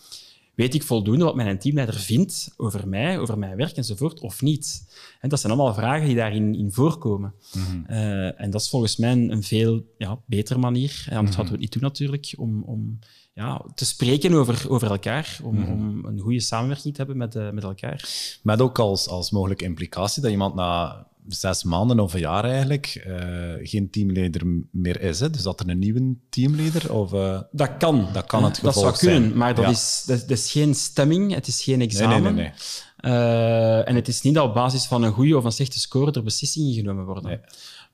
Weet 0.54 0.74
ik 0.74 0.82
voldoende 0.82 1.24
wat 1.24 1.34
mijn 1.34 1.58
teamleider 1.58 1.94
vindt 1.94 2.54
over 2.56 2.88
mij, 2.88 3.18
over 3.18 3.38
mijn 3.38 3.56
werk 3.56 3.76
enzovoort, 3.76 4.20
of 4.20 4.42
niet? 4.42 4.88
En 5.20 5.28
dat 5.28 5.40
zijn 5.40 5.52
allemaal 5.52 5.74
vragen 5.74 6.06
die 6.06 6.16
daarin 6.16 6.54
in 6.54 6.72
voorkomen. 6.72 7.34
Mm 7.52 7.84
uh, 7.90 8.40
en 8.40 8.50
dat 8.50 8.60
is 8.60 8.68
volgens 8.68 8.96
mij 8.96 9.12
een, 9.12 9.42
veel 9.42 9.84
ja, 9.98 10.18
betere 10.26 10.58
manier, 10.58 10.90
anders 10.90 11.10
mm 11.10 11.16
-hmm. 11.16 11.26
hadden 11.26 11.44
we 11.44 11.50
het 11.50 11.60
niet 11.60 11.72
doen 11.72 11.82
natuurlijk, 11.82 12.34
om, 12.36 12.62
om 12.62 12.98
ja, 13.32 13.64
te 13.74 13.84
spreken 13.84 14.32
over, 14.32 14.70
over 14.70 14.90
elkaar, 14.90 15.38
om, 15.42 15.54
mm 15.54 15.64
-hmm. 15.64 15.72
om 15.72 16.04
een 16.04 16.18
goede 16.18 16.40
samenwerking 16.40 16.94
te 16.94 16.98
hebben 16.98 17.16
met, 17.16 17.34
uh, 17.34 17.50
met 17.50 17.64
elkaar. 17.64 18.08
Met 18.42 18.60
ook 18.60 18.78
als, 18.78 19.08
als 19.08 19.30
mogelijke 19.30 19.64
implicatie 19.64 20.22
dat 20.22 20.30
iemand 20.30 20.54
na 20.54 21.06
zes 21.28 21.64
maanden 21.64 22.00
of 22.00 22.14
een 22.14 22.20
jaar 22.20 22.44
eigenlijk 22.44 23.04
uh, 23.06 23.68
geen 23.68 23.90
teamleider 23.90 24.42
meer 24.70 25.00
is. 25.00 25.20
Hè? 25.20 25.30
Dus 25.30 25.42
dat 25.42 25.60
er 25.60 25.68
een 25.68 25.78
nieuwe 25.78 26.14
teamleider 26.30 26.92
of... 26.92 27.12
Uh, 27.12 27.40
dat 27.50 27.76
kan. 27.76 28.08
Dat 28.12 28.26
kan 28.26 28.44
het 28.44 28.58
geval 28.58 28.82
Dat 28.82 28.98
zou 28.98 29.12
kunnen, 29.12 29.36
maar 29.36 29.54
dat, 29.54 29.64
ja. 29.64 29.70
is, 29.70 30.02
dat, 30.06 30.20
dat, 30.20 30.38
is 30.38 30.50
geen 30.52 30.74
stemming, 30.74 31.34
het 31.34 31.46
is 31.46 31.62
geen 31.62 31.80
examen. 31.80 32.22
Nee, 32.22 32.32
nee, 32.32 32.52
nee, 32.96 33.12
uh, 33.12 33.88
en 33.88 33.94
het 33.94 34.08
is 34.08 34.22
niet 34.22 34.34
dat 34.34 34.48
op 34.48 34.54
basis 34.54 34.86
van 34.86 35.02
een 35.02 35.12
goede 35.12 35.36
of 35.36 35.44
een 35.44 35.52
slechte 35.52 35.78
score 35.78 36.12
er 36.12 36.22
beslissingen 36.22 36.74
genomen 36.74 37.04
worden. 37.04 37.40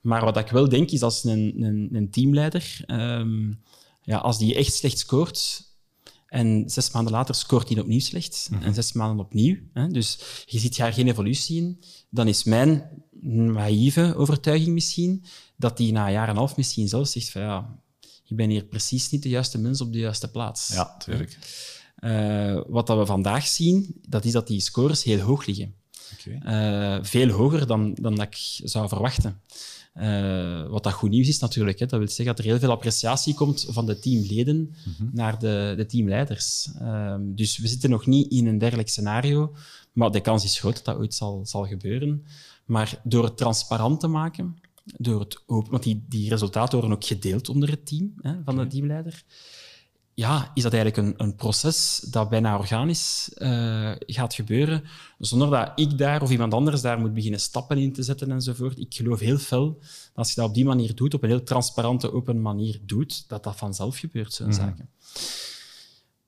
Maar 0.01 0.25
wat 0.25 0.37
ik 0.37 0.49
wel 0.49 0.69
denk, 0.69 0.91
is 0.91 1.03
als 1.03 1.25
een, 1.25 1.55
een, 1.59 1.89
een 1.93 2.11
teamleider... 2.11 2.85
Um, 2.87 3.59
ja, 4.07 4.19
als 4.19 4.39
die 4.39 4.55
echt 4.55 4.75
slecht 4.75 4.99
scoort, 4.99 5.65
en 6.27 6.71
zes 6.71 6.91
maanden 6.91 7.13
later 7.13 7.35
scoort 7.35 7.69
hij 7.69 7.81
opnieuw 7.81 8.01
slecht. 8.01 8.49
Mm 8.51 8.57
-hmm. 8.57 8.67
En 8.67 8.75
zes 8.75 8.93
maanden 8.93 9.25
opnieuw. 9.25 9.57
Hè, 9.73 9.89
dus 9.89 10.19
je 10.47 10.59
ziet 10.59 10.77
daar 10.77 10.93
geen 10.93 11.09
evolutie 11.09 11.57
in. 11.57 11.83
Dan 12.11 12.29
is 12.29 12.45
mijn 12.45 12.91
naïeve 13.21 14.15
overtuiging 14.17 14.73
misschien 14.73 15.25
dat 15.57 15.79
hij 15.79 15.91
na 15.91 16.07
een 16.07 16.13
jaar 16.13 16.25
en 16.25 16.31
een 16.31 16.37
half 16.37 16.57
misschien 16.57 16.89
zelf 16.89 17.09
zegt 17.09 17.31
van 17.31 17.43
ja, 17.43 17.79
ik 18.25 18.37
ben 18.37 18.51
hier 18.51 18.65
precies 18.65 19.11
niet 19.11 19.23
de 19.23 19.29
juiste 19.29 19.59
mens 19.59 19.81
op 19.81 19.93
de 19.93 19.99
juiste 19.99 20.31
plaats. 20.31 20.69
Ja, 20.69 20.95
natuurlijk. 20.99 21.39
Uh, 22.01 22.61
wat 22.67 22.87
dat 22.87 22.99
we 22.99 23.07
vandaag 23.07 23.47
zien, 23.47 24.01
dat 24.09 24.25
is 24.25 24.33
dat 24.33 24.47
die 24.47 24.61
scores 24.61 25.03
heel 25.03 25.21
hoog 25.21 25.47
liggen. 25.47 25.75
Okay. 26.19 26.97
Uh, 26.99 27.05
veel 27.05 27.29
hoger 27.29 27.67
dan, 27.67 27.95
dan 27.95 28.15
dat 28.15 28.27
ik 28.27 28.37
zou 28.69 28.89
verwachten. 28.89 29.41
Uh, 30.01 30.67
wat 30.69 30.83
dat 30.83 30.93
goed 30.93 31.11
nieuws 31.11 31.29
is 31.29 31.39
natuurlijk. 31.39 31.79
Hè. 31.79 31.87
Dat 31.87 31.99
wil 31.99 32.09
zeggen 32.09 32.27
dat 32.27 32.39
er 32.39 32.45
heel 32.45 32.59
veel 32.59 32.71
appreciatie 32.71 33.35
komt 33.35 33.67
van 33.69 33.87
de 33.87 33.99
teamleden 33.99 34.57
mm 34.57 34.93
-hmm. 34.99 35.11
naar 35.13 35.39
de, 35.39 35.75
de 35.77 35.87
teamleiders. 35.87 36.69
Uh, 36.81 37.15
dus 37.21 37.59
we 37.59 37.69
zitten 37.69 37.91
nog 37.91 38.07
niet 38.07 38.31
in 38.31 38.47
een 38.47 38.59
dergelijk 38.59 38.89
scenario, 38.89 39.55
maar 39.93 40.11
de 40.11 40.21
kans 40.21 40.45
is 40.45 40.59
groot 40.59 40.75
dat 40.75 40.85
dat 40.85 40.97
ooit 40.97 41.15
zal, 41.15 41.47
zal 41.47 41.67
gebeuren. 41.67 42.25
Maar 42.65 43.01
door 43.05 43.25
het 43.25 43.37
transparant 43.37 44.01
te 44.01 44.07
maken, 44.07 44.57
door 44.85 45.21
het 45.21 45.43
open, 45.47 45.71
want 45.71 45.83
die, 45.83 46.05
die 46.09 46.29
resultaten 46.29 46.79
worden 46.79 46.97
ook 46.97 47.05
gedeeld 47.05 47.49
onder 47.49 47.71
het 47.71 47.87
team 47.87 48.15
hè, 48.21 48.35
van 48.45 48.57
de 48.57 48.67
teamleider, 48.67 49.23
ja, 50.17 50.51
is 50.55 50.63
dat 50.63 50.73
eigenlijk 50.73 51.09
een, 51.09 51.27
een 51.27 51.35
proces 51.35 51.99
dat 52.11 52.29
bijna 52.29 52.59
organisch 52.59 53.31
uh, 53.35 53.93
gaat 53.99 54.35
gebeuren, 54.35 54.85
zonder 55.19 55.51
dat 55.51 55.73
ik 55.75 55.99
daar 55.99 56.23
of 56.23 56.31
iemand 56.31 56.55
anders 56.55 56.81
daar 56.81 56.99
moet 56.99 57.15
beginnen 57.15 57.41
stappen 57.41 57.79
in 57.79 57.93
te 57.93 58.03
zetten 58.03 58.31
enzovoort. 58.31 58.79
Ik 58.79 58.95
geloof 58.95 59.21
heel 59.21 59.39
fel 59.39 59.79
dat 59.79 59.91
als 60.15 60.29
je 60.29 60.35
dat 60.41 60.49
op 60.49 60.55
die 60.55 60.65
manier 60.65 60.95
doet, 60.95 61.15
op 61.15 61.23
een 61.23 61.29
heel 61.29 61.43
transparante, 61.43 62.13
open 62.13 62.43
manier 62.43 62.81
doet, 62.83 63.29
dat 63.29 63.45
dat 63.45 63.57
vanzelf 63.57 63.99
gebeurt, 63.99 64.33
zo'n 64.33 64.47
mm 64.47 64.53
zaken. 64.53 64.89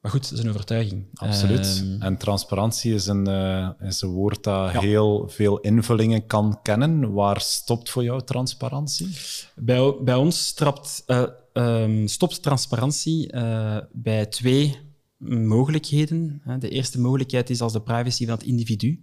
Maar 0.00 0.10
goed, 0.10 0.28
dat 0.30 0.38
is 0.38 0.44
een 0.44 0.50
overtuiging. 0.50 1.06
Absoluut. 1.14 1.82
Um, 1.84 2.02
en 2.02 2.16
transparantie 2.16 2.94
is 2.94 3.06
een, 3.06 3.28
uh, 3.28 3.68
is 3.80 4.02
een 4.02 4.10
woord 4.10 4.44
dat 4.44 4.72
ja. 4.72 4.80
heel 4.80 5.28
veel 5.28 5.58
invullingen 5.58 6.26
kan 6.26 6.58
kennen. 6.62 7.12
Waar 7.12 7.40
stopt 7.40 7.90
voor 7.90 8.04
jou 8.04 8.22
transparantie? 8.24 9.16
Bij, 9.56 9.94
bij 10.00 10.14
ons 10.14 10.52
trapt, 10.52 11.02
uh, 11.06 11.22
um, 11.52 12.06
stopt 12.06 12.42
transparantie 12.42 13.32
uh, 13.32 13.76
bij 13.92 14.26
twee 14.26 14.76
mogelijkheden. 15.18 16.42
De 16.58 16.68
eerste 16.68 17.00
mogelijkheid 17.00 17.50
is 17.50 17.60
als 17.60 17.72
de 17.72 17.82
privacy 17.82 18.24
van 18.24 18.34
het 18.34 18.44
individu 18.46 19.02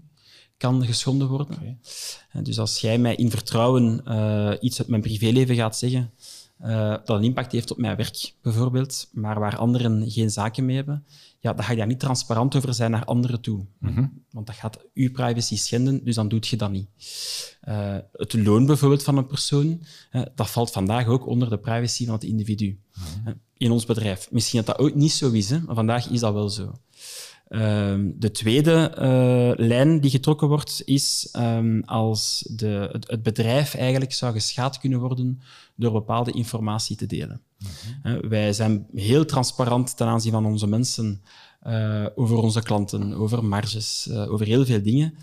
kan 0.58 0.86
geschonden 0.86 1.28
worden. 1.28 1.56
Okay. 1.56 1.78
Dus 2.44 2.60
als 2.60 2.80
jij 2.80 2.98
mij 2.98 3.16
in 3.16 3.30
vertrouwen 3.30 4.04
iets 4.66 4.80
uit 4.80 4.88
mijn 4.88 5.02
privéleven 5.02 5.56
gaat 5.56 5.78
zeggen, 5.78 6.14
uh, 6.62 6.90
dat 6.90 7.10
een 7.10 7.24
impact 7.24 7.52
heeft 7.52 7.72
op 7.72 7.78
mijn 7.78 7.98
werk, 7.98 8.34
bijvoorbeeld, 8.42 9.10
maar 9.12 9.40
waar 9.40 9.58
anderen 9.58 10.12
geen 10.12 10.32
zaken 10.32 10.66
mee 10.66 10.76
hebben, 10.76 11.06
ja, 11.40 11.54
dan 11.54 11.64
ga 11.64 11.72
je 11.72 11.78
daar 11.78 11.88
niet 11.88 12.00
transparant 12.00 12.56
over 12.56 12.74
zijn 12.74 12.92
naar 12.92 13.06
anderen 13.06 13.42
toe. 13.42 13.66
Mhm. 13.80 14.08
Want 14.32 14.48
dat 14.48 14.56
gaat 14.56 14.80
uw 14.94 15.12
privacy 15.12 15.58
schenden, 15.58 16.04
dus 16.04 16.16
dan 16.16 16.28
doet 16.28 16.48
je 16.48 16.58
dat 16.58 16.72
niet. 16.72 16.88
Uh, 17.68 17.98
het 18.12 18.34
loon 18.34 18.66
bijvoorbeeld 18.66 19.04
van 19.04 19.18
een 19.18 19.28
persoon, 19.28 19.86
uh, 20.12 20.22
dat 20.36 20.50
valt 20.50 20.72
vandaag 20.72 21.08
ook 21.08 21.28
onder 21.28 21.50
de 21.50 21.58
privacy 21.58 22.06
van 22.06 22.14
het 22.14 22.24
individu. 22.24 22.80
Mhm. 22.96 23.34
in 23.58 23.72
ons 23.72 23.86
bedrijf. 23.86 24.32
Misschien 24.32 24.64
dat 24.64 24.78
dat 24.78 24.86
ook 24.86 24.96
niet 24.96 25.12
zo 25.12 25.32
is, 25.32 25.50
hè, 25.50 25.60
maar 25.60 25.76
vandaag 25.76 26.10
is 26.10 26.20
dat 26.20 26.34
wel 26.34 26.50
zo. 26.50 26.74
Ehm, 27.56 28.12
de 28.16 28.32
tweede 28.32 28.92
uh, 29.00 29.66
lijn 29.68 30.00
die 30.00 30.10
getrokken 30.10 30.48
wordt, 30.48 30.82
is 30.86 31.30
um, 31.38 31.84
als 31.86 32.48
de, 32.52 32.90
het, 32.92 33.08
het, 33.10 33.24
bedrijf 33.24 33.74
eigenlijk 33.74 34.14
zou 34.14 34.34
geschaad 34.34 34.80
kunnen 34.80 35.00
worden 35.00 35.42
door 35.76 35.92
bepaalde 35.92 36.32
informatie 36.32 36.96
te 36.96 37.06
delen. 37.06 37.42
Mhm. 37.60 38.16
Uh, 38.16 38.30
wij 38.30 38.54
zijn 38.54 38.88
heel 38.94 39.26
transparant 39.26 39.98
ten 39.98 40.08
aanzien 40.08 40.32
van 40.32 40.46
onze 40.46 40.68
mensen 40.68 41.22
uh, 41.68 42.06
over 42.16 42.38
onze 42.38 42.62
klanten, 42.62 43.14
over 43.14 43.46
marges, 43.46 44.10
over 44.12 44.46
heel 44.46 44.66
veel 44.66 44.82
dingen. 44.82 45.14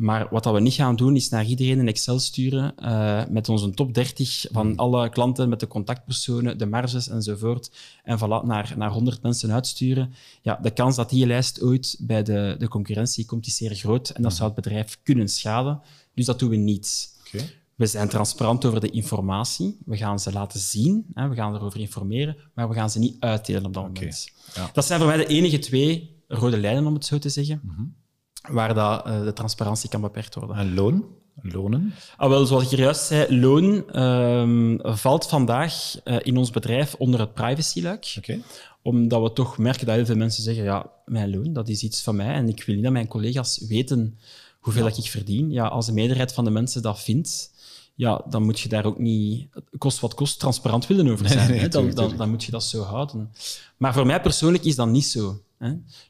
Maar 0.00 0.28
wat 0.30 0.42
dat 0.42 0.54
we 0.54 0.60
niet 0.60 0.74
gaan 0.74 0.96
doen, 0.96 1.16
is 1.16 1.28
naar 1.28 1.44
iedereen 1.44 1.78
een 1.78 1.88
Excel 1.88 2.18
sturen 2.18 2.74
uh, 2.82 3.22
met 3.28 3.48
onze 3.48 3.70
top 3.70 3.94
30 3.94 4.46
van 4.50 4.66
hmm. 4.66 4.78
alle 4.78 5.08
klanten, 5.08 5.48
met 5.48 5.60
de 5.60 5.66
contactpersonen, 5.66 6.58
de 6.58 6.66
marges 6.66 7.08
enzovoort. 7.08 7.70
En 8.04 8.18
voilà, 8.18 8.46
naar, 8.46 8.74
naar 8.76 8.90
100 8.90 9.22
mensen 9.22 9.52
uitsturen. 9.52 10.12
Ja, 10.42 10.58
de 10.62 10.70
kans 10.70 10.96
dat 10.96 11.10
die 11.10 11.26
lijst 11.26 11.62
ooit 11.62 11.96
bij 12.00 12.22
de, 12.22 12.54
de 12.58 12.68
concurrentie 12.68 13.26
komt, 13.26 13.46
is 13.46 13.56
zeer 13.56 13.74
groot. 13.74 14.08
En 14.08 14.22
dat 14.22 14.30
hmm. 14.30 14.40
zou 14.40 14.52
het 14.52 14.62
bedrijf 14.62 14.98
kunnen 15.02 15.28
schaden. 15.28 15.80
Dus 16.14 16.26
dat 16.26 16.38
doen 16.38 16.50
we 16.50 16.56
niet. 16.56 17.16
Okay. 17.26 17.50
We 17.74 17.86
zijn 17.86 18.08
transparant 18.08 18.64
over 18.64 18.80
de 18.80 18.90
informatie. 18.90 19.78
We 19.84 19.96
gaan 19.96 20.20
ze 20.20 20.32
laten 20.32 20.60
zien. 20.60 21.06
Hè, 21.14 21.28
we 21.28 21.34
gaan 21.34 21.54
erover 21.54 21.80
informeren. 21.80 22.36
Maar 22.54 22.68
we 22.68 22.74
gaan 22.74 22.90
ze 22.90 22.98
niet 22.98 23.16
uitdelen 23.18 23.64
op 23.64 23.74
dat 23.74 23.82
okay. 23.82 23.94
moment. 23.94 24.30
Ja. 24.54 24.70
Dat 24.72 24.84
zijn 24.84 24.98
voor 24.98 25.08
mij 25.08 25.16
de 25.16 25.26
enige 25.26 25.58
twee 25.58 26.16
rode 26.28 26.58
lijnen, 26.58 26.86
om 26.86 26.94
het 26.94 27.04
zo 27.04 27.18
te 27.18 27.28
zeggen. 27.28 27.60
Mm 27.62 27.74
-hmm 27.76 27.98
waar 28.48 28.74
dat, 28.74 29.06
uh, 29.06 29.24
de 29.24 29.32
transparantie 29.32 29.88
kan 29.88 30.00
beperkt 30.00 30.34
worden. 30.34 30.56
En 30.56 30.74
loon? 30.74 31.04
Lonen? 31.42 31.94
Ah, 32.16 32.28
wel, 32.28 32.46
zoals 32.46 32.72
ik 32.72 32.78
juist 32.78 33.06
zei, 33.06 33.40
loon 33.40 33.84
uh, 33.92 34.94
valt 34.94 35.26
vandaag 35.26 35.96
uh, 36.04 36.16
in 36.22 36.36
ons 36.36 36.50
bedrijf 36.50 36.94
onder 36.94 37.20
het 37.20 37.34
privacyluik. 37.34 38.14
Okay. 38.18 38.42
Omdat 38.82 39.22
we 39.22 39.32
toch 39.32 39.58
merken 39.58 39.86
dat 39.86 39.94
heel 39.94 40.04
veel 40.04 40.16
mensen 40.16 40.42
zeggen, 40.42 40.64
ja, 40.64 40.90
mijn 41.04 41.30
loon, 41.30 41.52
dat 41.52 41.68
is 41.68 41.82
iets 41.82 42.02
van 42.02 42.16
mij 42.16 42.34
en 42.34 42.48
ik 42.48 42.64
wil 42.64 42.74
niet 42.74 42.84
dat 42.84 42.92
mijn 42.92 43.08
collega's 43.08 43.64
weten 43.68 44.18
hoeveel 44.60 44.88
ja. 44.88 44.96
ik 44.96 45.10
verdien. 45.10 45.50
Ja, 45.50 45.66
als 45.66 45.86
de 45.86 45.92
meerderheid 45.92 46.32
van 46.32 46.44
de 46.44 46.50
mensen 46.50 46.82
dat 46.82 47.00
vindt, 47.00 47.52
ja, 47.94 48.24
dan 48.28 48.42
moet 48.42 48.60
je 48.60 48.68
daar 48.68 48.84
ook 48.84 48.98
niet, 48.98 49.48
kost 49.78 50.00
wat 50.00 50.14
kost, 50.14 50.38
transparant 50.38 50.86
willen 50.86 51.08
over 51.08 51.28
zijn. 51.28 51.50
Nee, 51.50 51.58
nee, 51.58 51.68
dan, 51.68 51.90
dan, 51.90 52.16
dan, 52.16 52.30
moet 52.30 52.44
je 52.44 52.50
dat 52.50 52.64
zo 52.64 52.82
houden. 52.82 53.32
Maar 53.76 53.94
voor 53.94 54.06
mij 54.06 54.20
persoonlijk 54.20 54.64
is 54.64 54.76
dat 54.76 54.88
niet 54.88 55.04
zo. 55.04 55.40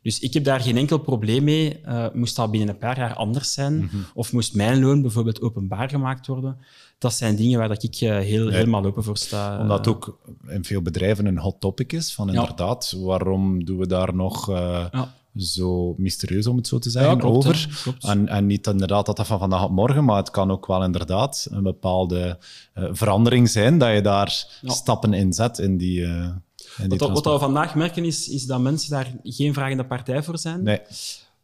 Dus 0.03 0.19
ik 0.19 0.35
heb 0.35 0.45
daar 0.45 0.61
geen 0.61 0.77
enkel 0.77 0.99
probleem 0.99 1.45
mee. 1.45 1.81
Uh, 1.87 2.07
moest 2.13 2.37
dat 2.37 2.51
binnen 2.51 2.69
een 2.69 2.79
paar 2.79 2.99
jaar 2.99 3.15
anders 3.15 3.53
zijn, 3.53 3.75
mm 3.75 3.89
-hmm. 3.91 4.05
of 4.15 4.33
moest 4.33 4.55
mijn 4.55 4.81
loon 4.81 5.03
bijvoorbeeld 5.03 5.43
openbaar 5.43 5.89
gemaakt 5.89 6.27
worden, 6.27 6.59
dat 6.99 7.15
zijn 7.15 7.37
dingen 7.37 7.59
waar 7.59 7.69
dat 7.69 7.83
ik 7.83 8.01
uh, 8.01 8.19
heel, 8.19 8.49
helemaal 8.49 8.85
open 8.85 9.05
voor 9.05 9.17
sta. 9.17 9.61
Omdat 9.61 9.87
ook 9.87 10.19
in 10.47 10.65
veel 10.65 10.83
bedrijven 10.83 11.27
een 11.27 11.39
hot 11.39 11.61
topic 11.61 11.93
is, 11.93 12.15
van 12.15 12.29
inderdaad, 12.29 12.95
ja. 12.97 13.05
waarom 13.05 13.65
doen 13.65 13.79
we 13.79 13.87
daar 13.87 14.15
nog... 14.15 14.51
Uh, 14.51 14.87
ja 14.93 15.19
zo 15.37 15.95
mysterieus, 15.97 16.47
om 16.47 16.57
het 16.57 16.67
zo 16.67 16.79
te 16.79 16.91
zeggen, 16.91 17.13
ja, 17.13 17.19
klopt, 17.19 17.37
over. 17.37 17.97
En, 18.01 18.29
en, 18.29 18.47
niet 18.47 18.67
inderdaad 18.67 19.07
dat 19.07 19.17
dat 19.17 19.27
van 19.27 19.39
vandaag 19.39 19.65
op 19.65 19.71
morgen, 19.71 20.05
maar 20.05 20.17
het 20.17 20.31
kan 20.31 20.51
ook 20.51 20.67
wel 20.67 20.85
inderdaad 20.85 21.47
een 21.51 21.63
bepaalde 21.63 22.39
uh, 22.75 22.89
verandering 22.93 23.49
zijn, 23.49 23.79
dat 23.79 23.95
je 23.95 24.01
daar 24.01 24.59
ja. 24.61 24.73
stappen 24.73 25.13
in 25.13 25.33
zet 25.33 25.59
in 25.59 25.77
die... 25.77 26.01
Uh, 26.01 26.29
wat, 26.89 27.01
wat, 27.01 27.25
we 27.25 27.39
vandaag 27.39 27.75
merken 27.75 28.05
is, 28.05 28.29
is 28.29 28.47
dat 28.47 28.61
mensen 28.61 28.91
daar 28.91 29.15
geen 29.23 29.55
vragende 29.55 29.87
partij 29.87 30.23
voor 30.23 30.39
zijn. 30.39 30.63
Nee. 30.63 30.81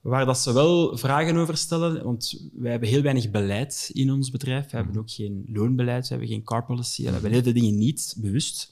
Waar 0.00 0.26
dat 0.26 0.38
ze 0.38 0.52
wel 0.52 0.96
vragen 0.96 1.36
over 1.36 1.56
stellen, 1.56 2.04
want 2.04 2.48
wij 2.52 2.70
hebben 2.70 2.88
heel 2.88 3.02
weinig 3.02 3.30
beleid 3.30 3.90
in 3.92 4.12
ons 4.12 4.30
bedrijf. 4.30 4.64
We 4.64 4.76
hebben 4.76 4.92
mhm. 4.92 5.02
ook 5.02 5.10
geen 5.10 5.44
loonbeleid, 5.52 6.02
we 6.02 6.08
hebben 6.08 6.28
geen 6.28 6.42
car 6.42 6.64
policy, 6.64 7.04
we 7.04 7.10
hebben 7.10 7.30
heel 7.30 7.42
veel 7.42 7.52
dingen 7.52 7.78
niet 7.78 8.14
bewust. 8.18 8.70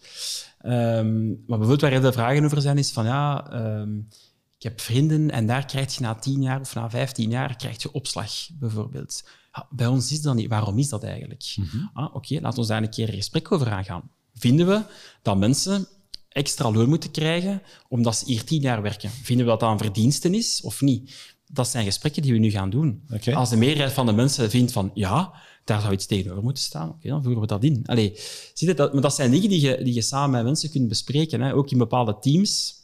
Um, 0.62 1.26
maar 1.28 1.58
bijvoorbeeld 1.58 1.80
waar 1.80 1.90
heel 1.90 2.00
veel 2.00 2.12
vragen 2.12 2.44
over 2.44 2.60
zijn, 2.60 2.78
is 2.78 2.90
van 2.90 3.04
ja, 3.04 3.52
um, 3.80 4.08
ik 4.56 4.62
heb 4.62 4.80
vrienden 4.80 5.30
en 5.30 5.46
daar 5.46 5.66
krijg 5.66 5.94
je 5.94 6.00
na 6.00 6.14
tien 6.14 6.42
jaar 6.42 6.60
of 6.60 6.74
na 6.74 6.90
vijftien 6.90 7.30
jaar 7.30 7.56
krijg 7.56 7.82
je 7.82 7.92
opslag, 7.92 8.32
bijvoorbeeld. 8.58 9.24
Ja, 9.52 9.66
bij 9.70 9.86
ons 9.86 10.12
is 10.12 10.22
dat 10.22 10.34
niet. 10.34 10.48
Waarom 10.48 10.78
is 10.78 10.88
dat 10.88 11.02
eigenlijk? 11.02 11.54
Mm 11.56 11.64
-hmm. 11.64 11.90
ah, 11.92 12.04
Oké, 12.04 12.16
okay, 12.16 12.40
laten 12.40 12.62
we 12.62 12.68
daar 12.68 12.82
een 12.82 12.90
keer 12.90 13.08
een 13.08 13.14
gesprek 13.14 13.52
over 13.52 13.70
aangaan. 13.70 14.10
Vinden 14.34 14.66
we 14.66 14.82
dat 15.22 15.36
mensen 15.36 15.86
extra 16.34 16.70
loon 16.70 16.88
moeten 16.88 17.10
krijgen 17.10 17.62
omdat 17.88 18.16
ze 18.16 18.24
hier 18.26 18.44
tien 18.44 18.60
jaar 18.60 18.82
werken. 18.82 19.10
Vinden 19.10 19.44
we 19.44 19.50
dat 19.50 19.60
dat 19.60 19.70
een 19.70 19.78
verdienste 19.78 20.30
is 20.30 20.60
of 20.62 20.80
niet? 20.80 21.34
Dat 21.46 21.68
zijn 21.68 21.84
gesprekken 21.84 22.22
die 22.22 22.32
we 22.32 22.38
nu 22.38 22.50
gaan 22.50 22.70
doen. 22.70 23.02
Okay. 23.12 23.34
Als 23.34 23.50
de 23.50 23.56
meerderheid 23.56 23.92
van 23.92 24.06
de 24.06 24.12
mensen 24.12 24.50
vindt 24.50 24.72
van 24.72 24.90
ja, 24.94 25.32
daar 25.64 25.80
zou 25.80 25.92
iets 25.92 26.06
tegenover 26.06 26.42
moeten 26.42 26.62
staan, 26.62 26.88
okay, 26.88 27.10
dan 27.10 27.22
voeren 27.22 27.40
we 27.40 27.46
dat 27.46 27.64
in. 27.64 27.82
Allee, 27.86 28.12
zie 28.54 28.68
je, 28.68 28.74
dat, 28.74 28.92
maar 28.92 29.02
dat 29.02 29.14
zijn 29.14 29.30
dingen 29.30 29.48
die 29.48 29.60
je, 29.60 29.80
die 29.84 29.94
je 29.94 30.02
samen 30.02 30.30
met 30.30 30.44
mensen 30.44 30.70
kunt 30.70 30.88
bespreken. 30.88 31.40
Hè. 31.40 31.54
Ook 31.54 31.70
in 31.70 31.78
bepaalde 31.78 32.18
teams 32.18 32.74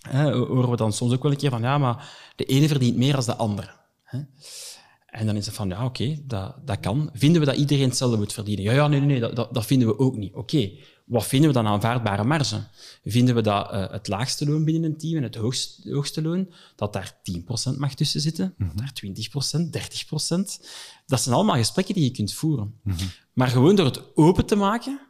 hè, 0.00 0.32
horen 0.32 0.70
we 0.70 0.76
dan 0.76 0.92
soms 0.92 1.12
ook 1.12 1.22
wel 1.22 1.32
een 1.32 1.38
keer 1.38 1.50
van 1.50 1.62
ja, 1.62 1.78
maar 1.78 2.32
de 2.36 2.44
ene 2.44 2.68
verdient 2.68 2.96
meer 2.96 3.12
dan 3.12 3.24
de 3.24 3.36
andere. 3.36 3.70
Hè. 4.02 4.18
En 5.06 5.26
dan 5.26 5.36
is 5.36 5.46
het 5.46 5.54
van, 5.54 5.68
ja, 5.68 5.84
oké, 5.84 6.02
okay, 6.02 6.22
dat, 6.26 6.54
dat 6.64 6.80
kan. 6.80 7.10
Vinden 7.12 7.40
we 7.40 7.46
dat 7.46 7.56
iedereen 7.56 7.88
hetzelfde 7.88 8.16
moet 8.16 8.32
verdienen? 8.32 8.64
Ja, 8.64 8.72
ja, 8.72 8.88
nee, 8.88 9.00
nee, 9.00 9.20
nee 9.20 9.34
dat, 9.34 9.54
dat 9.54 9.66
vinden 9.66 9.88
we 9.88 9.98
ook 9.98 10.16
niet. 10.16 10.34
Oké, 10.34 10.38
okay. 10.38 10.78
Wat 11.06 11.26
vinden 11.26 11.48
we 11.48 11.54
dan 11.54 11.66
aanvaardbare 11.66 12.24
marge? 12.24 12.62
Vinden 13.04 13.34
we 13.34 13.40
dat 13.40 13.72
uh, 13.72 13.90
het 13.90 14.08
laagste 14.08 14.46
loon 14.46 14.64
binnen 14.64 14.84
een 14.84 14.98
team 14.98 15.16
en 15.16 15.22
het 15.22 15.34
hoogste, 15.34 15.90
hoogste 15.92 16.22
loon, 16.22 16.52
dat 16.76 16.92
daar 16.92 17.16
10% 17.72 17.76
mag 17.76 17.94
tussen 17.94 18.20
zitten, 18.20 18.54
mm 18.56 18.68
-hmm. 18.68 18.76
daar 18.76 18.92
20%, 19.04 20.60
30%? 20.60 20.64
Dat 21.06 21.20
zijn 21.20 21.34
allemaal 21.34 21.56
gesprekken 21.56 21.94
die 21.94 22.04
je 22.04 22.10
kunt 22.10 22.34
voeren. 22.34 22.74
Mm 22.82 22.92
-hmm. 22.92 23.10
Maar 23.32 23.48
gewoon 23.48 23.76
door 23.76 23.84
het 23.86 24.16
open 24.16 24.46
te 24.46 24.56
maken, 24.56 25.00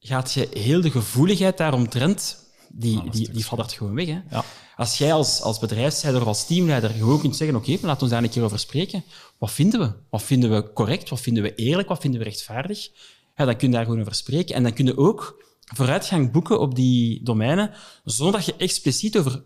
gaat 0.00 0.32
je 0.32 0.48
heel 0.52 0.80
de 0.80 0.90
gevoeligheid 0.90 1.56
daaromtrent, 1.56 2.36
die, 2.68 2.98
ah, 2.98 3.10
die, 3.10 3.30
die 3.30 3.44
valt 3.44 3.72
gewoon 3.72 3.94
weg. 3.94 4.06
Hè? 4.06 4.20
Ja. 4.30 4.44
Als 4.76 4.98
jij 4.98 5.12
als, 5.12 5.40
als 5.40 5.58
bedrijfsleider 5.58 6.22
of 6.22 6.26
als 6.26 6.46
teamleider 6.46 6.90
gewoon 6.90 7.20
kunt 7.20 7.36
zeggen, 7.36 7.56
oké, 7.56 7.70
okay, 7.72 7.86
laten 7.86 8.04
we 8.04 8.12
daar 8.12 8.22
een 8.22 8.30
keer 8.30 8.42
over 8.42 8.58
spreken. 8.58 9.04
Wat 9.38 9.50
vinden 9.50 9.80
we? 9.80 9.92
Wat 10.10 10.22
vinden 10.22 10.50
we 10.50 10.72
correct? 10.72 11.08
Wat 11.08 11.20
vinden 11.20 11.42
we 11.42 11.54
eerlijk? 11.54 11.88
Wat 11.88 12.00
vinden 12.00 12.20
we 12.20 12.26
rechtvaardig? 12.26 12.88
Ja, 13.34 13.44
dan 13.44 13.56
kun 13.56 13.68
je 13.68 13.74
daar 13.74 13.84
gewoon 13.84 14.00
over 14.00 14.14
spreken. 14.14 14.54
En 14.54 14.62
dan 14.62 14.72
kun 14.72 14.86
je 14.86 14.96
ook 14.96 15.42
vooruitgang 15.64 16.32
boeken 16.32 16.60
op 16.60 16.74
die 16.74 17.22
domeinen, 17.24 17.70
zonder 18.04 18.36
dat 18.36 18.44
je 18.46 18.56
expliciet 18.56 19.18
over 19.18 19.42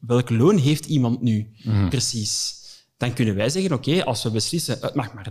welk 0.00 0.30
loon 0.30 0.56
heeft 0.56 0.86
iemand 0.86 1.20
nu 1.20 1.50
mm. 1.62 1.88
precies. 1.88 2.64
Dan 2.96 3.14
kunnen 3.14 3.34
wij 3.34 3.48
zeggen, 3.48 3.72
oké, 3.72 4.04
als 4.04 4.22
we 4.22 4.30
beslissen, 4.30 4.78
het 4.80 4.94
mag 4.94 5.14
maar 5.14 5.30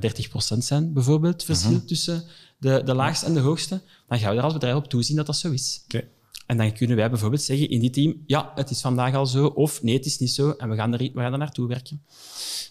30% 0.54 0.58
zijn, 0.58 0.94
bijvoorbeeld, 0.94 1.44
verschil 1.44 1.70
mm 1.72 1.78
-hmm. 1.78 1.88
tussen 1.88 2.24
de, 2.58 2.82
de 2.86 2.94
laagste 2.94 3.26
en 3.26 3.34
de 3.34 3.40
hoogste, 3.40 3.82
dan 4.08 4.20
gaan 4.20 4.32
we 4.32 4.38
er 4.38 4.44
als 4.44 4.54
bedrijf 4.54 4.76
op 4.76 4.88
toezien 4.88 5.16
dat 5.16 5.26
dat 5.26 5.38
zo 5.38 5.52
is. 5.52 5.84
Okay. 5.86 6.10
En 6.46 6.58
dan 6.58 6.74
kunnen 6.74 6.96
wij 6.96 7.10
bijvoorbeeld 7.10 7.42
zeggen 7.42 7.70
in 7.70 7.80
die 7.80 7.90
team, 7.90 8.24
ja, 8.26 8.52
het 8.56 8.70
is 8.70 8.82
vandaag 8.82 9.16
al 9.16 9.26
zo, 9.26 9.46
of 9.46 9.84
nee, 9.84 9.96
het 9.96 10.06
is 10.06 10.18
niet 10.20 10.32
zo, 10.32 10.52
en 10.52 10.70
we 10.70 10.76
gaan 10.76 10.94
er, 10.94 10.98
we 11.00 11.22
gaan 11.22 11.32
er 11.32 11.38
naartoe 11.38 11.68
werken. 11.68 12.02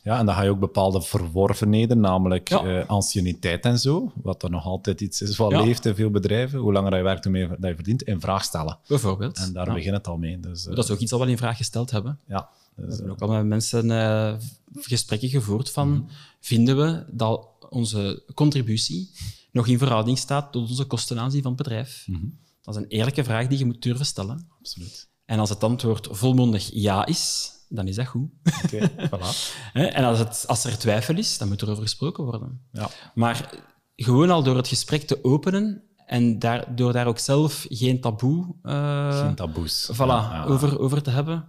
Ja, 0.02 0.18
en 0.18 0.26
dan 0.26 0.34
ga 0.34 0.42
je 0.42 0.50
ook 0.50 0.58
bepaalde 0.58 1.02
verworvenheden, 1.02 2.00
namelijk 2.00 2.48
ja. 2.48 2.64
uh, 2.64 2.88
anciëniteit 2.88 3.64
en 3.64 3.78
zo, 3.78 4.12
wat 4.22 4.42
er 4.42 4.50
nog 4.50 4.64
altijd 4.64 5.00
iets 5.00 5.22
is 5.22 5.36
wat 5.36 5.50
ja. 5.50 5.62
leeft 5.62 5.86
in 5.86 5.94
veel 5.94 6.10
bedrijven. 6.10 6.58
Hoe 6.58 6.72
langer 6.72 6.96
je 6.96 7.02
werkt, 7.02 7.24
hoe 7.24 7.32
meer 7.32 7.48
dat 7.48 7.70
je 7.70 7.74
verdient, 7.74 8.02
in 8.02 8.20
vraag 8.20 8.44
stellen. 8.44 8.78
Bijvoorbeeld. 8.86 9.36
En 9.36 9.52
daar 9.52 9.66
ja. 9.66 9.74
begint 9.74 9.96
het 9.96 10.06
al 10.06 10.16
mee. 10.16 10.40
Dus, 10.40 10.66
uh, 10.66 10.74
dat 10.74 10.84
is 10.84 10.90
ook 10.90 10.98
iets 10.98 11.12
al 11.12 11.26
in 11.26 11.36
vraag 11.36 11.56
gesteld 11.56 11.90
hebben. 11.90 12.18
Ja. 12.26 12.48
Dus, 12.76 12.86
we 12.86 12.94
hebben 12.94 13.10
ook 13.12 13.20
al 13.20 13.28
met 13.28 13.46
mensen 13.46 13.84
uh, 13.86 14.34
gesprekken 14.74 15.28
gevoerd 15.28 15.70
van, 15.70 15.88
mm 15.88 15.94
-hmm. 15.94 16.08
vinden 16.40 16.76
we 16.76 17.04
dat 17.10 17.48
onze 17.70 18.22
contributie 18.34 19.10
nog 19.50 19.66
in 19.66 19.78
verhouding 19.78 20.18
staat 20.18 20.52
tot 20.52 20.68
onze 20.68 20.84
kosten 20.84 21.18
aanzien 21.18 21.42
van 21.42 21.52
het 21.52 21.62
bedrijf? 21.62 22.04
Mm 22.06 22.14
-hmm. 22.14 22.38
Dat 22.64 22.76
is 22.76 22.82
een 22.82 22.88
eerlijke 22.88 23.24
vraag 23.24 23.46
die 23.46 23.58
je 23.58 23.64
moet 23.64 23.82
durven 23.82 24.06
stellen. 24.06 24.46
Absoluut. 24.58 25.08
En 25.24 25.38
als 25.38 25.48
het 25.48 25.64
antwoord 25.64 26.08
volmondig 26.10 26.70
ja 26.72 27.06
is, 27.06 27.50
dan 27.68 27.88
is 27.88 27.96
dat 27.96 28.06
goed. 28.06 28.30
Oké, 28.64 28.90
voilà. 29.10 29.52
Hè? 29.72 29.84
En 29.84 30.04
als, 30.04 30.18
het, 30.18 30.44
als 30.46 30.64
er 30.64 30.78
twijfel 30.78 31.16
is, 31.16 31.38
dan 31.38 31.48
moet 31.48 31.60
er 31.60 31.70
over 31.70 31.82
gesproken 31.82 32.24
worden. 32.24 32.60
Ja. 32.72 32.90
Maar 33.14 33.64
gewoon 33.96 34.30
al 34.30 34.42
door 34.42 34.56
het 34.56 34.68
gesprek 34.68 35.02
te 35.02 35.24
openen 35.24 35.82
en 36.06 36.38
daar, 36.38 36.74
door 36.74 36.92
daar 36.92 37.06
ook 37.06 37.18
zelf 37.18 37.66
geen 37.68 38.00
taboe 38.00 38.54
eh, 38.62 39.20
Geen 39.20 39.34
taboes. 39.34 39.90
voilà, 39.92 39.96
Ja, 39.96 40.30
ja. 40.32 40.44
Over, 40.44 40.78
over 40.78 41.02
te 41.02 41.10
hebben, 41.10 41.48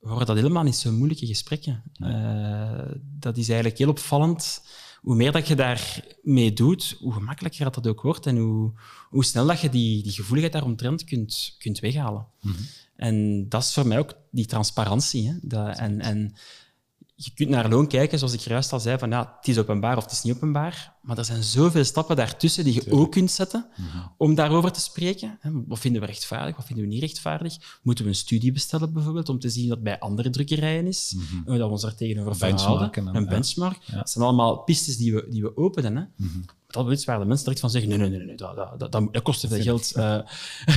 worden 0.00 0.26
dat 0.26 0.36
helemaal 0.36 0.62
niet 0.62 0.76
zo 0.76 0.92
moeilijke 0.92 1.26
gesprekken. 1.26 1.82
Eh, 1.92 2.92
dat 3.18 3.36
is 3.36 3.46
eigenlijk 3.48 3.78
heel 3.78 3.88
opvallend. 3.88 4.64
Hoe 5.00 5.14
meer 5.14 5.32
dat 5.32 5.48
je 5.48 5.54
daarmee 5.54 6.52
doet, 6.52 6.96
hoe 7.00 7.12
gemakkelijker 7.12 7.64
dat, 7.64 7.74
dat 7.74 7.86
ook 7.86 8.00
wordt 8.02 8.26
en 8.26 8.36
hoe, 8.36 8.72
hoe 9.12 9.24
snel 9.24 9.46
dat 9.46 9.60
je 9.60 9.68
die, 9.68 10.02
die 10.02 10.12
gevoeligheid 10.12 10.52
daaromtrent 10.52 11.04
kunt, 11.04 11.54
kunt 11.58 11.80
weghalen. 11.80 12.26
Mhm. 12.40 12.62
En 12.96 13.48
dat 13.48 13.62
is 13.62 13.72
voor 13.72 13.86
mij 13.86 13.98
ook 13.98 14.14
die 14.30 14.46
transparantie. 14.46 15.28
Hè? 15.28 15.34
Dat, 15.42 15.78
en, 15.78 16.00
en 16.00 16.34
je 17.24 17.30
kunt 17.34 17.48
naar 17.48 17.68
loon 17.68 17.86
kijken, 17.86 18.18
zoals 18.18 18.32
ik 18.34 18.40
juist 18.40 18.72
al 18.72 18.80
zei, 18.80 18.98
van 18.98 19.10
ja, 19.10 19.34
het 19.38 19.48
is 19.48 19.58
openbaar 19.58 19.96
of 19.96 20.02
het 20.02 20.12
is 20.12 20.22
niet 20.22 20.34
openbaar. 20.34 20.92
Maar 21.02 21.18
er 21.18 21.24
zijn 21.24 21.42
zoveel 21.42 21.84
stappen 21.84 22.16
daartussen 22.16 22.64
die 22.64 22.74
je 22.74 22.92
ook 22.92 23.10
kunt 23.12 23.30
zetten 23.30 23.66
om 24.16 24.34
daarover 24.34 24.72
te 24.72 24.80
spreken. 24.80 25.38
Wat 25.66 25.78
vinden 25.78 26.00
we 26.00 26.06
rechtvaardig, 26.06 26.56
wat 26.56 26.66
vinden 26.66 26.84
we 26.84 26.90
niet 26.90 27.00
rechtvaardig? 27.00 27.78
Moeten 27.82 28.04
we 28.04 28.10
een 28.10 28.16
studie 28.16 28.52
bestellen 28.52 28.92
bijvoorbeeld, 28.92 29.28
om 29.28 29.38
te 29.38 29.48
zien 29.50 29.70
het 29.70 29.82
bij 29.82 29.98
andere 29.98 30.30
drukkerijen 30.30 30.86
is? 30.86 31.16
En 31.46 31.58
dat 31.58 31.66
we 31.66 31.72
ons 31.72 31.82
daar 31.82 31.94
tegenover 31.94 32.30
verhouden. 32.36 32.86
en- 33.08 33.16
Een 33.16 33.28
benchmark. 33.28 33.78
Dat 33.96 34.10
zijn 34.10 34.24
allemaal 34.24 34.56
pistes 34.56 34.96
die 34.96 35.14
we, 35.14 35.26
die 35.30 35.42
we 35.42 35.56
openen. 35.56 35.96
Hè. 35.96 36.02
Dat 36.66 36.90
is 36.90 37.04
waar 37.04 37.18
de 37.18 37.24
mensen 37.24 37.44
direct 37.44 37.60
van 37.60 37.70
zeggen, 37.70 37.90
nee, 37.90 37.98
nee, 37.98 38.08
nee, 38.10 38.26
nee 38.26 38.36
dat, 38.36 38.56
dat, 38.56 38.78
dat, 38.80 38.92
dat, 38.92 39.12
dat 39.12 39.22
kost 39.22 39.40
te 39.40 39.48
veel 39.48 39.62
geld. 39.62 39.92
Eh, 39.92 40.18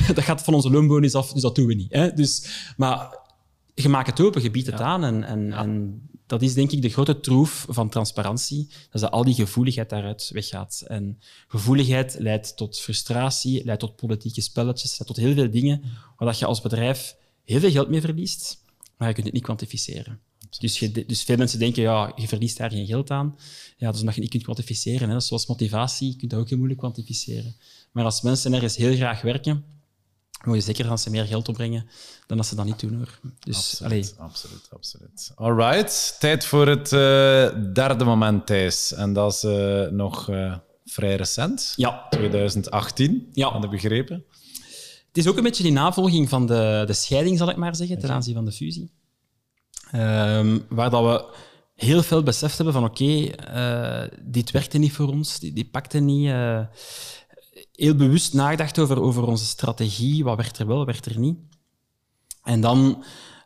dat 0.14 0.24
gaat 0.24 0.42
van 0.42 0.54
onze 0.54 0.70
loonbonus 0.70 1.14
af, 1.14 1.32
dus 1.32 1.42
dat 1.42 1.54
doen 1.54 1.66
we 1.66 1.74
niet. 1.74 1.92
Hè. 1.92 2.12
Dus, 2.12 2.46
maar 2.76 3.18
je 3.74 3.88
maakt 3.88 4.06
het 4.06 4.20
open, 4.20 4.42
je 4.42 4.50
biedt 4.50 4.66
het 4.66 4.80
aan. 4.80 5.04
En, 5.04 5.24
en, 5.24 5.52
en 5.52 6.00
dat 6.26 6.42
is 6.42 6.54
denk 6.54 6.72
ik 6.72 6.82
de 6.82 6.88
grote 6.88 7.20
troef 7.20 7.66
van 7.68 7.88
transparantie, 7.88 8.68
dat, 8.90 9.00
dat 9.00 9.10
al 9.10 9.24
die 9.24 9.34
gevoeligheid 9.34 9.90
daaruit 9.90 10.30
weggaat. 10.32 10.84
En 10.86 11.18
gevoeligheid 11.48 12.16
leidt 12.18 12.56
tot 12.56 12.78
frustratie, 12.78 13.64
leidt 13.64 13.80
tot 13.80 13.96
politieke 13.96 14.40
spelletjes, 14.40 14.90
leidt 14.90 15.06
tot 15.06 15.16
heel 15.16 15.34
veel 15.34 15.50
dingen 15.50 15.82
waar 16.16 16.28
dat 16.28 16.38
je 16.38 16.46
als 16.46 16.60
bedrijf 16.60 17.16
heel 17.44 17.60
veel 17.60 17.70
geld 17.70 17.88
mee 17.88 18.00
verliest, 18.00 18.62
maar 18.96 19.08
je 19.08 19.14
kunt 19.14 19.26
het 19.26 19.34
niet 19.34 19.44
kwantificeren. 19.44 20.20
Dus, 20.58 20.78
je, 20.78 21.06
dus 21.06 21.22
veel 21.22 21.36
mensen 21.36 21.58
denken, 21.58 21.82
ja, 21.82 22.12
je 22.16 22.28
verliest 22.28 22.56
daar 22.56 22.70
geen 22.70 22.86
geld 22.86 23.10
aan. 23.10 23.34
Ja, 23.76 23.86
dat 23.86 23.94
is 23.94 24.00
omdat 24.00 24.14
je 24.14 24.20
niet 24.20 24.30
kunt 24.30 24.42
kwantificeren. 24.42 25.08
Hè. 25.08 25.20
Zoals 25.20 25.46
motivatie, 25.46 26.10
je 26.10 26.16
kunt 26.16 26.30
dat 26.30 26.40
ook 26.40 26.48
heel 26.48 26.58
moeilijk 26.58 26.80
kwantificeren. 26.80 27.56
Maar 27.92 28.04
als 28.04 28.22
mensen 28.22 28.52
ergens 28.52 28.76
heel 28.76 28.94
graag 28.94 29.20
werken, 29.20 29.64
moet 30.44 30.54
je 30.56 30.60
zeker 30.62 30.88
dat 30.88 31.00
ze 31.00 31.10
meer 31.10 31.24
geld 31.24 31.48
opbrengen 31.48 31.86
dan 32.26 32.38
als 32.38 32.48
ze 32.48 32.54
dat 32.54 32.64
niet 32.64 32.80
doen. 32.80 32.94
Hoor. 32.96 33.18
Dus, 33.40 33.82
allee, 33.82 33.98
Absoluut, 34.00 34.20
absoluut, 34.20 34.68
absoluut. 34.70 35.32
All 35.34 35.54
right, 35.54 36.16
tijd 36.18 36.44
voor 36.44 36.66
het 36.68 36.92
eh, 36.92 37.72
derde 37.72 38.04
moment, 38.04 38.46
Thijs. 38.46 38.92
En 38.92 39.12
dat 39.12 39.32
is 39.32 39.44
eh, 39.44 39.86
nog 39.90 40.28
eh, 40.28 40.54
vrij 40.84 41.16
recent. 41.16 41.72
ja, 41.76 42.06
2018, 42.10 43.28
Ja. 43.32 43.48
hadden 43.50 43.70
begrepen. 43.70 44.24
Het 45.06 45.24
is 45.24 45.26
ook 45.30 45.36
een 45.36 45.42
beetje 45.42 45.64
in 45.66 45.72
navolging 45.72 46.28
van 46.28 46.46
de, 46.46 46.82
de 46.86 46.92
scheiding, 46.92 47.38
zal 47.38 47.50
ik 47.50 47.56
maar 47.56 47.76
zeggen, 47.76 47.98
ten 47.98 48.10
aanzien 48.10 48.34
van 48.34 48.44
de 48.44 48.52
fusie. 48.52 48.90
Ehm, 49.90 50.58
waar 50.68 50.90
dat 50.90 51.02
we 51.04 51.34
heel 51.74 52.02
veel 52.02 52.22
beseft 52.22 52.56
hebben 52.56 52.74
van 52.74 52.84
oké, 52.84 53.30
dit 54.22 54.50
werkte 54.50 54.78
niet 54.78 54.92
voor 54.92 55.08
ons, 55.08 55.38
dit, 55.38 55.54
dit 55.54 55.70
pakte 55.70 55.98
niet. 55.98 56.32
Heel 57.76 57.94
bewust 57.94 58.34
nagedacht 58.34 58.78
over, 58.78 59.00
over 59.00 59.26
onze 59.26 59.44
strategie, 59.44 60.24
wat 60.24 60.36
werkt 60.36 60.58
er 60.58 60.66
wel, 60.66 60.76
wat 60.76 60.86
werkt 60.86 61.06
er 61.06 61.18
niet. 61.18 61.38
En 62.42 62.60
dan 62.60 63.04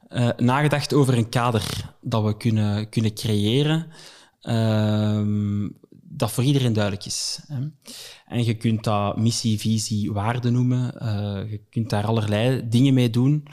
eh, 0.09 0.29
nagedacht 0.37 0.93
over 0.93 1.17
een 1.17 1.29
kader 1.29 1.95
dat 2.01 2.25
we 2.25 2.37
kunnen, 2.37 2.89
kunnen 2.89 3.15
creëren, 3.15 3.87
ehm, 4.41 5.69
dat 5.91 6.31
voor 6.31 6.45
iedereen 6.45 6.73
duidelijk 6.73 7.05
is. 7.05 7.41
Hè. 7.47 7.59
En 8.27 8.45
je 8.45 8.55
kunt 8.55 8.85
dat 8.85 9.17
missie, 9.17 9.59
visie, 9.59 10.13
waarde 10.13 10.51
noemen. 10.51 11.01
Eh, 11.01 11.51
je 11.51 11.61
kunt 11.71 11.91
daar 11.91 12.07
allerlei 12.07 12.69
dingen 12.69 12.95
mee 12.95 13.11
doen. 13.11 13.47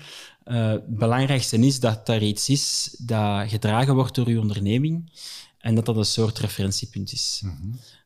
Eh, 0.44 0.70
het 0.70 0.98
belangrijkste 0.98 1.58
is 1.58 1.80
dat 1.80 2.06
daar 2.06 2.24
iets 2.24 2.50
is 2.50 2.96
dat 3.00 3.50
gedragen 3.50 3.96
wordt 3.96 4.16
door 4.16 4.30
je 4.30 4.40
onderneming 4.40 5.12
en 5.60 5.76
dat 5.76 5.86
dat 5.86 5.98
een 5.98 6.06
soort 6.06 6.40
referentiepunt 6.40 7.12
is. 7.12 7.44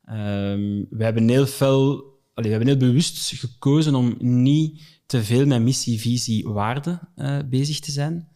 Ehm, 0.05 0.84
we 0.89 1.03
hebben 1.03 1.30
heel 1.30 1.47
veel, 1.47 2.03
allee, 2.34 2.49
we 2.49 2.55
hebben 2.57 2.67
heel 2.67 2.89
bewust 2.89 3.39
gekozen 3.39 3.95
om 3.95 4.15
niet 4.19 4.82
te 5.05 5.23
veel 5.23 5.45
met 5.45 5.61
missie, 5.61 5.99
visie, 5.99 6.47
waarde 6.47 6.99
eh, 7.15 7.38
bezig 7.49 7.79
te 7.79 7.91
zijn. 7.91 8.27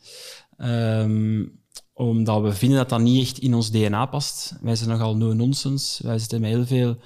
Ehm, 0.57 1.45
omdat 1.93 2.41
we 2.41 2.53
vinden 2.53 2.77
dat 2.77 2.89
dat 2.89 2.99
niet 2.99 3.21
echt 3.21 3.37
in 3.37 3.53
ons 3.53 3.71
DNA 3.71 4.05
past. 4.05 4.57
Wij 4.61 4.75
zijn 4.75 4.89
nogal 4.89 5.17
no-nonsense. 5.17 6.07
Wij 6.07 6.19
zitten 6.19 6.41
met 6.41 6.49
heel 6.49 6.65
veel 6.65 6.97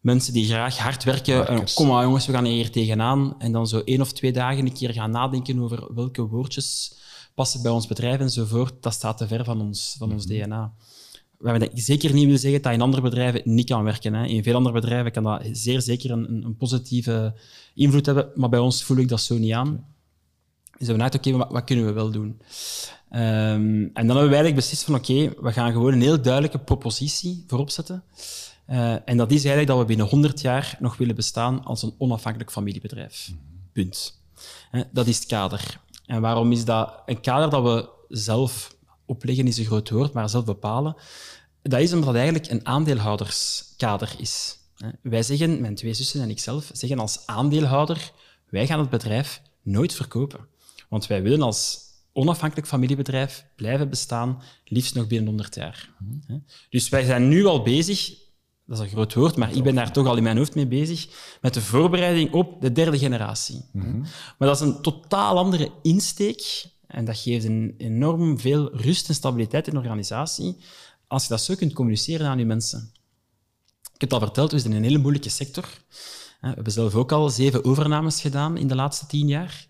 mensen 0.00 0.32
die 0.32 0.46
graag 0.46 0.78
hard 0.78 1.04
werken. 1.04 1.48
En, 1.48 1.64
kom 1.74 1.86
maar 1.86 2.04
jongens, 2.04 2.26
we 2.26 2.32
gaan 2.32 2.44
hier 2.44 2.70
tegenaan. 2.70 3.34
En 3.38 3.52
dan 3.52 3.66
zo 3.66 3.80
één 3.84 4.00
of 4.00 4.12
twee 4.12 4.32
dagen 4.32 4.66
een 4.66 4.72
keer 4.72 4.92
gaan 4.92 5.10
nadenken 5.10 5.60
over 5.60 5.94
welke 5.94 6.22
woordjes 6.22 6.94
passen 7.34 7.62
bij 7.62 7.70
ons 7.70 7.86
bedrijf 7.86 8.20
enzovoort. 8.20 8.82
Dat 8.82 8.92
staat 8.92 9.18
te 9.18 9.26
ver 9.26 9.44
van 9.44 9.60
ons, 9.60 9.94
van 9.98 10.12
ons 10.12 10.26
DNA. 10.26 10.74
Waar 11.38 11.58
we 11.58 11.70
zeker 11.74 12.12
niet 12.12 12.24
willen 12.24 12.40
zeggen 12.40 12.62
dat 12.62 12.72
in 12.72 12.80
andere 12.80 13.02
bedrijven 13.02 13.40
niet 13.44 13.66
kan 13.68 13.84
werken. 13.84 14.14
Hè. 14.14 14.26
In 14.26 14.42
veel 14.42 14.54
andere 14.54 14.74
bedrijven 14.74 15.12
kan 15.12 15.22
dat 15.22 15.42
zeer 15.52 15.80
zeker 15.80 16.10
een, 16.10 16.44
een- 16.44 16.56
positieve 16.56 17.34
invloed 17.74 18.06
hebben, 18.06 18.30
maar 18.34 18.48
bij 18.48 18.58
ons 18.58 18.84
voel 18.84 18.96
ik 18.96 19.08
dat 19.08 19.20
zo 19.20 19.38
niet 19.38 19.52
aan. 19.52 19.86
Dus 20.78 20.86
we 20.88 20.94
hebben 20.94 21.14
oké, 21.20 21.30
wat, 21.32 21.50
wat 21.50 21.64
kunnen 21.64 21.86
we 21.86 21.92
wel 21.92 22.10
doen? 22.10 22.40
Ehm, 23.10 23.22
en 23.22 23.90
dan 23.92 24.06
hebben 24.06 24.14
we 24.28 24.34
eigenlijk 24.34 24.54
beslist 24.54 24.84
van, 24.84 24.94
oké, 24.94 25.32
we 25.40 25.52
gaan 25.52 25.72
gewoon 25.72 25.92
een 25.92 26.00
heel 26.00 26.22
duidelijke 26.22 26.58
propositie 26.58 27.44
voorop 27.46 27.70
zetten. 27.70 28.02
Eh, 28.66 29.08
en 29.08 29.16
dat 29.16 29.30
is 29.30 29.36
eigenlijk 29.36 29.66
dat 29.66 29.78
we 29.78 29.84
binnen 29.84 30.06
100 30.06 30.40
jaar 30.40 30.76
nog 30.80 30.96
willen 30.96 31.14
bestaan 31.14 31.64
als 31.64 31.82
een 31.82 31.94
onafhankelijk 31.98 32.50
familiebedrijf. 32.52 33.30
Punt. 33.72 34.20
Hè, 34.70 34.82
dat 34.92 35.06
is 35.06 35.16
het 35.16 35.26
kader. 35.26 35.80
En 36.06 36.20
waarom 36.20 36.52
is 36.52 36.64
dat 36.64 37.02
een 37.06 37.20
kader 37.20 37.50
dat 37.50 37.62
we 37.62 37.88
zelf 38.08 38.75
opleggen, 39.06 39.46
is 39.46 39.58
een 39.58 39.64
groot 39.64 39.90
woord, 39.90 40.12
maar 40.12 40.28
zelf 40.28 40.44
bepalen? 40.44 40.96
Dat 41.62 41.80
is 41.80 41.92
omdat 41.92 42.08
het 42.08 42.16
eigenlijk 42.16 42.50
een 42.50 42.66
aandeelhouderskader 42.66 44.14
is. 44.18 44.58
Wij 45.02 45.22
zeggen, 45.22 45.60
mijn 45.60 45.74
twee 45.74 45.94
zussen 45.94 46.22
en 46.22 46.30
ikzelf, 46.30 46.70
zeggen 46.72 46.98
als 46.98 47.26
aandeelhouder, 47.26 48.12
wij 48.48 48.66
gaan 48.66 48.78
het 48.78 48.90
bedrijf 48.90 49.42
nooit 49.62 49.94
verkopen. 49.94 50.46
Want 50.88 51.06
wij 51.06 51.22
willen 51.22 51.42
als 51.42 51.84
onafhankelijk 52.12 52.68
familiebedrijf 52.68 53.46
blijven 53.56 53.90
bestaan, 53.90 54.42
liefst 54.64 54.94
nog 54.94 55.06
binnen 55.06 55.26
100 55.26 55.54
jaar. 55.54 55.90
Dus 56.70 56.88
wij 56.88 57.04
zijn 57.04 57.28
nu 57.28 57.44
al 57.44 57.62
bezig, 57.62 58.08
dat 58.66 58.78
is 58.78 58.84
een 58.84 58.90
groot 58.90 59.14
woord, 59.14 59.36
maar 59.36 59.56
ik 59.56 59.62
ben 59.62 59.74
daar 59.74 59.92
toch 59.92 60.06
al 60.06 60.16
in 60.16 60.22
mijn 60.22 60.36
hoofd 60.36 60.54
mee 60.54 60.66
bezig, 60.66 61.08
met 61.40 61.54
de 61.54 61.60
voorbereiding 61.60 62.32
op 62.32 62.60
de 62.60 62.72
derde 62.72 62.98
generatie. 62.98 63.64
Maar 64.38 64.48
dat 64.48 64.60
is 64.60 64.66
een 64.66 64.82
totaal 64.82 65.38
andere 65.38 65.70
insteek 65.82 66.66
en 66.86 67.04
dat 67.04 67.18
geeft 67.18 67.44
een 67.44 67.74
enorm 67.78 68.38
veel 68.38 68.76
rust 68.76 69.08
en 69.08 69.14
stabiliteit 69.14 69.66
in 69.66 69.72
de 69.72 69.78
organisatie 69.78 70.56
als 71.06 71.22
je 71.22 71.28
dat 71.28 71.40
zo 71.40 71.54
kunt 71.54 71.72
communiceren 71.72 72.26
aan 72.26 72.38
je 72.38 72.44
mensen. 72.44 72.90
Ik 73.82 74.00
heb 74.00 74.10
het 74.10 74.12
al 74.12 74.26
verteld, 74.26 74.50
we 74.50 74.58
zitten 74.58 74.74
in 74.76 74.82
een 74.82 74.88
hele 74.90 75.02
moeilijke 75.02 75.28
sector. 75.28 75.68
We 76.40 76.46
hebben 76.46 76.72
zelf 76.72 76.94
ook 76.94 77.12
al 77.12 77.30
zeven 77.30 77.64
overnames 77.64 78.20
gedaan 78.20 78.56
in 78.56 78.68
de 78.68 78.74
laatste 78.74 79.06
tien 79.06 79.28
jaar. 79.28 79.66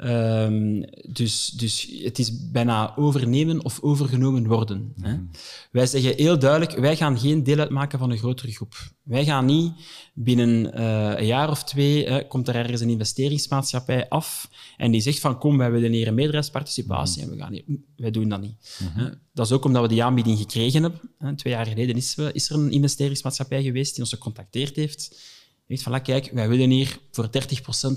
Ehm, 0.00 0.82
dus, 1.12 1.48
dus 1.50 1.88
het 2.02 2.18
is 2.18 2.50
bijna 2.50 2.96
overnemen 2.96 3.64
of 3.64 3.80
overgenomen 3.82 4.46
worden. 4.46 4.92
Hè. 5.00 5.16
Wij 5.72 5.86
zeggen 5.86 6.14
heel 6.16 6.38
duidelijk, 6.38 6.72
wij 6.78 6.96
gaan 6.96 7.18
geen 7.18 7.42
deel 7.42 7.58
uitmaken 7.58 7.98
van 7.98 8.10
een 8.10 8.18
grotere 8.18 8.52
groep. 8.52 8.74
Wij 9.02 9.24
gaan 9.24 9.44
niet 9.46 9.72
binnen 10.14 10.72
eh, 10.72 11.12
een 11.20 11.26
jaar 11.26 11.50
of 11.50 11.64
twee, 11.64 12.26
komt 12.26 12.48
er 12.48 12.54
ergens 12.54 12.80
een 12.80 12.88
investeringsmaatschappij 12.88 14.08
af 14.08 14.50
en 14.76 14.90
die 14.90 15.00
zegt 15.00 15.18
van 15.20 15.38
kom, 15.38 15.58
wij 15.58 15.70
willen 15.70 15.92
hier 15.92 16.06
een 16.08 16.14
meerderheidsparticipatie 16.14 17.22
en 17.22 17.30
we 17.30 17.36
gaan 17.36 17.52
hier. 17.52 17.64
Wij 17.96 18.10
doen 18.10 18.28
dat 18.28 18.40
niet. 18.40 18.78
Hè. 18.84 19.08
Dat 19.34 19.46
is 19.46 19.52
ook 19.52 19.64
omdat 19.64 19.82
we 19.82 19.88
die 19.88 20.04
aanbieding 20.04 20.38
gekregen 20.38 20.82
hebben. 20.82 21.00
Hè. 21.18 21.36
Twee 21.36 21.52
jaar 21.52 21.66
geleden 21.66 21.96
is, 21.96 22.14
we- 22.14 22.30
is 22.32 22.50
er 22.50 22.56
een 22.56 22.70
investeringsmaatschappij 22.72 23.62
geweest 23.62 23.90
die 23.94 24.02
ons 24.02 24.12
gecontacteerd 24.12 24.76
heeft. 24.76 25.20
Zegt 25.78 25.82
van, 25.82 26.02
kijk, 26.02 26.30
wij 26.32 26.48
willen 26.48 26.70
hier 26.70 26.98
voor 27.10 27.26
30% 27.26 27.30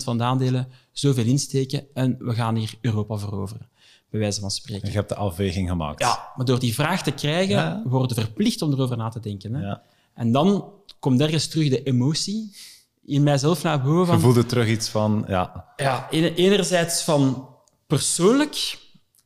van 0.04 0.18
de 0.18 0.24
aandelen 0.24 0.68
zoveel 0.92 1.26
insteken 1.26 1.86
en 1.94 2.16
we 2.20 2.34
gaan 2.34 2.56
hier 2.56 2.74
Europa 2.82 3.18
veroveren. 3.18 3.70
Bij 4.10 4.20
wijze 4.20 4.40
van 4.40 4.52
spreken. 4.52 4.84
En 4.84 4.90
je 4.90 4.96
hebt 4.96 5.10
de 5.10 5.16
afweging 5.16 5.70
gemaakt. 5.70 6.00
Ja, 6.02 6.32
maar 6.36 6.46
door 6.46 6.60
die 6.60 6.74
vraag 6.74 7.04
te 7.04 7.12
krijgen, 7.12 7.56
Ja. 7.56 7.82
worden 7.86 8.16
we 8.18 8.22
verplicht 8.24 8.62
om 8.62 8.72
erover 8.74 8.98
na 8.98 9.10
te 9.10 9.20
denken. 9.20 9.54
Hè? 9.54 9.62
Ja. 9.62 9.82
En 10.14 10.32
dan 10.32 10.72
komt 11.00 11.22
ergens 11.22 11.48
terug 11.48 11.70
de 11.70 11.84
emotie 11.84 12.56
in 13.06 13.24
mijzelf 13.24 13.64
naar 13.64 13.82
boven. 13.82 14.00
Je 14.00 14.06
Van, 14.06 14.20
voelde 14.20 14.46
terug 14.46 14.68
iets 14.68 14.90
van, 14.90 15.24
ja, 15.28 15.66
ja, 15.76 16.08
ene- 16.10 16.36
enerzijds 16.36 17.04
van 17.04 17.48
persoonlijk 17.88 18.78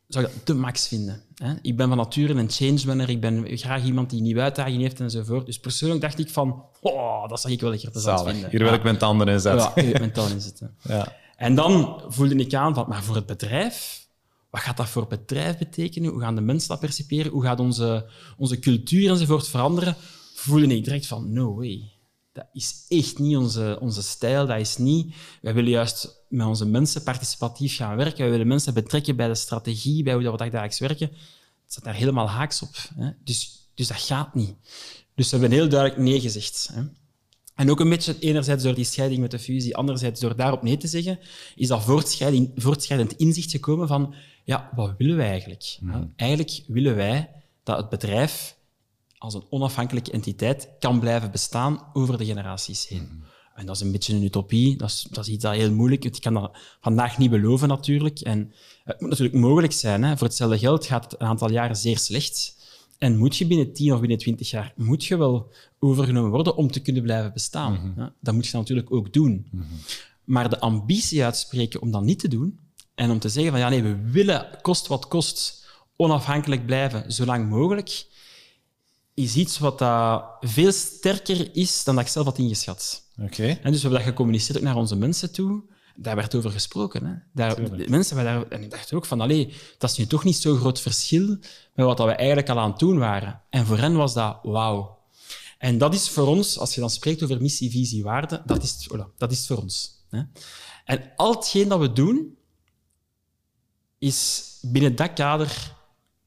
zou 0.08 0.26
ik 0.26 0.32
dat 0.34 0.48
de 0.48 0.54
max 0.54 0.88
vinden. 0.88 1.24
Hè? 1.36 1.54
Ik 1.62 1.78
ben 1.78 1.88
van 1.88 1.98
nature 1.98 2.34
een 2.34 2.50
changemanner, 2.50 3.10
ik 3.10 3.22
ben 3.22 3.58
graag 3.58 3.84
iemand 3.84 4.10
die 4.10 4.22
nieuwe 4.22 4.42
uitdagingen 4.42 4.82
heeft 4.82 5.00
enzovoort. 5.00 5.46
Dus 5.46 5.60
persoonlijk 5.60 6.02
dacht 6.02 6.20
ik 6.20 6.30
van, 6.30 6.64
oh, 6.82 7.28
dat 7.28 7.42
zou 7.42 7.54
ik 7.54 7.62
wel 7.62 7.70
lekker 7.70 7.92
zalig. 7.94 8.32
vinden. 8.32 8.50
Hier 8.50 8.64
wil 8.64 8.74
ik 8.74 8.84
mijn 8.84 8.98
tanden 8.98 9.28
in 9.28 9.40
zetten. 9.40 9.72
Ja, 9.76 9.84
hier 9.84 10.00
mentaal 10.00 10.28
in 10.28 10.42
zitten. 10.42 10.76
Ja. 10.82 11.16
En 11.36 11.56
dan 11.56 12.02
voelde 12.08 12.36
ik 12.36 12.54
aan 12.54 12.74
van, 12.74 12.86
maar 12.88 13.04
voor 13.04 13.16
het 13.16 13.26
bedrijf, 13.26 14.08
wat 14.50 14.62
gaat 14.62 14.78
dat 14.78 14.90
voor 14.90 15.02
het 15.02 15.20
bedrijf 15.20 15.58
betekenen? 15.58 16.12
Hoe 16.12 16.22
gaan 16.22 16.36
de 16.36 16.42
mensen 16.42 16.70
dat 16.70 16.80
perciperen? 16.80 17.32
Hoe 17.32 17.44
gaat 17.44 17.60
onze, 17.60 18.10
onze 18.38 18.60
cultuur 18.60 19.10
enzovoort 19.10 19.48
veranderen? 19.48 19.96
Voelde 20.36 20.76
ik 20.76 20.84
direct 20.84 21.08
van, 21.08 21.34
no 21.34 21.56
way. 21.56 21.92
Dat 22.38 22.48
is 22.54 22.86
echt 22.88 23.20
niet 23.20 23.38
onze, 23.38 23.78
onze 23.82 24.02
stijl. 24.02 24.48
Dat 24.48 24.60
is 24.60 24.78
niet... 24.78 25.16
Wij 25.42 25.54
willen 25.54 25.70
juist 25.70 26.24
met 26.30 26.48
onze 26.48 26.66
mensen 26.66 27.04
participatief 27.04 27.76
gaan 27.76 27.96
werken. 27.96 28.18
Wij 28.18 28.30
willen 28.30 28.48
mensen 28.48 28.74
betrekken 28.74 29.16
bij 29.16 29.28
de 29.28 29.36
strategie, 29.36 30.04
bij 30.04 30.14
hoe 30.14 30.24
dat 30.24 30.32
we 30.32 30.38
dagelijks 30.38 30.80
werken. 30.80 31.08
Het 31.08 31.72
staat 31.72 31.84
daar 31.84 31.94
helemaal 31.94 32.30
haaks 32.30 32.62
op. 32.62 32.76
Hè? 32.96 33.10
Dus, 33.24 33.70
dus 33.74 33.88
dat 33.88 33.98
gaat 33.98 34.36
niet. 34.36 34.56
Dus 35.16 35.32
we 35.32 35.38
hebben 35.38 35.58
heel 35.58 35.70
duidelijk 35.70 36.02
nee 36.02 36.20
gezegd. 36.20 36.70
Hè? 36.74 36.82
En 37.56 37.70
ook 37.70 37.80
een 37.80 37.90
beetje, 37.90 38.20
enerzijds 38.20 38.64
door 38.64 38.76
die 38.76 38.86
scheiding 38.86 39.22
met 39.22 39.32
de 39.32 39.40
fusie, 39.40 39.76
anderzijds 39.76 40.20
door 40.20 40.36
daarop 40.36 40.62
nee 40.62 40.78
te 40.78 40.88
zeggen, 40.88 41.20
is 41.56 41.68
dat 41.68 41.84
voortschrijdend 42.56 43.14
inzicht 43.18 43.52
gekomen 43.52 43.88
van, 43.88 44.14
ja, 44.44 44.70
wat 44.76 44.94
willen 44.98 45.16
wij 45.16 45.30
eigenlijk? 45.30 45.78
Mm. 45.80 46.14
Eigenlijk 46.16 46.64
willen 46.68 46.96
wij 46.96 47.30
dat 47.64 47.78
het 47.78 47.90
bedrijf 47.90 48.57
als 49.18 49.34
een 49.34 49.46
onafhankelijke 49.50 50.12
entiteit 50.12 50.70
kan 50.80 51.00
blijven 51.00 51.32
bestaan 51.32 51.84
over 51.94 52.18
de 52.18 52.26
generaties 52.26 52.88
heen. 52.88 53.10
Mm. 53.12 53.24
En 53.56 53.66
dat 53.66 53.76
is 53.76 53.82
een 53.82 53.92
beetje 53.92 54.14
een 54.14 54.24
utopie, 54.24 54.78
dat 54.78 54.90
is, 54.90 55.08
dat 55.12 55.28
is 55.28 55.34
iets 55.34 55.44
dat 55.44 55.54
heel 55.54 55.72
moeilijk 55.72 56.06
is. 56.06 56.16
Ik 56.16 56.22
kan 56.22 56.34
dat 56.34 56.58
vandaag 56.82 57.18
niet 57.18 57.30
beloven 57.30 57.68
natuurlijk. 57.68 58.20
En 58.20 58.54
het 58.84 59.00
moet 59.00 59.10
natuurlijk 59.10 59.38
mogelijk 59.38 59.74
zijn. 59.74 60.04
Hè. 60.04 60.18
Voor 60.18 60.28
hetzelfde 60.28 60.58
geld 60.58 60.86
gaat 60.86 61.04
het 61.04 61.22
een 61.22 61.28
aantal 61.28 61.52
jaren 61.52 61.76
zeer 61.76 61.98
slecht. 61.98 62.56
En 62.98 63.18
moet 63.18 63.38
je 63.38 63.48
binnen 63.48 63.74
10 63.74 63.94
of 63.94 64.00
binnen 64.00 64.18
20 64.18 64.50
jaar 64.50 64.74
moet 64.76 65.06
je 65.06 65.18
wel 65.18 65.52
overgenomen 65.80 66.32
worden 66.32 66.56
om 66.56 66.72
te 66.72 66.82
kunnen 66.82 67.04
blijven 67.04 67.34
bestaan. 67.34 67.74
Mm 67.74 67.94
ja, 67.98 68.14
dat 68.20 68.34
moet 68.34 68.48
je 68.48 68.58
natuurlijk 68.58 68.92
ook 68.92 69.14
doen. 69.14 69.48
Mhm. 69.52 69.64
Maar 70.24 70.50
de 70.50 70.60
ambitie 70.60 71.24
uitspreken 71.24 71.82
om 71.82 71.92
dat 71.92 72.04
niet 72.04 72.20
te 72.20 72.28
doen 72.28 72.60
en 72.96 73.12
om 73.12 73.20
te 73.20 73.30
zeggen 73.30 73.52
van 73.52 73.62
ja, 73.62 73.70
nee, 73.70 73.84
we 73.84 74.12
willen 74.12 74.48
kost 74.62 74.88
wat 74.88 75.08
kost 75.08 75.66
onafhankelijk 75.96 76.66
blijven, 76.66 77.12
zo 77.14 77.26
lang 77.26 77.50
mogelijk, 77.50 78.06
is 79.18 79.36
iets 79.36 79.58
wat 79.58 79.80
dat 79.80 80.26
veel 80.40 80.72
sterker 80.72 81.56
is 81.56 81.84
dan 81.84 81.96
dat 81.96 82.04
ik 82.04 82.10
zelf 82.12 82.26
had 82.26 82.38
ingeschat. 82.38 83.04
Oké. 83.22 83.44
En 83.44 83.72
dus 83.72 83.82
we 83.82 83.88
hebben 83.88 83.92
dat 83.92 84.02
gecommuniceerd 84.02 84.58
ook 84.58 84.64
naar 84.64 84.76
onze 84.76 84.96
mensen 84.96 85.32
toe 85.32 85.64
daar 85.96 86.16
werd 86.16 86.36
over 86.36 86.52
gesproken. 86.52 87.06
Hè. 87.06 87.14
Daar, 87.34 87.62
mensen 87.90 88.16
daar, 88.16 88.48
en 88.48 88.64
ik 88.64 88.70
dacht 88.70 88.94
ook 88.94 89.06
van, 89.06 89.22
allee, 89.22 89.54
dat 89.78 89.90
is 89.90 89.98
nu 89.98 90.08
toch 90.08 90.24
niet 90.24 90.36
zo'n 90.36 90.58
groot 90.58 90.82
verschil 90.82 91.28
met 91.74 91.86
wat 91.86 92.00
we 92.00 92.12
eigenlijk 92.12 92.50
al 92.50 92.60
aan 92.60 92.70
het 92.70 92.80
doen 92.80 92.98
waren. 92.98 93.42
En 93.50 93.66
voor 93.66 93.78
hen 93.78 93.96
was 93.96 94.14
dat 94.14 94.40
wauw. 94.44 94.98
En 95.58 95.78
dat 95.78 95.94
is 95.94 96.10
voor 96.10 96.28
ons, 96.28 96.60
als 96.60 96.74
je 96.74 96.80
dan 96.80 96.90
spreekt 96.90 97.24
over 97.24 97.42
missie, 97.42 97.72
visie, 97.72 98.04
waarde, 98.04 98.42
dat 98.46 98.64
is, 98.64 98.90
voilà, 98.92 99.18
dat 99.18 99.32
is 99.32 99.48
voor 99.48 99.58
ons. 99.58 100.06
Hè. 100.10 100.22
En 100.86 101.12
al 101.16 101.36
hetgeen 101.36 101.68
dat 101.68 101.80
we 101.80 101.94
doen, 101.94 102.38
is 103.98 104.44
binnen 104.62 104.96
dat 104.96 105.14
kader 105.14 105.76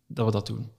dat 0.07 0.27
we 0.27 0.33
dat 0.33 0.47
doen. 0.47 0.71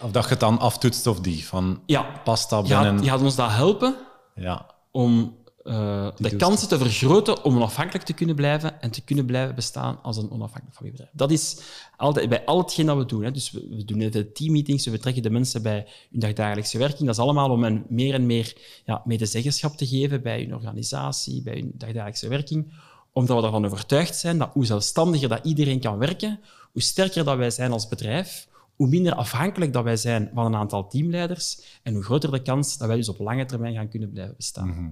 Of 0.00 0.10
dat 0.10 0.24
je 0.24 0.30
het 0.30 0.40
dan 0.40 0.58
aftoetst 0.58 1.06
of 1.06 1.20
die, 1.20 1.46
van 1.46 1.82
ja. 1.86 2.20
pasta 2.24 2.62
binnen... 2.62 3.02
Je 3.02 3.08
gaat, 3.08 3.20
ons 3.20 3.36
dat 3.36 3.50
helpen 3.50 3.96
ja. 4.34 4.66
om 4.90 5.40
uh, 5.64 6.08
de 6.16 6.36
kansen 6.36 6.68
te 6.68 6.78
vergroten 6.78 7.44
om 7.44 7.56
onafhankelijk 7.56 8.04
te 8.04 8.12
kunnen 8.12 8.34
blijven 8.34 8.80
en 8.80 8.90
te 8.90 9.00
kunnen 9.00 9.26
blijven 9.26 9.54
bestaan 9.54 9.98
als 10.02 10.16
een 10.16 10.30
onafhankelijk 10.30 10.76
familiebedrijf. 10.76 11.16
Dat 11.16 11.30
is 11.30 11.60
altijd 11.96 12.28
bij 12.28 12.44
al 12.44 12.58
hetgeen 12.58 12.86
dat 12.86 12.96
we 12.96 13.06
doen. 13.06 13.24
Hè. 13.24 13.30
Dus 13.30 13.50
we, 13.50 13.66
we 13.70 13.84
doen 13.84 13.98
de 13.98 14.32
teammeetings, 14.32 14.84
we 14.84 14.90
betrekken 14.90 15.22
de 15.22 15.30
mensen 15.30 15.62
bij 15.62 15.86
hun 16.10 16.34
dagelijkse 16.34 16.78
werking. 16.78 17.00
Dat 17.00 17.14
is 17.14 17.22
allemaal 17.22 17.50
om 17.50 17.62
hen 17.62 17.84
meer 17.88 18.14
en 18.14 18.26
meer 18.26 18.56
ja, 18.84 19.02
medezeggenschap 19.04 19.76
te 19.76 19.86
geven 19.86 20.22
bij 20.22 20.40
hun 20.40 20.54
organisatie, 20.54 21.42
bij 21.42 21.54
hun 21.54 21.72
dagelijkse 21.76 22.28
werking. 22.28 22.72
Omdat 23.12 23.40
we 23.40 23.44
ervan 23.44 23.64
overtuigd 23.64 24.16
zijn 24.16 24.38
dat 24.38 24.50
hoe 24.52 24.66
zelfstandiger 24.66 25.28
dat 25.28 25.44
iedereen 25.44 25.80
kan 25.80 25.98
werken, 25.98 26.40
hoe 26.72 26.82
sterker 26.82 27.24
dat 27.24 27.36
wij 27.36 27.50
zijn 27.50 27.72
als 27.72 27.88
bedrijf, 27.88 28.48
hoe 28.76 28.88
minder 28.88 29.14
afhankelijk 29.14 29.72
dat 29.72 29.84
wij 29.84 29.96
zijn 29.96 30.30
van 30.34 30.46
een 30.46 30.54
aantal 30.54 30.88
teamleiders 30.88 31.60
en 31.82 31.94
hoe 31.94 32.02
groter 32.02 32.30
de 32.30 32.42
kans 32.42 32.78
dat 32.78 32.88
wij 32.88 32.96
dus 32.96 33.08
op 33.08 33.18
lange 33.18 33.44
termijn 33.44 33.74
gaan 33.74 33.88
kunnen 33.88 34.10
blijven 34.10 34.36
bestaan. 34.36 34.68
Mhm. 34.68 34.90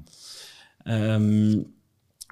Um, 0.85 1.74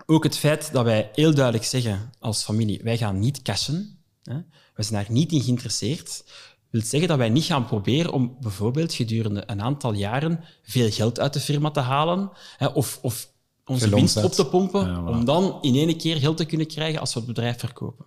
ook 0.06 0.24
het 0.24 0.38
feit 0.38 0.72
dat 0.72 0.84
wij 0.84 1.10
heel 1.12 1.34
duidelijk 1.34 1.64
zeggen 1.64 2.12
als 2.18 2.44
familie, 2.44 2.80
wij 2.82 2.98
gaan 2.98 3.18
niet 3.18 3.42
cashen. 3.42 3.98
Hè, 4.22 4.36
we 4.74 4.82
zijn 4.82 5.02
daar 5.02 5.12
niet 5.12 5.32
in 5.32 5.42
geïnteresseerd. 5.42 6.24
wil 6.70 6.82
zeggen 6.82 7.08
dat 7.08 7.18
wij 7.18 7.28
niet 7.28 7.44
gaan 7.44 7.66
proberen 7.66 8.12
om 8.12 8.36
bijvoorbeeld 8.40 8.94
gedurende 8.94 9.42
een 9.46 9.62
aantal 9.62 9.92
jaren 9.92 10.44
veel 10.62 10.90
geld 10.90 11.20
uit 11.20 11.32
de 11.32 11.40
firma 11.40 11.70
te 11.70 11.80
halen 11.80 12.30
hè, 12.56 12.66
of, 12.66 12.98
of 13.02 13.30
onze 13.64 13.90
winst 13.90 14.24
op 14.24 14.32
te 14.32 14.46
pompen, 14.46 15.06
om 15.06 15.24
dan 15.24 15.58
in 15.60 15.74
één 15.74 15.96
keer 15.96 16.16
geld 16.16 16.36
te 16.36 16.44
kunnen 16.44 16.66
krijgen 16.66 17.00
als 17.00 17.14
we 17.14 17.18
het 17.18 17.28
bedrijf 17.28 17.58
verkopen. 17.58 18.06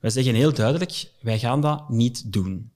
Wij 0.00 0.10
zeggen 0.10 0.34
heel 0.34 0.54
duidelijk, 0.54 1.10
wij 1.20 1.38
gaan 1.38 1.60
dat 1.60 1.88
niet 1.88 2.32
doen. 2.32 2.72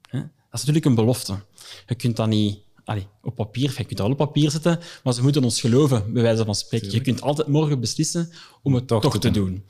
Dat 0.50 0.60
is 0.60 0.66
natuurlijk 0.66 0.84
een 0.84 0.94
belofte. 0.94 1.38
Je 1.86 1.94
kunt 1.94 2.16
dat 2.16 2.28
niet 2.28 2.58
Allee, 2.88 3.06
op 3.22 3.34
papier, 3.34 3.74
je 3.76 3.84
kunt 3.84 4.00
al 4.00 4.10
op 4.10 4.16
papier 4.16 4.50
zetten, 4.50 4.80
maar 5.04 5.12
ze 5.12 5.22
moeten 5.22 5.44
ons 5.44 5.60
geloven, 5.60 6.12
bij 6.12 6.22
wijze 6.22 6.44
van 6.44 6.54
spreken. 6.54 6.90
Je 6.90 7.00
kunt 7.00 7.20
altijd 7.20 7.48
morgen 7.48 7.80
beslissen 7.80 8.30
om 8.62 8.74
het 8.74 8.86
toch, 8.86 9.18
te 9.18 9.30
doen. 9.30 9.64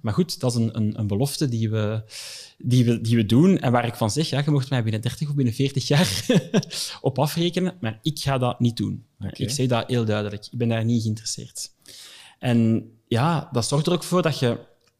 Maar 0.00 0.14
goed, 0.14 0.40
dat 0.40 0.50
is 0.50 0.56
een, 0.56 0.76
een, 0.76 0.98
een, 0.98 1.06
belofte 1.06 1.48
die 1.48 1.70
we, 1.70 2.02
die, 2.58 2.84
we, 2.84 3.00
die 3.00 3.16
we 3.16 3.26
doen 3.26 3.58
en 3.58 3.72
waar 3.72 3.86
ik 3.86 3.94
van 3.94 4.10
zeg, 4.10 4.28
ja, 4.28 4.42
je 4.44 4.50
mocht 4.50 4.70
mij 4.70 4.82
binnen 4.82 5.00
30 5.00 5.28
of 5.28 5.34
binnen 5.34 5.54
40 5.54 5.88
jaar 5.88 6.26
op 7.00 7.18
afrekenen, 7.18 7.76
maar 7.80 7.98
ik 8.02 8.18
ga 8.18 8.38
dat 8.38 8.60
niet 8.60 8.76
doen. 8.76 9.04
Ik 9.32 9.50
zeg 9.50 9.66
dat 9.66 9.88
heel 9.88 10.04
duidelijk. 10.04 10.46
Ik 10.50 10.58
ben 10.58 10.68
daar 10.68 10.84
niet 10.84 11.02
geïnteresseerd. 11.02 11.70
En 12.38 12.90
ja, 13.06 13.48
dat 13.52 13.66
zorgt 13.66 13.86
er 13.86 13.92
ook 13.92 14.04
voor 14.04 14.22
dat 14.22 14.38
je 14.38 14.58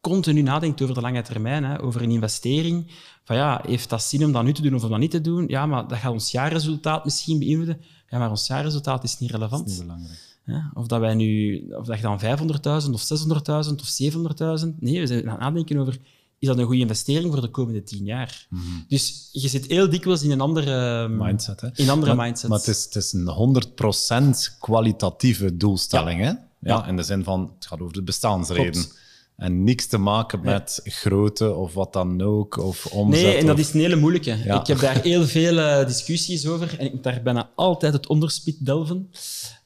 continu 0.09 0.41
nadenkt 0.41 0.81
over 0.81 0.95
de 0.95 1.01
lange 1.01 1.21
termijn, 1.21 1.63
hè, 1.63 1.81
over 1.81 2.01
een 2.01 2.11
investering. 2.11 2.91
Van 3.23 3.35
ja, 3.35 3.61
heeft 3.67 3.89
dat 3.89 4.03
zin 4.03 4.25
om 4.25 4.31
dat 4.31 4.43
nu 4.43 4.53
te 4.53 4.61
doen 4.61 4.75
of 4.75 4.83
om 4.83 4.89
dat 4.89 4.99
niet 4.99 5.11
te 5.11 5.21
doen? 5.21 5.47
Ja, 5.47 5.65
maar 5.65 5.87
dat 5.87 5.97
gaat 5.97 6.11
ons 6.11 6.31
jaarresultaat 6.31 7.05
misschien 7.05 7.39
beïnvloeden. 7.39 7.81
Ja, 8.09 8.17
maar 8.17 8.29
ons 8.29 8.47
jaarresultaat 8.47 9.03
is 9.03 9.19
niet 9.19 9.31
relevant. 9.31 9.69
is 9.69 9.77
niet 9.77 9.81
belangrijk. 9.81 10.19
Ja, 10.45 10.71
of 10.73 10.87
dat 10.87 10.99
wij 10.99 11.13
nu, 11.13 11.59
of 11.69 11.85
dat 11.85 11.97
je 11.97 12.01
dan 12.01 12.19
500.000 12.19 12.91
of 12.91 13.03
600.000 13.03 13.75
of 13.81 13.97
700.000. 14.63 14.79
Nee, 14.79 14.99
we 14.99 15.07
zijn 15.07 15.23
aan 15.25 15.31
het 15.31 15.39
nadenken 15.39 15.77
over 15.77 15.99
is 16.39 16.47
dat 16.47 16.57
een 16.57 16.65
goede 16.65 16.81
investering 16.81 17.31
voor 17.31 17.41
de 17.41 17.49
komende 17.49 17.83
tien 17.83 18.05
jaar? 18.05 18.47
Mhm. 18.49 18.63
Dus 18.87 19.29
je 19.31 19.47
zit 19.47 19.65
heel 19.65 19.89
dikwijls 19.89 20.23
in 20.23 20.31
een 20.31 20.41
andere 20.41 21.07
mindset. 21.07 21.61
Hè? 21.61 21.69
In 21.73 21.89
andere 21.89 22.15
maar, 22.15 22.25
mindset. 22.25 22.49
Maar 22.49 22.59
het 22.59 22.67
is, 22.67 22.83
het 22.83 22.95
is 22.95 23.13
een 23.13 23.27
100% 24.53 24.57
kwalitatieve 24.59 25.57
doelstelling. 25.57 26.21
Hè? 26.21 26.31
Ja, 26.59 26.87
in 26.87 26.95
de 26.95 27.03
zin 27.03 27.23
van 27.23 27.51
het 27.55 27.65
gaat 27.65 27.79
over 27.79 27.93
de 27.93 28.03
bestaansreden. 28.03 28.85
En 29.35 29.63
niks 29.63 29.87
te 29.87 29.97
maken 29.97 30.41
met 30.41 30.79
grootte 30.83 31.53
of 31.53 31.73
wat 31.73 31.93
dan 31.93 32.21
ook, 32.21 32.57
of 32.57 32.85
omzet. 32.85 33.23
Nee, 33.23 33.35
en 33.35 33.45
dat 33.45 33.59
is 33.59 33.73
een 33.73 33.79
hele 33.79 33.95
moeilijke. 33.95 34.31
Ik 34.31 34.67
heb 34.67 34.79
daar 34.79 35.01
heel 35.01 35.25
veel 35.25 35.57
uh, 35.57 35.85
discussies 35.85 36.47
over 36.47 36.79
en 36.79 36.85
ik 36.85 36.93
moet 36.93 37.03
daar 37.03 37.21
bijna 37.23 37.49
altijd 37.55 37.93
het 37.93 38.07
onderspit 38.07 38.65
delven. 38.65 39.09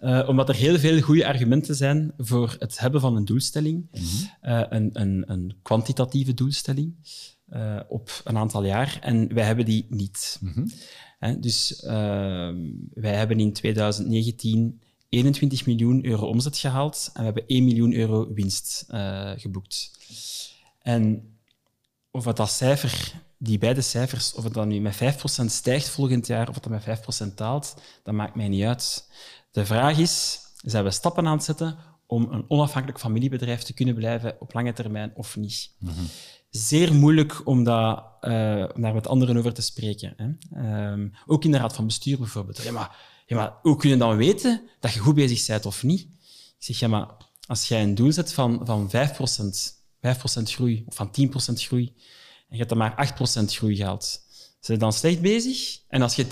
Uh, 0.01 0.25
omdat 0.27 0.49
er 0.49 0.55
heel 0.55 0.79
veel 0.79 1.01
goede 1.01 1.27
argumenten 1.27 1.75
zijn 1.75 2.13
voor 2.17 2.55
het 2.59 2.79
hebben 2.79 3.01
van 3.01 3.15
een 3.15 3.25
doelstelling. 3.25 3.87
Mm 3.91 4.01
-hmm. 4.01 4.51
uh, 4.51 4.63
een, 4.69 4.89
een, 4.93 5.23
een, 5.27 5.55
kwantitatieve 5.61 6.33
doelstelling 6.33 6.95
op 7.87 8.21
een 8.23 8.37
aantal 8.37 8.65
jaar. 8.65 8.97
En 9.01 9.33
wij 9.33 9.45
hebben 9.45 9.65
die 9.65 9.85
niet. 9.89 10.39
Mm 10.41 10.51
-hmm. 11.19 11.41
dus 11.41 11.83
ehm, 11.83 12.57
wij 12.93 13.15
hebben 13.15 13.39
in 13.39 13.53
2019 13.53 14.81
21 15.09 15.65
miljoen 15.65 16.05
euro 16.05 16.27
omzet 16.27 16.57
gehaald 16.57 17.09
en 17.13 17.19
we 17.19 17.25
hebben 17.25 17.47
1 17.47 17.63
miljoen 17.63 17.93
euro 17.93 18.33
winst 18.33 18.85
uh, 18.89 19.31
geboekt. 19.35 19.91
En 20.81 21.33
of 22.11 22.23
dat 22.23 22.49
cijfer, 22.49 23.13
die 23.37 23.57
beide 23.57 23.81
cijfers, 23.81 24.33
of 24.33 24.43
het 24.43 24.53
dan 24.53 24.67
nu 24.67 24.79
met 24.79 24.95
5% 24.95 25.45
stijgt 25.45 25.89
volgend 25.89 26.27
jaar 26.27 26.49
of 26.49 26.55
het 26.55 26.63
dan 26.63 26.71
met 26.71 26.99
5% 27.31 27.33
daalt, 27.35 27.75
dat 28.03 28.13
maakt 28.13 28.35
mij 28.35 28.47
niet 28.47 28.63
uit. 28.63 29.09
De 29.51 29.65
vraag 29.65 29.97
is, 29.97 30.39
zijn 30.61 30.83
we 30.83 30.91
stappen 30.91 31.27
aan 31.27 31.35
het 31.35 31.43
zetten 31.43 31.77
om 32.05 32.27
een 32.31 32.45
onafhankelijk 32.47 32.99
familiebedrijf 32.99 33.61
te 33.61 33.73
kunnen 33.73 33.95
blijven 33.95 34.35
op 34.39 34.53
lange 34.53 34.73
termijn 34.73 35.11
of 35.15 35.37
niet? 35.37 35.71
Mm 35.79 35.89
-hmm. 35.89 36.07
Zeer 36.49 36.93
moeilijk 36.93 37.41
om, 37.47 37.63
dat, 37.63 38.03
uh, 38.21 38.65
om 38.75 38.81
daar 38.81 38.93
met 38.93 39.07
anderen 39.07 39.37
over 39.37 39.53
te 39.53 39.61
spreken. 39.61 40.13
Hè? 40.17 40.91
Um, 40.91 41.11
ook 41.25 41.43
in 41.43 41.51
de 41.51 41.57
raad 41.57 41.75
van 41.75 41.85
bestuur 41.85 42.17
bijvoorbeeld. 42.17 42.63
Ja, 42.63 42.71
maar 42.71 42.95
ja, 43.29 43.35
maar 43.35 43.53
hoe 43.61 43.75
kun 43.75 43.89
je 43.89 43.97
dan 43.97 44.15
weten 44.15 44.61
dat 44.79 44.93
je 44.93 44.99
goed 44.99 45.15
bezig 45.15 45.45
bent 45.45 45.65
of 45.65 45.83
niet? 45.83 46.01
Ik 46.01 46.65
zeg, 46.65 46.79
ja, 46.79 46.87
maar 46.87 47.07
als 47.47 47.67
jij 47.67 47.83
een 47.83 47.95
doel 47.95 48.11
zet 48.11 48.33
van, 48.33 48.61
van 48.63 48.91
5%, 48.91 48.91
5% 48.91 50.43
groei, 50.43 50.83
of 50.87 50.95
van 50.95 51.07
10% 51.07 51.53
groei, 51.53 51.93
en 52.49 52.57
je 52.57 52.57
hebt 52.57 52.69
dan 52.69 52.77
maar 52.77 53.13
8% 53.41 53.45
groei 53.45 53.75
gehaald, 53.75 54.21
zijn 54.59 54.77
je 54.77 54.83
dan 54.83 54.93
slecht 54.93 55.21
bezig? 55.21 55.79
En 55.87 56.01
als 56.01 56.15
je 56.15 56.25
10%, 56.25 56.27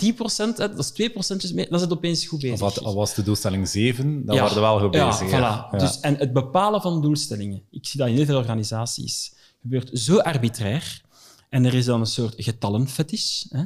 dat 0.56 0.78
is 0.78 1.10
2% 1.50 1.54
meer, 1.54 1.68
dan 1.70 1.78
zit 1.78 1.88
je 1.88 1.94
opeens 1.94 2.26
goed 2.26 2.40
bezig. 2.40 2.62
Of 2.62 2.78
al 2.78 2.94
was 2.94 3.14
de 3.14 3.22
doelstelling 3.22 3.68
7, 3.68 4.26
dan 4.26 4.34
ja, 4.34 4.42
waren 4.42 4.54
we 4.54 4.60
wel 4.60 4.80
goed 4.80 4.90
bezig. 4.90 5.30
Ja, 5.30 5.68
voilà. 5.68 5.78
Dus, 5.78 6.00
en 6.00 6.16
het 6.16 6.32
bepalen 6.32 6.80
van 6.80 7.02
doelstellingen, 7.02 7.62
ik 7.70 7.86
zie 7.86 8.00
dat 8.00 8.08
in 8.08 8.14
heel 8.14 8.24
veel 8.24 8.38
organisaties, 8.38 9.32
gebeurt 9.60 9.98
zo 9.98 10.18
arbitrair. 10.18 11.02
En 11.48 11.64
er 11.64 11.74
is 11.74 11.84
dan 11.84 12.00
een 12.00 12.06
soort 12.06 12.34
getallenfetish. 12.36 13.44
Hè? 13.48 13.64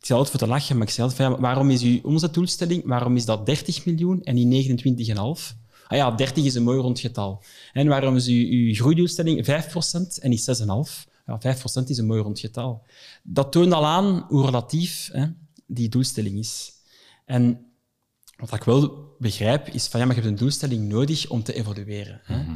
Ik 0.00 0.06
zal 0.06 0.18
het 0.18 0.30
voor 0.30 0.38
te 0.38 0.46
lachen, 0.46 0.76
maar 0.78 0.86
ik 0.86 0.92
zei 0.92 1.08
altijd, 1.08 1.38
waarom 1.38 1.70
is 1.70 1.82
uw 1.82 1.98
omzetdoelstelling, 2.02 2.82
waarom 2.86 3.16
is 3.16 3.24
dat 3.24 3.46
30 3.46 3.84
miljoen 3.86 4.22
en 4.22 4.34
niet 4.34 4.68
29,5? 5.14 5.14
Ah 5.16 5.96
ja, 5.98 6.10
30 6.10 6.44
is 6.44 6.54
een 6.54 6.62
mooi 6.62 6.78
rond 6.80 7.00
getal. 7.00 7.42
En 7.72 7.86
waarom 7.88 8.16
is 8.16 8.26
uw, 8.26 8.46
uw 8.50 8.74
groeidoelstelling 8.74 9.44
5% 9.44 9.48
en 10.20 10.30
niet 10.30 10.50
6,5%? 10.62 11.08
Ja, 11.26 11.56
5% 11.56 11.84
is 11.86 11.98
een 11.98 12.06
mooi 12.06 12.22
rond 12.22 12.38
getal. 12.40 12.86
Dat 13.22 13.52
toont 13.52 13.72
al 13.72 13.86
aan 13.86 14.24
hoe 14.28 14.44
relatief 14.44 15.08
hè, 15.12 15.26
die 15.66 15.88
doelstelling 15.88 16.38
is. 16.38 16.72
En 17.24 17.66
wat 18.36 18.54
ik 18.54 18.62
wel 18.64 19.14
begrijp, 19.18 19.68
is 19.68 19.86
van 19.88 20.00
ja, 20.00 20.06
maar 20.06 20.14
je 20.16 20.20
hebt 20.22 20.32
een 20.32 20.38
doelstelling 20.40 20.88
nodig 20.88 21.28
om 21.28 21.42
te 21.42 21.52
evolueren. 21.54 22.20
Hè? 22.24 22.42
Mhm. 22.42 22.54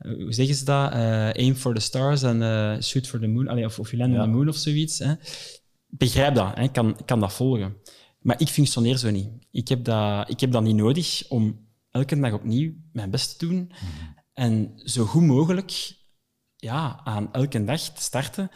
Uh, 0.00 0.22
hoe 0.22 0.32
zeggen 0.32 0.54
ze 0.54 0.64
dat? 0.64 0.92
Uh, 0.92 0.98
aim 1.30 1.54
for 1.54 1.74
the 1.74 1.80
stars 1.80 2.22
en 2.22 2.40
uh, 2.40 2.80
shoot 2.80 3.06
for 3.06 3.20
the 3.20 3.26
moon. 3.26 3.48
Allee, 3.48 3.64
of, 3.64 3.78
of 3.78 3.90
you 3.90 4.02
land 4.02 4.12
Ja. 4.14 4.18
on 4.22 4.30
the 4.30 4.36
moon 4.36 4.48
of 4.48 4.56
zoiets. 4.56 4.98
Hè? 4.98 5.12
Begrijp 5.88 6.34
dat, 6.34 6.54
hè? 6.54 6.62
Ik 6.62 6.72
kan, 6.72 6.98
ik 6.98 7.06
kan 7.06 7.20
dat 7.20 7.32
volgen. 7.32 7.76
Maar 8.20 8.40
ik 8.40 8.48
functioneer 8.48 8.96
zo 8.96 9.10
niet. 9.10 9.28
Ik 9.50 9.68
heb, 9.68 9.84
dat, 9.84 10.30
ik 10.30 10.40
heb 10.40 10.52
dat 10.52 10.62
niet 10.62 10.76
nodig 10.76 11.24
om 11.28 11.66
elke 11.90 12.20
dag 12.20 12.32
opnieuw 12.32 12.72
mijn 12.92 13.10
best 13.10 13.38
te 13.38 13.46
doen 13.46 13.72
en 14.32 14.72
zo 14.76 15.04
goed 15.04 15.22
mogelijk 15.22 15.96
ja, 16.56 17.00
aan 17.04 17.32
elke 17.32 17.64
dag 17.64 17.80
te 17.80 18.02
starten 18.02 18.50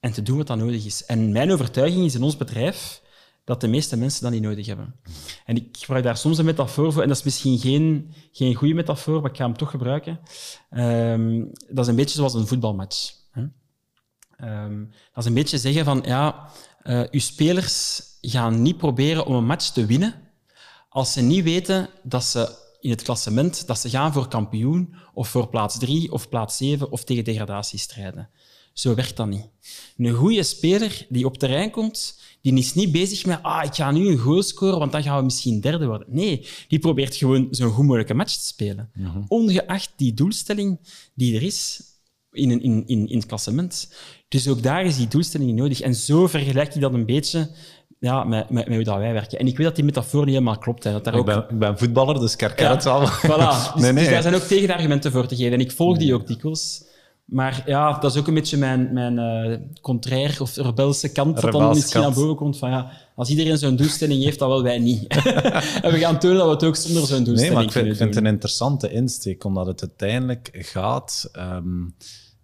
en 0.00 0.12
te 0.12 0.22
doen 0.22 0.36
wat 0.36 0.46
dat 0.46 0.58
nodig 0.58 0.84
is. 0.84 1.04
En 1.04 1.32
mijn 1.32 1.52
overtuiging 1.52 2.04
is 2.04 2.14
in 2.14 2.22
ons 2.22 2.36
bedrijf 2.36 3.02
dat 3.44 3.60
de 3.60 3.68
meeste 3.68 3.96
mensen 3.96 4.22
dat 4.22 4.32
niet 4.32 4.42
nodig 4.42 4.66
hebben. 4.66 4.94
En 5.44 5.56
ik 5.56 5.76
gebruik 5.76 6.04
daar 6.04 6.16
soms 6.16 6.38
een 6.38 6.44
metafoor 6.44 6.92
voor, 6.92 7.02
en 7.02 7.08
dat 7.08 7.16
is 7.16 7.22
misschien 7.22 7.58
geen, 7.58 8.14
geen 8.32 8.54
goede 8.54 8.74
metafoor, 8.74 9.20
maar 9.20 9.30
ik 9.30 9.36
ga 9.36 9.44
hem 9.44 9.56
toch 9.56 9.70
gebruiken. 9.70 10.20
Ehm, 10.70 11.44
dat 11.68 11.84
is 11.84 11.86
een 11.86 11.96
beetje 11.96 12.16
zoals 12.16 12.34
een 12.34 12.46
voetbalmatch. 12.46 13.12
Hè? 13.30 13.44
Ehm, 14.36 14.78
dat 15.12 15.16
is 15.16 15.24
een 15.24 15.34
beetje 15.34 15.58
zeggen 15.58 15.84
van, 15.84 16.02
ja, 16.06 16.50
eh 16.82 17.02
uw 17.10 17.20
spelers 17.20 18.02
gaan 18.20 18.62
niet 18.62 18.76
proberen 18.76 19.26
om 19.26 19.34
een 19.34 19.46
match 19.46 19.70
te 19.70 19.86
winnen 19.86 20.14
als 20.88 21.12
ze 21.12 21.20
niet 21.20 21.44
weten 21.44 21.88
dat 22.02 22.24
ze 22.24 22.66
in 22.80 22.90
het 22.90 23.02
klassement 23.02 23.66
dat 23.66 23.78
ze 23.78 23.90
gaan 23.90 24.12
voor 24.12 24.28
kampioen 24.28 24.94
of 25.14 25.28
voor 25.28 25.48
plaats 25.48 25.78
drie 25.78 26.12
of 26.12 26.28
plaats 26.28 26.56
zeven 26.56 26.90
of 26.90 27.04
tegen 27.04 27.24
degradatie 27.24 27.78
strijden. 27.78 28.28
Zo 28.72 28.94
werkt 28.94 29.16
dat 29.16 29.26
niet. 29.26 29.48
Een 29.96 30.14
goede 30.14 30.42
speler 30.42 31.06
die 31.08 31.24
op 31.24 31.38
terrein 31.38 31.70
komt, 31.70 32.20
die 32.42 32.54
is 32.54 32.74
niet 32.74 32.92
bezig 32.92 33.26
met 33.26 33.42
ah, 33.42 33.64
ik 33.64 33.74
ga 33.74 33.90
nu 33.90 34.08
een 34.08 34.18
goal 34.18 34.42
scoren, 34.42 34.78
want 34.78 34.92
dan 34.92 35.02
gaan 35.02 35.18
we 35.18 35.24
misschien 35.24 35.60
derde 35.60 35.86
worden. 35.86 36.06
Nee, 36.10 36.46
die 36.68 36.78
probeert 36.78 37.16
gewoon 37.16 37.48
zo'n 37.50 37.70
goed 37.70 37.84
mogelijke 37.84 38.14
match 38.14 38.36
te 38.36 38.46
spelen. 38.46 38.90
Ongeacht 39.28 39.92
die 39.96 40.14
doelstelling 40.14 40.78
die 41.14 41.36
er 41.36 41.42
is 41.42 41.80
in, 42.32 42.62
in, 42.62 42.84
in, 42.86 43.08
in 43.08 43.16
het 43.16 43.26
klassement. 43.26 43.92
Dus 44.28 44.48
ook 44.48 44.62
daar 44.62 44.84
is 44.84 44.96
die 44.96 45.08
doelstelling 45.08 45.52
nodig. 45.52 45.80
En 45.80 45.94
zo 45.94 46.26
vergelijk 46.26 46.74
ik 46.74 46.80
dat 46.80 46.92
een 46.92 47.06
beetje 47.06 47.50
ja, 48.00 48.24
met, 48.24 48.50
met, 48.50 48.66
met 48.66 48.74
hoe 48.74 48.84
dat 48.84 48.96
wij 48.96 49.12
werken. 49.12 49.38
En 49.38 49.46
ik 49.46 49.56
weet 49.56 49.66
dat 49.66 49.76
die 49.76 49.84
metafoor 49.84 50.24
niet 50.24 50.34
helemaal 50.34 50.58
klopt. 50.58 50.84
Hè, 50.84 50.92
dat 50.92 51.04
daar 51.04 51.14
Ik 51.14 51.20
ook 51.20 51.26
ben, 51.26 51.46
ik 51.50 51.58
ben 51.58 51.78
voetballer, 51.78 52.20
dus 52.20 52.32
ik 52.32 52.40
herken 52.40 52.64
ja, 52.64 52.74
het 52.74 52.84
wel. 52.84 53.08
Voilà. 53.08 53.72
Dus, 53.74 53.74
nee, 53.82 53.92
nee. 53.92 54.04
dus 54.04 54.12
daar 54.12 54.22
zijn 54.22 54.34
ook 54.34 54.42
tegenargumenten 54.42 55.12
voor 55.12 55.26
te 55.26 55.36
geven. 55.36 55.52
En 55.52 55.60
ik 55.60 55.72
volg 55.72 55.98
die 55.98 56.14
ook 56.14 56.26
dikwijls. 56.26 56.86
Maar 57.28 57.62
ja, 57.66 57.98
dat 57.98 58.14
is 58.14 58.20
ook 58.20 58.26
een 58.26 58.34
beetje 58.34 58.56
mijn, 58.56 58.92
mijn 58.92 59.18
eh 59.18 59.58
contrair 59.80 60.36
of 60.40 60.56
rebelse 60.56 61.12
kant 61.12 61.40
dat 61.40 61.52
dan 61.52 61.68
misschien 61.68 62.00
kant. 62.00 62.14
naar 62.14 62.24
boven 62.24 62.36
komt. 62.36 62.58
Van, 62.58 62.70
ja, 62.70 62.90
als 63.14 63.28
iedereen 63.28 63.58
zo'n 63.58 63.76
doelstelling 63.76 64.24
heeft, 64.24 64.38
dan 64.38 64.48
wel 64.48 64.62
wij 64.62 64.78
niet. 64.78 65.06
en 65.82 65.92
we 65.92 65.98
gaan 65.98 66.18
tonen 66.18 66.36
dat 66.36 66.46
we 66.46 66.52
het 66.52 66.64
ook 66.64 66.76
zonder 66.76 67.06
zo'n 67.06 67.24
doelstelling 67.24 67.38
Nee, 67.38 67.50
maar 67.50 67.62
ik 67.62 67.72
vind, 67.72 67.72
kunnen 67.72 67.92
ik 67.92 67.98
vind 67.98 68.14
het 68.14 68.24
een 68.24 68.32
interessante 68.32 68.92
insteek, 68.92 69.44
omdat 69.44 69.66
het 69.66 69.80
uiteindelijk 69.80 70.50
gaat... 70.52 71.28
ehm, 71.32 71.84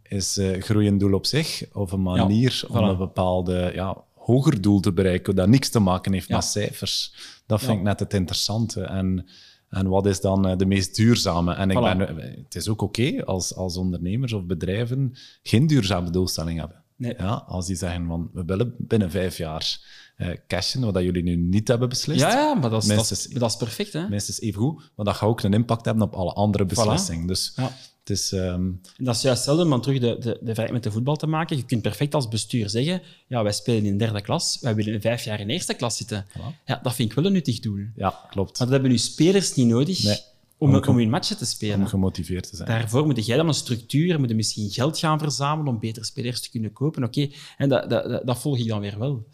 is 0.02 0.36
eh 0.36 0.62
groei 0.62 0.88
een 0.88 0.98
doel 0.98 1.14
op 1.14 1.26
zich 1.26 1.64
of 1.72 1.92
een 1.92 2.02
manier 2.02 2.64
om 2.68 2.76
voilà. 2.76 2.88
een 2.88 2.96
bepaalde 2.96 3.70
ja, 3.74 3.96
hoger 4.14 4.60
doel 4.60 4.80
te 4.80 4.92
bereiken, 4.92 5.34
dat 5.34 5.48
niks 5.48 5.68
te 5.68 5.78
maken 5.78 6.12
heeft 6.12 6.28
Ja. 6.28 6.34
met 6.36 6.44
cijfers. 6.44 7.14
Dat 7.46 7.60
vind 7.60 7.78
ik 7.78 7.82
net 7.82 8.00
het 8.00 8.14
interessante. 8.14 8.82
En, 8.82 9.26
en 9.74 9.88
wat 9.88 10.06
is 10.06 10.20
dan 10.20 10.46
eh, 10.48 10.56
de 10.56 10.66
meest 10.66 10.96
duurzame? 10.96 11.54
En 11.54 11.70
ik 11.70 11.76
Voilà. 11.78 11.96
ben, 11.96 12.16
het 12.44 12.54
is 12.54 12.68
ook 12.68 12.82
oké 12.82 13.24
als, 13.24 13.54
als 13.54 13.76
ondernemers 13.76 14.32
of 14.32 14.44
bedrijven 14.44 15.12
geen 15.42 15.66
duurzame 15.66 16.10
doelstelling 16.10 16.58
hebben. 16.58 16.82
Nee. 16.96 17.14
Ja, 17.18 17.44
als 17.46 17.66
die 17.66 17.76
zeggen 17.76 18.06
van 18.06 18.30
we 18.32 18.44
willen 18.44 18.74
binnen 18.78 19.10
vijf 19.10 19.36
jaar 19.36 19.92
eh 20.16 20.28
cashen, 20.46 20.80
wat 20.80 20.94
dat 20.94 21.02
jullie 21.02 21.22
nu 21.22 21.36
niet 21.36 21.68
hebben 21.68 21.88
beslist. 21.88 22.20
Ja, 22.20 22.30
ja, 22.30 22.54
maar 22.54 22.70
dat 22.70 22.82
is, 22.82 22.88
dat, 22.88 23.10
is, 23.10 23.26
dat 23.26 23.50
is 23.50 23.56
perfect. 23.56 23.92
Hè? 23.92 24.08
Minstens 24.08 24.40
even 24.40 24.60
goed, 24.60 24.90
maar 24.96 25.04
dat 25.04 25.14
gaat 25.14 25.28
ook 25.28 25.42
een 25.42 25.52
impact 25.52 25.84
hebben 25.84 26.02
op 26.04 26.14
alle 26.14 26.32
andere 26.32 26.64
beslissingen. 26.64 27.26
Dus 27.26 27.52
Ja. 27.56 27.70
Het 28.04 28.10
is... 28.18 28.32
ehm, 28.32 28.70
Dat 28.96 29.14
is 29.16 29.22
juist 29.22 29.38
hetzelfde, 29.38 29.64
maar 29.64 29.80
terug 29.80 29.98
de, 30.00 30.06
de, 30.06 30.20
de 30.20 30.30
vergelijking 30.44 30.72
met 30.72 30.82
de 30.82 30.90
voetbal 30.90 31.16
te 31.16 31.26
maken. 31.26 31.56
Je 31.56 31.64
kunt 31.64 31.82
perfect 31.82 32.14
als 32.14 32.28
bestuur 32.28 32.68
zeggen, 32.68 33.02
ja, 33.26 33.42
wij 33.42 33.52
spelen 33.52 33.84
in 33.86 33.98
derde 33.98 34.20
klas, 34.20 34.58
wij 34.60 34.74
willen 34.74 35.00
vijf 35.00 35.24
jaar 35.24 35.40
in 35.40 35.48
eerste 35.48 35.74
klas 35.74 35.96
zitten. 35.96 36.26
Voilà. 36.28 36.64
Ja, 36.66 36.80
dat 36.82 36.94
vind 36.94 37.08
ik 37.10 37.14
wel 37.16 37.26
een 37.26 37.32
nuttig 37.32 37.60
doel. 37.60 37.78
ja, 37.96 38.20
klopt. 38.30 38.58
Maar 38.58 38.66
dat 38.66 38.76
hebben 38.76 38.90
uw 38.90 38.96
spelers 38.96 39.54
niet 39.54 39.66
nodig 39.66 40.02
Nee. 40.02 40.18
om, 40.58 40.74
Om- 40.74 40.84
om 40.88 40.98
in 40.98 41.10
matchen 41.10 41.36
te 41.36 41.44
spelen. 41.44 41.80
Om 41.80 41.86
gemotiveerd 41.86 42.48
te 42.50 42.56
zijn. 42.56 42.68
Daarvoor 42.68 43.06
moet 43.06 43.26
jij 43.26 43.36
dan 43.36 43.48
een 43.48 43.54
structuur, 43.54 44.18
moet 44.20 44.28
je 44.28 44.34
misschien 44.34 44.70
geld 44.70 44.98
gaan 44.98 45.18
verzamelen 45.18 45.72
om 45.74 45.78
betere 45.80 46.04
spelers 46.04 46.40
te 46.40 46.50
kunnen 46.50 46.72
kopen. 46.72 47.04
Oké, 47.04 47.28
en 47.56 47.68
dat, 47.68 47.90
dat, 47.90 48.26
dat, 48.26 48.38
volg 48.38 48.58
ik 48.58 48.68
dan 48.68 48.80
weer 48.80 48.98
wel. 48.98 49.26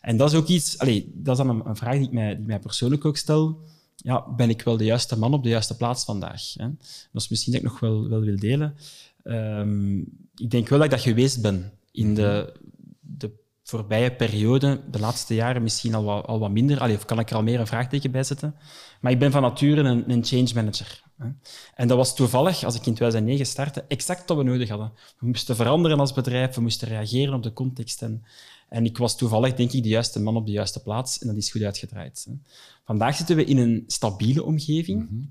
En 0.00 0.16
dat 0.16 0.32
is 0.32 0.36
ook 0.38 0.46
iets, 0.48 0.78
allee, 0.78 1.12
dat 1.14 1.38
is 1.38 1.44
dan 1.46 1.56
een, 1.56 1.66
een 1.68 1.76
vraag 1.76 1.94
die 1.94 2.02
ik, 2.06 2.12
mij, 2.12 2.28
die 2.28 2.38
ik 2.40 2.46
mij 2.46 2.58
persoonlijk 2.58 3.04
ook 3.04 3.16
stel. 3.16 3.58
Ja, 4.04 4.34
ben 4.36 4.50
ik 4.50 4.62
wel 4.62 4.76
de 4.76 4.84
juiste 4.84 5.18
man 5.18 5.34
op 5.34 5.42
de 5.42 5.48
juiste 5.48 5.76
plaats 5.76 6.04
vandaag? 6.04 6.52
Hè? 6.54 6.68
Dat 7.12 7.22
is 7.22 7.28
misschien 7.28 7.52
dat 7.52 7.62
ik 7.62 7.68
nog 7.68 7.80
wel, 7.80 8.08
wil 8.08 8.36
delen. 8.36 8.74
Ehm, 9.22 9.98
ik 10.34 10.50
denk 10.50 10.68
wel 10.68 10.78
dat 10.78 10.86
ik 10.86 10.92
dat 10.92 11.02
geweest 11.02 11.42
ben 11.42 11.72
in 11.92 12.14
de, 12.14 12.52
de 13.00 13.30
voorbije 13.62 14.12
periode, 14.12 14.80
de 14.90 14.98
laatste 14.98 15.34
jaren 15.34 15.62
misschien 15.62 15.94
al 15.94 16.04
wat, 16.04 16.26
al 16.26 16.38
wat 16.38 16.50
minder. 16.50 16.80
Allee, 16.80 16.96
of 16.96 17.04
kan 17.04 17.18
ik 17.18 17.30
er 17.30 17.36
al 17.36 17.42
meer 17.42 17.60
een 17.60 17.66
vraagteken 17.66 18.10
bij 18.10 18.22
zetten? 18.22 18.54
Maar 19.00 19.12
ik 19.12 19.18
ben 19.18 19.30
van 19.30 19.42
nature 19.42 19.82
een, 19.82 20.10
een 20.10 20.24
change 20.24 20.50
manager. 20.54 21.02
hè. 21.18 21.28
En 21.74 21.88
dat 21.88 21.96
was 21.96 22.14
toevallig, 22.14 22.64
als 22.64 22.74
ik 22.74 22.86
in 22.86 22.94
2009 22.94 23.46
startte, 23.46 23.84
exact 23.88 24.28
wat 24.28 24.36
we 24.36 24.42
nodig 24.42 24.68
hadden. 24.68 24.92
We 25.18 25.26
moesten 25.26 25.56
veranderen 25.56 26.00
als 26.00 26.12
bedrijf, 26.12 26.54
we 26.54 26.60
moesten 26.60 26.88
reageren 26.88 27.34
op 27.34 27.42
de 27.42 27.52
context. 27.52 28.02
En, 28.02 28.24
en 28.68 28.84
ik 28.84 28.98
was 28.98 29.16
toevallig, 29.16 29.54
denk 29.54 29.72
ik, 29.72 29.82
de 29.82 29.88
juiste 29.88 30.20
man 30.20 30.36
op 30.36 30.46
de 30.46 30.52
juiste 30.52 30.82
plaats. 30.82 31.18
En 31.18 31.26
dat 31.26 31.36
is 31.36 31.50
goed 31.50 31.62
uitgedraaid. 31.62 32.26
hè. 32.28 32.34
Vandaag 32.84 33.16
zitten 33.16 33.36
we 33.36 33.44
in 33.44 33.58
een 33.58 33.84
stabiele 33.86 34.44
omgeving. 34.44 35.28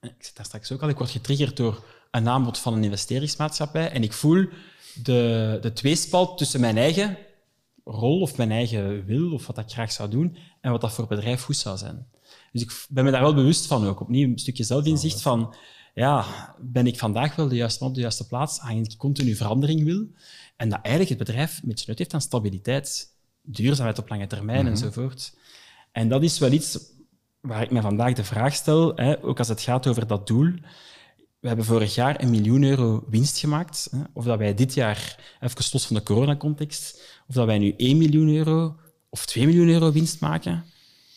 Ik 0.00 0.14
zit 0.18 0.36
daar 0.36 0.44
straks 0.44 0.72
ook 0.72 0.82
al. 0.82 0.88
Ik 0.88 0.98
word 0.98 1.10
getriggerd 1.10 1.56
door 1.56 1.84
een 2.10 2.28
aanbod 2.28 2.58
van 2.58 2.74
een 2.74 2.84
investeringsmaatschappij. 2.84 3.90
En 3.90 4.02
ik 4.02 4.12
voel 4.12 4.46
de, 5.02 5.58
de 5.60 5.72
tweespalt 5.72 6.38
tussen 6.38 6.60
mijn 6.60 6.76
eigen 6.76 7.18
rol 7.84 8.20
of 8.20 8.36
mijn 8.36 8.50
eigen 8.50 9.04
wil 9.04 9.32
of 9.32 9.46
wat 9.46 9.58
ik 9.58 9.70
graag 9.70 9.92
zou 9.92 10.08
doen 10.08 10.36
en 10.60 10.70
wat 10.70 10.80
dat 10.80 10.92
voor 10.92 11.06
bedrijf 11.06 11.42
goed 11.42 11.56
zou 11.56 11.78
zijn. 11.78 12.06
Dus 12.52 12.62
ik 12.62 12.86
ben 12.88 13.04
me 13.04 13.10
daar 13.10 13.22
wel 13.22 13.34
bewust 13.34 13.66
van 13.66 13.86
ook. 13.86 14.00
Opnieuw 14.00 14.28
een 14.28 14.38
stukje 14.38 14.64
zelfinzicht 14.64 15.22
van, 15.22 15.54
ja, 15.98 16.24
ben 16.58 16.86
ik 16.86 16.98
vandaag 16.98 17.36
wel 17.36 17.48
de 17.48 17.56
juiste 17.56 17.78
man 17.80 17.88
op 17.88 17.94
de 17.94 18.00
juiste 18.00 18.26
plaats, 18.26 18.60
aangezien 18.60 18.84
ik 18.84 18.96
continu 18.96 19.34
verandering 19.34 19.84
wil 19.84 20.06
en 20.56 20.68
dat 20.68 20.80
eigenlijk 20.80 21.08
het 21.08 21.28
bedrijf 21.28 21.56
een 21.62 21.68
beetje 21.68 21.84
nut 21.88 21.98
heeft 21.98 22.14
aan 22.14 22.20
stabiliteit, 22.20 23.14
duurzaamheid 23.42 23.98
op 23.98 24.08
lange 24.08 24.26
termijn 24.26 24.66
enzovoort. 24.66 25.36
En 25.92 26.08
dat 26.08 26.22
is 26.22 26.38
wel 26.38 26.52
iets 26.52 26.78
waar 27.40 27.62
ik 27.62 27.70
me 27.70 27.80
vandaag 27.80 28.12
de 28.12 28.24
vraag 28.24 28.54
stel, 28.54 28.96
hè, 28.96 29.24
ook 29.24 29.38
als 29.38 29.48
het 29.48 29.60
gaat 29.60 29.86
over 29.86 30.06
dat 30.06 30.26
doel. 30.26 30.52
We 31.40 31.48
hebben 31.48 31.64
vorig 31.64 31.94
jaar 31.94 32.22
een 32.22 32.30
miljoen 32.30 32.62
euro 32.62 33.04
winst 33.08 33.38
gemaakt. 33.38 33.88
Hè, 33.90 33.98
of 34.12 34.24
dat 34.24 34.38
wij 34.38 34.54
dit 34.54 34.74
jaar, 34.74 35.36
even 35.40 35.64
los 35.72 35.86
van 35.86 35.96
de 35.96 36.02
coronacontext, 36.02 37.02
of 37.28 37.34
dat 37.34 37.46
wij 37.46 37.58
nu 37.58 37.74
1 37.76 37.98
miljoen 37.98 38.28
euro 38.28 38.76
of 39.08 39.26
2 39.26 39.46
miljoen 39.46 39.68
euro 39.68 39.92
winst 39.92 40.20
maken, 40.20 40.64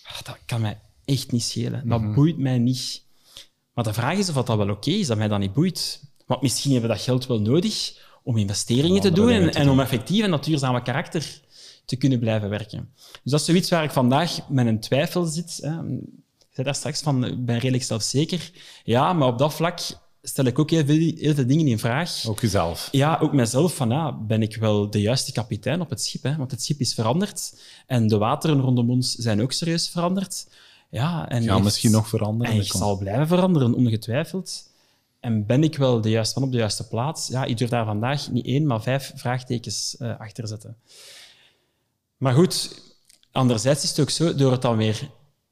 ah, 0.04 0.22
dat 0.22 0.38
kan 0.46 0.62
mij 0.62 0.80
echt 1.06 1.32
niet 1.32 1.44
schelen. 1.44 1.88
Dat 1.88 2.14
boeit 2.14 2.38
mij 2.38 2.58
niet. 2.58 3.10
Maar 3.74 3.84
de 3.84 3.94
vraag 3.94 4.18
is 4.18 4.30
of 4.30 4.36
dat 4.46 4.58
wel 4.58 4.70
oké 4.70 4.90
is, 4.90 5.08
dat 5.08 5.18
mij 5.18 5.28
dat 5.28 5.40
niet 5.40 5.54
boeit. 5.54 6.02
Want 6.26 6.42
misschien 6.42 6.72
hebben 6.72 6.90
we 6.90 6.96
dat 6.96 7.06
geld 7.06 7.28
wel 7.28 7.42
nodig 7.42 8.00
om 8.24 8.38
investeringen 8.38 9.02
te 9.02 9.12
doen 9.12 9.30
en, 9.32 9.70
om 9.70 9.80
effectief 9.80 10.24
en 10.24 10.32
dat 10.32 10.44
duurzame 10.44 10.82
karakter 10.82 11.42
te 11.86 11.96
kunnen 11.96 12.20
blijven 12.20 12.50
werken. 12.50 12.90
Dus 12.96 13.32
dat 13.32 13.40
is 13.40 13.46
zoiets 13.46 13.70
waar 13.70 13.84
ik 13.84 13.92
vandaag 13.92 14.50
met 14.50 14.66
een 14.66 14.80
twijfel 14.80 15.26
zit. 15.26 15.60
Hè. 15.62 15.88
Ik 16.52 16.58
zei 16.58 16.66
daar 16.66 16.76
straks 16.76 17.02
van, 17.02 17.26
ik 17.26 17.46
ben 17.46 17.58
redelijk 17.58 17.84
zelfzeker. 17.84 18.52
Ja, 18.84 19.14
maar 19.14 19.28
op 19.28 19.38
dat 19.38 19.54
vlak 19.54 19.80
stel 20.22 20.46
ik 20.46 20.60
ook 20.60 20.70
heel 20.70 20.86
veel, 20.86 21.12
heel 21.16 21.34
veel 21.34 21.48
dingen 21.48 21.68
in 21.68 21.80
vraag. 21.80 22.26
Ook 22.28 22.42
jezelf. 22.42 22.90
Ja, 22.92 23.18
ook 23.22 23.34
mezelf. 23.34 23.76
Van, 23.76 23.90
ja, 23.90 24.12
ben 24.12 24.42
ik 24.42 24.56
wel 24.56 24.90
de 24.90 25.02
juiste 25.02 25.32
kapitein 25.32 25.82
op 25.82 25.90
het 25.90 26.02
schip? 26.02 26.24
Hè? 26.24 26.36
Want 26.36 26.52
het 26.52 26.64
schip 26.64 26.80
is 26.80 26.94
veranderd. 26.94 27.62
En 27.88 28.08
de 28.08 28.18
wateren 28.18 28.62
rondom 28.62 28.90
ons 28.90 29.16
zijn 29.16 29.42
ook 29.42 29.52
serieus 29.52 29.90
veranderd. 29.90 30.48
Ja, 30.92 31.30
en 31.30 31.44
heeft- 31.50 31.64
misschien 31.64 31.92
nog 31.92 32.08
veranderen. 32.08 32.54
En 32.54 32.60
ik 32.62 32.72
zal 32.72 32.98
blijven 32.98 33.28
veranderen, 33.28 33.74
ongetwijfeld. 33.74 34.70
En 35.20 35.46
ben 35.46 35.64
ik 35.64 35.78
wel 35.78 36.02
de 36.02 36.10
juiste 36.10 36.40
man 36.40 36.48
op 36.48 36.54
de 36.54 36.60
juiste 36.60 36.88
plaats? 36.88 37.28
Ja, 37.28 37.44
ik 37.44 37.58
durf 37.58 37.70
daar 37.70 37.86
vandaag 37.86 38.32
niet 38.32 38.46
één, 38.46 38.66
maar 38.66 38.82
vijf 38.82 39.12
vraagtekens 39.16 39.96
eh 39.98 40.20
achter 40.20 40.48
zetten. 40.48 40.78
Maar 42.18 42.34
goed, 42.34 42.82
anderzijds 43.32 43.84
is 43.84 43.90
het 43.90 44.00
ook 44.00 44.10
zo, 44.10 44.36
door 44.36 44.52
het 44.52 44.62
dan 44.62 44.78
weer 44.78 45.10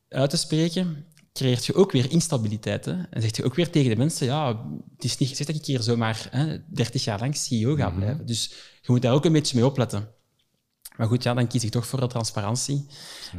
uit 0.10 0.30
te 0.30 0.38
spreken, 0.38 1.06
creëert 1.34 1.66
je 1.66 1.76
ook 1.76 1.92
weer 1.92 2.12
instabiliteit. 2.12 2.86
Hè? 2.86 2.92
En 3.10 3.22
zeg 3.22 3.36
je 3.36 3.44
ook 3.44 3.56
weer 3.56 3.70
tegen 3.70 3.90
de 3.90 3.96
mensen, 3.96 4.26
ja, 4.26 4.48
het 4.96 5.04
is 5.04 5.18
niet 5.18 5.30
gezegd 5.30 5.50
dat 5.50 5.60
ik 5.60 5.66
hier 5.66 5.82
zomaar 5.82 6.28
hè, 6.32 6.58
30 6.68 7.04
jaar 7.04 7.20
lang 7.20 7.36
CEO 7.38 7.76
ga 7.76 7.90
blijven. 7.90 8.26
Dus 8.26 8.48
je 8.82 8.92
moet 8.92 9.02
daar 9.02 9.14
ook 9.14 9.26
een 9.26 9.32
beetje 9.32 9.56
mee 9.58 9.66
opletten. 9.66 10.08
Maar 11.00 11.08
goed, 11.08 11.24
ja, 11.24 11.34
dan 11.34 11.48
kies 11.48 11.64
ik 11.64 11.72
toch 11.72 11.88
voor 11.88 12.00
de 12.00 12.08
transparantie. 12.08 12.86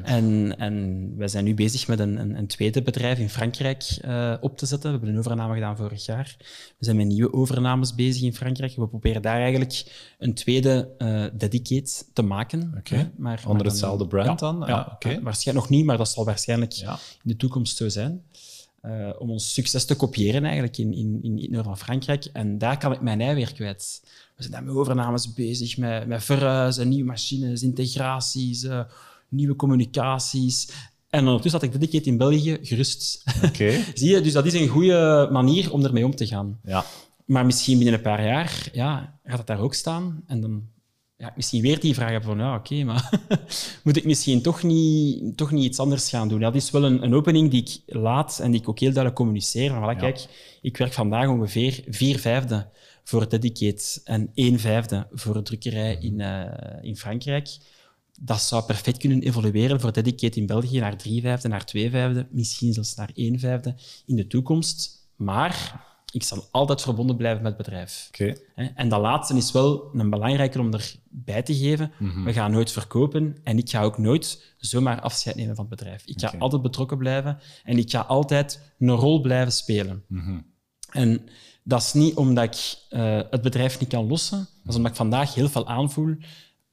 En, 0.02 0.56
en 0.58 1.14
wij 1.16 1.28
zijn 1.28 1.44
nu 1.44 1.54
bezig 1.54 1.88
met 1.88 1.98
een, 1.98 2.20
een, 2.20 2.36
een 2.36 2.46
tweede 2.46 2.82
bedrijf 2.82 3.18
in 3.18 3.30
Frankrijk 3.30 3.98
uh, 4.04 4.34
op 4.40 4.58
te 4.58 4.66
zetten. 4.66 4.90
We 4.90 4.96
hebben 4.96 5.14
een 5.14 5.18
overname 5.18 5.54
gedaan 5.54 5.76
vorig 5.76 6.06
jaar. 6.06 6.36
We 6.78 6.84
zijn 6.84 6.96
met 6.96 7.06
nieuwe 7.06 7.32
overnames 7.32 7.94
bezig 7.94 8.22
in 8.22 8.34
Frankrijk. 8.34 8.76
We 8.76 8.88
proberen 8.88 9.22
daar 9.22 9.40
eigenlijk 9.40 9.84
een 10.18 10.34
tweede 10.34 10.88
uh, 10.98 11.24
dedicate 11.32 12.04
te 12.12 12.22
maken. 12.22 12.74
Okay. 12.78 13.10
Maar, 13.16 13.42
Onder 13.46 13.66
hetzelfde 13.66 14.06
brand 14.06 14.40
ja, 14.40 14.52
dan? 14.52 14.64
Ja, 14.66 14.78
ah, 14.78 14.92
okay. 14.92 15.20
waarschijnlijk 15.22 15.66
nog 15.66 15.76
niet, 15.78 15.86
maar 15.86 15.96
dat 15.96 16.10
zal 16.10 16.24
waarschijnlijk 16.24 16.76
in 16.76 16.98
de 17.22 17.36
toekomst 17.36 17.76
zo 17.76 17.88
zijn. 17.88 18.22
Uh, 18.82 19.10
om 19.18 19.30
ons 19.30 19.52
succes 19.52 19.84
te 19.84 19.96
kopiëren 19.96 20.44
eigenlijk 20.44 20.78
in, 20.78 20.92
in, 20.92 21.18
in 21.22 21.32
het 21.36 21.50
noorden 21.50 21.64
van 21.64 21.78
Frankrijk. 21.78 22.24
En 22.32 22.58
daar 22.58 22.78
kan 22.78 22.92
ik 22.92 23.00
mijn 23.00 23.20
ei 23.20 23.34
weer 23.34 23.52
kwijt. 23.52 24.02
We 24.40 24.46
zijn 24.46 24.64
daar 24.64 24.74
met 24.74 24.80
overnames 24.80 25.32
bezig, 25.32 25.76
met, 25.76 26.06
met 26.06 26.24
verhuizen, 26.24 26.88
nieuwe 26.88 27.04
machines, 27.04 27.62
integraties, 27.62 28.62
uh, 28.62 28.80
nieuwe 29.28 29.56
communicaties. 29.56 30.68
En 31.10 31.26
ondertussen 31.26 31.60
had 31.60 31.68
ik 31.68 31.80
Dedicate 31.80 32.08
in 32.08 32.16
België 32.16 32.58
gerust. 32.62 33.24
Okay. 33.44 33.84
Zie 33.94 34.10
je, 34.10 34.20
dus 34.20 34.32
dat 34.32 34.46
is 34.46 34.54
een 34.54 34.68
goede 34.68 35.28
manier 35.32 35.72
om 35.72 35.84
ermee 35.84 36.04
om 36.04 36.14
te 36.14 36.26
gaan. 36.26 36.58
Ja. 36.64 36.84
Maar 37.24 37.46
misschien 37.46 37.76
binnen 37.76 37.94
een 37.94 38.00
paar 38.00 38.24
jaar 38.24 38.68
ja, 38.72 39.18
gaat 39.24 39.38
het 39.38 39.46
daar 39.46 39.60
ook 39.60 39.74
staan. 39.74 40.22
En 40.26 40.40
dan 40.40 40.62
ja, 41.16 41.32
misschien 41.36 41.62
weer 41.62 41.80
die 41.80 41.94
vraag 41.94 42.10
hebben 42.10 42.28
van, 42.28 42.38
ja, 42.38 42.54
oké, 42.54 42.84
maar 42.84 43.10
moet 43.84 43.96
ik 43.96 44.04
misschien 44.04 44.42
toch 44.42 44.62
niet, 44.62 45.36
toch 45.36 45.50
niet 45.50 45.64
iets 45.64 45.78
anders 45.78 46.08
gaan 46.08 46.28
doen? 46.28 46.40
Dat 46.40 46.54
is 46.54 46.70
wel 46.70 46.84
een, 46.84 47.02
een 47.02 47.14
opening 47.14 47.50
die 47.50 47.62
ik 47.62 47.94
laat 47.96 48.38
en 48.38 48.50
die 48.50 48.60
ik 48.60 48.68
ook 48.68 48.78
heel 48.78 48.92
duidelijk 48.92 49.16
communiceer. 49.16 49.70
Van, 49.70 49.94
voilà, 49.94 49.98
kijk, 49.98 50.26
ik 50.62 50.76
werk 50.76 50.92
vandaag 50.92 51.28
ongeveer 51.28 51.84
vier 51.88 52.18
vijfde 52.18 52.68
voor 53.10 53.28
Dedicate 53.28 54.00
en 54.04 54.30
één 54.34 54.58
vijfde 54.58 55.06
voor 55.12 55.36
een 55.36 55.44
drukkerij 55.44 55.96
in, 56.00 56.18
uh, 56.18 56.44
in 56.80 56.96
Frankrijk. 56.96 57.56
Dat 58.20 58.40
zou 58.40 58.64
perfect 58.64 58.98
kunnen 58.98 59.22
evolueren 59.22 59.80
voor 59.80 59.92
Dedicate 59.92 60.38
in 60.38 60.46
België 60.46 60.80
naar 60.80 60.96
drie 60.96 61.20
vijfde, 61.20 61.48
naar 61.48 61.64
twee 61.64 61.90
vijfde, 61.90 62.26
misschien 62.30 62.72
zelfs 62.72 62.94
naar 62.94 63.10
één 63.14 63.38
vijfde 63.38 63.74
in 64.06 64.16
de 64.16 64.26
toekomst. 64.26 65.08
Maar 65.16 65.86
ik 66.12 66.22
zal 66.22 66.48
altijd 66.50 66.82
verbonden 66.82 67.16
blijven 67.16 67.42
met 67.42 67.56
het 67.56 67.66
bedrijf. 67.66 68.08
Okay. 68.10 68.36
En 68.74 68.88
dat 68.88 69.00
laatste 69.00 69.36
is 69.36 69.52
wel 69.52 69.90
een 69.94 70.10
belangrijke 70.10 70.60
om 70.60 70.72
erbij 70.72 71.42
te 71.42 71.54
geven. 71.54 71.92
Mhm. 71.98 72.24
We 72.24 72.32
gaan 72.32 72.50
nooit 72.50 72.72
verkopen 72.72 73.36
en 73.44 73.58
ik 73.58 73.70
ga 73.70 73.82
ook 73.82 73.98
nooit 73.98 74.54
zomaar 74.56 75.00
afscheid 75.00 75.36
nemen 75.36 75.54
van 75.54 75.66
het 75.68 75.76
bedrijf. 75.78 76.02
Ik 76.04 76.20
ga 76.20 76.26
Okay. 76.26 76.40
altijd 76.40 76.62
betrokken 76.62 76.98
blijven 76.98 77.38
en 77.64 77.78
ik 77.78 77.90
ga 77.90 78.00
altijd 78.00 78.72
een 78.78 78.90
rol 78.90 79.20
blijven 79.20 79.52
spelen. 79.52 80.04
Mhm. 80.08 80.40
En 80.90 81.28
dat 81.62 81.80
is 81.80 81.92
niet 81.92 82.14
omdat 82.14 82.44
ik 82.44 82.76
eh, 82.88 83.20
het 83.30 83.42
bedrijf 83.42 83.80
niet 83.80 83.88
kan 83.88 84.06
lossen, 84.06 84.38
dat 84.38 84.68
is 84.68 84.74
omdat 84.74 84.90
ik 84.90 84.96
vandaag 84.96 85.34
heel 85.34 85.48
veel 85.48 85.66
aanvoel 85.66 86.16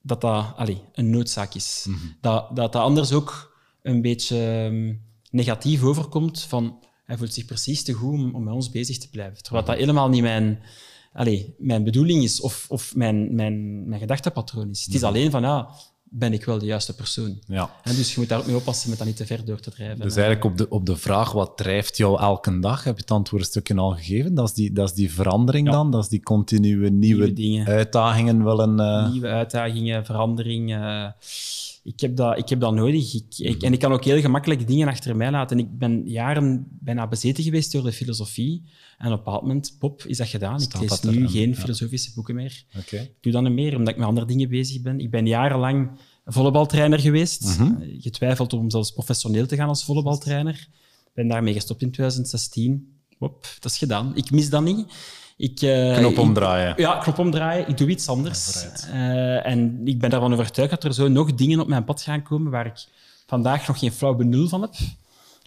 dat 0.01 0.21
dat 0.21 0.53
allee, 0.55 0.81
een 0.93 1.09
noodzaak 1.09 1.53
is. 1.53 1.85
Mhm. 1.87 1.97
Dat, 2.21 2.55
dat 2.55 2.71
dat 2.71 2.81
anders 2.81 3.11
ook 3.11 3.55
een 3.81 4.01
beetje 4.01 4.37
ehm, 4.37 4.93
negatief 5.29 5.83
overkomt 5.83 6.41
van 6.41 6.79
hij 7.03 7.17
voelt 7.17 7.33
zich 7.33 7.45
precies 7.45 7.83
te 7.83 7.93
goed 7.93 8.13
om, 8.13 8.35
om 8.35 8.43
met 8.43 8.53
ons 8.53 8.69
bezig 8.69 8.97
te 8.97 9.09
blijven. 9.09 9.43
Terwijl 9.43 9.65
dat 9.65 9.77
helemaal 9.77 10.09
niet 10.09 10.21
mijn, 10.21 10.63
allee, 11.13 11.55
mijn 11.57 11.83
bedoeling 11.83 12.23
is 12.23 12.41
of, 12.41 12.65
of 12.69 12.95
mijn, 12.95 13.35
mijn, 13.35 13.87
mijn 13.87 13.99
gedachtepatroon 13.99 14.69
is. 14.69 14.85
Het 14.85 14.93
is 14.93 15.03
alleen 15.03 15.31
van, 15.31 15.41
ja, 15.41 15.69
ben 16.09 16.33
ik 16.33 16.45
wel 16.45 16.59
de 16.59 16.65
juiste 16.65 16.95
persoon? 16.95 17.39
Ja. 17.47 17.69
En 17.83 17.95
dus 17.95 18.13
je 18.13 18.19
moet 18.19 18.29
daar 18.29 18.39
ook 18.39 18.45
mee 18.45 18.55
oppassen 18.55 18.89
met 18.89 18.97
dat 18.97 19.07
niet 19.07 19.15
te 19.17 19.25
ver 19.25 19.45
door 19.45 19.59
te 19.59 19.71
drijven. 19.71 19.99
Dus 19.99 20.15
eigenlijk 20.15 20.45
op 20.45 20.57
de, 20.57 20.69
op 20.69 20.85
de 20.85 20.95
vraag 20.95 21.31
wat 21.31 21.57
drijft 21.57 21.97
jou 21.97 22.19
elke 22.19 22.59
dag, 22.59 22.83
heb 22.83 22.95
je 22.95 23.01
het 23.01 23.11
antwoord 23.11 23.41
een 23.43 23.49
stukje 23.49 23.75
al 23.75 23.91
gegeven. 23.91 24.33
Dat 24.33 24.47
is 24.47 24.53
die, 24.53 24.71
dat 24.73 24.89
is 24.89 24.95
die 24.95 25.13
verandering 25.13 25.67
Ja. 25.67 25.73
dan, 25.73 25.91
dat 25.91 26.03
is 26.03 26.09
die 26.09 26.23
continue 26.23 26.75
nieuwe, 26.75 26.89
Nieuwe 26.89 27.33
dingen. 27.33 27.67
uitdagingen 27.67 28.43
willen... 28.43 28.79
eh, 28.79 29.11
Nieuwe 29.11 29.27
uitdagingen, 29.27 30.05
verandering. 30.05 30.71
Ik, 31.87 31.99
heb 31.99 32.15
dat, 32.15 32.37
ik 32.37 32.49
heb 32.49 32.59
dat 32.59 32.73
nodig. 32.73 33.13
Ik, 33.13 33.23
ik- 33.37 33.61
en 33.63 33.73
ik 33.73 33.79
kan 33.79 33.91
ook 33.91 34.03
heel 34.03 34.19
gemakkelijk 34.19 34.67
dingen 34.67 34.87
achter 34.87 35.15
mij 35.15 35.31
laten. 35.31 35.59
Ik 35.59 35.77
ben 35.77 36.01
jaren 36.09 36.67
bijna 36.79 37.07
bezeten 37.07 37.43
geweest 37.43 37.71
door 37.71 37.83
de 37.83 37.91
filosofie. 37.91 38.63
En 38.97 39.05
op 39.05 39.11
een 39.11 39.23
bepaald 39.23 39.41
moment, 39.41 39.75
pop, 39.79 40.03
is 40.03 40.17
dat 40.17 40.27
gedaan. 40.27 40.59
Staat 40.59 40.81
ik 40.81 40.89
lees 40.89 41.01
nu 41.01 41.21
en- 41.23 41.29
geen 41.29 41.49
ja. 41.49 41.55
filosofische 41.55 42.11
boeken 42.15 42.35
meer. 42.35 42.63
Ik 42.91 43.11
doe 43.21 43.31
dat 43.31 43.41
niet 43.43 43.51
meer, 43.51 43.75
omdat 43.75 43.93
ik 43.93 43.99
met 43.99 44.07
andere 44.07 44.25
dingen 44.27 44.49
bezig 44.49 44.81
ben. 44.81 44.99
Ik 44.99 45.09
ben 45.11 45.25
jarenlang 45.27 45.89
volleybaltrainer 46.25 46.99
geweest. 46.99 47.43
Mhm. 47.57 47.81
Eh, 47.81 48.01
Getwijfeld 48.01 48.53
om 48.53 48.69
zelfs 48.69 48.91
professioneel 48.91 49.45
te 49.47 49.55
gaan 49.55 49.67
als 49.67 49.83
volleybaltrainer. 49.83 50.67
Ik 51.05 51.11
ben 51.13 51.27
daarmee 51.27 51.53
gestopt 51.53 51.81
in 51.81 51.91
2016. 51.91 52.95
Hop, 53.17 53.47
dat 53.59 53.71
is 53.71 53.77
gedaan. 53.77 54.15
Ik 54.15 54.31
mis 54.31 54.49
dat 54.49 54.63
niet. 54.63 54.85
Ik, 55.37 55.61
eh, 55.61 55.97
Knop 55.97 56.11
ik- 56.11 56.19
omdraaien. 56.19 56.73
ja, 56.77 56.97
knop 56.97 57.17
omdraaien. 57.19 57.67
Ik 57.67 57.77
doe 57.77 57.89
iets 57.89 58.07
anders. 58.07 58.65
Ja. 58.91 58.91
Eh, 59.43 59.51
en 59.51 59.81
ik 59.87 59.99
ben 59.99 60.09
daarvan 60.09 60.33
overtuigd 60.33 60.71
dat 60.71 60.83
er 60.83 60.93
zo 60.93 61.07
nog 61.07 61.33
dingen 61.35 61.59
op 61.59 61.67
mijn 61.67 61.83
pad 61.83 62.01
gaan 62.01 62.23
komen 62.23 62.51
waar 62.51 62.65
ik 62.65 62.85
vandaag 63.27 63.67
nog 63.67 63.79
geen 63.79 63.91
flauw 63.91 64.15
benul 64.15 64.47
van 64.47 64.61
heb. 64.61 64.73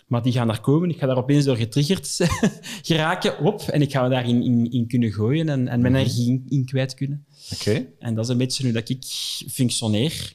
Maar 0.07 0.23
die 0.23 0.33
gaan 0.33 0.47
daar 0.47 0.61
komen. 0.61 0.91
Ik 0.91 0.99
ga 0.99 1.07
daar 1.07 1.17
opeens 1.17 1.45
door 1.45 1.57
getriggerd 1.57 2.17
geraken. 2.83 3.35
Hop, 3.39 3.61
en 3.61 3.83
ik 3.83 3.91
ga 3.93 4.03
me 4.03 4.09
daarin 4.09 4.43
in, 4.43 4.71
in 4.73 4.87
kunnen 4.87 5.13
gooien 5.13 5.49
en, 5.49 5.69
en 5.69 5.81
mijn 5.81 5.95
energie 5.95 6.29
in, 6.29 6.45
in 6.49 6.65
kwijt 6.65 6.95
kunnen. 6.95 7.25
Oké. 7.53 7.87
En 7.99 8.15
dat 8.15 8.25
is 8.25 8.31
een 8.31 8.37
beetje 8.39 8.63
hoe 8.63 8.73
dat 8.73 8.89
ik 8.89 9.05
functioneer. 9.51 10.33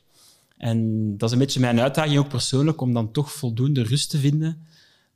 En 0.57 1.09
dat 1.17 1.29
is 1.29 1.33
een 1.35 1.41
beetje 1.41 1.59
mijn 1.59 1.79
uitdaging 1.79 2.17
ook 2.19 2.29
persoonlijk, 2.29 2.81
om 2.81 2.93
dan 2.93 3.11
toch 3.11 3.31
voldoende 3.31 3.83
rust 3.83 4.09
te 4.09 4.17
vinden 4.17 4.57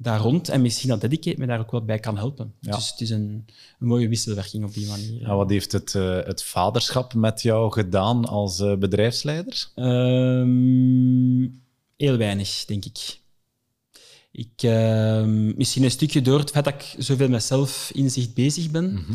daar 0.01 0.19
rond. 0.19 0.49
En 0.49 0.61
misschien 0.61 0.89
dat 0.89 1.01
Dedicate 1.01 1.39
me 1.39 1.45
daar 1.45 1.59
ook 1.59 1.71
wel 1.71 1.85
bij 1.85 1.99
kan 1.99 2.17
helpen. 2.17 2.53
Ja. 2.59 2.75
Dus 2.75 2.91
het 2.91 3.01
is 3.01 3.09
een, 3.09 3.45
een 3.79 3.87
mooie 3.87 4.07
wisselwerking 4.07 4.63
op 4.63 4.73
die 4.73 4.87
manier. 4.87 5.23
En 5.23 5.35
wat 5.35 5.49
heeft 5.49 5.71
het, 5.71 5.95
eh, 5.95 6.19
het 6.23 6.43
vaderschap 6.43 7.13
met 7.13 7.41
jou 7.41 7.71
gedaan 7.71 8.25
als 8.25 8.59
eh, 8.59 8.75
bedrijfsleider? 8.75 9.69
Ehm, 9.75 11.47
heel 11.97 12.17
weinig, 12.17 12.65
denk 12.65 12.85
ik. 12.85 13.19
ik 14.31 14.61
ehm, 14.63 15.57
misschien 15.57 15.83
een 15.83 15.91
stukje 15.91 16.21
door 16.21 16.39
het 16.39 16.51
feit 16.51 16.65
dat 16.65 16.73
ik 16.73 16.95
zoveel 16.97 17.29
met 17.29 17.43
zelfinzicht 17.43 18.33
bezig 18.33 18.71
ben. 18.71 18.93
Mhm. 18.93 19.13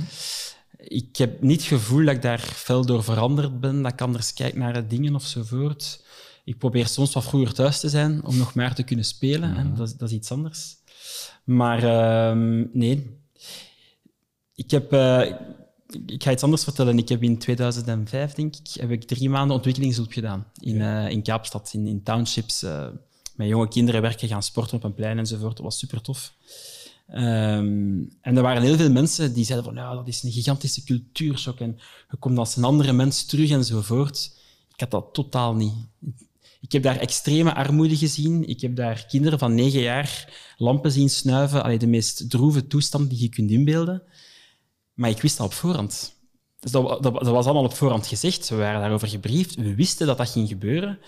Ik 0.77 1.16
heb 1.16 1.43
niet 1.43 1.61
het 1.61 1.69
gevoel 1.69 2.05
dat 2.05 2.15
ik 2.15 2.23
daar 2.23 2.39
fel 2.39 2.86
door 2.86 3.05
veranderd 3.05 3.61
ben, 3.61 3.82
dat 3.82 3.93
ik 3.93 4.01
anders 4.01 4.32
kijk 4.32 4.55
naar 4.55 4.89
dingen 4.89 5.15
ofzovoort. 5.15 6.03
Ik 6.45 6.59
probeer 6.59 6.87
soms 6.87 7.12
wat 7.12 7.25
vroeger 7.25 7.55
thuis 7.55 7.81
te 7.81 7.89
zijn 7.89 8.25
om 8.25 8.37
nog 8.37 8.55
maar 8.55 8.75
te 8.75 8.83
kunnen 8.83 9.05
spelen. 9.05 9.55
hè. 9.55 9.73
Dat, 9.75 9.89
is- 9.89 9.97
dat 9.97 10.09
is 10.09 10.15
iets 10.15 10.31
anders. 10.33 10.77
Maar 11.45 11.83
ehm, 11.83 12.65
nee. 12.73 13.19
Ik 14.55 14.71
heb... 14.71 14.93
eh, 14.93 15.33
ik 16.07 16.23
ga 16.23 16.31
iets 16.33 16.43
anders 16.43 16.65
vertellen. 16.65 16.99
Ik 16.99 17.09
heb 17.09 17.23
in 17.23 17.39
2005, 17.39 18.33
denk 18.33 18.57
ik, 18.57 18.81
heb 18.81 18.91
ik 18.91 19.05
drie 19.05 19.31
maanden 19.31 19.57
ontwikkelingshulp 19.57 20.12
gedaan 20.12 20.47
in, 20.61 20.81
eh, 20.81 21.09
in 21.11 21.23
Kaapstad, 21.23 21.71
in, 21.73 21.87
in 21.87 22.03
townships. 22.03 22.62
eh, 22.62 22.87
met 23.37 23.49
jonge 23.49 23.69
kinderen 23.69 24.03
werken, 24.03 24.29
gaan 24.29 24.43
sporten 24.43 24.77
op 24.77 24.85
een 24.85 24.95
plein 24.95 25.19
enzovoort. 25.19 25.57
Dat 25.57 25.65
was 25.65 25.79
super 25.79 26.01
tof. 26.01 26.33
Ehm, 27.09 28.03
en 28.21 28.37
er 28.37 28.43
waren 28.43 28.62
heel 28.62 28.77
veel 28.77 28.91
mensen 28.91 29.33
die 29.35 29.45
zeiden 29.45 29.66
van 29.66 29.75
ja, 29.75 29.95
dat 29.95 30.09
is 30.09 30.23
een 30.23 30.33
gigantische 30.33 30.85
cultuurshock 30.85 31.59
en 31.61 31.79
je 32.11 32.16
komt 32.16 32.39
als 32.39 32.57
een 32.57 32.65
andere 32.65 32.93
mens 32.93 33.25
terug 33.27 33.51
enzovoort. 33.51 34.37
Ik 34.75 34.81
had 34.81 34.91
dat 34.91 35.09
totaal 35.12 35.55
niet. 35.55 35.73
Ik 36.65 36.73
heb 36.73 36.82
daar 36.82 36.97
extreme 36.97 37.55
armoede 37.55 37.97
gezien. 37.97 38.49
Ik 38.49 38.61
heb 38.61 38.77
daar 38.77 39.07
kinderen 39.07 39.39
van 39.39 39.55
negen 39.55 39.81
jaar 39.81 40.32
lampen 40.57 40.91
zien 40.93 41.11
snuiven. 41.11 41.62
Allee, 41.62 41.78
de 41.78 41.86
meest 41.86 42.31
droeve 42.31 42.66
toestand 42.66 43.11
die 43.11 43.20
je 43.20 43.28
kunt 43.28 43.51
inbeelden. 43.51 44.03
Maar 44.95 45.11
ik 45.11 45.20
wist 45.20 45.36
dat 45.36 45.47
op 45.47 45.53
voorhand. 45.53 46.15
Dus 46.61 46.70
dat, 46.70 47.03
dat, 47.03 47.15
dat 47.15 47.27
was 47.27 47.45
allemaal 47.45 47.65
op 47.65 47.74
voorhand 47.74 48.07
gezegd. 48.07 48.49
We 48.49 48.57
waren 48.57 48.81
daarover 48.81 49.09
gebriefd. 49.09 49.55
We 49.55 49.74
wisten 49.74 50.07
dat 50.07 50.19
dat 50.19 50.31
ging 50.31 50.49
gebeuren. 50.49 50.99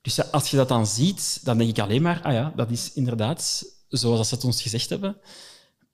Dus 0.00 0.30
als 0.32 0.50
je 0.50 0.56
dat 0.56 0.68
dan 0.68 0.86
ziet, 0.86 1.40
dan 1.44 1.58
denk 1.58 1.70
ik 1.70 1.78
alleen 1.78 2.02
maar, 2.02 2.22
ah 2.22 2.32
ja, 2.32 2.52
dat 2.56 2.70
is 2.70 2.92
inderdaad 2.92 3.64
zoals 3.88 4.28
ze 4.28 4.34
het 4.34 4.44
ons 4.44 4.62
gezegd 4.62 4.90
hebben. 4.90 5.16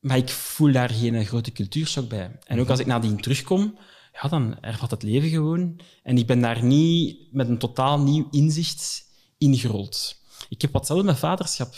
Maar 0.01 0.17
ik 0.17 0.29
voel 0.29 0.73
daar 0.73 0.91
geen 0.91 1.27
grote 1.27 1.53
cultuurshock 1.53 2.09
bij. 2.09 2.39
En 2.45 2.61
ook 2.61 2.69
als 2.69 2.81
ik 2.81 2.87
nadien 2.87 3.21
terugkom, 3.21 3.79
ja, 4.13 4.29
dan 4.29 4.61
ervat 4.61 4.91
het 4.91 5.03
leven 5.03 5.29
gewoon. 5.29 5.81
En 6.03 6.19
ik 6.19 6.27
ben 6.27 6.41
daar 6.41 6.65
niet 6.65 7.33
met 7.33 7.49
een 7.49 7.59
totaal 7.59 8.01
nieuw 8.01 8.29
inzicht 8.31 9.05
ingerold. 9.39 10.19
Ik 10.49 10.63
heb 10.63 10.73
wat 10.73 11.03
met 11.05 11.19
vaderschap. 11.19 11.75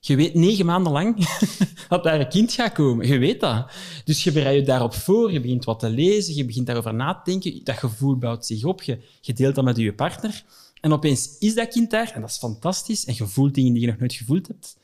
Je 0.00 0.16
weet 0.16 0.34
negen 0.34 0.66
maanden 0.66 0.92
lang 0.92 1.26
dat 1.88 2.04
daar 2.04 2.20
een 2.20 2.28
kind 2.28 2.52
gaat 2.52 2.72
komen. 2.72 3.06
Je 3.06 3.18
weet 3.18 3.40
dat. 3.40 3.70
Dus 4.04 4.24
je 4.24 4.32
bereidt 4.32 4.60
je 4.60 4.66
daarop 4.66 4.94
voor, 4.94 5.32
je 5.32 5.40
begint 5.40 5.64
wat 5.64 5.78
te 5.78 5.90
lezen, 5.90 6.34
je 6.34 6.44
begint 6.44 6.66
daarover 6.66 6.94
na 6.94 7.14
te 7.14 7.30
denken. 7.30 7.64
Dat 7.64 7.76
gevoel 7.78 8.16
bouwt 8.16 8.46
zich 8.46 8.64
op, 8.64 8.82
je, 8.82 8.98
je 9.20 9.32
deelt 9.32 9.54
dat 9.54 9.64
met 9.64 9.76
je 9.76 9.94
partner. 9.94 10.44
En 10.80 10.92
opeens 10.92 11.38
is 11.38 11.54
dat 11.54 11.68
kind 11.68 11.90
daar, 11.90 12.12
en 12.14 12.20
dat 12.20 12.30
is 12.30 12.38
fantastisch. 12.38 13.04
En 13.04 13.14
je 13.16 13.26
voelt 13.26 13.54
dingen 13.54 13.72
die 13.72 13.82
je 13.82 13.88
nog 13.88 13.98
nooit 13.98 14.14
gevoeld 14.14 14.48
hebt. 14.48 14.76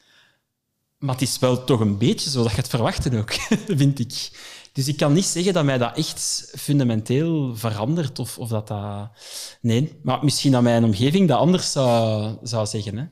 Maar 0.99 1.15
het 1.15 1.23
is 1.23 1.39
wel 1.39 1.65
toch 1.65 1.81
een 1.81 1.99
beetje 1.99 2.31
zoals 2.31 2.51
je 2.51 2.57
het 2.57 2.69
verwachten 2.69 3.15
ook, 3.15 3.33
vind 3.81 3.99
ik. 3.99 4.31
Dus 4.73 4.89
ik 4.89 4.97
kan 4.97 5.13
niet 5.13 5.25
zeggen 5.25 5.53
dat 5.53 5.65
mij 5.65 5.79
dat 5.79 5.97
echt 5.97 6.53
fundamenteel 6.57 7.57
verandert. 7.57 8.19
Of, 8.19 8.39
of 8.39 8.49
dat 8.49 8.69
dat... 8.69 9.11
Nee, 9.61 9.99
maar 10.03 10.25
misschien 10.25 10.53
dat 10.53 10.63
mijn 10.63 10.85
omgeving 10.85 11.29
dat 11.29 11.39
anders 11.39 11.73
zou, 11.73 12.37
zou 12.43 12.67
zeggen. 12.67 12.97
Hè. 12.97 13.05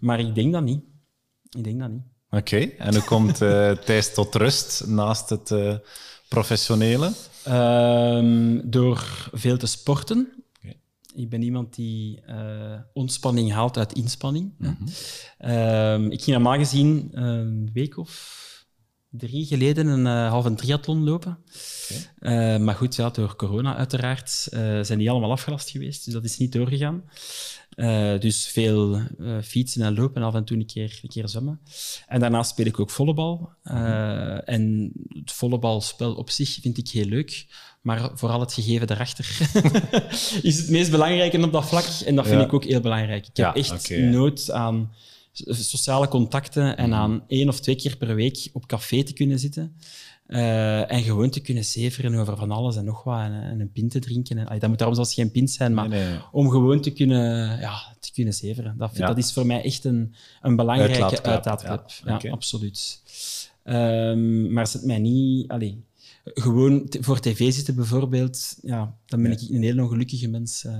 Maar 0.00 0.20
ik 0.20 0.34
denk 0.34 0.52
dat 0.52 0.62
niet. 0.62 0.82
Ik 1.50 1.64
denk 1.64 1.80
dat 1.80 1.90
niet. 1.90 2.02
Oké. 2.30 2.56
En 2.56 2.94
hoe 2.94 3.04
komt 3.04 3.40
eh 3.42 3.70
Thijs 3.86 4.14
tot 4.14 4.34
rust 4.34 4.86
naast 4.86 5.28
het 5.28 5.50
eh, 5.50 5.74
professionele? 6.28 7.12
Ehm, 7.44 8.60
door 8.64 9.28
veel 9.32 9.56
te 9.56 9.66
sporten. 9.66 10.44
Ik 11.14 11.28
ben 11.28 11.42
iemand 11.42 11.74
die 11.74 12.20
eh, 12.20 12.78
ontspanning 12.92 13.52
haalt 13.52 13.78
uit 13.78 13.92
inspanning. 13.92 14.54
Mhm. 14.58 14.72
Ehm, 15.38 16.04
ik 16.04 16.22
ging 16.22 16.36
normaal 16.36 16.58
gezien 16.58 17.08
een 17.12 17.70
week 17.72 17.96
of 17.96 18.43
drie 19.18 19.46
geleden 19.46 19.86
een 19.86 20.06
eh, 20.06 20.28
halve 20.30 20.54
triathlon 20.54 21.04
lopen. 21.04 21.38
Eh, 22.18 22.56
maar 22.56 22.74
goed, 22.74 22.96
ja, 22.96 23.10
door 23.10 23.36
corona 23.36 23.76
uiteraard 23.76 24.46
eh, 24.50 24.58
zijn 24.82 24.98
die 24.98 25.10
allemaal 25.10 25.30
afgelast 25.30 25.70
geweest, 25.70 26.04
dus 26.04 26.14
dat 26.14 26.24
is 26.24 26.38
niet 26.38 26.52
doorgegaan. 26.52 27.02
Dus 28.20 28.46
veel 28.46 29.00
fietsen 29.42 29.82
en 29.82 29.94
lopen 29.94 30.22
en 30.22 30.28
af 30.28 30.34
en 30.34 30.44
toe 30.44 30.56
een 30.56 30.66
keer, 30.66 30.98
een 31.02 31.08
keer 31.08 31.28
zwemmen. 31.28 31.60
En 32.06 32.20
daarnaast 32.20 32.50
speel 32.50 32.66
ik 32.66 32.80
ook 32.80 32.90
volleybal. 32.90 33.50
Eh, 33.62 34.48
En 34.48 34.92
het 35.08 35.32
volleybalspel 35.32 36.14
op 36.14 36.30
zich 36.30 36.58
vind 36.62 36.78
ik 36.78 36.88
heel 36.88 37.04
leuk, 37.04 37.46
maar 37.80 38.10
vooral 38.14 38.40
het 38.40 38.52
gegeven 38.52 38.86
daarachter 38.86 39.38
is 40.42 40.58
het 40.58 40.68
meest 40.70 40.90
belangrijke 40.90 41.42
op 41.42 41.52
dat 41.52 41.68
vlak. 41.68 41.84
En 42.06 42.14
dat 42.16 42.26
vind 42.26 42.40
Ja. 42.40 42.46
ik 42.46 42.52
ook 42.52 42.64
heel 42.64 42.80
belangrijk. 42.80 43.26
Ik 43.26 43.36
heb 43.36 43.46
Ja, 43.46 43.54
echt. 43.54 43.90
Mhm. 43.90 44.10
nood 44.10 44.50
aan 44.50 44.92
sociale 45.48 46.08
contacten 46.08 46.76
en 46.76 46.94
aan 46.94 47.24
één 47.26 47.48
of 47.48 47.60
twee 47.60 47.76
keer 47.76 47.96
per 47.96 48.14
week 48.14 48.48
op 48.52 48.66
café 48.66 49.02
te 49.02 49.12
kunnen 49.12 49.38
zitten. 49.38 49.76
eh, 50.26 50.92
en 50.92 51.02
gewoon 51.02 51.30
te 51.30 51.40
kunnen 51.40 51.64
zeveren 51.64 52.14
over 52.14 52.36
van 52.36 52.50
alles 52.50 52.76
en 52.76 52.84
nog 52.84 53.02
wat. 53.02 53.20
En, 53.20 53.32
en 53.42 53.60
een 53.60 53.72
pint 53.72 53.90
te 53.90 53.98
drinken. 53.98 54.38
En, 54.38 54.46
allee, 54.46 54.58
dat 54.60 54.68
moet 54.68 54.78
daarom 54.78 54.96
zelfs 54.96 55.14
geen 55.14 55.30
pint 55.30 55.50
zijn, 55.50 55.74
maar 55.74 55.88
Nee, 55.88 56.04
nee. 56.08 56.18
om 56.32 56.50
gewoon 56.50 56.80
te 56.80 56.90
kunnen, 56.90 57.60
ja, 57.60 57.96
te 58.00 58.12
kunnen 58.12 58.34
zeveren. 58.34 58.74
Dat, 58.78 58.96
Ja. 58.96 59.06
dat 59.06 59.18
is 59.18 59.32
voor 59.32 59.46
mij 59.46 59.62
echt 59.62 59.84
een, 59.84 60.14
een 60.42 60.56
belangrijke 60.56 61.02
Uitlaatklep, 61.02 61.34
uitlaatklep. 61.46 62.20
ja. 62.22 62.30
Absoluut. 62.30 63.02
Ehm, 63.62 64.52
maar 64.52 64.66
zet 64.66 64.84
mij 64.84 64.98
niet... 64.98 65.48
Allee, 65.48 65.84
gewoon 66.24 66.86
voor 67.00 67.20
tv 67.20 67.52
zitten 67.52 67.74
bijvoorbeeld, 67.74 68.56
ja, 68.62 68.96
dan 69.06 69.22
ben 69.22 69.30
Nee. 69.30 69.38
ik 69.40 69.50
een 69.50 69.62
heel 69.62 69.78
ongelukkige 69.84 70.28
mens. 70.28 70.64
eh. 70.64 70.72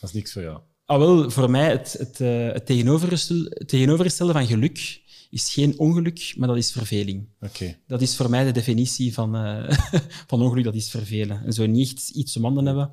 Dat 0.00 0.08
is 0.08 0.12
niks 0.12 0.32
voor 0.32 0.42
jou. 0.42 0.60
Ah, 0.86 0.98
wel, 0.98 1.30
voor 1.30 1.50
mij 1.50 1.70
het, 1.70 1.96
het, 1.98 2.20
eh, 2.20 2.52
het, 2.52 2.66
tegenovergestelde, 2.66 4.32
van 4.32 4.46
geluk 4.46 5.02
is 5.30 5.52
geen 5.52 5.78
ongeluk, 5.78 6.34
maar 6.36 6.48
dat 6.48 6.56
is 6.56 6.72
verveling. 6.72 7.28
Oké. 7.40 7.76
Dat 7.86 8.02
is 8.02 8.16
voor 8.16 8.30
mij 8.30 8.44
de 8.44 8.52
definitie 8.52 9.14
van, 9.14 9.36
eh, 9.36 9.78
van 10.30 10.42
ongeluk, 10.42 10.64
dat 10.64 10.74
is 10.74 10.90
vervelen. 10.90 11.44
En 11.44 11.52
zo 11.52 11.66
niet 11.66 11.92
echt 11.92 12.08
iets 12.08 12.36
om 12.36 12.42
handen 12.42 12.66
hebben, 12.66 12.92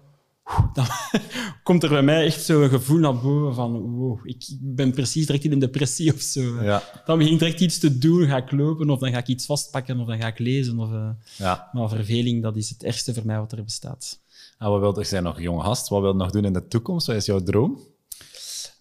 dan 0.73 0.85
komt 1.63 1.83
er 1.83 1.89
bij 1.89 2.01
mij 2.01 2.25
echt 2.25 2.43
zo'n 2.43 2.69
gevoel 2.69 2.99
naar 2.99 3.19
boven 3.19 3.55
van 3.55 3.81
wow, 3.81 4.19
ik 4.23 4.45
ben 4.59 4.91
precies 4.91 5.25
direct 5.25 5.43
in 5.43 5.51
een 5.51 5.59
depressie 5.59 6.13
of 6.13 6.21
zo. 6.21 6.63
Ja. 6.63 6.83
Dan 7.05 7.17
begin 7.17 7.33
ik 7.33 7.39
direct 7.39 7.61
iets 7.61 7.79
te 7.79 7.97
doen, 7.97 8.27
ga 8.27 8.37
ik 8.37 8.51
lopen 8.51 8.89
of 8.89 8.99
dan 8.99 9.11
ga 9.11 9.17
ik 9.17 9.27
iets 9.27 9.45
vastpakken 9.45 9.99
of 9.99 10.07
dan 10.07 10.21
ga 10.21 10.27
ik 10.27 10.39
lezen. 10.39 10.79
Of, 10.79 10.91
eh, 10.91 11.09
ja. 11.37 11.69
maar 11.73 11.89
verveling, 11.89 12.41
dat 12.41 12.55
is 12.55 12.69
het 12.69 12.83
ergste 12.83 13.13
voor 13.13 13.25
mij 13.25 13.37
wat 13.39 13.51
er 13.51 13.63
bestaat. 13.63 14.20
En 14.61 14.69
wat 14.69 14.79
wil 14.79 14.99
je 14.99 15.05
zijn 15.05 15.23
nog 15.23 15.41
jong 15.41 15.61
gast? 15.61 15.87
Wat 15.89 16.01
wil 16.01 16.11
je 16.11 16.17
nog 16.17 16.31
doen 16.31 16.45
in 16.45 16.53
de 16.53 16.67
toekomst? 16.67 17.07
Wat 17.07 17.15
is 17.15 17.25
jouw 17.25 17.43
droom? 17.43 17.79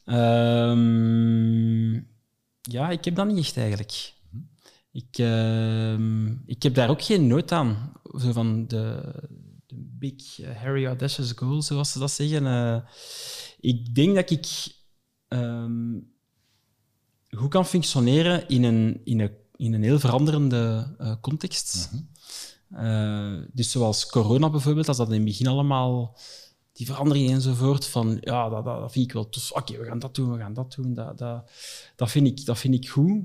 Ehm, 0.04 1.92
ja, 2.60 2.90
ik 2.90 3.04
heb 3.04 3.14
dat 3.14 3.26
niet 3.26 3.38
echt 3.38 3.56
eigenlijk. 3.56 4.14
Ik, 4.92 5.18
ehm, 5.18 6.28
ik 6.46 6.62
heb 6.62 6.74
daar 6.74 6.90
ook 6.90 7.02
geen 7.02 7.26
nood 7.26 7.52
aan. 7.52 7.92
Zo 8.18 8.32
van 8.32 8.66
de, 8.66 9.12
de 9.66 9.74
big 9.76 10.40
eh, 10.40 10.56
hairy 10.56 10.86
audacious 10.86 11.32
goal, 11.32 11.62
zoals 11.62 11.92
ze 11.92 11.98
dat 11.98 12.10
zeggen. 12.10 12.46
Eh, 12.46 12.80
ik 13.60 13.94
denk 13.94 14.14
dat 14.14 14.30
ik 14.30 14.48
ehm, 15.28 15.98
goed 17.28 17.50
kan 17.50 17.66
functioneren 17.66 18.48
in 18.48 18.64
een, 18.64 19.00
in 19.04 19.20
een, 19.20 19.36
in 19.56 19.72
een 19.72 19.82
heel 19.82 20.00
veranderende 20.00 20.94
eh, 20.98 21.14
context. 21.20 21.90
Eh, 22.70 23.34
dus 23.52 23.70
zoals 23.70 24.06
corona 24.06 24.50
bijvoorbeeld, 24.50 24.88
als 24.88 24.96
dat 24.96 25.08
in 25.08 25.14
het 25.14 25.24
begin 25.24 25.46
allemaal 25.46 26.16
die 26.72 26.86
veranderingen 26.86 27.32
enzovoort, 27.32 27.86
van 27.86 28.18
ja, 28.20 28.48
dat, 28.48 28.64
dat, 28.64 28.80
dat 28.80 28.92
vind 28.92 29.04
ik 29.04 29.12
wel 29.12 29.28
tof. 29.28 29.52
Oké, 29.52 29.78
we 29.78 29.84
gaan 29.84 29.98
dat 29.98 30.14
doen, 30.14 30.32
we 30.32 30.38
gaan 30.38 30.54
dat 30.54 30.74
doen. 30.74 30.94
Dat, 30.94 31.18
dat, 31.18 31.50
dat, 31.96 32.10
vind 32.10 32.26
ik, 32.26 32.44
dat 32.44 32.58
vind 32.58 32.74
ik 32.74 32.88
goed. 32.88 33.22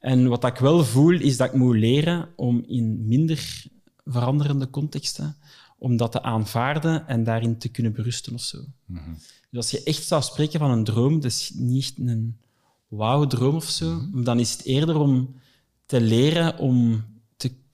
En 0.00 0.28
wat 0.28 0.44
ik 0.44 0.56
wel 0.56 0.84
voel, 0.84 1.20
is 1.20 1.36
dat 1.36 1.48
ik 1.48 1.54
moet 1.54 1.76
leren 1.76 2.28
om 2.36 2.64
in 2.66 3.06
minder 3.06 3.64
veranderende 4.04 4.70
contexten, 4.70 5.36
om 5.78 5.96
dat 5.96 6.12
te 6.12 6.22
aanvaarden 6.22 7.08
en 7.08 7.24
daarin 7.24 7.58
te 7.58 7.68
kunnen 7.68 7.92
berusten 7.92 8.34
of 8.34 8.42
zo. 8.42 8.58
Dus 9.50 9.62
als 9.62 9.70
je 9.70 9.82
echt 9.82 10.06
zou 10.06 10.22
spreken 10.22 10.58
van 10.58 10.70
een 10.70 10.84
droom, 10.84 11.22
is 11.22 11.52
niet 11.54 11.84
echt 11.84 11.98
een 11.98 12.38
wauw-droom 12.88 13.54
of 13.54 13.64
zo, 13.64 14.00
dan 14.12 14.40
is 14.40 14.52
het 14.52 14.64
eerder 14.64 14.96
om 14.96 15.34
te 15.86 16.00
leren 16.00 16.58
om 16.58 17.04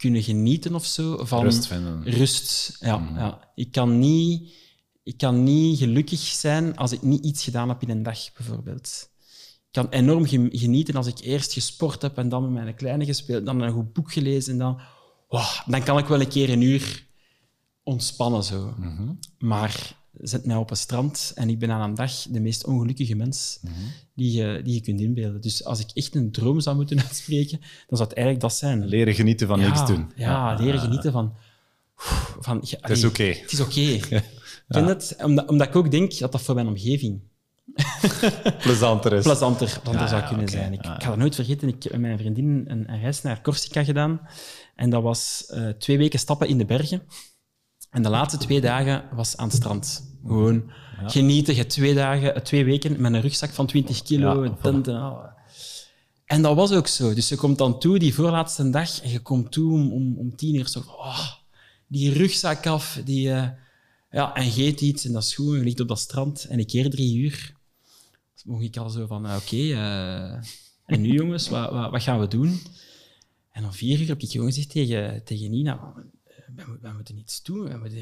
kunnen 0.00 0.22
genieten 0.22 0.74
of 0.74 0.84
zo 0.84 1.24
van 1.24 1.42
Rust 1.42 1.66
vinden. 1.66 2.02
Rust, 2.04 2.76
ja. 2.80 3.10
ja. 3.14 3.52
Ik, 3.54 3.72
kan 3.72 3.98
niet, 3.98 4.52
ik 5.02 5.16
kan 5.16 5.42
niet 5.42 5.78
gelukkig 5.78 6.20
zijn 6.20 6.76
als 6.76 6.92
ik 6.92 7.02
niet 7.02 7.24
iets 7.24 7.44
gedaan 7.44 7.68
heb 7.68 7.82
in 7.82 7.90
een 7.90 8.02
dag, 8.02 8.32
bijvoorbeeld. 8.32 9.08
Ik 9.66 9.70
kan 9.70 9.88
enorm 9.88 10.26
ge- 10.26 10.48
genieten 10.52 10.94
als 10.94 11.06
ik 11.06 11.18
eerst 11.18 11.52
gesport 11.52 12.02
heb 12.02 12.18
en 12.18 12.28
dan 12.28 12.52
met 12.52 12.62
mijn 12.62 12.74
kleine 12.74 13.04
gespeeld, 13.04 13.46
dan 13.46 13.60
een 13.60 13.72
goed 13.72 13.92
boek 13.92 14.12
gelezen 14.12 14.52
en 14.52 14.58
dan... 14.58 14.80
Wow, 15.28 15.46
dan 15.66 15.82
kan 15.82 15.98
ik 15.98 16.06
wel 16.06 16.20
een 16.20 16.28
keer 16.28 16.50
een 16.50 16.60
uur 16.62 17.06
ontspannen, 17.82 18.44
zo. 18.44 18.74
Maar 19.38 19.98
zet 20.22 20.46
mij 20.46 20.56
op 20.56 20.70
een 20.70 20.76
strand 20.76 21.32
en 21.34 21.48
ik 21.48 21.58
ben 21.58 21.70
aan 21.70 21.88
een 21.88 21.94
dag 21.94 22.12
de 22.12 22.40
meest 22.40 22.66
ongelukkige 22.66 23.14
mens 23.14 23.60
die, 24.14 24.32
je, 24.32 24.60
die 24.64 24.74
je 24.74 24.80
kunt 24.80 25.00
inbeelden. 25.00 25.40
Dus 25.40 25.64
als 25.64 25.80
ik 25.80 25.90
echt 25.94 26.14
een 26.14 26.32
droom 26.32 26.60
zou 26.60 26.76
moeten 26.76 27.02
uitspreken, 27.06 27.58
dan 27.58 27.96
zou 27.96 28.08
het 28.08 28.12
eigenlijk 28.12 28.40
dat 28.40 28.54
zijn. 28.54 28.86
Leren 28.86 29.14
genieten 29.14 29.46
van 29.46 29.60
ja, 29.60 29.66
niks 29.66 29.86
doen. 29.86 30.12
Ja, 30.16 30.54
leren 30.54 30.80
genieten 30.80 31.12
van... 31.12 31.34
van 32.40 32.60
ja, 32.62 32.78
Het 32.80 32.90
is 32.90 33.04
oké. 33.04 33.24
Het 33.24 33.52
is 33.52 33.60
oké. 33.60 33.98
Ken 34.68 34.84
het? 34.84 35.16
Omdat, 35.22 35.48
omdat 35.48 35.66
ik 35.66 35.76
ook 35.76 35.90
denk 35.90 36.18
dat 36.18 36.32
dat 36.32 36.42
voor 36.42 36.54
mijn 36.54 36.68
omgeving 36.68 37.20
Plezanter 38.62 39.12
is. 39.12 39.22
plezanter, 39.22 39.80
Ja, 39.92 40.06
zou 40.06 40.22
kunnen 40.22 40.48
zijn. 40.48 40.72
Ik, 40.72 40.84
ga 40.84 41.08
dat 41.08 41.16
nooit 41.16 41.34
vergeten. 41.34 41.68
Ik 41.68 41.82
heb 41.82 41.92
met 41.92 42.00
mijn 42.00 42.18
vriendin 42.18 42.64
een, 42.66 42.92
een 42.92 43.00
reis 43.00 43.22
naar 43.22 43.40
Corsica 43.40 43.84
gedaan. 43.84 44.20
En 44.76 44.90
dat 44.90 45.02
was 45.02 45.46
eh, 45.46 45.68
twee 45.68 45.98
weken 45.98 46.18
stappen 46.18 46.48
in 46.48 46.58
de 46.58 46.64
bergen. 46.64 47.02
En 47.90 48.02
de 48.02 48.08
laatste 48.08 48.38
twee 48.38 48.60
dagen 48.60 49.04
was 49.12 49.36
aan 49.36 49.46
het 49.46 49.56
strand. 49.56 50.09
Gewoon 50.26 50.70
genieten. 51.06 51.54
Je 51.54 51.66
twee, 51.66 51.94
dagen, 51.94 52.34
eh, 52.34 52.42
twee 52.42 52.64
weken 52.64 53.00
met 53.00 53.12
een 53.12 53.20
rugzak 53.20 53.50
van 53.50 53.66
20 53.66 54.02
kilo, 54.02 54.44
Ja, 54.44 54.50
een 54.50 54.58
tent 54.58 54.88
en 54.88 54.94
al. 54.96 55.28
En 56.24 56.42
dat 56.42 56.56
was 56.56 56.72
ook 56.72 56.86
zo. 56.86 57.14
Dus 57.14 57.28
je 57.28 57.36
komt 57.36 57.58
dan 57.58 57.78
toe, 57.78 57.98
die 57.98 58.14
voorlaatste 58.14 58.70
dag, 58.70 59.02
en 59.02 59.10
je 59.10 59.20
komt 59.20 59.52
toe 59.52 59.72
om, 59.72 59.92
om, 59.92 60.18
om 60.18 60.36
tien 60.36 60.54
uur 60.54 60.68
zo 60.68 60.78
oh, 60.78 61.28
die 61.86 62.12
rugzak 62.12 62.66
af, 62.66 63.00
die, 63.04 63.30
eh, 63.32 63.48
ja, 64.10 64.34
en 64.34 64.54
je 64.54 64.62
eet 64.64 64.80
iets 64.80 65.04
en 65.04 65.12
dat 65.12 65.22
is 65.22 65.34
goed, 65.34 65.52
en 65.52 65.58
je 65.58 65.64
ligt 65.64 65.80
op 65.80 65.88
dat 65.88 65.98
strand 65.98 66.44
en 66.48 66.58
een 66.58 66.66
keer 66.66 66.90
drie 66.90 67.16
uur. 67.16 67.52
Dus 68.34 68.44
mocht 68.44 68.62
ik 68.64 68.76
al 68.76 68.90
zo 68.90 69.06
van, 69.06 69.26
eh, 69.26 69.36
oké, 69.36 69.72
en 70.86 71.00
nu 71.00 71.12
jongens, 71.12 71.48
wat, 71.48 71.70
wat, 71.70 71.90
wat 71.90 72.02
gaan 72.02 72.20
we 72.20 72.28
doen? 72.28 72.60
En 73.52 73.64
om 73.64 73.72
vier 73.72 74.00
uur 74.00 74.06
heb 74.08 74.20
ik 74.22 74.30
gewoon 74.30 74.46
gezegd 74.46 74.70
tegen, 74.70 75.24
tegen 75.24 75.50
Nina, 75.50 75.72
eh, 75.74 76.34
we, 76.56 76.64
moeten- 76.66 76.88
we 76.90 76.94
moeten 76.94 77.18
iets 77.18 77.42
doen. 77.42 77.68
We 77.68 77.78
moeten, 77.78 77.96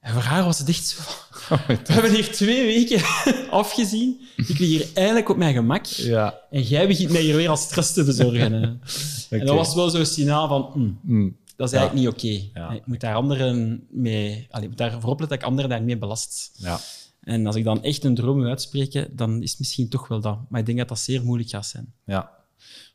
en 0.00 0.12
voor 0.12 0.22
haar 0.22 0.44
was 0.44 0.58
het 0.58 0.68
echt 0.68 0.86
zo 0.86 1.02
van, 1.02 1.58
we 1.66 1.78
hebben 1.92 2.14
hier 2.14 2.32
twee 2.32 2.64
weken 2.64 3.02
afgezien. 3.50 4.20
Ik 4.36 4.48
lig 4.48 4.58
hier 4.58 4.86
eigenlijk 4.94 5.28
op 5.28 5.36
mijn 5.36 5.54
gemak. 5.54 5.84
Ja. 5.86 6.38
En 6.50 6.62
jij 6.62 6.86
begint 6.86 7.10
mij 7.12 7.20
hier 7.20 7.36
weer 7.36 7.48
als 7.48 7.62
stress 7.62 7.92
te 7.92 8.04
bezorgen. 8.04 8.52
hè. 8.52 8.60
En 9.38 9.46
dat 9.46 9.54
was 9.56 9.74
wel 9.74 9.90
zo'n 9.90 10.06
signaal 10.06 10.48
van, 10.48 10.70
hm, 10.72 10.90
Mm. 11.14 11.36
dat 11.56 11.68
is 11.72 11.74
eigenlijk 11.78 12.04
niet 12.04 12.14
oké. 12.14 12.58
Ja. 12.60 12.70
Ik 12.70 12.86
moet 12.86 13.00
daar 13.00 13.14
anderen 13.14 13.86
mee... 13.90 14.46
Allee, 14.50 14.62
ik 14.64 14.68
moet 14.68 14.78
daarvoor 14.78 14.98
opletten 15.10 15.28
dat 15.28 15.38
ik 15.38 15.44
anderen 15.44 15.70
daarmee 15.70 15.98
belast. 15.98 16.50
Ja. 16.54 16.78
En 17.20 17.46
als 17.46 17.56
ik 17.56 17.64
dan 17.64 17.82
echt 17.82 18.04
een 18.04 18.14
droom 18.14 18.38
wil 18.40 18.48
uitspreken, 18.48 19.16
dan 19.16 19.42
is 19.42 19.50
het 19.50 19.58
misschien 19.58 19.88
toch 19.88 20.08
wel 20.08 20.20
dat. 20.20 20.38
Maar 20.48 20.60
ik 20.60 20.66
denk 20.66 20.78
dat 20.78 20.88
dat 20.88 20.98
zeer 20.98 21.24
moeilijk 21.24 21.50
gaat 21.50 21.66
zijn. 21.66 21.92
ja. 22.04 22.36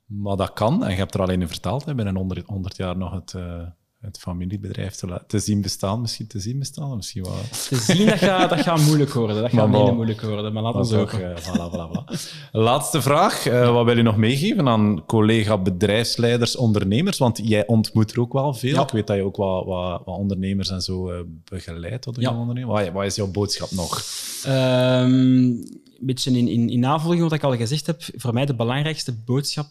Maar 0.05 0.35
dat 0.37 0.53
kan, 0.53 0.83
en 0.83 0.89
je 0.91 0.95
hebt 0.97 1.13
er 1.13 1.21
alleen 1.21 1.41
in 1.41 1.47
vertaald, 1.47 1.85
hè, 1.85 1.95
binnen 1.95 2.15
100, 2.15 2.45
100 2.47 2.77
jaar 2.77 2.97
nog 2.97 3.11
het, 3.13 3.33
eh, 3.33 3.61
het 4.05 4.19
familiebedrijf 4.19 4.95
te, 4.95 5.21
te 5.27 5.39
zien 5.39 5.61
bestaan. 5.61 6.01
Misschien 6.01 6.27
te 6.27 6.39
zien 6.39 6.59
bestaan, 6.59 6.95
misschien 6.95 7.23
wel. 7.23 7.35
Te 7.69 7.75
zien, 7.75 8.05
dat 8.05 8.17
gaat, 8.17 8.49
dat 8.49 8.59
gaat 8.59 8.81
moeilijk 8.81 9.13
worden. 9.13 9.41
Dat 9.41 9.51
gaat 9.51 9.71
bon. 9.71 9.95
moeilijk 9.95 10.21
worden. 10.21 10.53
Maar 10.53 10.63
laten 10.63 10.95
we 10.95 10.97
ook, 10.97 11.11
eh, 11.11 11.35
voilà, 11.35 11.71
voilà, 11.71 11.89
voilà. 11.91 12.31
Laatste 12.51 13.01
vraag. 13.01 13.45
eh, 13.45 13.73
wat 13.73 13.85
wil 13.85 13.97
je 13.97 14.03
nog 14.03 14.17
meegeven 14.17 14.67
aan 14.67 15.03
collega 15.05 15.57
bedrijfsleiders, 15.57 16.55
ondernemers? 16.55 17.17
Want 17.17 17.39
jij 17.43 17.67
ontmoet 17.67 18.11
er 18.11 18.19
ook 18.19 18.33
wel 18.33 18.53
veel. 18.53 18.73
Ja. 18.75 18.81
Ik 18.81 18.89
weet 18.89 19.07
dat 19.07 19.15
je 19.15 19.23
ook 19.23 19.35
wat, 19.35 19.65
wat, 19.65 20.01
wat 20.05 20.17
ondernemers 20.17 20.69
en 20.69 20.81
zo 20.81 21.09
eh, 21.09 21.19
begeleidt. 21.43 22.05
Een 22.05 22.13
Ja. 22.17 22.65
Wat, 22.65 22.89
wat 22.91 23.05
is 23.05 23.15
jouw 23.15 23.31
boodschap 23.31 23.71
nog? 23.71 24.03
Ehm, 24.43 25.11
een 25.13 26.09
beetje 26.09 26.31
in, 26.31 26.47
in, 26.47 26.69
in 26.69 26.79
navolging 26.79 27.21
wat 27.21 27.33
ik 27.33 27.43
al 27.43 27.55
gezegd 27.55 27.85
heb, 27.85 28.01
voor 28.15 28.33
mij 28.33 28.45
de 28.45 28.55
belangrijkste 28.55 29.13
boodschap 29.25 29.67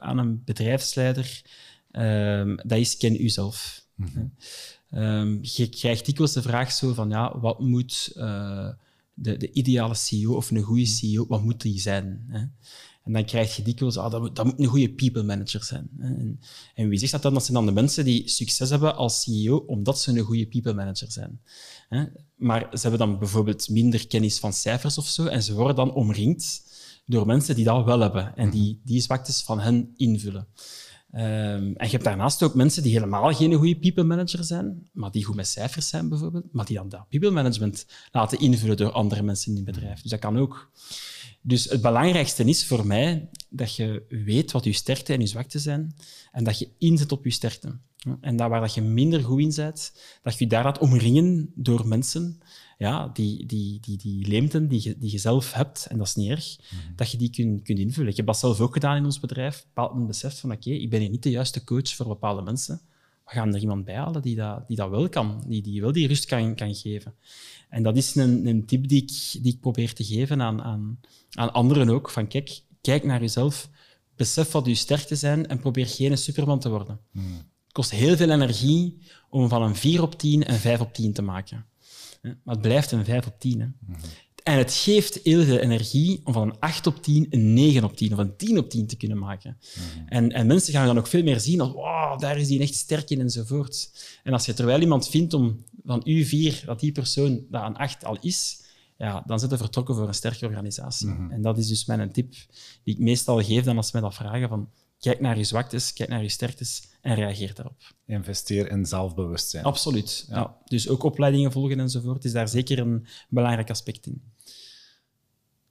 aan 0.00 0.18
een 0.18 0.42
bedrijfsleider, 0.44 1.42
ehm, 1.96 2.56
dat 2.56 2.78
is 2.78 2.96
ken 2.96 3.24
uzelf. 3.24 3.84
Ehm, 4.90 5.38
je 5.42 5.68
krijgt 5.68 6.06
dikwijls 6.06 6.32
de 6.32 6.42
vraag 6.42 6.72
zo 6.72 6.92
van, 6.92 7.08
ja, 7.08 7.38
wat 7.38 7.60
moet 7.60 8.12
eh, 8.14 8.68
de, 9.14 9.36
de 9.36 9.52
ideale 9.52 9.94
CEO 9.94 10.34
of 10.34 10.50
een 10.50 10.62
goede 10.62 10.86
CEO, 10.86 11.26
wat 11.26 11.42
moet 11.42 11.60
die 11.60 11.80
zijn? 11.80 12.24
Hè? 12.28 12.38
En 13.06 13.12
dan 13.12 13.24
krijg 13.24 13.56
je 13.56 13.62
dikwijls, 13.62 13.96
ah, 13.96 14.10
dat, 14.10 14.20
moet, 14.20 14.36
dat 14.36 14.44
moet 14.44 14.60
een 14.60 14.66
goede 14.66 14.94
people 14.94 15.22
manager 15.22 15.64
zijn. 15.64 15.88
En, 15.98 16.40
en, 16.74 16.88
wie 16.88 16.98
zegt 16.98 17.12
dat 17.12 17.22
dan? 17.22 17.34
Dat 17.34 17.44
zijn 17.44 17.56
dan 17.56 17.66
de 17.66 17.72
mensen 17.72 18.04
die 18.04 18.28
succes 18.28 18.70
hebben 18.70 18.96
als 18.96 19.22
CEO 19.22 19.56
omdat 19.56 20.00
ze 20.00 20.10
een 20.10 20.24
goede 20.24 20.46
people 20.46 20.74
manager 20.74 21.12
zijn. 21.12 21.40
Maar 22.36 22.60
ze 22.60 22.80
hebben 22.80 22.98
dan 22.98 23.18
bijvoorbeeld 23.18 23.68
minder 23.68 24.06
kennis 24.06 24.38
van 24.38 24.52
cijfers 24.52 24.98
of 24.98 25.06
zo 25.06 25.26
en 25.26 25.42
ze 25.42 25.54
worden 25.54 25.76
dan 25.76 25.94
omringd 25.94 26.62
door 27.06 27.26
mensen 27.26 27.54
die 27.54 27.64
dat 27.64 27.84
wel 27.84 28.00
hebben 28.00 28.36
en 28.36 28.50
die 28.50 28.80
die 28.84 29.00
zwaktes 29.00 29.42
van 29.42 29.60
hen 29.60 29.92
invullen. 29.96 30.46
Um, 31.12 31.22
en 31.22 31.84
je 31.84 31.90
hebt 31.90 32.04
daarnaast 32.04 32.42
ook 32.42 32.54
mensen 32.54 32.82
die 32.82 32.92
helemaal 32.92 33.34
geen 33.34 33.54
goede 33.54 33.78
people 33.78 34.04
manager 34.04 34.44
zijn, 34.44 34.88
maar 34.92 35.10
die 35.10 35.24
goed 35.24 35.34
met 35.34 35.46
cijfers 35.46 35.88
zijn 35.88 36.08
bijvoorbeeld, 36.08 36.52
maar 36.52 36.64
die 36.64 36.76
dan 36.76 36.88
dat 36.88 37.08
people 37.08 37.30
management 37.30 37.86
laten 38.12 38.38
invullen 38.38 38.76
door 38.76 38.90
andere 38.90 39.22
mensen 39.22 39.50
in 39.50 39.56
het 39.56 39.64
bedrijf. 39.64 40.02
Dus 40.02 40.10
dat 40.10 40.20
kan 40.20 40.38
ook. 40.38 40.70
Dus 41.40 41.64
het 41.64 41.80
belangrijkste 41.80 42.44
is 42.44 42.66
voor 42.66 42.86
mij 42.86 43.28
dat 43.48 43.76
je 43.76 44.02
weet 44.08 44.52
wat 44.52 44.64
je 44.64 44.72
sterkte 44.72 45.12
en 45.12 45.20
je 45.20 45.26
zwakte 45.26 45.58
zijn 45.58 45.94
en 46.32 46.44
dat 46.44 46.58
je 46.58 46.68
inzet 46.78 47.12
op 47.12 47.24
je 47.24 47.30
sterkte. 47.30 47.78
En 48.20 48.36
dat 48.36 48.48
waar 48.48 48.60
dat 48.60 48.74
je 48.74 48.82
minder 48.82 49.22
goed 49.22 49.40
in 49.40 49.52
bent, 49.56 49.92
dat 50.22 50.38
je 50.38 50.46
daar 50.46 50.64
laat 50.64 50.78
omringen 50.78 51.52
door 51.54 51.88
mensen 51.88 52.40
ja, 52.76 53.10
die, 53.12 53.46
die, 53.46 53.80
die, 53.80 53.96
die 53.96 54.26
leemten 54.26 54.68
die 54.68 54.80
je, 54.82 54.98
die 54.98 55.12
je 55.12 55.18
zelf 55.18 55.52
hebt, 55.52 55.86
en 55.86 55.98
dat 55.98 56.06
is 56.06 56.14
niet 56.14 56.30
erg, 56.30 56.56
mhm. 56.58 56.94
dat 56.96 57.10
je 57.10 57.18
die 57.18 57.30
kunt, 57.30 57.62
kunt 57.62 57.78
invullen. 57.78 58.10
Ik 58.10 58.16
heb 58.16 58.26
dat 58.26 58.38
zelf 58.38 58.60
ook 58.60 58.72
gedaan 58.72 58.96
in 58.96 59.04
ons 59.04 59.20
bedrijf. 59.20 59.64
Bepaald 59.64 59.94
een 59.94 60.06
besef 60.06 60.40
van, 60.40 60.52
oké, 60.52 60.70
ik 60.70 60.90
ben 60.90 61.00
hier 61.00 61.10
niet 61.10 61.22
de 61.22 61.30
juiste 61.30 61.64
coach 61.64 61.88
voor 61.88 62.06
bepaalde 62.06 62.42
mensen. 62.42 62.80
We 63.24 63.32
gaan 63.32 63.54
er 63.54 63.60
iemand 63.60 63.84
bij 63.84 63.94
halen 63.94 64.22
die 64.22 64.36
dat, 64.36 64.68
die 64.68 64.76
dat 64.76 64.90
wel 64.90 65.08
kan, 65.08 65.44
die, 65.46 65.62
die 65.62 65.80
wel 65.80 65.92
die 65.92 66.06
rust 66.06 66.24
kan, 66.24 66.54
kan 66.54 66.74
geven. 66.74 67.14
En 67.68 67.82
dat 67.82 67.96
is 67.96 68.14
een, 68.14 68.46
een 68.46 68.66
tip 68.66 68.88
die 68.88 69.02
ik, 69.02 69.42
die 69.42 69.52
ik 69.52 69.60
probeer 69.60 69.94
te 69.94 70.04
geven 70.04 70.42
aan, 70.42 70.62
aan, 70.62 71.00
aan 71.30 71.52
anderen 71.52 71.88
ook. 71.88 72.10
Van 72.10 72.28
kijk, 72.28 72.62
kijk 72.80 73.04
naar 73.04 73.20
jezelf, 73.20 73.70
besef 74.16 74.52
wat 74.52 74.66
je 74.66 74.74
sterkte 74.74 75.16
zijn 75.16 75.46
en 75.46 75.58
probeer 75.58 75.86
geen 75.86 76.18
superman 76.18 76.58
te 76.58 76.68
worden. 76.68 77.00
Mhm. 77.10 77.26
Het 77.32 77.72
kost 77.72 77.90
heel 77.90 78.16
veel 78.16 78.30
energie 78.30 78.98
om 79.30 79.48
van 79.48 79.62
een 79.62 79.76
4 79.76 80.02
op 80.02 80.18
10 80.18 80.50
een 80.50 80.58
5 80.58 80.80
op 80.80 80.94
10 80.94 81.12
te 81.12 81.22
maken. 81.22 81.66
Maar 82.22 82.54
het 82.54 82.60
blijft 82.60 82.92
een 82.92 83.04
5 83.04 83.26
op 83.26 83.34
10. 83.38 83.60
Hè. 83.60 83.66
En 84.42 84.58
het 84.58 84.74
geeft 84.74 85.20
heel 85.22 85.44
veel 85.44 85.58
energie 85.58 86.20
om 86.24 86.32
van 86.32 86.42
een 86.42 86.58
8 86.58 86.86
op 86.86 87.02
10 87.02 87.26
een 87.30 87.54
9 87.54 87.84
op 87.84 87.96
10 87.96 88.12
of 88.12 88.18
een 88.18 88.36
10 88.36 88.58
op 88.58 88.70
10 88.70 88.86
te 88.86 88.96
kunnen 88.96 89.18
maken. 89.18 89.58
en, 90.06 90.32
en, 90.32 90.46
mensen 90.46 90.72
gaan 90.72 90.86
dan 90.86 90.98
ook 90.98 91.06
veel 91.06 91.22
meer 91.22 91.40
zien 91.40 91.60
als 91.60 91.72
wow, 91.72 92.20
daar 92.20 92.38
is 92.38 92.46
die 92.46 92.60
echt 92.60 92.74
sterk 92.74 93.10
in 93.10 93.20
enzovoort. 93.20 93.90
En 94.22 94.32
als 94.32 94.46
je 94.46 94.54
terwijl 94.54 94.80
iemand 94.80 95.08
vindt 95.08 95.34
om 95.34 95.64
van 95.84 96.02
u 96.04 96.24
4 96.24 96.62
dat 96.66 96.80
die 96.80 96.92
persoon 96.92 97.44
dat 97.50 97.62
een 97.62 97.76
8 97.76 98.04
al 98.04 98.18
is, 98.20 98.64
ja, 98.98 99.22
dan 99.26 99.38
zit 99.38 99.50
je 99.50 99.56
vertrokken 99.56 99.94
voor 99.94 100.08
een 100.08 100.14
sterke 100.14 100.46
organisatie. 100.46 101.08
Mhm. 101.08 101.30
En 101.30 101.42
dat 101.42 101.58
is 101.58 101.68
dus 101.68 101.84
mijn 101.84 102.12
tip 102.12 102.34
die 102.84 102.94
ik 102.94 102.98
meestal 102.98 103.42
geef 103.42 103.64
dan 103.64 103.76
als 103.76 103.86
ze 103.86 103.92
mij 103.92 104.02
dat 104.02 104.14
vragen 104.14 104.48
van 104.48 104.68
kijk 105.00 105.20
naar 105.20 105.38
je 105.38 105.44
zwaktes, 105.44 105.92
kijk 105.92 106.08
naar 106.08 106.22
je 106.22 106.28
sterktes 106.28 106.82
en 107.00 107.14
reageer 107.14 107.54
daarop. 107.54 107.82
Investeer 108.06 108.70
in 108.70 108.86
zelfbewustzijn. 108.86 109.64
Absoluut. 109.64 110.26
Ja. 110.28 110.56
Dus 110.64 110.88
ook 110.88 111.02
opleidingen 111.02 111.52
volgen 111.52 111.80
enzovoort 111.80 112.24
is 112.24 112.32
daar 112.32 112.48
zeker 112.48 112.78
een 112.78 113.06
belangrijk 113.28 113.70
aspect 113.70 114.06
in. 114.06 114.22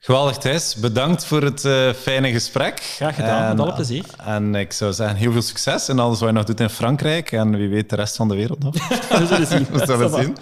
Geweldig, 0.06 0.38
Thijs. 0.38 0.76
Bedankt 0.76 1.26
voor 1.26 1.42
het 1.42 1.64
uh, 1.64 1.94
fijne 1.94 2.32
gesprek. 2.32 2.80
Graag 2.80 3.16
gedaan, 3.16 3.56
met 3.56 3.66
alle 3.66 3.74
plezier. 3.74 4.06
En 4.18 4.56
ik 4.56 4.72
zou 4.72 4.94
zeggen, 4.94 5.18
heel 5.18 5.32
veel 5.32 5.42
succes 5.42 5.90
in 5.90 6.00
alles 6.00 6.20
wat 6.20 6.30
je 6.30 6.36
nog 6.36 6.44
doet 6.44 6.60
in 6.60 6.70
Frankrijk 6.70 7.32
en 7.32 7.58
wie 7.58 7.70
weet 7.70 7.90
de 7.90 7.96
rest 7.96 8.16
van 8.16 8.28
de 8.28 8.36
wereld 8.36 8.64
nog. 8.64 8.74
We 9.20 9.26
zullen 9.28 9.48
zien. 9.48 9.66
We 9.72 9.86
zullen 9.86 10.10
zien. 10.10 10.38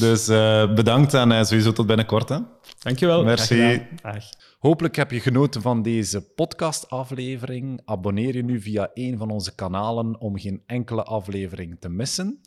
Dus 0.00 0.28
uh, 0.28 0.74
bedankt 0.74 1.14
en 1.14 1.30
uh, 1.30 1.44
sowieso 1.44 1.72
tot 1.72 1.86
binnenkort. 1.86 2.28
Hè. 2.28 2.38
Dankjewel. 2.78 3.24
Merci. 3.24 3.82
Hopelijk 4.58 4.96
heb 4.96 5.10
je 5.10 5.20
genoten 5.20 5.62
van 5.62 5.82
deze 5.82 6.20
podcastaflevering. 6.20 7.80
Abonneer 7.84 8.36
je 8.36 8.44
nu 8.44 8.60
via 8.60 8.90
een 8.94 9.18
van 9.18 9.30
onze 9.30 9.54
kanalen 9.54 10.20
om 10.20 10.38
geen 10.38 10.62
enkele 10.66 11.02
aflevering 11.02 11.76
te 11.80 11.88
missen. 11.88 12.40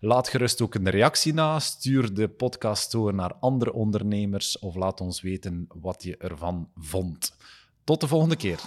Laat 0.00 0.28
gerust 0.28 0.60
ook 0.60 0.74
een 0.74 0.90
reactie 0.90 1.34
na. 1.34 1.58
Stuur 1.58 2.14
de 2.14 2.28
podcast 2.28 2.92
door 2.92 3.14
naar 3.14 3.34
andere 3.40 3.72
ondernemers 3.72 4.58
of 4.58 4.74
laat 4.74 5.00
ons 5.00 5.20
weten 5.20 5.66
wat 5.68 6.02
je 6.02 6.16
ervan 6.16 6.68
vond. 6.76 7.36
Tot 7.84 8.00
de 8.00 8.06
volgende 8.06 8.36
keer. 8.36 8.60